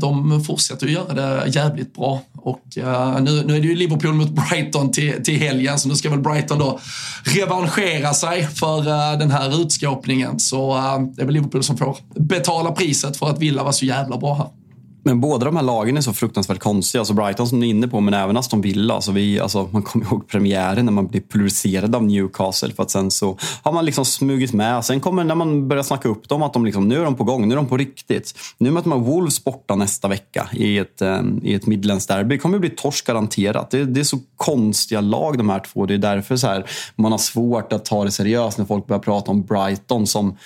de 0.00 0.44
fortsätter 0.44 0.86
att 0.86 0.92
göra 0.92 1.14
det 1.14 1.48
jävligt 1.48 1.94
bra. 1.94 2.20
Och 2.34 2.62
uh, 2.78 3.20
nu, 3.20 3.42
nu 3.46 3.56
är 3.56 3.60
det 3.60 3.66
ju 3.66 3.74
Liverpool 3.74 4.14
mot 4.14 4.30
Brighton 4.30 4.92
till, 4.92 5.24
till 5.24 5.38
helgen, 5.38 5.78
så 5.78 5.88
nu 5.88 5.94
ska 5.94 6.10
väl 6.10 6.20
Brighton 6.20 6.58
då 6.58 6.80
revanschera 7.24 8.14
sig 8.14 8.46
för 8.46 8.78
uh, 8.78 9.18
den 9.18 9.30
här 9.30 9.62
utskåpningen. 9.62 10.40
Så 10.40 10.76
uh, 10.76 11.00
det 11.00 11.22
är 11.22 11.26
väl 11.26 11.34
Liverpool 11.34 11.62
som 11.62 11.76
får 11.76 11.96
betala 12.14 12.72
priset 12.72 13.16
för 13.16 13.30
att 13.30 13.38
Villa 13.38 13.62
var 13.62 13.72
så 13.72 13.84
jävla 13.84 14.16
bra 14.16 14.34
här. 14.34 14.65
Men 15.06 15.20
båda 15.20 15.44
de 15.44 15.56
här 15.56 15.62
lagen 15.62 15.96
är 15.96 16.00
så 16.00 16.12
fruktansvärt 16.12 16.58
konstiga. 16.58 17.00
Alltså 17.00 17.14
Brighton 17.14 17.48
som 17.48 17.60
du 17.60 17.66
är 17.66 17.70
inne 17.70 17.88
på, 17.88 18.00
men 18.00 18.14
även 18.14 18.36
Aston 18.36 18.60
Villa. 18.60 18.94
Alltså 18.94 19.12
vi, 19.12 19.40
alltså 19.40 19.68
man 19.72 19.82
kommer 19.82 20.06
ihåg 20.06 20.28
premiären 20.28 20.84
när 20.84 20.92
man 20.92 21.06
blir 21.06 21.20
pulveriserad 21.20 21.94
av 21.94 22.04
Newcastle. 22.04 22.72
För 22.72 22.82
att 22.82 22.90
sen 22.90 23.10
så 23.10 23.38
har 23.62 23.72
man 23.72 23.84
liksom 23.84 24.04
smugit 24.04 24.52
med. 24.52 24.84
Sen 24.84 25.00
kommer 25.00 25.24
när 25.24 25.34
man 25.34 25.68
börjar 25.68 25.82
snacka 25.82 26.08
upp 26.08 26.28
dem 26.28 26.42
att 26.42 26.52
de 26.52 26.64
liksom, 26.64 26.88
nu 26.88 27.00
är 27.00 27.04
de 27.04 27.14
på 27.14 27.24
gång, 27.24 27.48
nu 27.48 27.54
är 27.54 27.56
de 27.56 27.66
på 27.66 27.76
riktigt. 27.76 28.34
Nu 28.58 28.70
möter 28.70 28.88
man 28.88 29.02
Wolves 29.02 29.44
borta 29.44 29.74
nästa 29.74 30.08
vecka 30.08 30.48
i 30.52 30.78
ett, 30.78 31.02
ehm, 31.02 31.40
i 31.42 31.54
ett 31.54 31.66
Midlands-derby. 31.66 32.34
Det 32.34 32.38
kommer 32.38 32.58
bli 32.58 32.70
torsk 32.70 33.06
garanterat. 33.06 33.70
Det, 33.70 33.84
det, 33.84 34.00
är 34.00 34.04
så 34.04 34.18
konstiga 34.36 35.00
lag 35.00 35.38
de 35.38 35.48
här 35.48 35.60
två. 35.60 35.86
Det 35.86 35.94
är 35.94 35.98
därför 35.98 36.36
så 36.36 36.46
här, 36.46 36.66
man 36.96 37.12
har 37.12 37.18
svårt 37.18 37.72
att 37.72 37.84
ta 37.84 38.04
det 38.04 38.10
seriöst 38.10 38.58
när 38.58 38.64
folk 38.64 38.86
börjar 38.86 39.00
prata 39.00 39.30
om 39.30 39.42
Brighton 39.42 40.06
som 40.06 40.36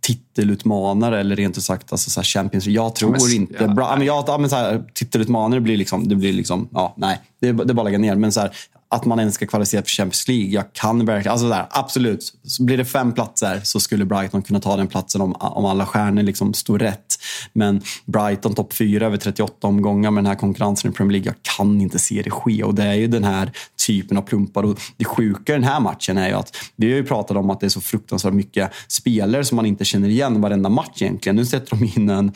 titelutmanare 0.00 1.20
eller 1.20 1.36
rent 1.36 1.58
ut 1.58 1.64
sagt 1.64 1.92
alltså 1.92 2.10
så 2.10 2.22
Champions 2.22 2.66
Jag 2.66 2.94
tror 2.94 3.10
men, 3.10 3.32
inte... 3.32 3.54
Ja, 3.60 3.68
bra, 3.68 3.96
men 3.96 4.06
jag, 4.06 4.40
men 4.40 4.50
så 4.50 4.56
här, 4.56 4.84
titelutmanare 4.94 5.60
blir 5.60 5.76
liksom... 5.76 6.08
Det 6.08 6.16
blir 6.16 6.32
liksom... 6.32 6.68
Ja, 6.72 6.94
nej. 6.96 7.20
Det 7.40 7.48
är, 7.48 7.52
det 7.52 7.72
är 7.72 7.74
bara 7.74 7.80
att 7.80 7.84
lägga 7.84 7.98
ner. 7.98 8.16
Men 8.16 8.32
så 8.32 8.40
här, 8.40 8.50
att 8.90 9.04
man 9.04 9.20
ens 9.20 9.34
ska 9.34 9.46
kvalificera 9.46 9.82
för 9.82 9.90
Champions 9.90 10.28
League. 10.28 10.46
Jag 10.46 10.72
kan 10.72 11.04
verkligen... 11.04 11.32
Alltså 11.32 11.48
där, 11.48 11.66
absolut. 11.70 12.32
Så 12.42 12.62
blir 12.62 12.76
det 12.76 12.84
fem 12.84 13.12
platser 13.12 13.60
så 13.64 13.80
skulle 13.80 14.04
Brighton 14.04 14.42
kunna 14.42 14.60
ta 14.60 14.76
den 14.76 14.86
platsen 14.86 15.20
om, 15.20 15.32
om 15.32 15.64
alla 15.64 15.86
stjärnor 15.86 16.22
liksom 16.22 16.54
står 16.54 16.78
rätt. 16.78 17.18
Men 17.52 17.82
Brighton 18.04 18.54
topp 18.54 18.72
fyra 18.72 19.06
över 19.06 19.16
38 19.16 19.66
omgångar 19.66 20.10
med 20.10 20.24
den 20.24 20.28
här 20.28 20.38
konkurrensen 20.38 20.90
i 20.90 20.94
Premier 20.94 21.12
League. 21.12 21.26
Jag 21.26 21.56
kan 21.56 21.80
inte 21.80 21.98
se 21.98 22.22
det 22.22 22.30
ske. 22.30 22.64
Och 22.64 22.74
det 22.74 22.84
är 22.84 22.94
ju 22.94 23.06
den 23.06 23.24
här 23.24 23.52
typen 23.86 24.16
av 24.16 24.22
plumpar. 24.22 24.62
Och 24.62 24.80
det 24.96 25.04
sjuka 25.04 25.52
i 25.52 25.56
den 25.56 25.64
här 25.64 25.80
matchen 25.80 26.18
är 26.18 26.28
ju 26.28 26.34
att 26.34 26.56
vi 26.76 26.90
har 26.90 26.96
ju 26.96 27.04
pratat 27.04 27.36
om 27.36 27.50
att 27.50 27.60
det 27.60 27.66
är 27.66 27.68
så 27.68 27.80
fruktansvärt 27.80 28.34
mycket 28.34 28.70
spelare 28.88 29.44
som 29.44 29.56
man 29.56 29.66
inte 29.66 29.84
känner 29.84 30.08
igen 30.08 30.40
varenda 30.40 30.68
match 30.68 31.02
egentligen. 31.02 31.36
Nu 31.36 31.46
sätter 31.46 31.76
de 31.76 32.00
in 32.00 32.10
en 32.10 32.32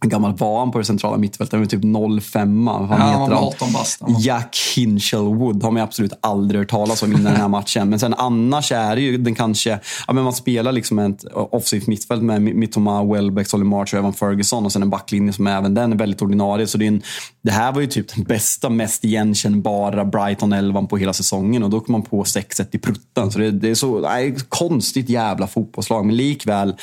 en 0.00 0.08
gammal 0.08 0.36
van 0.36 0.70
på 0.70 0.78
det 0.78 0.84
centrala 0.84 1.16
mittfältet, 1.16 1.60
med 1.60 1.70
typ 1.70 1.82
05 2.22 2.64
Vad 2.64 2.90
ja, 2.90 2.94
heter 2.94 3.18
han? 3.18 3.32
18 3.32 3.72
bast. 3.72 4.02
Jack 4.18 4.56
Hinchelwood 4.76 5.62
har 5.62 5.70
man 5.70 5.82
absolut 5.82 6.12
aldrig 6.20 6.60
hört 6.60 6.70
talas 6.70 7.02
om 7.02 7.12
innan 7.12 7.24
den 7.24 7.36
här 7.36 7.48
matchen. 7.48 7.90
Men 7.90 7.98
sen 7.98 8.14
annars 8.14 8.72
är 8.72 8.96
det 8.96 9.02
ju 9.02 9.18
den 9.18 9.34
kanske, 9.34 9.80
ja, 10.06 10.12
men 10.12 10.24
man 10.24 10.32
spelar 10.32 10.72
liksom 10.72 10.98
ett 10.98 11.24
offensivt 11.32 11.86
mittfält 11.86 12.22
med 12.22 12.42
Mittoma, 12.42 13.04
Welbeck, 13.04 13.48
Solly 13.48 13.64
March 13.64 13.94
och 13.94 13.98
Evan 13.98 14.12
Ferguson 14.12 14.64
och 14.64 14.72
sen 14.72 14.82
en 14.82 14.90
backlinje 14.90 15.32
som 15.32 15.46
även 15.46 15.74
den 15.74 15.92
är 15.92 15.96
väldigt 15.96 16.22
ordinarie. 16.22 16.66
Så 16.66 16.78
det, 16.78 16.86
en, 16.86 17.02
det 17.42 17.50
här 17.50 17.72
var 17.72 17.80
ju 17.80 17.86
typ 17.86 18.14
den 18.14 18.24
bästa, 18.24 18.70
mest 18.70 19.04
igenkännbara 19.04 20.04
Brighton 20.04 20.52
11 20.52 20.82
på 20.82 20.96
hela 20.96 21.12
säsongen 21.12 21.62
och 21.62 21.70
då 21.70 21.80
kom 21.80 21.92
man 21.92 22.02
på 22.02 22.24
6-1 22.24 22.66
i 22.70 22.78
prutten. 22.78 23.32
Så 23.32 23.38
det, 23.38 23.50
det 23.50 23.70
är 23.70 23.74
så 23.74 24.00
nej, 24.00 24.36
konstigt 24.48 25.08
jävla 25.08 25.46
fotbollslag, 25.46 26.06
men 26.06 26.16
likväl 26.16 26.74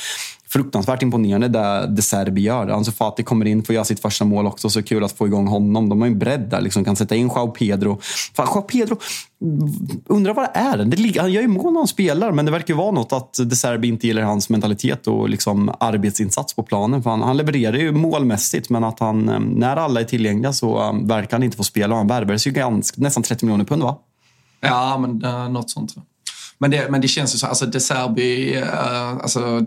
fruktansvärt 0.56 1.02
imponerande 1.02 1.48
det 1.48 1.86
De 1.86 2.02
Serbi 2.02 2.42
gör. 2.42 2.68
Ansu 2.68 2.92
Fati 2.92 3.22
kommer 3.22 3.46
in, 3.46 3.62
får 3.62 3.74
göra 3.74 3.84
sitt 3.84 4.00
första 4.00 4.24
mål 4.24 4.46
också. 4.46 4.70
Så 4.70 4.82
kul 4.82 5.04
att 5.04 5.12
få 5.12 5.26
igång 5.26 5.46
honom. 5.46 5.88
De 5.88 6.00
har 6.00 6.08
ju 6.08 6.12
en 6.12 6.18
bredd 6.18 6.40
där, 6.50 6.60
liksom, 6.60 6.84
kan 6.84 6.96
sätta 6.96 7.14
in 7.14 7.28
Joao 7.28 7.48
Pedro. 7.48 7.98
Fan, 8.34 8.46
Joao 8.54 8.62
Pedro, 8.62 8.96
undrar 10.06 10.34
vad 10.34 10.44
det 10.44 10.58
är. 10.58 10.84
Det, 10.84 11.20
han 11.20 11.32
gör 11.32 11.42
ju 11.42 11.48
mål 11.48 11.72
när 11.72 11.80
han 11.80 11.88
spelar, 11.88 12.32
men 12.32 12.44
det 12.44 12.52
verkar 12.52 12.74
ju 12.74 12.78
vara 12.78 12.90
något 12.90 13.12
att 13.12 13.38
De 13.44 13.56
Serbi 13.56 13.88
inte 13.88 14.06
gillar 14.06 14.22
hans 14.22 14.48
mentalitet 14.48 15.06
och 15.06 15.28
liksom 15.28 15.74
arbetsinsats 15.80 16.54
på 16.54 16.62
planen. 16.62 17.02
För 17.02 17.10
han, 17.10 17.22
han 17.22 17.36
levererar 17.36 17.76
ju 17.76 17.92
målmässigt, 17.92 18.70
men 18.70 18.84
att 18.84 19.00
han, 19.00 19.28
eh, 19.28 19.40
när 19.40 19.76
alla 19.76 20.00
är 20.00 20.04
tillgängliga 20.04 20.52
så 20.52 20.80
eh, 20.80 20.92
verkar 21.02 21.36
han 21.36 21.42
inte 21.42 21.56
få 21.56 21.64
spela. 21.64 21.96
Han 21.96 22.06
värvades 22.06 22.46
ju 22.46 22.50
ganska, 22.50 23.02
nästan 23.02 23.22
30 23.22 23.44
miljoner 23.44 23.64
pund, 23.64 23.82
va? 23.82 23.98
Ja, 24.60 24.98
men 24.98 25.24
uh, 25.24 25.48
något 25.50 25.70
sånt. 25.70 25.94
Men 26.58 26.70
det, 26.70 26.90
men 26.90 27.00
det 27.00 27.08
känns 27.08 27.34
ju 27.34 27.38
så, 27.38 27.46
alltså 27.46 27.66
De 27.66 27.80
Serbi, 27.80 28.56
uh, 28.56 29.08
alltså, 29.22 29.62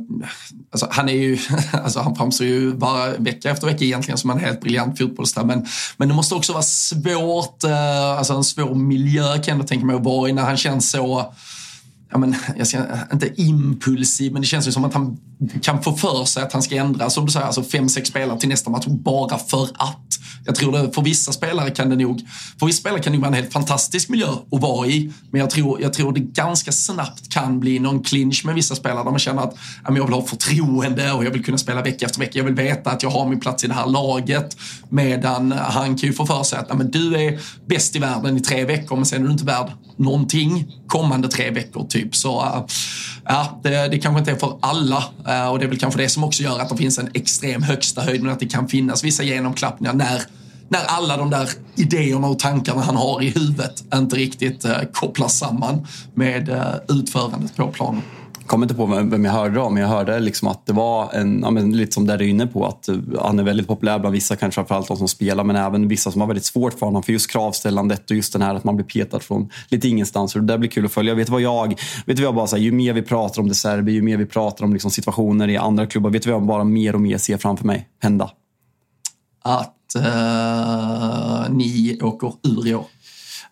alltså, 0.71 0.87
han 0.91 1.09
är 1.09 1.13
ju, 1.13 1.37
alltså 1.73 1.99
han 1.99 2.15
framstår 2.15 2.47
ju 2.47 2.73
bara 2.73 3.11
vecka 3.17 3.49
efter 3.49 3.67
vecka 3.67 3.85
egentligen 3.85 4.17
som 4.17 4.29
en 4.29 4.39
helt 4.39 4.61
briljant 4.61 4.97
fotbollsstad. 4.97 5.43
Men, 5.43 5.65
men 5.97 6.07
det 6.07 6.13
måste 6.13 6.35
också 6.35 6.53
vara 6.53 6.63
svårt, 6.63 7.63
uh, 7.63 8.17
alltså 8.17 8.33
en 8.33 8.43
svår 8.43 8.75
miljö 8.75 9.33
kan 9.33 9.43
jag 9.45 9.49
ändå 9.49 9.65
tänka 9.65 9.85
mig 9.85 9.95
att 9.95 10.03
vara 10.03 10.29
i 10.29 10.33
när 10.33 10.43
han 10.43 10.57
känns 10.57 10.91
så 10.91 11.33
ja, 12.11 12.17
men, 12.17 12.35
jag 12.57 12.67
ska, 12.67 12.77
inte 13.13 13.41
impulsiv, 13.41 14.33
men 14.33 14.41
det 14.41 14.47
känns 14.47 14.67
ju 14.67 14.71
som 14.71 14.85
att 14.85 14.93
han 14.93 15.17
kan 15.61 15.83
få 15.83 15.93
för 15.93 16.25
sig 16.25 16.43
att 16.43 16.53
han 16.53 16.61
ska 16.61 16.75
ändra, 16.75 17.09
som 17.09 17.25
du 17.25 17.31
säger, 17.31 17.45
alltså 17.45 17.63
fem, 17.63 17.89
sex 17.89 18.09
spelare 18.09 18.39
till 18.39 18.49
nästa 18.49 18.69
match 18.69 18.85
bara 18.87 19.37
för 19.37 19.63
att. 19.63 20.08
Jag 20.45 20.55
tror 20.55 20.71
det, 20.71 20.91
för 20.91 21.01
vissa 21.01 21.31
spelare 21.31 21.69
kan 21.69 21.89
det 21.89 21.95
nog, 21.95 22.21
för 22.59 22.65
vissa 22.65 22.79
spelare 22.79 23.01
kan 23.01 23.13
det 23.13 23.19
vara 23.19 23.27
en 23.27 23.33
helt 23.33 23.53
fantastisk 23.53 24.09
miljö 24.09 24.27
att 24.27 24.61
vara 24.61 24.87
i. 24.87 25.11
Men 25.31 25.41
jag 25.41 25.49
tror, 25.49 25.81
jag 25.81 25.93
tror 25.93 26.13
det 26.13 26.19
ganska 26.19 26.71
snabbt 26.71 27.29
kan 27.29 27.59
bli 27.59 27.79
någon 27.79 28.03
clinch 28.03 28.45
med 28.45 28.55
vissa 28.55 28.75
spelare 28.75 29.03
där 29.03 29.11
man 29.11 29.19
känner 29.19 29.41
att 29.41 29.55
ja, 29.87 29.95
jag 29.95 30.05
vill 30.05 30.13
ha 30.13 30.21
förtroende 30.21 31.11
och 31.11 31.25
jag 31.25 31.31
vill 31.31 31.45
kunna 31.45 31.57
spela 31.57 31.81
vecka 31.81 32.05
efter 32.05 32.19
vecka. 32.19 32.37
Jag 32.39 32.45
vill 32.45 32.55
veta 32.55 32.91
att 32.91 33.03
jag 33.03 33.09
har 33.09 33.29
min 33.29 33.39
plats 33.39 33.63
i 33.63 33.67
det 33.67 33.73
här 33.73 33.87
laget. 33.87 34.57
Medan 34.89 35.51
han 35.51 35.97
kan 35.97 36.09
ju 36.09 36.13
få 36.13 36.25
för 36.25 36.43
sig 36.43 36.59
att 36.59 36.65
ja, 36.69 36.75
men 36.75 36.91
du 36.91 37.15
är 37.15 37.39
bäst 37.65 37.95
i 37.95 37.99
världen 37.99 38.37
i 38.37 38.39
tre 38.39 38.65
veckor, 38.65 38.95
men 38.95 39.05
sen 39.05 39.21
är 39.23 39.25
du 39.25 39.31
inte 39.31 39.45
värd 39.45 39.71
någonting 39.97 40.65
kommande 40.89 41.27
tre 41.27 41.51
veckor. 41.51 41.85
Typ. 41.89 42.15
Så 42.15 42.41
eh, 42.41 42.65
ja, 43.25 43.59
det, 43.63 43.87
det 43.87 43.99
kanske 43.99 44.19
inte 44.19 44.31
är 44.31 44.35
för 44.35 44.57
alla 44.59 45.03
eh, 45.27 45.47
och 45.47 45.59
det 45.59 45.65
är 45.65 45.69
väl 45.69 45.79
kanske 45.79 46.01
det 46.01 46.09
som 46.09 46.23
också 46.23 46.43
gör 46.43 46.59
att 46.59 46.69
det 46.69 46.77
finns 46.77 46.99
en 46.99 47.09
extrem 47.13 47.63
högsta 47.63 48.01
höjd 48.01 48.23
men 48.23 48.31
att 48.31 48.39
det 48.39 48.47
kan 48.47 48.67
finnas 48.67 49.03
vissa 49.03 49.23
genomklappningar 49.23 49.93
när 49.93 50.21
när 50.71 50.85
alla 50.85 51.17
de 51.17 51.29
där 51.29 51.49
idéerna 51.75 52.27
och 52.27 52.39
tankarna 52.39 52.81
han 52.81 52.95
har 52.95 53.21
i 53.23 53.29
huvudet 53.29 53.83
inte 53.93 54.15
riktigt 54.15 54.65
eh, 54.65 54.77
kopplas 54.93 55.37
samman 55.37 55.87
med 56.13 56.49
utförandet 56.87 57.55
på 57.55 57.67
planen 57.67 58.01
kommer 58.49 58.65
inte 58.65 58.75
på 58.75 58.85
vem 58.85 59.25
jag 59.25 59.31
hörde 59.31 59.59
om, 59.59 59.73
men 59.73 59.83
jag 59.83 59.89
hörde 59.89 60.19
liksom 60.19 60.47
att 60.47 60.65
det 60.65 60.73
var 60.73 61.13
en, 61.13 61.39
ja, 61.41 61.51
men 61.51 61.77
lite 61.77 61.91
som 61.91 62.07
där 62.07 62.17
du 62.17 62.25
är 62.25 62.29
inne 62.29 62.47
på, 62.47 62.65
att 62.65 62.87
eh, 62.87 62.95
han 63.21 63.39
är 63.39 63.43
väldigt 63.43 63.67
populär 63.67 63.99
bland 63.99 64.13
vissa, 64.13 64.35
kanske 64.35 64.55
framförallt 64.55 64.87
de 64.87 64.97
som 64.97 65.07
spelar, 65.07 65.43
men 65.43 65.55
även 65.55 65.87
vissa 65.87 66.11
som 66.11 66.21
har 66.21 66.27
väldigt 66.27 66.45
svårt 66.45 66.79
för 66.79 66.85
honom 66.85 67.03
för 67.03 67.13
just 67.13 67.31
kravställandet 67.31 68.11
och 68.11 68.15
just 68.15 68.33
den 68.33 68.41
här 68.41 68.55
att 68.55 68.63
man 68.63 68.75
blir 68.75 68.85
petad 68.85 69.19
från 69.19 69.49
lite 69.69 69.87
ingenstans. 69.87 70.35
Och 70.35 70.41
det 70.41 70.47
där 70.47 70.57
blir 70.57 70.69
kul 70.69 70.85
att 70.85 70.91
följa. 70.91 71.15
Vet 71.15 71.27
du 71.27 71.31
vad 71.31 71.41
jag, 71.41 71.67
vet 72.05 72.17
du 72.17 72.23
vad 72.23 72.27
jag 72.27 72.35
bara 72.35 72.47
säger, 72.47 72.63
ju 72.63 72.71
mer 72.71 72.93
vi 72.93 73.01
pratar 73.01 73.41
om 73.41 73.47
det 73.47 73.55
Serbi, 73.55 73.91
ju 73.91 74.01
mer 74.01 74.17
vi 74.17 74.25
pratar 74.25 74.65
om 74.65 74.73
liksom 74.73 74.91
situationer 74.91 75.47
i 75.47 75.57
andra 75.57 75.85
klubbar, 75.85 76.09
vet 76.09 76.23
du 76.23 76.29
vad 76.29 76.41
jag 76.41 76.47
bara 76.47 76.63
mer 76.63 76.95
och 76.95 77.01
mer 77.01 77.17
ser 77.17 77.37
framför 77.37 77.65
mig 77.65 77.87
hända? 78.01 78.31
Att 79.43 79.75
uh, 79.97 81.55
ni 81.55 81.99
åker 82.01 82.33
ur 82.43 82.67
i 82.67 82.75
år. 82.75 82.85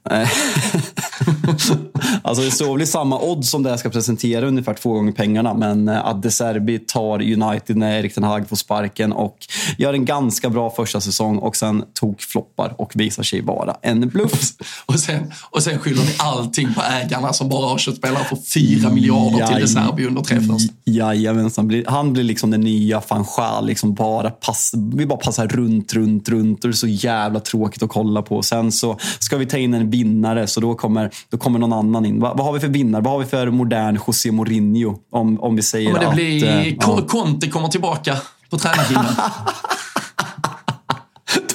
alltså 2.22 2.44
det 2.44 2.52
står 2.52 2.74
väl 2.74 2.82
i 2.82 2.86
samma 2.86 3.20
odds 3.20 3.50
som 3.50 3.64
det 3.64 3.70
jag 3.70 3.80
ska 3.80 3.90
presentera, 3.90 4.48
ungefär 4.48 4.74
två 4.74 4.94
gånger 4.94 5.12
pengarna. 5.12 5.54
Men 5.54 5.88
eh, 5.88 6.06
att 6.06 6.24
De 6.24 6.32
Serbi 6.32 6.80
tar 6.80 7.22
United 7.22 7.78
när 7.78 8.00
Erik 8.00 8.16
Ten 8.16 8.24
Hag 8.24 8.50
får 8.50 8.56
sparken 8.56 9.14
och 9.14 9.38
gör 9.78 9.94
en 9.94 10.06
ganska 10.06 10.50
bra 10.50 10.70
första 10.70 11.02
säsong 11.02 11.38
och 11.38 11.56
sen 11.56 11.84
tog 11.94 12.22
floppar 12.22 12.76
och 12.78 12.92
visar 12.96 13.24
sig 13.24 13.42
vara 13.42 13.78
en 13.82 14.10
bluff. 14.10 14.52
och, 14.86 15.00
sen, 15.00 15.34
och 15.50 15.64
sen 15.64 15.80
skyller 15.80 16.04
ni 16.04 16.16
allting 16.18 16.74
på 16.74 16.82
ägarna 16.82 17.34
som 17.34 17.50
bara 17.50 17.68
har 17.68 17.78
köpt 17.78 17.98
spelare 17.98 18.24
för 18.24 18.38
fyra 18.54 18.90
miljarder 18.90 19.40
Jaj, 19.40 19.48
till 19.48 19.62
De 19.62 19.68
Serbi 19.68 20.08
under 20.08 20.22
tre 20.22 20.42
första. 20.42 20.74
Jajamensan, 20.86 21.84
han 21.88 22.14
blir 22.14 22.24
liksom 22.24 22.52
den 22.52 22.62
nya 22.62 23.02
Fanchal. 23.02 23.68
Liksom 23.68 23.94
bara 23.94 24.30
pass, 24.30 24.74
vi 24.94 25.06
bara 25.06 25.20
passar 25.20 25.48
runt, 25.48 25.94
runt, 25.94 26.30
runt 26.30 26.64
och 26.64 26.70
det 26.70 26.74
är 26.74 26.78
så 26.78 26.88
jävla 26.88 27.40
tråkigt 27.40 27.84
att 27.84 27.90
kolla 27.90 28.22
på. 28.22 28.42
Sen 28.42 28.72
så 28.72 28.98
ska 29.20 29.38
vi 29.38 29.46
ta 29.46 29.58
in 29.58 29.74
en 29.74 29.90
vinnare, 29.98 30.48
så 30.48 30.60
då 30.60 30.76
kommer, 30.76 31.12
då 31.30 31.38
kommer 31.38 31.60
någon 31.60 31.74
annan 31.74 32.06
in. 32.06 32.20
Va, 32.20 32.34
vad 32.38 32.46
har 32.46 32.54
vi 32.54 32.60
för 32.60 32.68
vinnare? 32.68 33.02
Vad 33.02 33.14
har 33.14 33.20
vi 33.20 33.26
för 33.26 33.50
modern 33.50 34.00
José 34.08 34.32
Mourinho? 34.32 35.00
Om, 35.12 35.40
om 35.40 35.56
vi 35.56 35.62
säger 35.62 35.90
ja, 35.90 36.00
det 36.00 36.08
att... 36.08 36.16
Blir, 36.16 36.44
eh, 36.46 36.74
ja. 36.74 37.02
Conte 37.08 37.50
kommer 37.50 37.68
tillbaka 37.68 38.18
på 38.50 38.58
tränarhimlen. 38.58 39.14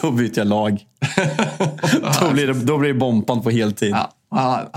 då 0.01 0.11
byter 0.11 0.38
jag 0.38 0.47
lag. 0.47 0.78
då, 2.20 2.30
blir 2.30 2.47
det, 2.47 2.53
då 2.53 2.78
blir 2.78 2.93
det 2.93 2.99
Bompan 2.99 3.43
på 3.43 3.51
heltid. 3.51 3.90
Ja. 3.90 4.11
Ja, 4.35 4.70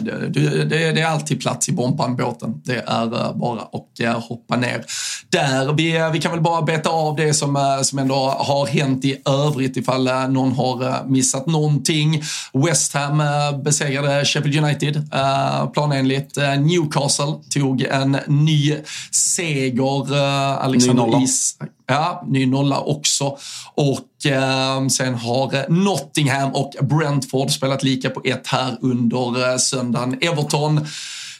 det, 0.00 0.28
det, 0.28 0.64
det, 0.64 0.92
det, 0.92 1.00
är 1.00 1.06
alltid 1.06 1.40
plats 1.40 1.68
i 1.68 1.72
bompan-båten. 1.72 2.62
Det 2.64 2.84
är 2.86 3.26
eh, 3.26 3.36
bara 3.36 3.60
att 3.60 4.00
eh, 4.00 4.20
hoppa 4.28 4.56
ner 4.56 4.84
där. 5.28 5.72
Vi, 5.72 5.96
eh, 5.96 6.10
vi 6.10 6.20
kan 6.20 6.32
väl 6.32 6.40
bara 6.40 6.62
beta 6.62 6.90
av 6.90 7.16
det 7.16 7.34
som, 7.34 7.78
som 7.82 7.98
ändå 7.98 8.14
har 8.38 8.66
hänt 8.66 9.04
i 9.04 9.22
övrigt 9.28 9.76
ifall 9.76 10.04
någon 10.28 10.52
har 10.52 11.08
missat 11.08 11.46
någonting. 11.46 12.22
West 12.52 12.94
Ham 12.94 13.22
besegrade 13.64 14.24
Sheffield 14.24 14.64
United 14.64 15.10
planenligt. 15.72 16.36
Newcastle 16.36 17.34
tog 17.54 17.82
en 17.82 18.18
ny 18.26 18.76
seger. 19.10 20.14
Alexander 20.14 21.04
ny 21.04 21.10
nolla. 21.10 21.24
Is 21.24 21.58
Ja, 21.86 22.24
ny 22.26 22.46
nolla 22.46 22.80
också. 22.80 23.38
Och 23.74 24.26
eh, 24.26 24.86
sen 24.88 25.14
har 25.14 25.54
eh, 25.54 25.68
Nottingham 25.68 26.52
och 26.52 26.72
Brentford 26.80 27.50
spelat 27.50 27.82
lika 27.82 28.10
på 28.10 28.20
ett 28.24 28.46
här 28.46 28.76
under 28.80 29.50
eh, 29.50 29.56
söndagen. 29.56 30.18
Everton, 30.20 30.86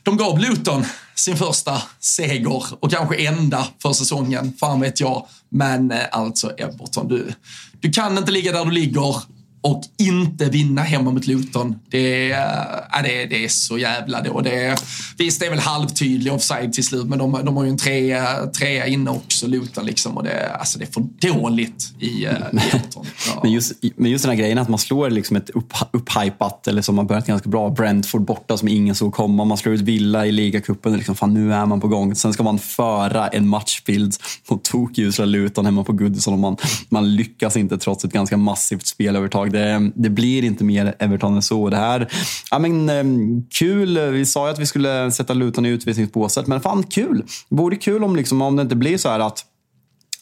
de 0.03 0.17
gav 0.17 0.39
Luton 0.39 0.85
sin 1.15 1.37
första 1.37 1.83
seger 2.01 2.63
och 2.81 2.91
kanske 2.91 3.27
enda 3.27 3.67
för 3.83 3.93
säsongen. 3.93 4.53
Fan 4.61 4.81
vet 4.81 5.01
jag. 5.01 5.27
Men 5.49 5.91
eh, 5.91 5.99
alltså 6.13 6.51
Everton, 6.51 7.09
du, 7.09 7.33
du 7.81 7.91
kan 7.91 8.19
inte 8.19 8.33
ligga 8.33 8.53
där 8.53 8.65
du 8.65 8.71
ligger 8.71 9.17
och 9.65 9.83
inte 9.99 10.45
vinna 10.45 10.83
hemma 10.83 11.11
mot 11.11 11.27
Luton. 11.27 11.75
Det, 11.91 12.33
äh, 12.33 13.03
det, 13.05 13.27
det 13.27 13.45
är 13.45 13.49
så 13.49 13.79
jävla 13.79 14.23
då. 14.23 14.41
Det, 14.41 14.83
visst, 15.19 15.41
det 15.41 15.47
är 15.47 15.51
väl 15.51 15.59
halvtydlig 15.59 16.33
offside 16.33 16.73
till 16.73 16.85
slut, 16.85 17.07
men 17.07 17.19
de, 17.19 17.33
de 17.45 17.57
har 17.57 17.65
ju 17.65 17.71
en 17.71 17.79
trea, 17.79 18.47
trea 18.47 18.87
inne 18.87 19.11
också, 19.11 19.47
Luton. 19.47 19.87
Liksom, 19.87 20.17
och 20.17 20.25
det, 20.25 20.51
alltså, 20.51 20.79
det 20.79 20.85
är 20.85 20.93
för 20.93 21.07
dåligt 21.33 21.95
i, 22.01 22.25
äh, 22.25 22.33
Luton. 22.53 23.07
Ja. 23.27 23.41
men, 23.43 23.53
just, 23.53 23.73
men 23.97 24.11
just 24.11 24.25
den 24.25 24.31
här 24.31 24.39
grejen 24.39 24.59
att 24.59 24.69
man 24.69 24.79
slår 24.79 25.11
liksom 25.11 25.37
ett 25.37 25.51
upp, 25.51 25.75
upphypat, 25.93 26.69
eller 26.69 26.83
som 26.83 26.99
har 26.99 27.05
börjat 27.05 27.27
ganska 27.27 27.49
bra, 27.49 27.71
Brentford 27.71 28.23
borta 28.23 28.57
som 28.57 28.69
ingen 28.69 28.95
såg 28.95 29.15
komma. 29.15 29.45
Man 29.45 29.57
slår 29.57 29.75
ut 29.75 29.81
Villa 29.81 30.27
i 30.27 30.33
ligacupen, 30.33 30.97
liksom, 30.97 31.15
fan 31.15 31.35
nu 31.35 31.55
är 31.55 31.67
man 31.67 31.81
på 31.81 31.89
gång. 31.89 32.15
Sen 32.15 32.33
ska 32.33 32.43
man 32.43 32.59
föra 32.59 33.29
en 33.29 33.49
matchbild 33.49 34.15
mot 34.51 34.65
tokljusra 34.65 35.25
Luton 35.25 35.65
hemma 35.65 35.85
på 35.85 35.93
Goodison 35.93 36.35
och 36.35 36.41
man, 36.41 36.57
man 36.89 37.15
lyckas 37.17 37.57
inte 37.57 37.79
trots 37.79 38.05
ett 38.05 38.13
ganska 38.13 38.37
massivt 38.37 38.87
spelövertag 38.87 39.54
det, 39.55 39.91
det 39.95 40.11
blir 40.11 40.45
inte 40.45 40.65
mer 40.65 40.95
Everton 40.99 41.35
än 41.35 41.43
så. 41.43 41.71
Det 41.71 41.77
här, 41.77 42.09
ja, 42.51 42.59
men, 42.59 42.89
ehm, 42.89 43.43
kul. 43.51 43.99
Vi 43.99 44.27
sa 44.27 44.47
ju 44.47 44.53
att 44.53 44.59
vi 44.59 44.67
skulle 44.67 45.11
sätta 45.11 45.35
Luton 45.35 45.67
i 45.67 45.69
utvisningsbåset, 45.69 46.47
men 46.47 46.61
fan 46.61 46.83
kul. 46.83 47.25
Det 47.49 47.57
vore 47.57 47.77
kul 47.77 48.05
om, 48.05 48.17
liksom, 48.17 48.43
om 48.43 48.57
det 48.57 48.63
inte 48.63 48.77
blir 48.77 48.99
så 48.99 49.09
här 49.09 49.21
att 49.21 49.45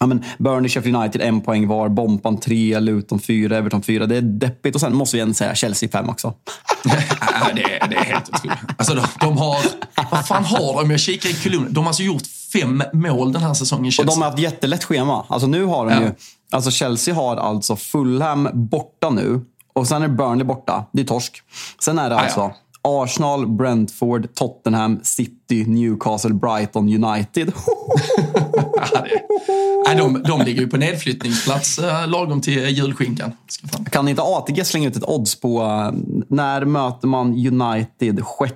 Ja, 0.03 0.07
men 0.07 0.25
Burnley, 0.39 0.69
Sheffield 0.69 0.97
United 0.97 1.21
en 1.21 1.41
poäng 1.41 1.69
var, 1.69 1.89
Bompan 1.89 2.41
tre, 2.41 2.81
Luton 2.81 3.21
fyra, 3.21 3.57
Everton 3.57 3.83
fyra. 3.83 4.07
Det 4.07 4.17
är 4.17 4.23
deppigt. 4.23 4.75
Och 4.75 4.81
sen 4.81 4.97
måste 4.97 5.17
vi 5.17 5.21
ändå 5.21 5.35
säga 5.35 5.55
Chelsea 5.55 5.89
fem 5.89 6.09
också. 6.09 6.35
det, 7.55 7.63
är, 7.63 7.89
det 7.89 7.97
är 7.97 8.05
helt 8.05 8.29
otroligt. 8.29 8.59
Alltså, 8.77 8.95
de, 8.95 9.05
de 9.21 9.39
har... 9.39 9.57
Vad 10.11 10.27
fan 10.27 10.45
har 10.45 10.83
de? 10.83 10.91
Jag 10.91 11.01
kikar 11.01 11.31
i 11.31 11.35
kolumnen. 11.35 11.73
De 11.73 11.81
har 11.81 11.89
alltså 11.89 12.03
gjort 12.03 12.23
fem 12.53 12.83
mål 12.93 13.33
den 13.33 13.43
här 13.43 13.55
säsongen. 13.55 13.93
Chelsea. 13.93 14.13
Och 14.13 14.17
de 14.17 14.23
har 14.23 14.31
haft 14.31 14.43
jättelätt 14.43 14.85
schema. 14.85 15.27
Alltså 15.29 15.47
nu 15.47 15.65
har 15.65 15.87
de 15.87 15.93
ja. 15.93 16.01
ju... 16.01 16.13
Alltså 16.53 16.71
Chelsea 16.71 17.15
har 17.15 17.37
alltså 17.37 17.77
Fulham 17.77 18.49
borta 18.53 19.11
nu. 19.11 19.41
Och 19.73 19.87
sen 19.87 20.03
är 20.03 20.09
Burnley 20.09 20.45
borta. 20.45 20.85
Det 20.93 21.03
är 21.03 21.07
torsk. 21.07 21.43
Sen 21.85 21.99
är 21.99 22.11
det 22.11 22.17
alltså 22.17 22.41
ah, 22.41 22.55
ja. 22.83 23.03
Arsenal, 23.03 23.47
Brentford, 23.47 24.35
Tottenham, 24.35 25.01
City, 25.03 25.65
Newcastle, 25.67 26.35
Brighton, 26.35 27.05
United. 27.05 27.53
Nej, 29.87 29.97
de, 29.97 30.23
de 30.23 30.43
ligger 30.43 30.61
ju 30.61 30.69
på 30.69 30.77
nedflyttningsplats 30.77 31.79
eh, 31.79 32.09
lagom 32.09 32.41
till 32.41 32.69
julskinkan. 32.69 33.33
Kan 33.91 34.09
inte 34.09 34.23
ATG 34.23 34.65
slänga 34.65 34.89
ut 34.89 34.97
ett 34.97 35.09
odds 35.09 35.41
på 35.41 35.63
uh, 35.63 35.91
när 36.29 36.65
möter 36.65 37.09
man 37.09 37.29
United? 37.63 38.23
6 38.39 38.55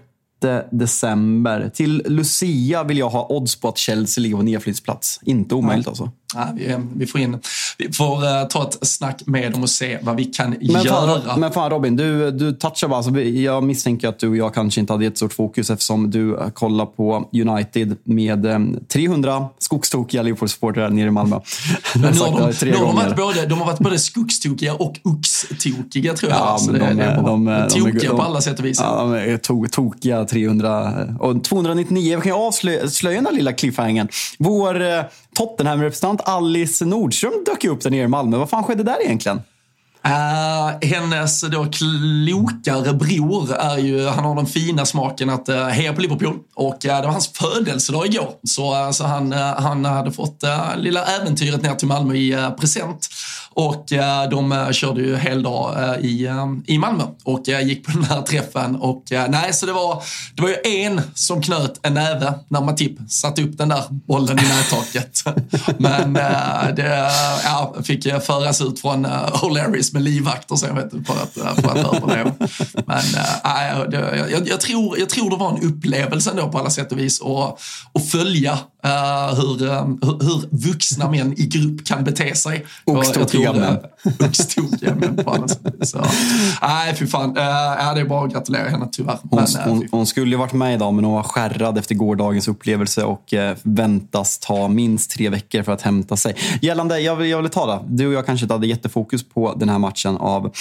december. 0.70 1.70
Till 1.74 2.02
Lucia 2.06 2.84
vill 2.84 2.98
jag 2.98 3.08
ha 3.08 3.26
odds 3.30 3.60
på 3.60 3.68
att 3.68 3.78
Chelsea 3.78 4.22
ligger 4.22 4.36
på 4.36 4.42
nedflyttsplats. 4.42 5.20
Inte 5.22 5.54
omöjligt 5.54 5.88
alltså. 5.88 6.10
Ja, 6.34 6.48
vi, 6.54 6.76
vi, 6.96 7.06
får 7.06 7.20
in, 7.20 7.38
vi 7.78 7.92
får 7.92 8.16
uh, 8.16 8.48
ta 8.48 8.68
ett 8.68 8.78
snack 8.88 9.22
med 9.26 9.52
dem 9.52 9.62
och 9.62 9.70
se 9.70 9.98
vad 10.02 10.16
vi 10.16 10.24
kan 10.24 10.50
men 10.50 10.82
göra. 10.82 11.20
Fan, 11.20 11.40
men 11.40 11.52
fan 11.52 11.70
Robin, 11.70 11.96
du, 11.96 12.30
du 12.30 12.52
touchar 12.52 12.88
bara. 12.88 12.96
Alltså, 12.96 13.20
jag 13.20 13.62
misstänker 13.62 14.08
att 14.08 14.18
du 14.18 14.28
och 14.28 14.36
jag 14.36 14.54
kanske 14.54 14.80
inte 14.80 14.92
hade 14.92 15.06
ett 15.06 15.16
stort 15.16 15.32
fokus 15.32 15.70
eftersom 15.70 16.10
du 16.10 16.32
uh, 16.32 16.48
kollar 16.48 16.86
på 16.86 17.28
United 17.32 17.96
med 18.04 18.46
um, 18.46 18.78
300 18.88 19.48
skogstokiga 19.58 20.22
Liverpool-supportrar 20.22 20.90
nere 20.90 21.08
i 21.08 21.10
Malmö. 21.10 21.40
Nu 21.94 22.06
har 22.06 22.40
de, 22.40 22.52
tre 22.52 22.70
nu 22.70 22.76
har 22.76 22.86
de, 22.86 22.96
varit 22.96 23.16
både, 23.16 23.46
de 23.46 23.58
har 23.58 23.66
varit 23.66 23.78
både 23.78 23.98
skogstokiga 23.98 24.74
och 24.74 24.98
oxtokiga 25.02 26.14
tror 26.14 26.32
jag. 26.32 26.38
Ja, 26.38 26.58
men 26.66 26.80
de, 26.80 26.96
det, 26.96 27.04
är 27.04 27.22
de, 27.22 27.44
de, 27.44 27.68
tokiga 27.68 28.10
de, 28.10 28.16
på 28.16 28.22
alla 28.22 28.40
sätt 28.40 28.58
och 28.58 28.64
vis. 28.64 28.80
Ja, 28.80 28.96
de 29.00 29.12
är 29.12 29.36
to, 29.36 29.66
tokiga 29.70 30.24
300 30.24 30.92
och 31.18 31.44
299. 31.44 32.12
Jag 32.12 32.22
kan 32.22 32.32
ju 32.32 32.38
avslöja 32.38 33.20
den 33.20 33.34
lilla 33.34 33.52
cliffhangern. 33.52 34.08
Vår 34.38 35.06
Tottenham-representant 35.36 36.20
Alice 36.24 36.84
Nordström 36.84 37.32
dök 37.46 37.64
upp 37.64 37.80
där 37.80 37.90
nere 37.90 38.02
i 38.02 38.08
Malmö. 38.08 38.36
Vad 38.36 38.50
fan 38.50 38.64
skedde 38.64 38.82
där 38.82 39.04
egentligen? 39.04 39.40
Uh, 40.06 40.88
hennes 40.88 41.40
då 41.40 41.66
klokare 41.66 42.92
bror 42.92 43.54
är 43.54 43.78
ju, 43.78 44.08
han 44.08 44.24
har 44.24 44.34
den 44.34 44.46
fina 44.46 44.86
smaken 44.86 45.30
att 45.30 45.48
uh, 45.48 45.64
heja 45.64 45.92
på 45.92 46.00
Liverpool 46.00 46.36
och 46.54 46.84
uh, 46.84 46.96
det 46.96 47.02
var 47.02 47.12
hans 47.12 47.28
födelsedag 47.28 48.06
igår. 48.06 48.30
Så, 48.42 48.84
uh, 48.84 48.90
så 48.90 49.04
han, 49.04 49.32
han 49.32 49.84
hade 49.84 50.12
fått 50.12 50.44
uh, 50.44 50.76
lilla 50.76 51.04
äventyret 51.04 51.62
ner 51.62 51.74
till 51.74 51.88
Malmö 51.88 52.14
i 52.14 52.50
present. 52.58 53.08
Och 53.58 53.86
de 54.30 54.68
körde 54.72 55.00
ju 55.00 55.16
heldag 55.16 55.74
eh, 55.82 56.04
i, 56.04 56.30
i 56.66 56.78
Malmö 56.78 57.04
och 57.24 57.48
gick 57.48 57.86
på 57.86 57.90
den 57.92 58.04
här 58.04 58.22
träffen. 58.22 58.76
Och 58.76 59.04
nej, 59.10 59.52
så 59.52 59.66
det 59.66 59.72
var, 59.72 60.02
det 60.34 60.42
var 60.42 60.48
ju 60.48 60.56
en 60.64 61.00
som 61.14 61.42
knöt 61.42 61.80
en 61.82 61.94
näve 61.94 62.34
när 62.48 62.60
Matip 62.60 62.98
satte 63.08 63.42
upp 63.42 63.58
den 63.58 63.68
där 63.68 63.84
bollen 63.90 64.38
i 64.38 64.42
nättaket. 64.42 65.22
Men 65.78 66.12
det 66.76 67.10
ja, 67.44 67.74
fick 67.84 68.02
föras 68.22 68.60
ut 68.60 68.80
från 68.80 69.06
O'Learys 69.06 69.95
med 69.96 70.04
livvakter 70.04 70.56
så 70.56 70.66
jag 70.66 70.74
vet 70.74 70.90
för 71.06 71.22
att, 71.22 71.60
för 71.60 71.68
att 71.68 71.96
överleva. 71.96 72.32
Men 72.86 73.04
äh, 73.44 73.92
jag, 73.92 74.30
jag, 74.30 74.48
jag, 74.48 74.60
tror, 74.60 74.98
jag 74.98 75.08
tror 75.08 75.30
det 75.30 75.36
var 75.36 75.58
en 75.58 75.62
upplevelse 75.62 76.30
ändå 76.30 76.48
på 76.48 76.58
alla 76.58 76.70
sätt 76.70 76.92
och 76.92 76.98
vis 76.98 77.20
att, 77.20 77.60
att 77.92 78.10
följa 78.10 78.58
uh, 78.86 79.34
hur, 79.34 79.68
um, 79.68 79.98
hur, 80.02 80.24
hur 80.24 80.68
vuxna 80.72 81.10
män 81.10 81.34
i 81.36 81.46
grupp 81.46 81.86
kan 81.86 82.04
bete 82.04 82.34
sig. 82.34 82.66
Och 82.84 83.04
gamla. 83.32 83.80
Uppstokiga 84.18 84.94
män 84.94 85.16
på 85.24 85.30
alla 85.30 85.48
sätt. 85.48 85.88
Så, 85.88 86.04
nej, 86.62 86.94
fy 86.94 87.06
fan. 87.06 87.30
Uh, 87.30 87.42
ja, 87.78 87.92
det 87.94 88.00
är 88.00 88.04
bara 88.04 88.24
att 88.24 88.32
gratulera 88.32 88.68
henne 88.68 88.88
tyvärr. 88.92 89.18
Hon, 89.30 89.44
men, 89.54 89.62
hon, 89.70 89.82
uh, 89.82 89.88
hon, 89.90 90.06
skulle 90.06 90.30
ju 90.30 90.36
varit 90.36 90.52
med 90.52 90.74
idag 90.74 90.94
men 90.94 91.04
hon 91.04 91.14
var 91.14 91.22
skärrad 91.22 91.78
efter 91.78 91.94
gårdagens 91.94 92.48
upplevelse 92.48 93.04
och 93.04 93.32
uh, 93.32 93.56
väntas 93.62 94.38
ta 94.38 94.68
minst 94.68 95.10
tre 95.10 95.28
veckor 95.28 95.62
för 95.62 95.72
att 95.72 95.82
hämta 95.82 96.16
sig. 96.16 96.36
Gällande, 96.62 97.00
jag 97.00 97.16
vill, 97.16 97.30
jag 97.30 97.42
vill 97.42 97.50
ta 97.50 97.66
det. 97.66 97.80
Du 97.88 98.06
och 98.06 98.12
jag 98.12 98.26
kanske 98.26 98.44
inte 98.44 98.54
hade 98.54 98.66
jättefokus 98.66 99.28
på 99.28 99.54
den 99.56 99.68
här 99.68 99.78
matchen 99.78 100.16
av, 100.16 100.52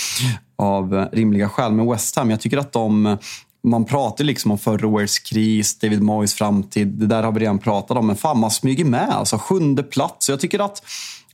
av 0.57 1.07
rimliga 1.11 1.49
skäl. 1.49 1.71
Men 1.71 1.89
West 1.91 2.15
Ham, 2.15 2.29
jag 2.29 2.41
tycker 2.41 2.57
att 2.57 2.71
de 2.71 3.17
man 3.65 3.85
pratar 3.85 4.23
liksom 4.23 4.51
om 4.51 4.57
förra 4.57 4.87
årets 4.87 5.19
kris, 5.19 5.79
David 5.79 6.01
Moyes 6.01 6.33
framtid. 6.33 6.87
Det 6.87 7.05
där 7.05 7.23
har 7.23 7.31
vi 7.31 7.39
redan 7.39 7.59
pratat 7.59 7.97
om. 7.97 8.07
Men 8.07 8.15
fan, 8.15 8.39
man 8.39 8.51
smyger 8.51 8.85
med. 8.85 9.09
Alltså 9.09 9.37
sjunde 9.37 9.83
plats. 9.83 10.29
Jag 10.29 10.39
tycker 10.39 10.59
att 10.59 10.83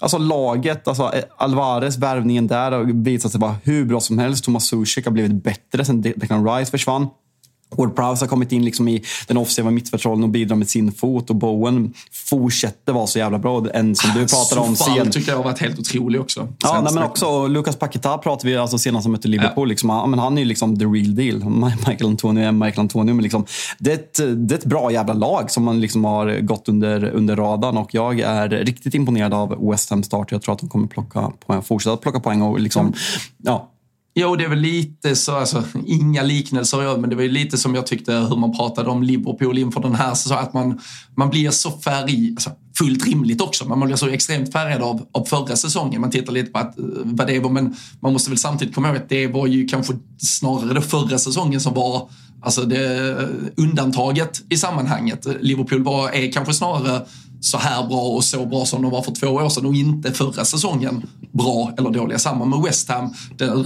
Alltså 0.01 0.17
laget, 0.17 0.87
alltså 0.87 1.11
Alvarez, 1.37 1.97
värvningen 1.97 2.47
där 2.47 2.71
har 2.71 3.03
visat 3.03 3.31
sig 3.31 3.41
vara 3.41 3.55
hur 3.63 3.85
bra 3.85 3.99
som 3.99 4.19
helst. 4.19 4.43
Thomas 4.43 4.65
Zuzek 4.65 5.05
har 5.05 5.11
blivit 5.11 5.43
bättre 5.43 5.85
sen 5.85 6.01
Declan 6.01 6.47
Rice 6.47 6.71
försvann. 6.71 7.07
Ward 7.77 7.95
Prowse 7.95 8.23
har 8.23 8.27
kommit 8.27 8.51
in 8.51 8.65
liksom 8.65 8.87
i 8.87 9.03
den 9.27 9.37
offensiva 9.37 9.71
mittfältsrollen 9.71 10.23
och 10.23 10.29
bidrar 10.29 10.55
med 10.55 10.69
sin 10.69 10.91
fot. 10.91 11.29
Och 11.29 11.35
Bowen 11.35 11.93
fortsätter 12.11 12.93
vara 12.93 13.07
så 13.07 13.19
jävla 13.19 13.39
bra. 13.39 13.65
En 13.73 13.95
som 13.95 14.09
du 14.09 14.27
pratade 14.27 14.61
om. 14.61 14.75
Sen... 14.75 15.11
tycker 15.11 15.31
jag 15.31 15.37
har 15.37 15.43
varit 15.43 15.59
helt 15.59 15.79
otrolig 15.79 16.21
också. 16.21 16.47
Ja, 16.63 16.81
nej, 16.83 16.93
men 16.93 17.03
också 17.03 17.47
Lucas 17.47 17.75
Paqueta 17.75 18.17
pratade 18.17 18.51
vi 18.51 18.57
alltså 18.57 18.77
senast 18.77 19.03
som 19.03 19.11
mötte 19.11 19.27
Liverpool. 19.27 19.67
Ja. 19.67 19.69
Liksom, 19.69 19.89
han, 19.89 20.09
men 20.09 20.19
han 20.19 20.37
är 20.37 20.41
ju 20.41 20.47
liksom 20.47 20.79
the 20.79 20.85
real 20.85 21.15
deal. 21.15 21.49
Michael 21.87 22.05
Antonio 22.05 22.43
är 22.43 22.51
Michael 22.51 22.79
Antonio. 22.79 23.13
Men 23.13 23.23
liksom, 23.23 23.45
det, 23.79 23.91
är 23.91 23.95
ett, 23.95 24.19
det 24.47 24.55
är 24.55 24.57
ett 24.57 24.65
bra 24.65 24.91
jävla 24.91 25.13
lag 25.13 25.51
som 25.51 25.63
man 25.63 25.81
liksom 25.81 26.05
har 26.05 26.39
gått 26.39 26.69
under, 26.69 27.03
under 27.03 27.35
radarn. 27.35 27.77
Och 27.77 27.93
jag 27.93 28.19
är 28.19 28.49
riktigt 28.49 28.93
imponerad 28.93 29.33
av 29.33 29.69
West 29.71 29.89
Ham 29.89 30.03
start. 30.03 30.31
Jag 30.31 30.41
tror 30.41 30.53
att 30.53 30.59
de 30.59 30.69
kommer 30.69 30.87
plocka 30.87 31.31
poäng, 31.45 31.61
fortsätta 31.61 31.97
plocka 31.97 32.19
poäng. 32.19 32.41
Och 32.41 32.59
liksom, 32.59 32.93
ja, 33.37 33.70
Jo, 34.13 34.35
det 34.35 34.43
är 34.43 34.49
väl 34.49 34.59
lite 34.59 35.15
så, 35.15 35.35
alltså, 35.35 35.63
inga 35.85 36.23
liknelser 36.23 36.97
men 36.97 37.09
det 37.09 37.15
var 37.15 37.23
ju 37.23 37.31
lite 37.31 37.57
som 37.57 37.75
jag 37.75 37.87
tyckte 37.87 38.13
hur 38.13 38.35
man 38.35 38.57
pratade 38.57 38.89
om 38.89 39.03
Liverpool 39.03 39.57
inför 39.57 39.81
den 39.81 39.95
här 39.95 40.13
säsongen. 40.13 40.43
Att 40.43 40.53
man, 40.53 40.79
man 41.15 41.29
blir 41.29 41.51
så 41.51 41.71
färg, 41.71 42.29
alltså, 42.29 42.51
fullt 42.77 43.05
rimligt 43.05 43.41
också, 43.41 43.67
men 43.67 43.79
man 43.79 43.87
blir 43.87 43.97
så 43.97 44.07
extremt 44.07 44.51
färgad 44.51 44.81
av, 44.81 45.05
av 45.11 45.25
förra 45.25 45.55
säsongen. 45.55 46.01
Man 46.01 46.11
tittar 46.11 46.33
lite 46.33 46.51
på 46.51 46.59
att, 46.59 46.79
eh, 46.79 46.85
vad 47.03 47.27
det 47.27 47.39
var, 47.39 47.49
men 47.49 47.75
man 47.99 48.13
måste 48.13 48.29
väl 48.29 48.39
samtidigt 48.39 48.75
komma 48.75 48.87
ihåg 48.87 48.97
att 48.97 49.09
det 49.09 49.27
var 49.27 49.47
ju 49.47 49.67
kanske 49.67 49.93
snarare 50.17 50.73
det 50.73 50.81
förra 50.81 51.17
säsongen 51.17 51.61
som 51.61 51.73
var 51.73 52.09
alltså 52.41 52.61
det, 52.61 53.09
eh, 53.09 53.27
undantaget 53.57 54.41
i 54.49 54.57
sammanhanget. 54.57 55.27
Liverpool 55.41 55.83
var, 55.83 56.09
är 56.09 56.31
kanske 56.31 56.53
snarare 56.53 57.05
så 57.41 57.57
här 57.57 57.87
bra 57.87 58.01
och 58.01 58.23
så 58.23 58.45
bra 58.45 58.65
som 58.65 58.81
de 58.81 58.91
var 58.91 59.01
för 59.01 59.11
två 59.11 59.27
år 59.27 59.49
sedan 59.49 59.65
och 59.65 59.75
inte 59.75 60.11
förra 60.11 60.45
säsongen 60.45 61.03
bra 61.31 61.73
eller 61.77 61.89
dåliga. 61.89 62.19
Samma 62.19 62.45
med 62.45 62.59
West 62.59 62.89
Ham. 62.89 63.13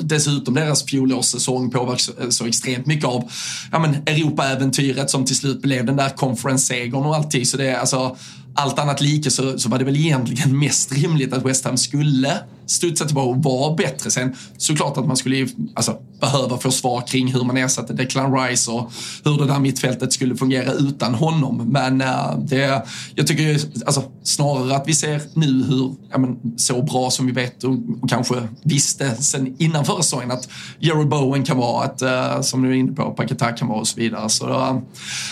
Dessutom 0.03 0.53
deras 0.53 0.83
fjolårssäsong 0.83 1.71
påverkas 1.71 2.09
eh, 2.09 2.29
så 2.29 2.45
extremt 2.45 2.85
mycket 2.85 3.05
av 3.05 3.31
ja, 3.71 3.79
men 3.79 3.95
Europa-äventyret 3.95 5.09
som 5.09 5.25
till 5.25 5.35
slut 5.35 5.61
blev 5.61 5.85
den 5.85 5.95
där 5.95 6.09
conference-segern 6.09 7.05
och 7.05 7.15
allting. 7.15 7.45
Så 7.45 7.57
det 7.57 7.67
är 7.67 7.77
alltså 7.77 8.17
allt 8.55 8.79
annat 8.79 9.01
lika 9.01 9.29
så, 9.29 9.59
så 9.59 9.69
var 9.69 9.79
det 9.79 9.85
väl 9.85 9.95
egentligen 9.95 10.59
mest 10.59 10.91
rimligt 10.91 11.33
att 11.33 11.45
West 11.45 11.65
Ham 11.65 11.77
skulle 11.77 12.39
studsa 12.65 13.05
tillbaka 13.05 13.29
och 13.29 13.43
vara 13.43 13.75
bättre. 13.75 14.11
Sen 14.11 14.35
såklart 14.57 14.97
att 14.97 15.07
man 15.07 15.17
skulle 15.17 15.47
alltså, 15.73 15.97
behöva 16.19 16.57
få 16.57 16.71
svar 16.71 17.01
kring 17.07 17.33
hur 17.33 17.43
man 17.43 17.57
ersatte 17.57 17.93
Declan 17.93 18.37
Rice 18.37 18.71
och 18.71 18.91
hur 19.23 19.37
det 19.37 19.45
där 19.45 19.59
mittfältet 19.59 20.13
skulle 20.13 20.35
fungera 20.35 20.71
utan 20.71 21.15
honom. 21.15 21.57
Men 21.57 22.01
äh, 22.01 22.37
det, 22.37 22.85
jag 23.15 23.27
tycker 23.27 23.59
alltså, 23.85 24.03
snarare 24.23 24.75
att 24.75 24.87
vi 24.87 24.93
ser 24.93 25.21
nu 25.33 25.63
hur 25.63 25.95
ja, 26.11 26.17
men, 26.17 26.57
så 26.57 26.81
bra 26.81 27.09
som 27.09 27.25
vi 27.25 27.31
vet 27.31 27.63
och, 27.63 27.71
och 28.01 28.09
kanske 28.09 28.35
visste 28.63 29.15
sen 29.15 29.55
innan 29.57 29.85
förra 29.85 30.03
säsongen 30.03 30.31
att 30.31 30.49
Jerry 30.79 31.05
Bowen 31.05 31.43
kan 31.43 31.57
vara 31.57 31.85
ett, 31.85 32.01
äh, 32.01 32.41
som 32.41 32.61
du 32.61 32.69
är 32.69 32.73
inne 32.73 32.91
på, 32.91 33.11
Paketa 33.11 33.51
kan 33.51 33.67
vara 33.67 33.79
och 33.79 33.87
så 33.87 33.99
vidare. 33.99 34.29
Så 34.29 34.49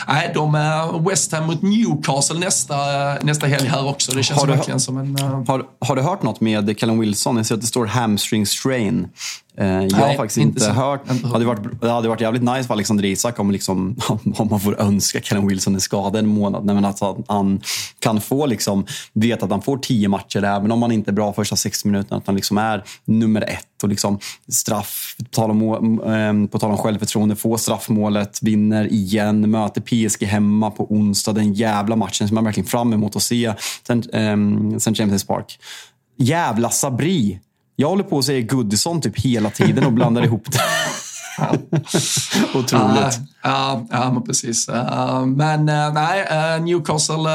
äh, 0.08 0.34
de 0.34 0.56
är 0.56 1.10
West 1.10 1.32
Ham 1.32 1.48
mot 1.48 1.62
Newcastle 1.62 2.40
nästa, 2.40 2.76
nästa 3.22 3.48
helg 3.48 3.68
här 3.68 3.88
också. 3.88 4.12
Det 4.12 4.24
känns 4.24 4.48
verkligen 4.48 4.80
som 4.80 4.98
en... 4.98 5.18
Har, 5.48 5.66
har 5.80 5.96
du 5.96 6.02
hört 6.02 6.24
något 6.24 6.42
med 6.42 6.80
Callum 6.80 7.00
Wilson? 7.00 7.23
Jag 7.26 7.46
ser 7.46 7.56
att 7.56 7.62
det 7.62 7.68
står 7.68 7.86
hamstring 7.86 8.46
strain. 8.46 9.08
Eh, 9.58 9.68
jag 9.68 9.92
Nej, 9.92 10.02
har 10.02 10.14
faktiskt 10.14 10.38
inte, 10.38 10.66
inte 10.66 10.74
hört. 10.74 11.02
Det 11.06 11.28
hade, 11.28 11.46
varit, 11.46 11.82
det 11.82 11.90
hade 11.90 12.08
varit 12.08 12.22
jävligt 12.22 12.44
nice 12.44 12.64
för 12.64 12.74
Alexander 12.74 13.06
Isak 13.06 13.40
om, 13.40 13.52
liksom, 13.52 13.96
om 14.38 14.48
man 14.50 14.60
får 14.60 14.82
önska 14.82 15.22
Callum 15.22 15.48
Wilson 15.48 15.76
är 15.76 15.80
skadad 15.80 16.16
en 16.16 16.28
månad. 16.28 16.66
Nej, 16.66 16.76
men 16.76 16.86
alltså 16.86 17.06
att 17.06 17.18
han 17.28 17.62
kan 18.00 18.22
få 18.22 18.46
liksom, 18.46 18.86
veta 19.14 19.46
att 19.46 19.52
han 19.52 19.62
får 19.62 19.78
tio 19.78 20.08
matcher 20.08 20.44
även 20.44 20.72
om 20.72 20.82
han 20.82 20.92
inte 20.92 21.12
är 21.12 21.14
bra 21.14 21.34
första 21.34 21.56
60 21.56 21.88
minuterna. 21.88 22.18
Att 22.18 22.28
han 22.28 22.36
liksom 22.36 22.58
är 22.58 22.84
nummer 23.06 23.42
ett. 23.42 23.84
Och 23.84 23.90
liksom 23.90 24.20
straff, 24.48 25.16
på 25.18 25.24
tal, 25.24 25.52
om, 25.52 26.02
eh, 26.02 26.50
på 26.52 26.60
tal 26.60 26.72
om 26.72 26.78
självförtroende, 26.78 27.36
får 27.36 27.58
straffmålet, 27.58 28.40
vinner 28.42 28.94
igen, 28.94 29.52
möter 29.52 29.82
PSG 29.82 30.26
hemma 30.26 30.72
på 30.72 30.94
onsdag. 30.94 31.34
Den 31.34 31.54
jävla 31.54 31.96
matchen 31.96 32.28
som 32.28 32.38
jag 32.38 32.44
verkligen 32.44 32.68
fram 32.68 32.94
emot 32.94 33.16
att 33.16 33.24
se. 33.24 33.54
Sen, 33.88 34.04
eh, 34.14 34.76
St. 34.78 34.92
James' 34.92 35.28
Park. 35.28 35.60
Jävla 36.18 36.70
Sabri! 36.70 37.39
Jag 37.76 37.89
håller 37.89 38.03
på 38.03 38.20
att 38.20 38.26
säga 38.26 38.41
Goodison 38.41 39.01
typ 39.01 39.20
hela 39.20 39.49
tiden 39.49 39.86
och 39.86 39.93
blandar 39.93 40.24
ihop 40.24 40.51
det. 40.51 40.59
Otroligt. 42.59 43.20
Ja, 43.43 43.86
ja, 43.91 44.11
men 44.11 44.24
precis. 44.24 44.70
Uh, 44.70 45.26
men 45.26 45.70
uh, 45.70 45.93
nej, 45.93 46.26
uh, 46.32 46.66
Newcastle 46.66 47.30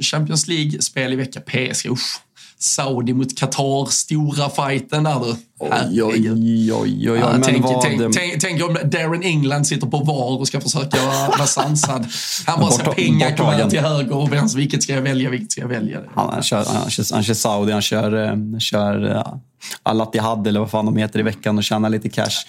Champions 0.00 0.48
League-spel 0.48 1.12
i 1.12 1.16
vecka. 1.16 1.40
PSG, 1.40 1.90
usch. 1.90 2.20
Saudi 2.58 3.12
mot 3.12 3.38
Qatar, 3.38 3.90
stora 3.90 4.50
fighten 4.50 5.04
där 5.04 5.20
du. 5.20 5.36
Oj, 5.60 6.02
oj, 6.02 6.32
oj, 6.32 6.72
oj, 6.72 7.10
oj. 7.10 7.18
Ja, 7.18 7.38
tänk, 7.44 7.66
tänk, 7.82 8.14
tänk, 8.14 8.40
tänk, 8.40 8.62
om 8.62 8.78
Darren 8.84 9.22
England 9.22 9.64
sitter 9.64 9.86
på 9.86 9.98
VAR 9.98 10.40
och 10.40 10.48
ska 10.48 10.60
försöka 10.60 10.96
vara 11.28 11.46
sansad. 11.46 12.06
Han 12.46 12.60
bara 12.60 12.70
säger 12.70 12.92
pengar 12.92 13.36
kommer 13.36 13.70
till 13.70 13.80
höger 13.80 14.16
och 14.16 14.32
vänster. 14.32 14.58
Vilket 14.58 14.82
ska 14.82 14.92
jag 14.92 15.02
välja? 15.02 15.30
Vilket 15.30 15.52
ska 15.52 15.60
jag 15.60 15.68
välja? 15.68 16.00
Han, 16.14 16.30
han, 16.32 16.42
kör, 16.42 16.64
han, 16.64 16.90
kör, 16.90 17.14
han 17.14 17.22
kör 17.22 17.34
Saudi, 17.34 17.72
han 17.72 17.82
kör, 17.82 18.58
kör 18.60 19.00
ja, 19.00 19.40
Al-Attihad 19.82 20.46
eller 20.46 20.60
vad 20.60 20.70
fan 20.70 20.86
de 20.86 20.96
heter 20.96 21.20
i 21.20 21.22
veckan 21.22 21.58
och 21.58 21.64
tjänar 21.64 21.90
lite 21.90 22.08
cash. 22.08 22.44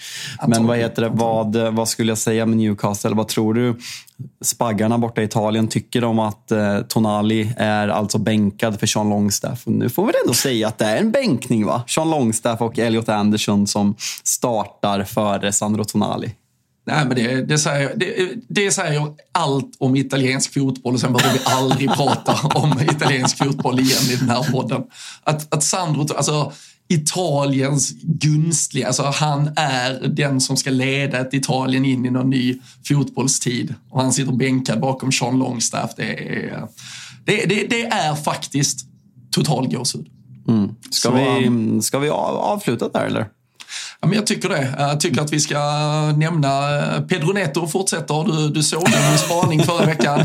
Men 0.46 0.66
vad 0.66 0.78
heter 0.78 1.02
det, 1.02 1.08
vad, 1.08 1.56
vad 1.56 1.88
skulle 1.88 2.10
jag 2.10 2.18
säga 2.18 2.46
med 2.46 2.58
Newcastle? 2.58 3.10
Vad 3.10 3.28
tror 3.28 3.54
du 3.54 3.76
spaggarna 4.44 4.98
borta 4.98 5.22
i 5.22 5.24
Italien 5.24 5.68
tycker 5.68 6.04
om 6.04 6.18
att 6.18 6.50
eh, 6.50 6.80
Tonali 6.80 7.54
är 7.56 7.88
alltså 7.88 8.18
bänkad 8.18 8.80
för 8.80 8.86
Sean 8.86 9.08
Longstaff? 9.08 9.66
Och 9.66 9.72
nu 9.72 9.88
får 9.88 10.06
vi 10.06 10.12
ändå 10.24 10.34
säga 10.34 10.68
att 10.68 10.78
det 10.78 10.84
är 10.84 10.96
en 10.96 11.10
bänkning 11.10 11.66
va? 11.66 11.82
Sean 11.86 12.10
Longstaff 12.10 12.60
och 12.60 12.78
Elliot 12.78 12.99
Anderson 13.08 13.66
som 13.66 13.94
startar 14.24 15.04
före 15.04 15.52
Sandro 15.52 15.84
Tonali. 15.84 16.34
Nej, 16.86 17.04
men 17.04 17.16
det, 17.16 17.42
det, 17.42 17.58
säger, 17.58 17.96
det, 17.96 18.32
det 18.48 18.70
säger 18.70 19.06
allt 19.32 19.76
om 19.78 19.96
italiensk 19.96 20.54
fotboll 20.54 20.94
och 20.94 21.00
sen 21.00 21.12
behöver 21.12 21.38
vi 21.38 21.44
aldrig 21.44 21.90
prata 21.94 22.58
om 22.58 22.80
italiensk 22.82 23.38
fotboll 23.38 23.80
igen 23.80 24.10
i 24.10 24.16
den 24.16 24.28
här 24.30 24.52
podden. 24.52 24.82
Att, 25.24 25.54
att 25.54 25.62
Sandro, 25.62 26.14
alltså 26.16 26.52
Italiens 26.88 27.92
gunstliga, 28.02 28.86
alltså 28.86 29.02
han 29.02 29.50
är 29.56 30.08
den 30.08 30.40
som 30.40 30.56
ska 30.56 30.70
leda 30.70 31.20
ett 31.20 31.34
Italien 31.34 31.84
in 31.84 32.06
i 32.06 32.10
någon 32.10 32.30
ny 32.30 32.58
fotbollstid. 32.88 33.74
Och 33.90 34.02
han 34.02 34.12
sitter 34.12 34.32
bänkad 34.32 34.80
bakom 34.80 35.12
Sean 35.12 35.38
Longstaff. 35.38 35.90
Det 35.96 36.02
är, 36.02 36.68
det, 37.24 37.46
det, 37.46 37.66
det 37.70 37.86
är 37.86 38.14
faktiskt 38.14 38.86
total 39.30 39.68
gåshud. 39.68 40.06
Mm. 40.50 40.74
Ska, 40.90 41.10
vi, 41.10 41.82
ska 41.82 41.98
vi 41.98 42.08
avsluta 42.08 42.88
där 42.88 43.06
eller? 43.06 43.26
Ja, 44.02 44.08
men 44.08 44.16
jag 44.16 44.26
tycker 44.26 44.48
det. 44.48 44.74
Jag 44.78 45.00
tycker 45.00 45.20
att 45.20 45.32
vi 45.32 45.40
ska 45.40 45.58
nämna 46.16 46.78
eh, 46.78 47.00
Pedro 47.00 47.32
Neto 47.32 47.66
fortsätter. 47.66 48.24
Du, 48.24 48.48
du 48.48 48.62
såg 48.62 48.82
min 48.82 49.18
spaning 49.18 49.62
förra 49.62 49.86
veckan. 49.86 50.20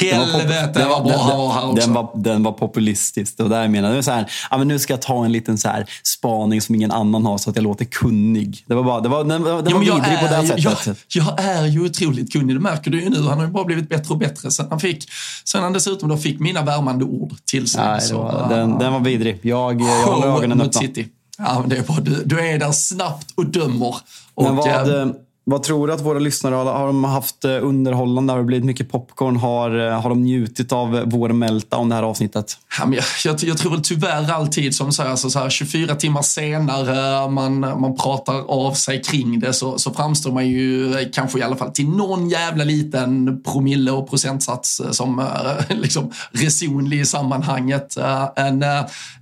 Helvete 0.00 0.86
vad 0.88 1.04
bra 1.04 1.16
han 1.16 1.38
var 1.38 1.52
här 1.52 1.68
också. 1.70 1.86
Den 1.86 1.94
var, 1.94 2.10
den 2.14 2.42
var 2.42 2.52
populistisk. 2.52 3.36
Det 3.36 3.42
var 3.42 3.50
där 3.50 3.62
jag 3.62 3.70
menade. 3.70 4.02
så 4.02 4.10
här, 4.10 4.30
ja, 4.50 4.58
men 4.58 4.68
nu 4.68 4.78
ska 4.78 4.92
jag 4.92 5.02
ta 5.02 5.24
en 5.24 5.32
liten 5.32 5.58
så 5.58 5.68
här 5.68 5.86
spaning 6.02 6.60
som 6.60 6.74
ingen 6.74 6.90
annan 6.90 7.24
har 7.26 7.38
så 7.38 7.50
att 7.50 7.56
jag 7.56 7.62
låter 7.62 7.84
kunnig. 7.84 8.64
Det 8.66 8.74
var, 8.74 8.82
bara, 8.82 9.00
det 9.00 9.08
var, 9.08 9.24
den, 9.24 9.42
den 9.42 9.64
Ja, 9.68 9.72
var 9.74 9.80
vidrig 9.80 10.20
på 10.20 10.26
det 10.26 10.36
är 10.36 10.46
sättet. 10.46 11.04
Jag, 11.08 11.26
jag 11.26 11.44
är 11.44 11.66
ju 11.66 11.84
otroligt 11.84 12.32
kunnig, 12.32 12.56
det 12.56 12.60
märker 12.60 12.90
du 12.90 13.02
ju 13.02 13.10
nu. 13.10 13.22
Han 13.22 13.38
har 13.38 13.46
ju 13.46 13.52
bara 13.52 13.64
blivit 13.64 13.88
bättre 13.88 14.12
och 14.14 14.18
bättre 14.18 14.50
sen 14.50 14.66
han, 14.70 14.80
fick, 14.80 15.10
sen 15.44 15.62
han 15.62 15.72
dessutom 15.72 16.08
då 16.08 16.16
fick 16.16 16.40
mina 16.40 16.62
värmande 16.62 17.04
ord 17.04 17.32
till 17.44 17.68
sig. 17.68 17.80
Nej, 17.84 17.94
det 17.94 18.00
Så, 18.00 18.18
var, 18.18 18.46
den, 18.48 18.78
den 18.78 18.92
var 18.92 19.00
vidrig. 19.00 19.38
Jag, 19.42 19.80
jag 19.80 19.86
håller 20.06 20.26
ögonen 20.26 20.60
öppna. 20.60 20.80
City. 20.80 21.06
Ja, 21.44 21.60
men 21.60 21.68
det 21.68 21.76
är 21.76 21.82
bara, 21.82 22.00
du, 22.00 22.22
du 22.24 22.40
är 22.40 22.58
där 22.58 22.72
snabbt 22.72 23.26
och 23.34 23.46
dömer. 23.46 23.96
Och, 24.34 24.44
Men 24.44 24.56
vad, 24.56 24.68
eh, 24.68 25.02
eh, 25.02 25.08
vad 25.44 25.62
tror 25.62 25.86
du 25.86 25.92
att 25.92 26.00
våra 26.00 26.18
lyssnare 26.18 26.54
har, 26.54 26.64
har 26.64 26.86
de 26.86 27.04
haft 27.04 27.44
eh, 27.44 27.50
underhållande? 27.50 28.32
Har 28.32 28.38
det 28.38 28.44
blivit 28.44 28.64
mycket 28.64 28.90
popcorn? 28.90 29.36
Har, 29.36 29.70
har 29.90 30.08
de 30.08 30.22
njutit 30.22 30.72
av 30.72 31.02
vår 31.06 31.28
meltdown 31.28 31.88
det 31.88 31.94
här 31.94 32.02
avsnittet? 32.02 32.58
Ja, 32.78 32.86
men 32.86 32.94
jag, 32.94 33.04
jag, 33.24 33.48
jag 33.48 33.58
tror 33.58 33.70
väl 33.70 33.82
tyvärr 33.82 34.32
alltid, 34.32 34.74
som 34.74 34.86
du 34.86 34.92
säger, 34.92 35.10
alltså 35.10 35.30
så 35.30 35.38
här, 35.38 35.50
24 35.50 35.94
timmar 35.94 36.22
senare 36.22 37.30
man, 37.30 37.60
man 37.60 37.96
pratar 37.96 38.50
av 38.50 38.74
sig 38.74 39.02
kring 39.02 39.40
det 39.40 39.52
så, 39.52 39.78
så 39.78 39.94
framstår 39.94 40.32
man 40.32 40.48
ju 40.48 40.94
kanske 41.12 41.38
i 41.38 41.42
alla 41.42 41.56
fall 41.56 41.70
till 41.70 41.88
någon 41.88 42.28
jävla 42.28 42.64
liten 42.64 43.42
promille 43.42 43.90
och 43.90 44.10
procentsats 44.10 44.82
som 44.90 45.28
liksom 45.68 46.12
resonlig 46.32 47.00
i 47.00 47.04
sammanhanget. 47.06 47.96
En, 48.36 48.64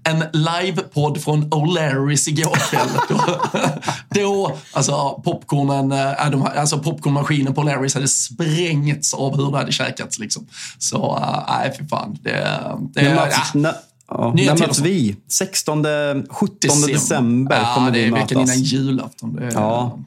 en 0.09 0.25
livepodd 0.33 1.23
från 1.23 1.45
O'Larrys 1.45 2.29
igår 2.29 2.57
kväll. 2.71 2.89
Då, 3.09 4.21
då 4.21 4.57
alltså 4.73 5.23
popcornen, 5.25 5.93
eh, 5.93 6.31
de, 6.31 6.43
alltså 6.57 6.79
popcornmaskinen 6.79 7.55
på 7.55 7.63
O'Larrys 7.63 7.95
hade 7.95 8.09
sprängts 8.09 9.15
av 9.15 9.37
hur 9.37 9.51
det 9.51 9.59
hade 9.59 9.73
käkats. 9.73 10.19
Liksom. 10.19 10.47
Så 10.79 11.17
eh, 11.17 11.45
nej, 11.49 11.75
fy 11.79 11.87
fan. 11.89 12.19
Det, 12.23 12.31
det, 12.95 13.03
När 13.03 13.15
möts, 13.15 13.37
ja. 13.55 13.75
ja, 14.09 14.33
när 14.35 14.59
möts 14.59 14.79
vi? 14.79 15.17
16, 15.29 15.85
17 16.29 16.59
december 16.87 17.57
ja, 17.57 17.75
kommer 17.75 17.91
det 17.91 17.99
vi 17.99 18.07
är 18.07 18.13
veckan 18.13 18.39
mötas. 18.39 18.57
innan 18.57 18.65
julafton. 18.65 19.37
Det 19.37 19.51
Ja. 19.55 19.99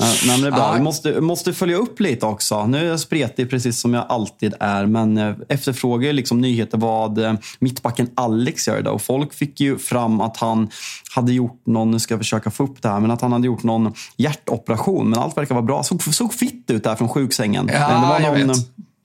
Nej, 0.00 0.18
men 0.26 0.40
det 0.40 0.46
är 0.46 0.52
bra. 0.52 0.72
Vi 0.72 0.80
måste, 0.80 1.20
måste 1.20 1.52
följa 1.52 1.76
upp 1.76 2.00
lite 2.00 2.26
också. 2.26 2.66
Nu 2.66 2.78
är 2.78 2.84
jag 2.84 3.00
spretig 3.00 3.50
precis 3.50 3.80
som 3.80 3.94
jag 3.94 4.06
alltid 4.08 4.54
är, 4.60 4.86
men 4.86 5.18
eh, 5.18 5.34
efterfrågar 5.48 6.12
liksom 6.12 6.40
nyheter 6.40 6.78
vad 6.78 7.18
eh, 7.18 7.34
mittbacken 7.58 8.10
Alex 8.14 8.68
gör 8.68 8.78
idag. 8.78 8.94
Och 8.94 9.02
folk 9.02 9.34
fick 9.34 9.60
ju 9.60 9.78
fram 9.78 10.20
att 10.20 10.36
han 10.36 10.70
hade 11.14 11.32
gjort 11.32 11.62
någon, 11.66 11.90
nu 11.90 11.98
ska 11.98 12.14
jag 12.14 12.20
försöka 12.20 12.50
få 12.50 12.64
upp 12.64 12.82
det 12.82 12.88
här, 12.88 13.00
men 13.00 13.10
att 13.10 13.20
han 13.20 13.32
hade 13.32 13.46
gjort 13.46 13.62
någon 13.62 13.94
hjärtoperation. 14.16 15.10
Men 15.10 15.18
allt 15.18 15.36
verkar 15.36 15.54
vara 15.54 15.64
bra. 15.64 15.82
Såg, 15.82 16.14
såg 16.14 16.34
fitt 16.34 16.70
ut 16.70 16.84
där 16.84 16.94
från 16.94 17.08
sjuksängen. 17.08 17.70
Ja, 17.72 17.88
Men 17.88 18.02
det 18.02 18.08
var 18.08 18.20
jag 18.20 18.46
någon, 18.46 18.48
vet. 18.48 18.56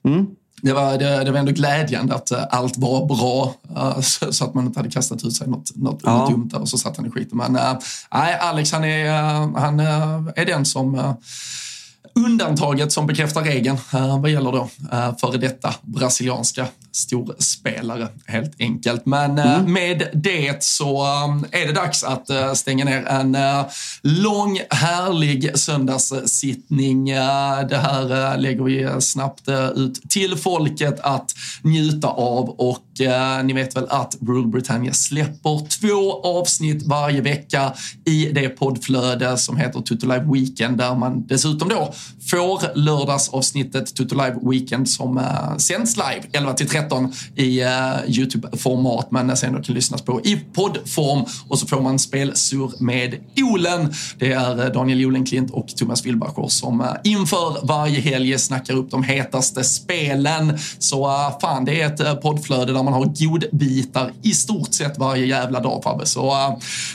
Mm. 0.04 0.26
Det 0.62 0.72
var, 0.72 0.98
det, 0.98 1.24
det 1.24 1.30
var 1.30 1.38
ändå 1.38 1.52
glädjande 1.52 2.14
att 2.14 2.30
eh, 2.30 2.44
allt 2.50 2.76
var 2.76 3.06
bra 3.06 3.54
så, 4.02 4.32
så 4.32 4.44
att 4.44 4.54
man 4.54 4.66
inte 4.66 4.78
hade 4.78 4.90
kastat 4.90 5.24
ut 5.24 5.36
sig 5.36 5.48
något, 5.48 5.76
något, 5.76 6.00
Ja. 6.02 6.28
dumt 6.30 6.48
där 6.52 6.60
och 6.60 6.68
så 6.68 6.78
satt 6.78 6.96
han 6.96 7.06
i 7.06 7.10
skiten. 7.10 7.38
Men 7.38 7.56
eh, 7.56 7.78
nej, 8.14 8.34
Alex 8.40 8.72
han 8.72 8.84
är, 8.84 9.06
eh, 9.06 9.60
han 9.60 9.80
är 9.80 10.46
den 10.46 10.64
som 10.64 11.14
undantaget 12.14 12.92
som 12.92 13.06
bekräftar 13.06 13.42
regeln 13.42 13.78
vad 14.20 14.30
gäller 14.30 14.52
då 14.52 14.68
före 15.20 15.36
detta 15.38 15.74
brasilianska 15.82 16.66
storspelare 16.98 18.08
helt 18.26 18.60
enkelt. 18.60 19.06
Men 19.06 19.38
eh, 19.38 19.62
med 19.62 20.08
det 20.12 20.62
så 20.64 21.02
eh, 21.02 21.60
är 21.60 21.66
det 21.66 21.72
dags 21.72 22.04
att 22.04 22.30
eh, 22.30 22.52
stänga 22.52 22.84
ner 22.84 23.06
en 23.06 23.36
lång 24.02 24.60
härlig 24.70 25.58
söndagssittning. 25.58 27.04
Det 27.68 27.76
här 27.82 28.36
lägger 28.38 28.62
vi 28.62 29.00
snabbt 29.00 29.48
ut 29.74 30.10
till 30.10 30.36
folket 30.36 31.00
att 31.00 31.34
njuta 31.62 32.08
av 32.08 32.48
och 32.48 32.84
ni 33.44 33.52
vet 33.52 33.76
väl 33.76 33.86
att 33.88 34.16
Rule 34.20 34.46
Britannia 34.46 34.92
släpper 34.92 35.66
två 35.80 36.22
avsnitt 36.22 36.82
varje 36.86 37.20
vecka 37.20 37.72
i 38.04 38.24
det 38.32 38.48
poddflöde 38.48 39.36
som 39.36 39.56
heter 39.56 39.80
Tutto 39.80 40.06
Live 40.06 40.26
Weekend 40.32 40.78
där 40.78 40.94
man 40.94 41.26
dessutom 41.26 41.68
då 41.68 41.94
får 42.30 42.76
lördagsavsnittet 42.76 43.94
Tutto 43.94 44.14
Live 44.14 44.38
Weekend 44.42 44.88
som 44.88 45.22
sänds 45.58 45.96
live 45.96 46.22
11 46.32 46.52
till 46.52 46.68
13 46.68 46.87
i 47.36 47.62
uh, 47.64 47.68
Youtube-format 48.06 49.10
men 49.10 49.36
sen 49.36 49.62
kan 49.62 49.74
lyssnas 49.74 50.02
på 50.02 50.20
i 50.20 50.36
poddform 50.54 51.24
och 51.48 51.58
så 51.58 51.66
får 51.66 51.80
man 51.80 51.98
spelsur 51.98 52.72
med 52.80 53.14
Olen. 53.42 53.94
Det 54.18 54.32
är 54.32 54.64
eh, 54.64 54.72
Daniel 54.72 55.00
Jolenklint 55.00 55.50
och 55.50 55.68
Thomas 55.68 56.06
Wilbacher 56.06 56.48
som 56.48 56.80
uh, 56.80 56.86
inför 57.04 57.66
varje 57.66 58.00
helg 58.00 58.38
snackar 58.38 58.74
upp 58.74 58.90
de 58.90 59.02
hetaste 59.02 59.64
spelen. 59.64 60.58
Så 60.78 61.06
uh, 61.06 61.38
fan, 61.40 61.64
det 61.64 61.80
är 61.80 61.86
ett 61.86 62.22
poddflöde 62.22 62.72
där 62.72 62.82
man 62.82 62.92
har 62.92 63.04
godbitar 63.04 64.12
i 64.22 64.30
stort 64.32 64.74
sett 64.74 64.98
varje 64.98 65.26
jävla 65.26 65.60
dag 65.60 65.82
Fabbe. 65.84 66.06
Så 66.06 66.34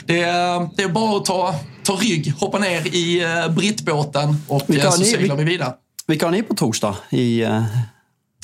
det, 0.06 0.22
är- 0.22 0.76
det 0.76 0.82
är 0.82 0.88
bara 0.88 1.16
att 1.16 1.24
ta, 1.24 1.54
ta 1.82 1.92
rygg, 1.92 2.32
hoppa 2.40 2.58
ner 2.58 2.86
i 2.94 3.22
brittbåten 3.56 4.36
och 4.48 4.62
så 4.92 5.04
seglar 5.04 5.36
vi 5.36 5.44
vidare. 5.44 5.72
Vilka 6.06 6.26
har 6.26 6.30
ni 6.32 6.42
på 6.42 6.54
torsdag? 6.54 6.96
I, 7.10 7.44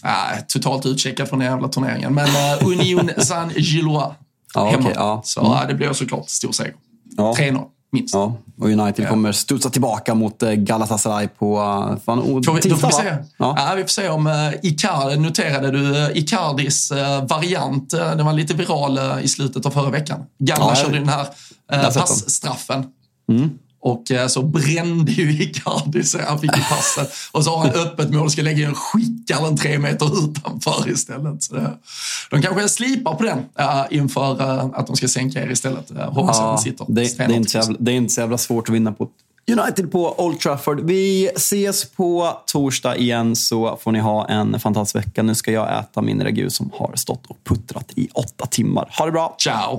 eh, 0.05 0.10
Nej, 0.10 0.44
totalt 0.48 0.86
utcheckad 0.86 1.28
från 1.28 1.39
den 1.39 1.48
jävla 1.48 1.68
turneringen. 1.68 2.14
Men 2.14 2.27
uh, 2.28 2.66
Union 2.68 3.10
Saint-Gillois 3.18 4.12
Ja, 4.55 4.64
hemma. 4.64 4.82
okej, 4.82 4.93
ja. 4.97 5.20
Så 5.24 5.40
Mm. 5.40 5.52
uh, 5.52 5.66
det 5.68 5.74
blir 5.74 5.93
såklart 5.93 6.28
stor 6.31 6.52
seger. 6.52 6.74
Ja. 7.16 7.35
3-0 7.39 7.62
minst. 7.93 8.14
ja, 8.14 8.36
och 8.60 8.68
United 8.68 9.09
kommer 9.09 9.32
studsa 9.32 9.70
tillbaka 9.70 10.14
mot 10.14 10.43
eh, 10.43 10.51
Galatasaray 10.52 11.28
på 11.28 11.59
uh, 11.59 11.97
fan, 12.05 12.43
Får 12.44 12.52
vi, 12.62 12.68
då 12.68 12.77
får 12.77 12.86
vi 12.89 12.93
se. 12.93 13.16
Ja. 13.36 13.55
Ja. 13.59 13.74
vi 13.77 13.82
får 13.82 13.89
se 13.89 14.09
om 14.09 14.27
uh, 14.27 14.51
Icardi, 14.62 15.16
noterade 15.16 15.70
du 15.70 16.12
Icardis 16.14 16.93
uh, 16.93 16.98
variant? 17.27 17.94
Uh, 17.94 18.01
den 18.01 18.27
var 18.27 18.32
lite 18.32 18.55
viral 18.55 18.98
uh, 18.98 19.24
i 19.24 19.28
slutet 19.28 19.66
av 19.66 19.70
förra 19.70 19.90
veckan. 19.90 20.20
Gamla 20.39 20.64
Ja, 20.68 20.74
körde 20.74 20.98
den 20.98 21.09
här 21.09 21.27
uh, 21.74 21.82
passstraffen. 21.82 22.85
Och 23.82 24.11
uh, 24.11 24.27
så 24.27 24.43
brände 24.43 25.12
ju 25.12 25.43
Icardi 25.43 26.05
sig, 26.05 26.24
han 26.24 26.39
fick 26.39 26.57
ju 26.57 26.62
passet. 26.62 27.12
Och 27.32 27.44
så 27.44 27.51
har 27.51 27.59
han 27.59 27.70
öppet 27.70 28.11
mål 28.11 28.24
och 28.24 28.32
ska 28.32 28.43
lägga 28.43 28.69
en 28.69 28.74
skickar 28.74 29.43
den 29.44 29.57
tre 29.57 29.78
meter 29.78 30.24
utanför 30.24 30.90
istället. 30.90 31.43
Så 31.43 31.55
det, 31.55 31.78
de 32.31 32.43
kanske 32.43 32.69
slipar 32.69 33.15
på 33.15 33.23
den 33.23 33.39
uh, 33.39 33.85
inför 33.90 34.43
uh, 34.43 34.70
att 34.74 34.86
de 34.86 34.97
ska 34.97 35.09
sänka 35.09 35.43
er 35.43 35.51
istället. 35.51 35.90
Uh, 35.90 35.98
hoppas 35.98 36.40
att 36.40 36.57
den 36.57 36.59
sitter 36.59 36.85
det, 36.89 37.19
det, 37.19 37.24
är 37.24 37.32
inte 37.32 37.51
så 37.51 37.59
jävla, 37.59 37.77
det 37.81 37.93
är 37.93 37.97
inte 37.97 38.15
så 38.15 38.20
jävla 38.20 38.39
svårt 38.39 38.69
att 38.69 38.74
vinna 38.74 38.93
på 38.93 39.09
United 39.51 39.93
på 39.93 40.24
Old 40.24 40.40
Trafford. 40.40 40.81
Vi 40.81 41.27
ses 41.36 41.85
på 41.85 42.39
torsdag 42.47 42.97
igen 42.97 43.36
så 43.36 43.77
får 43.77 43.93
ni 43.93 43.98
ha 43.98 44.28
en 44.28 44.61
fantastisk 44.61 45.07
vecka. 45.07 45.23
Nu 45.23 45.35
ska 45.35 45.52
jag 45.52 45.78
äta 45.78 46.02
min 46.02 46.23
ragu 46.23 46.51
som 46.51 46.70
har 46.74 46.93
stått 46.97 47.27
och 47.27 47.44
puttrat 47.44 47.93
i 47.97 48.09
åtta 48.15 48.47
timmar. 48.47 48.94
Ha 48.98 49.07
det 49.07 49.12
bra! 49.12 49.35
Ciao! 49.39 49.78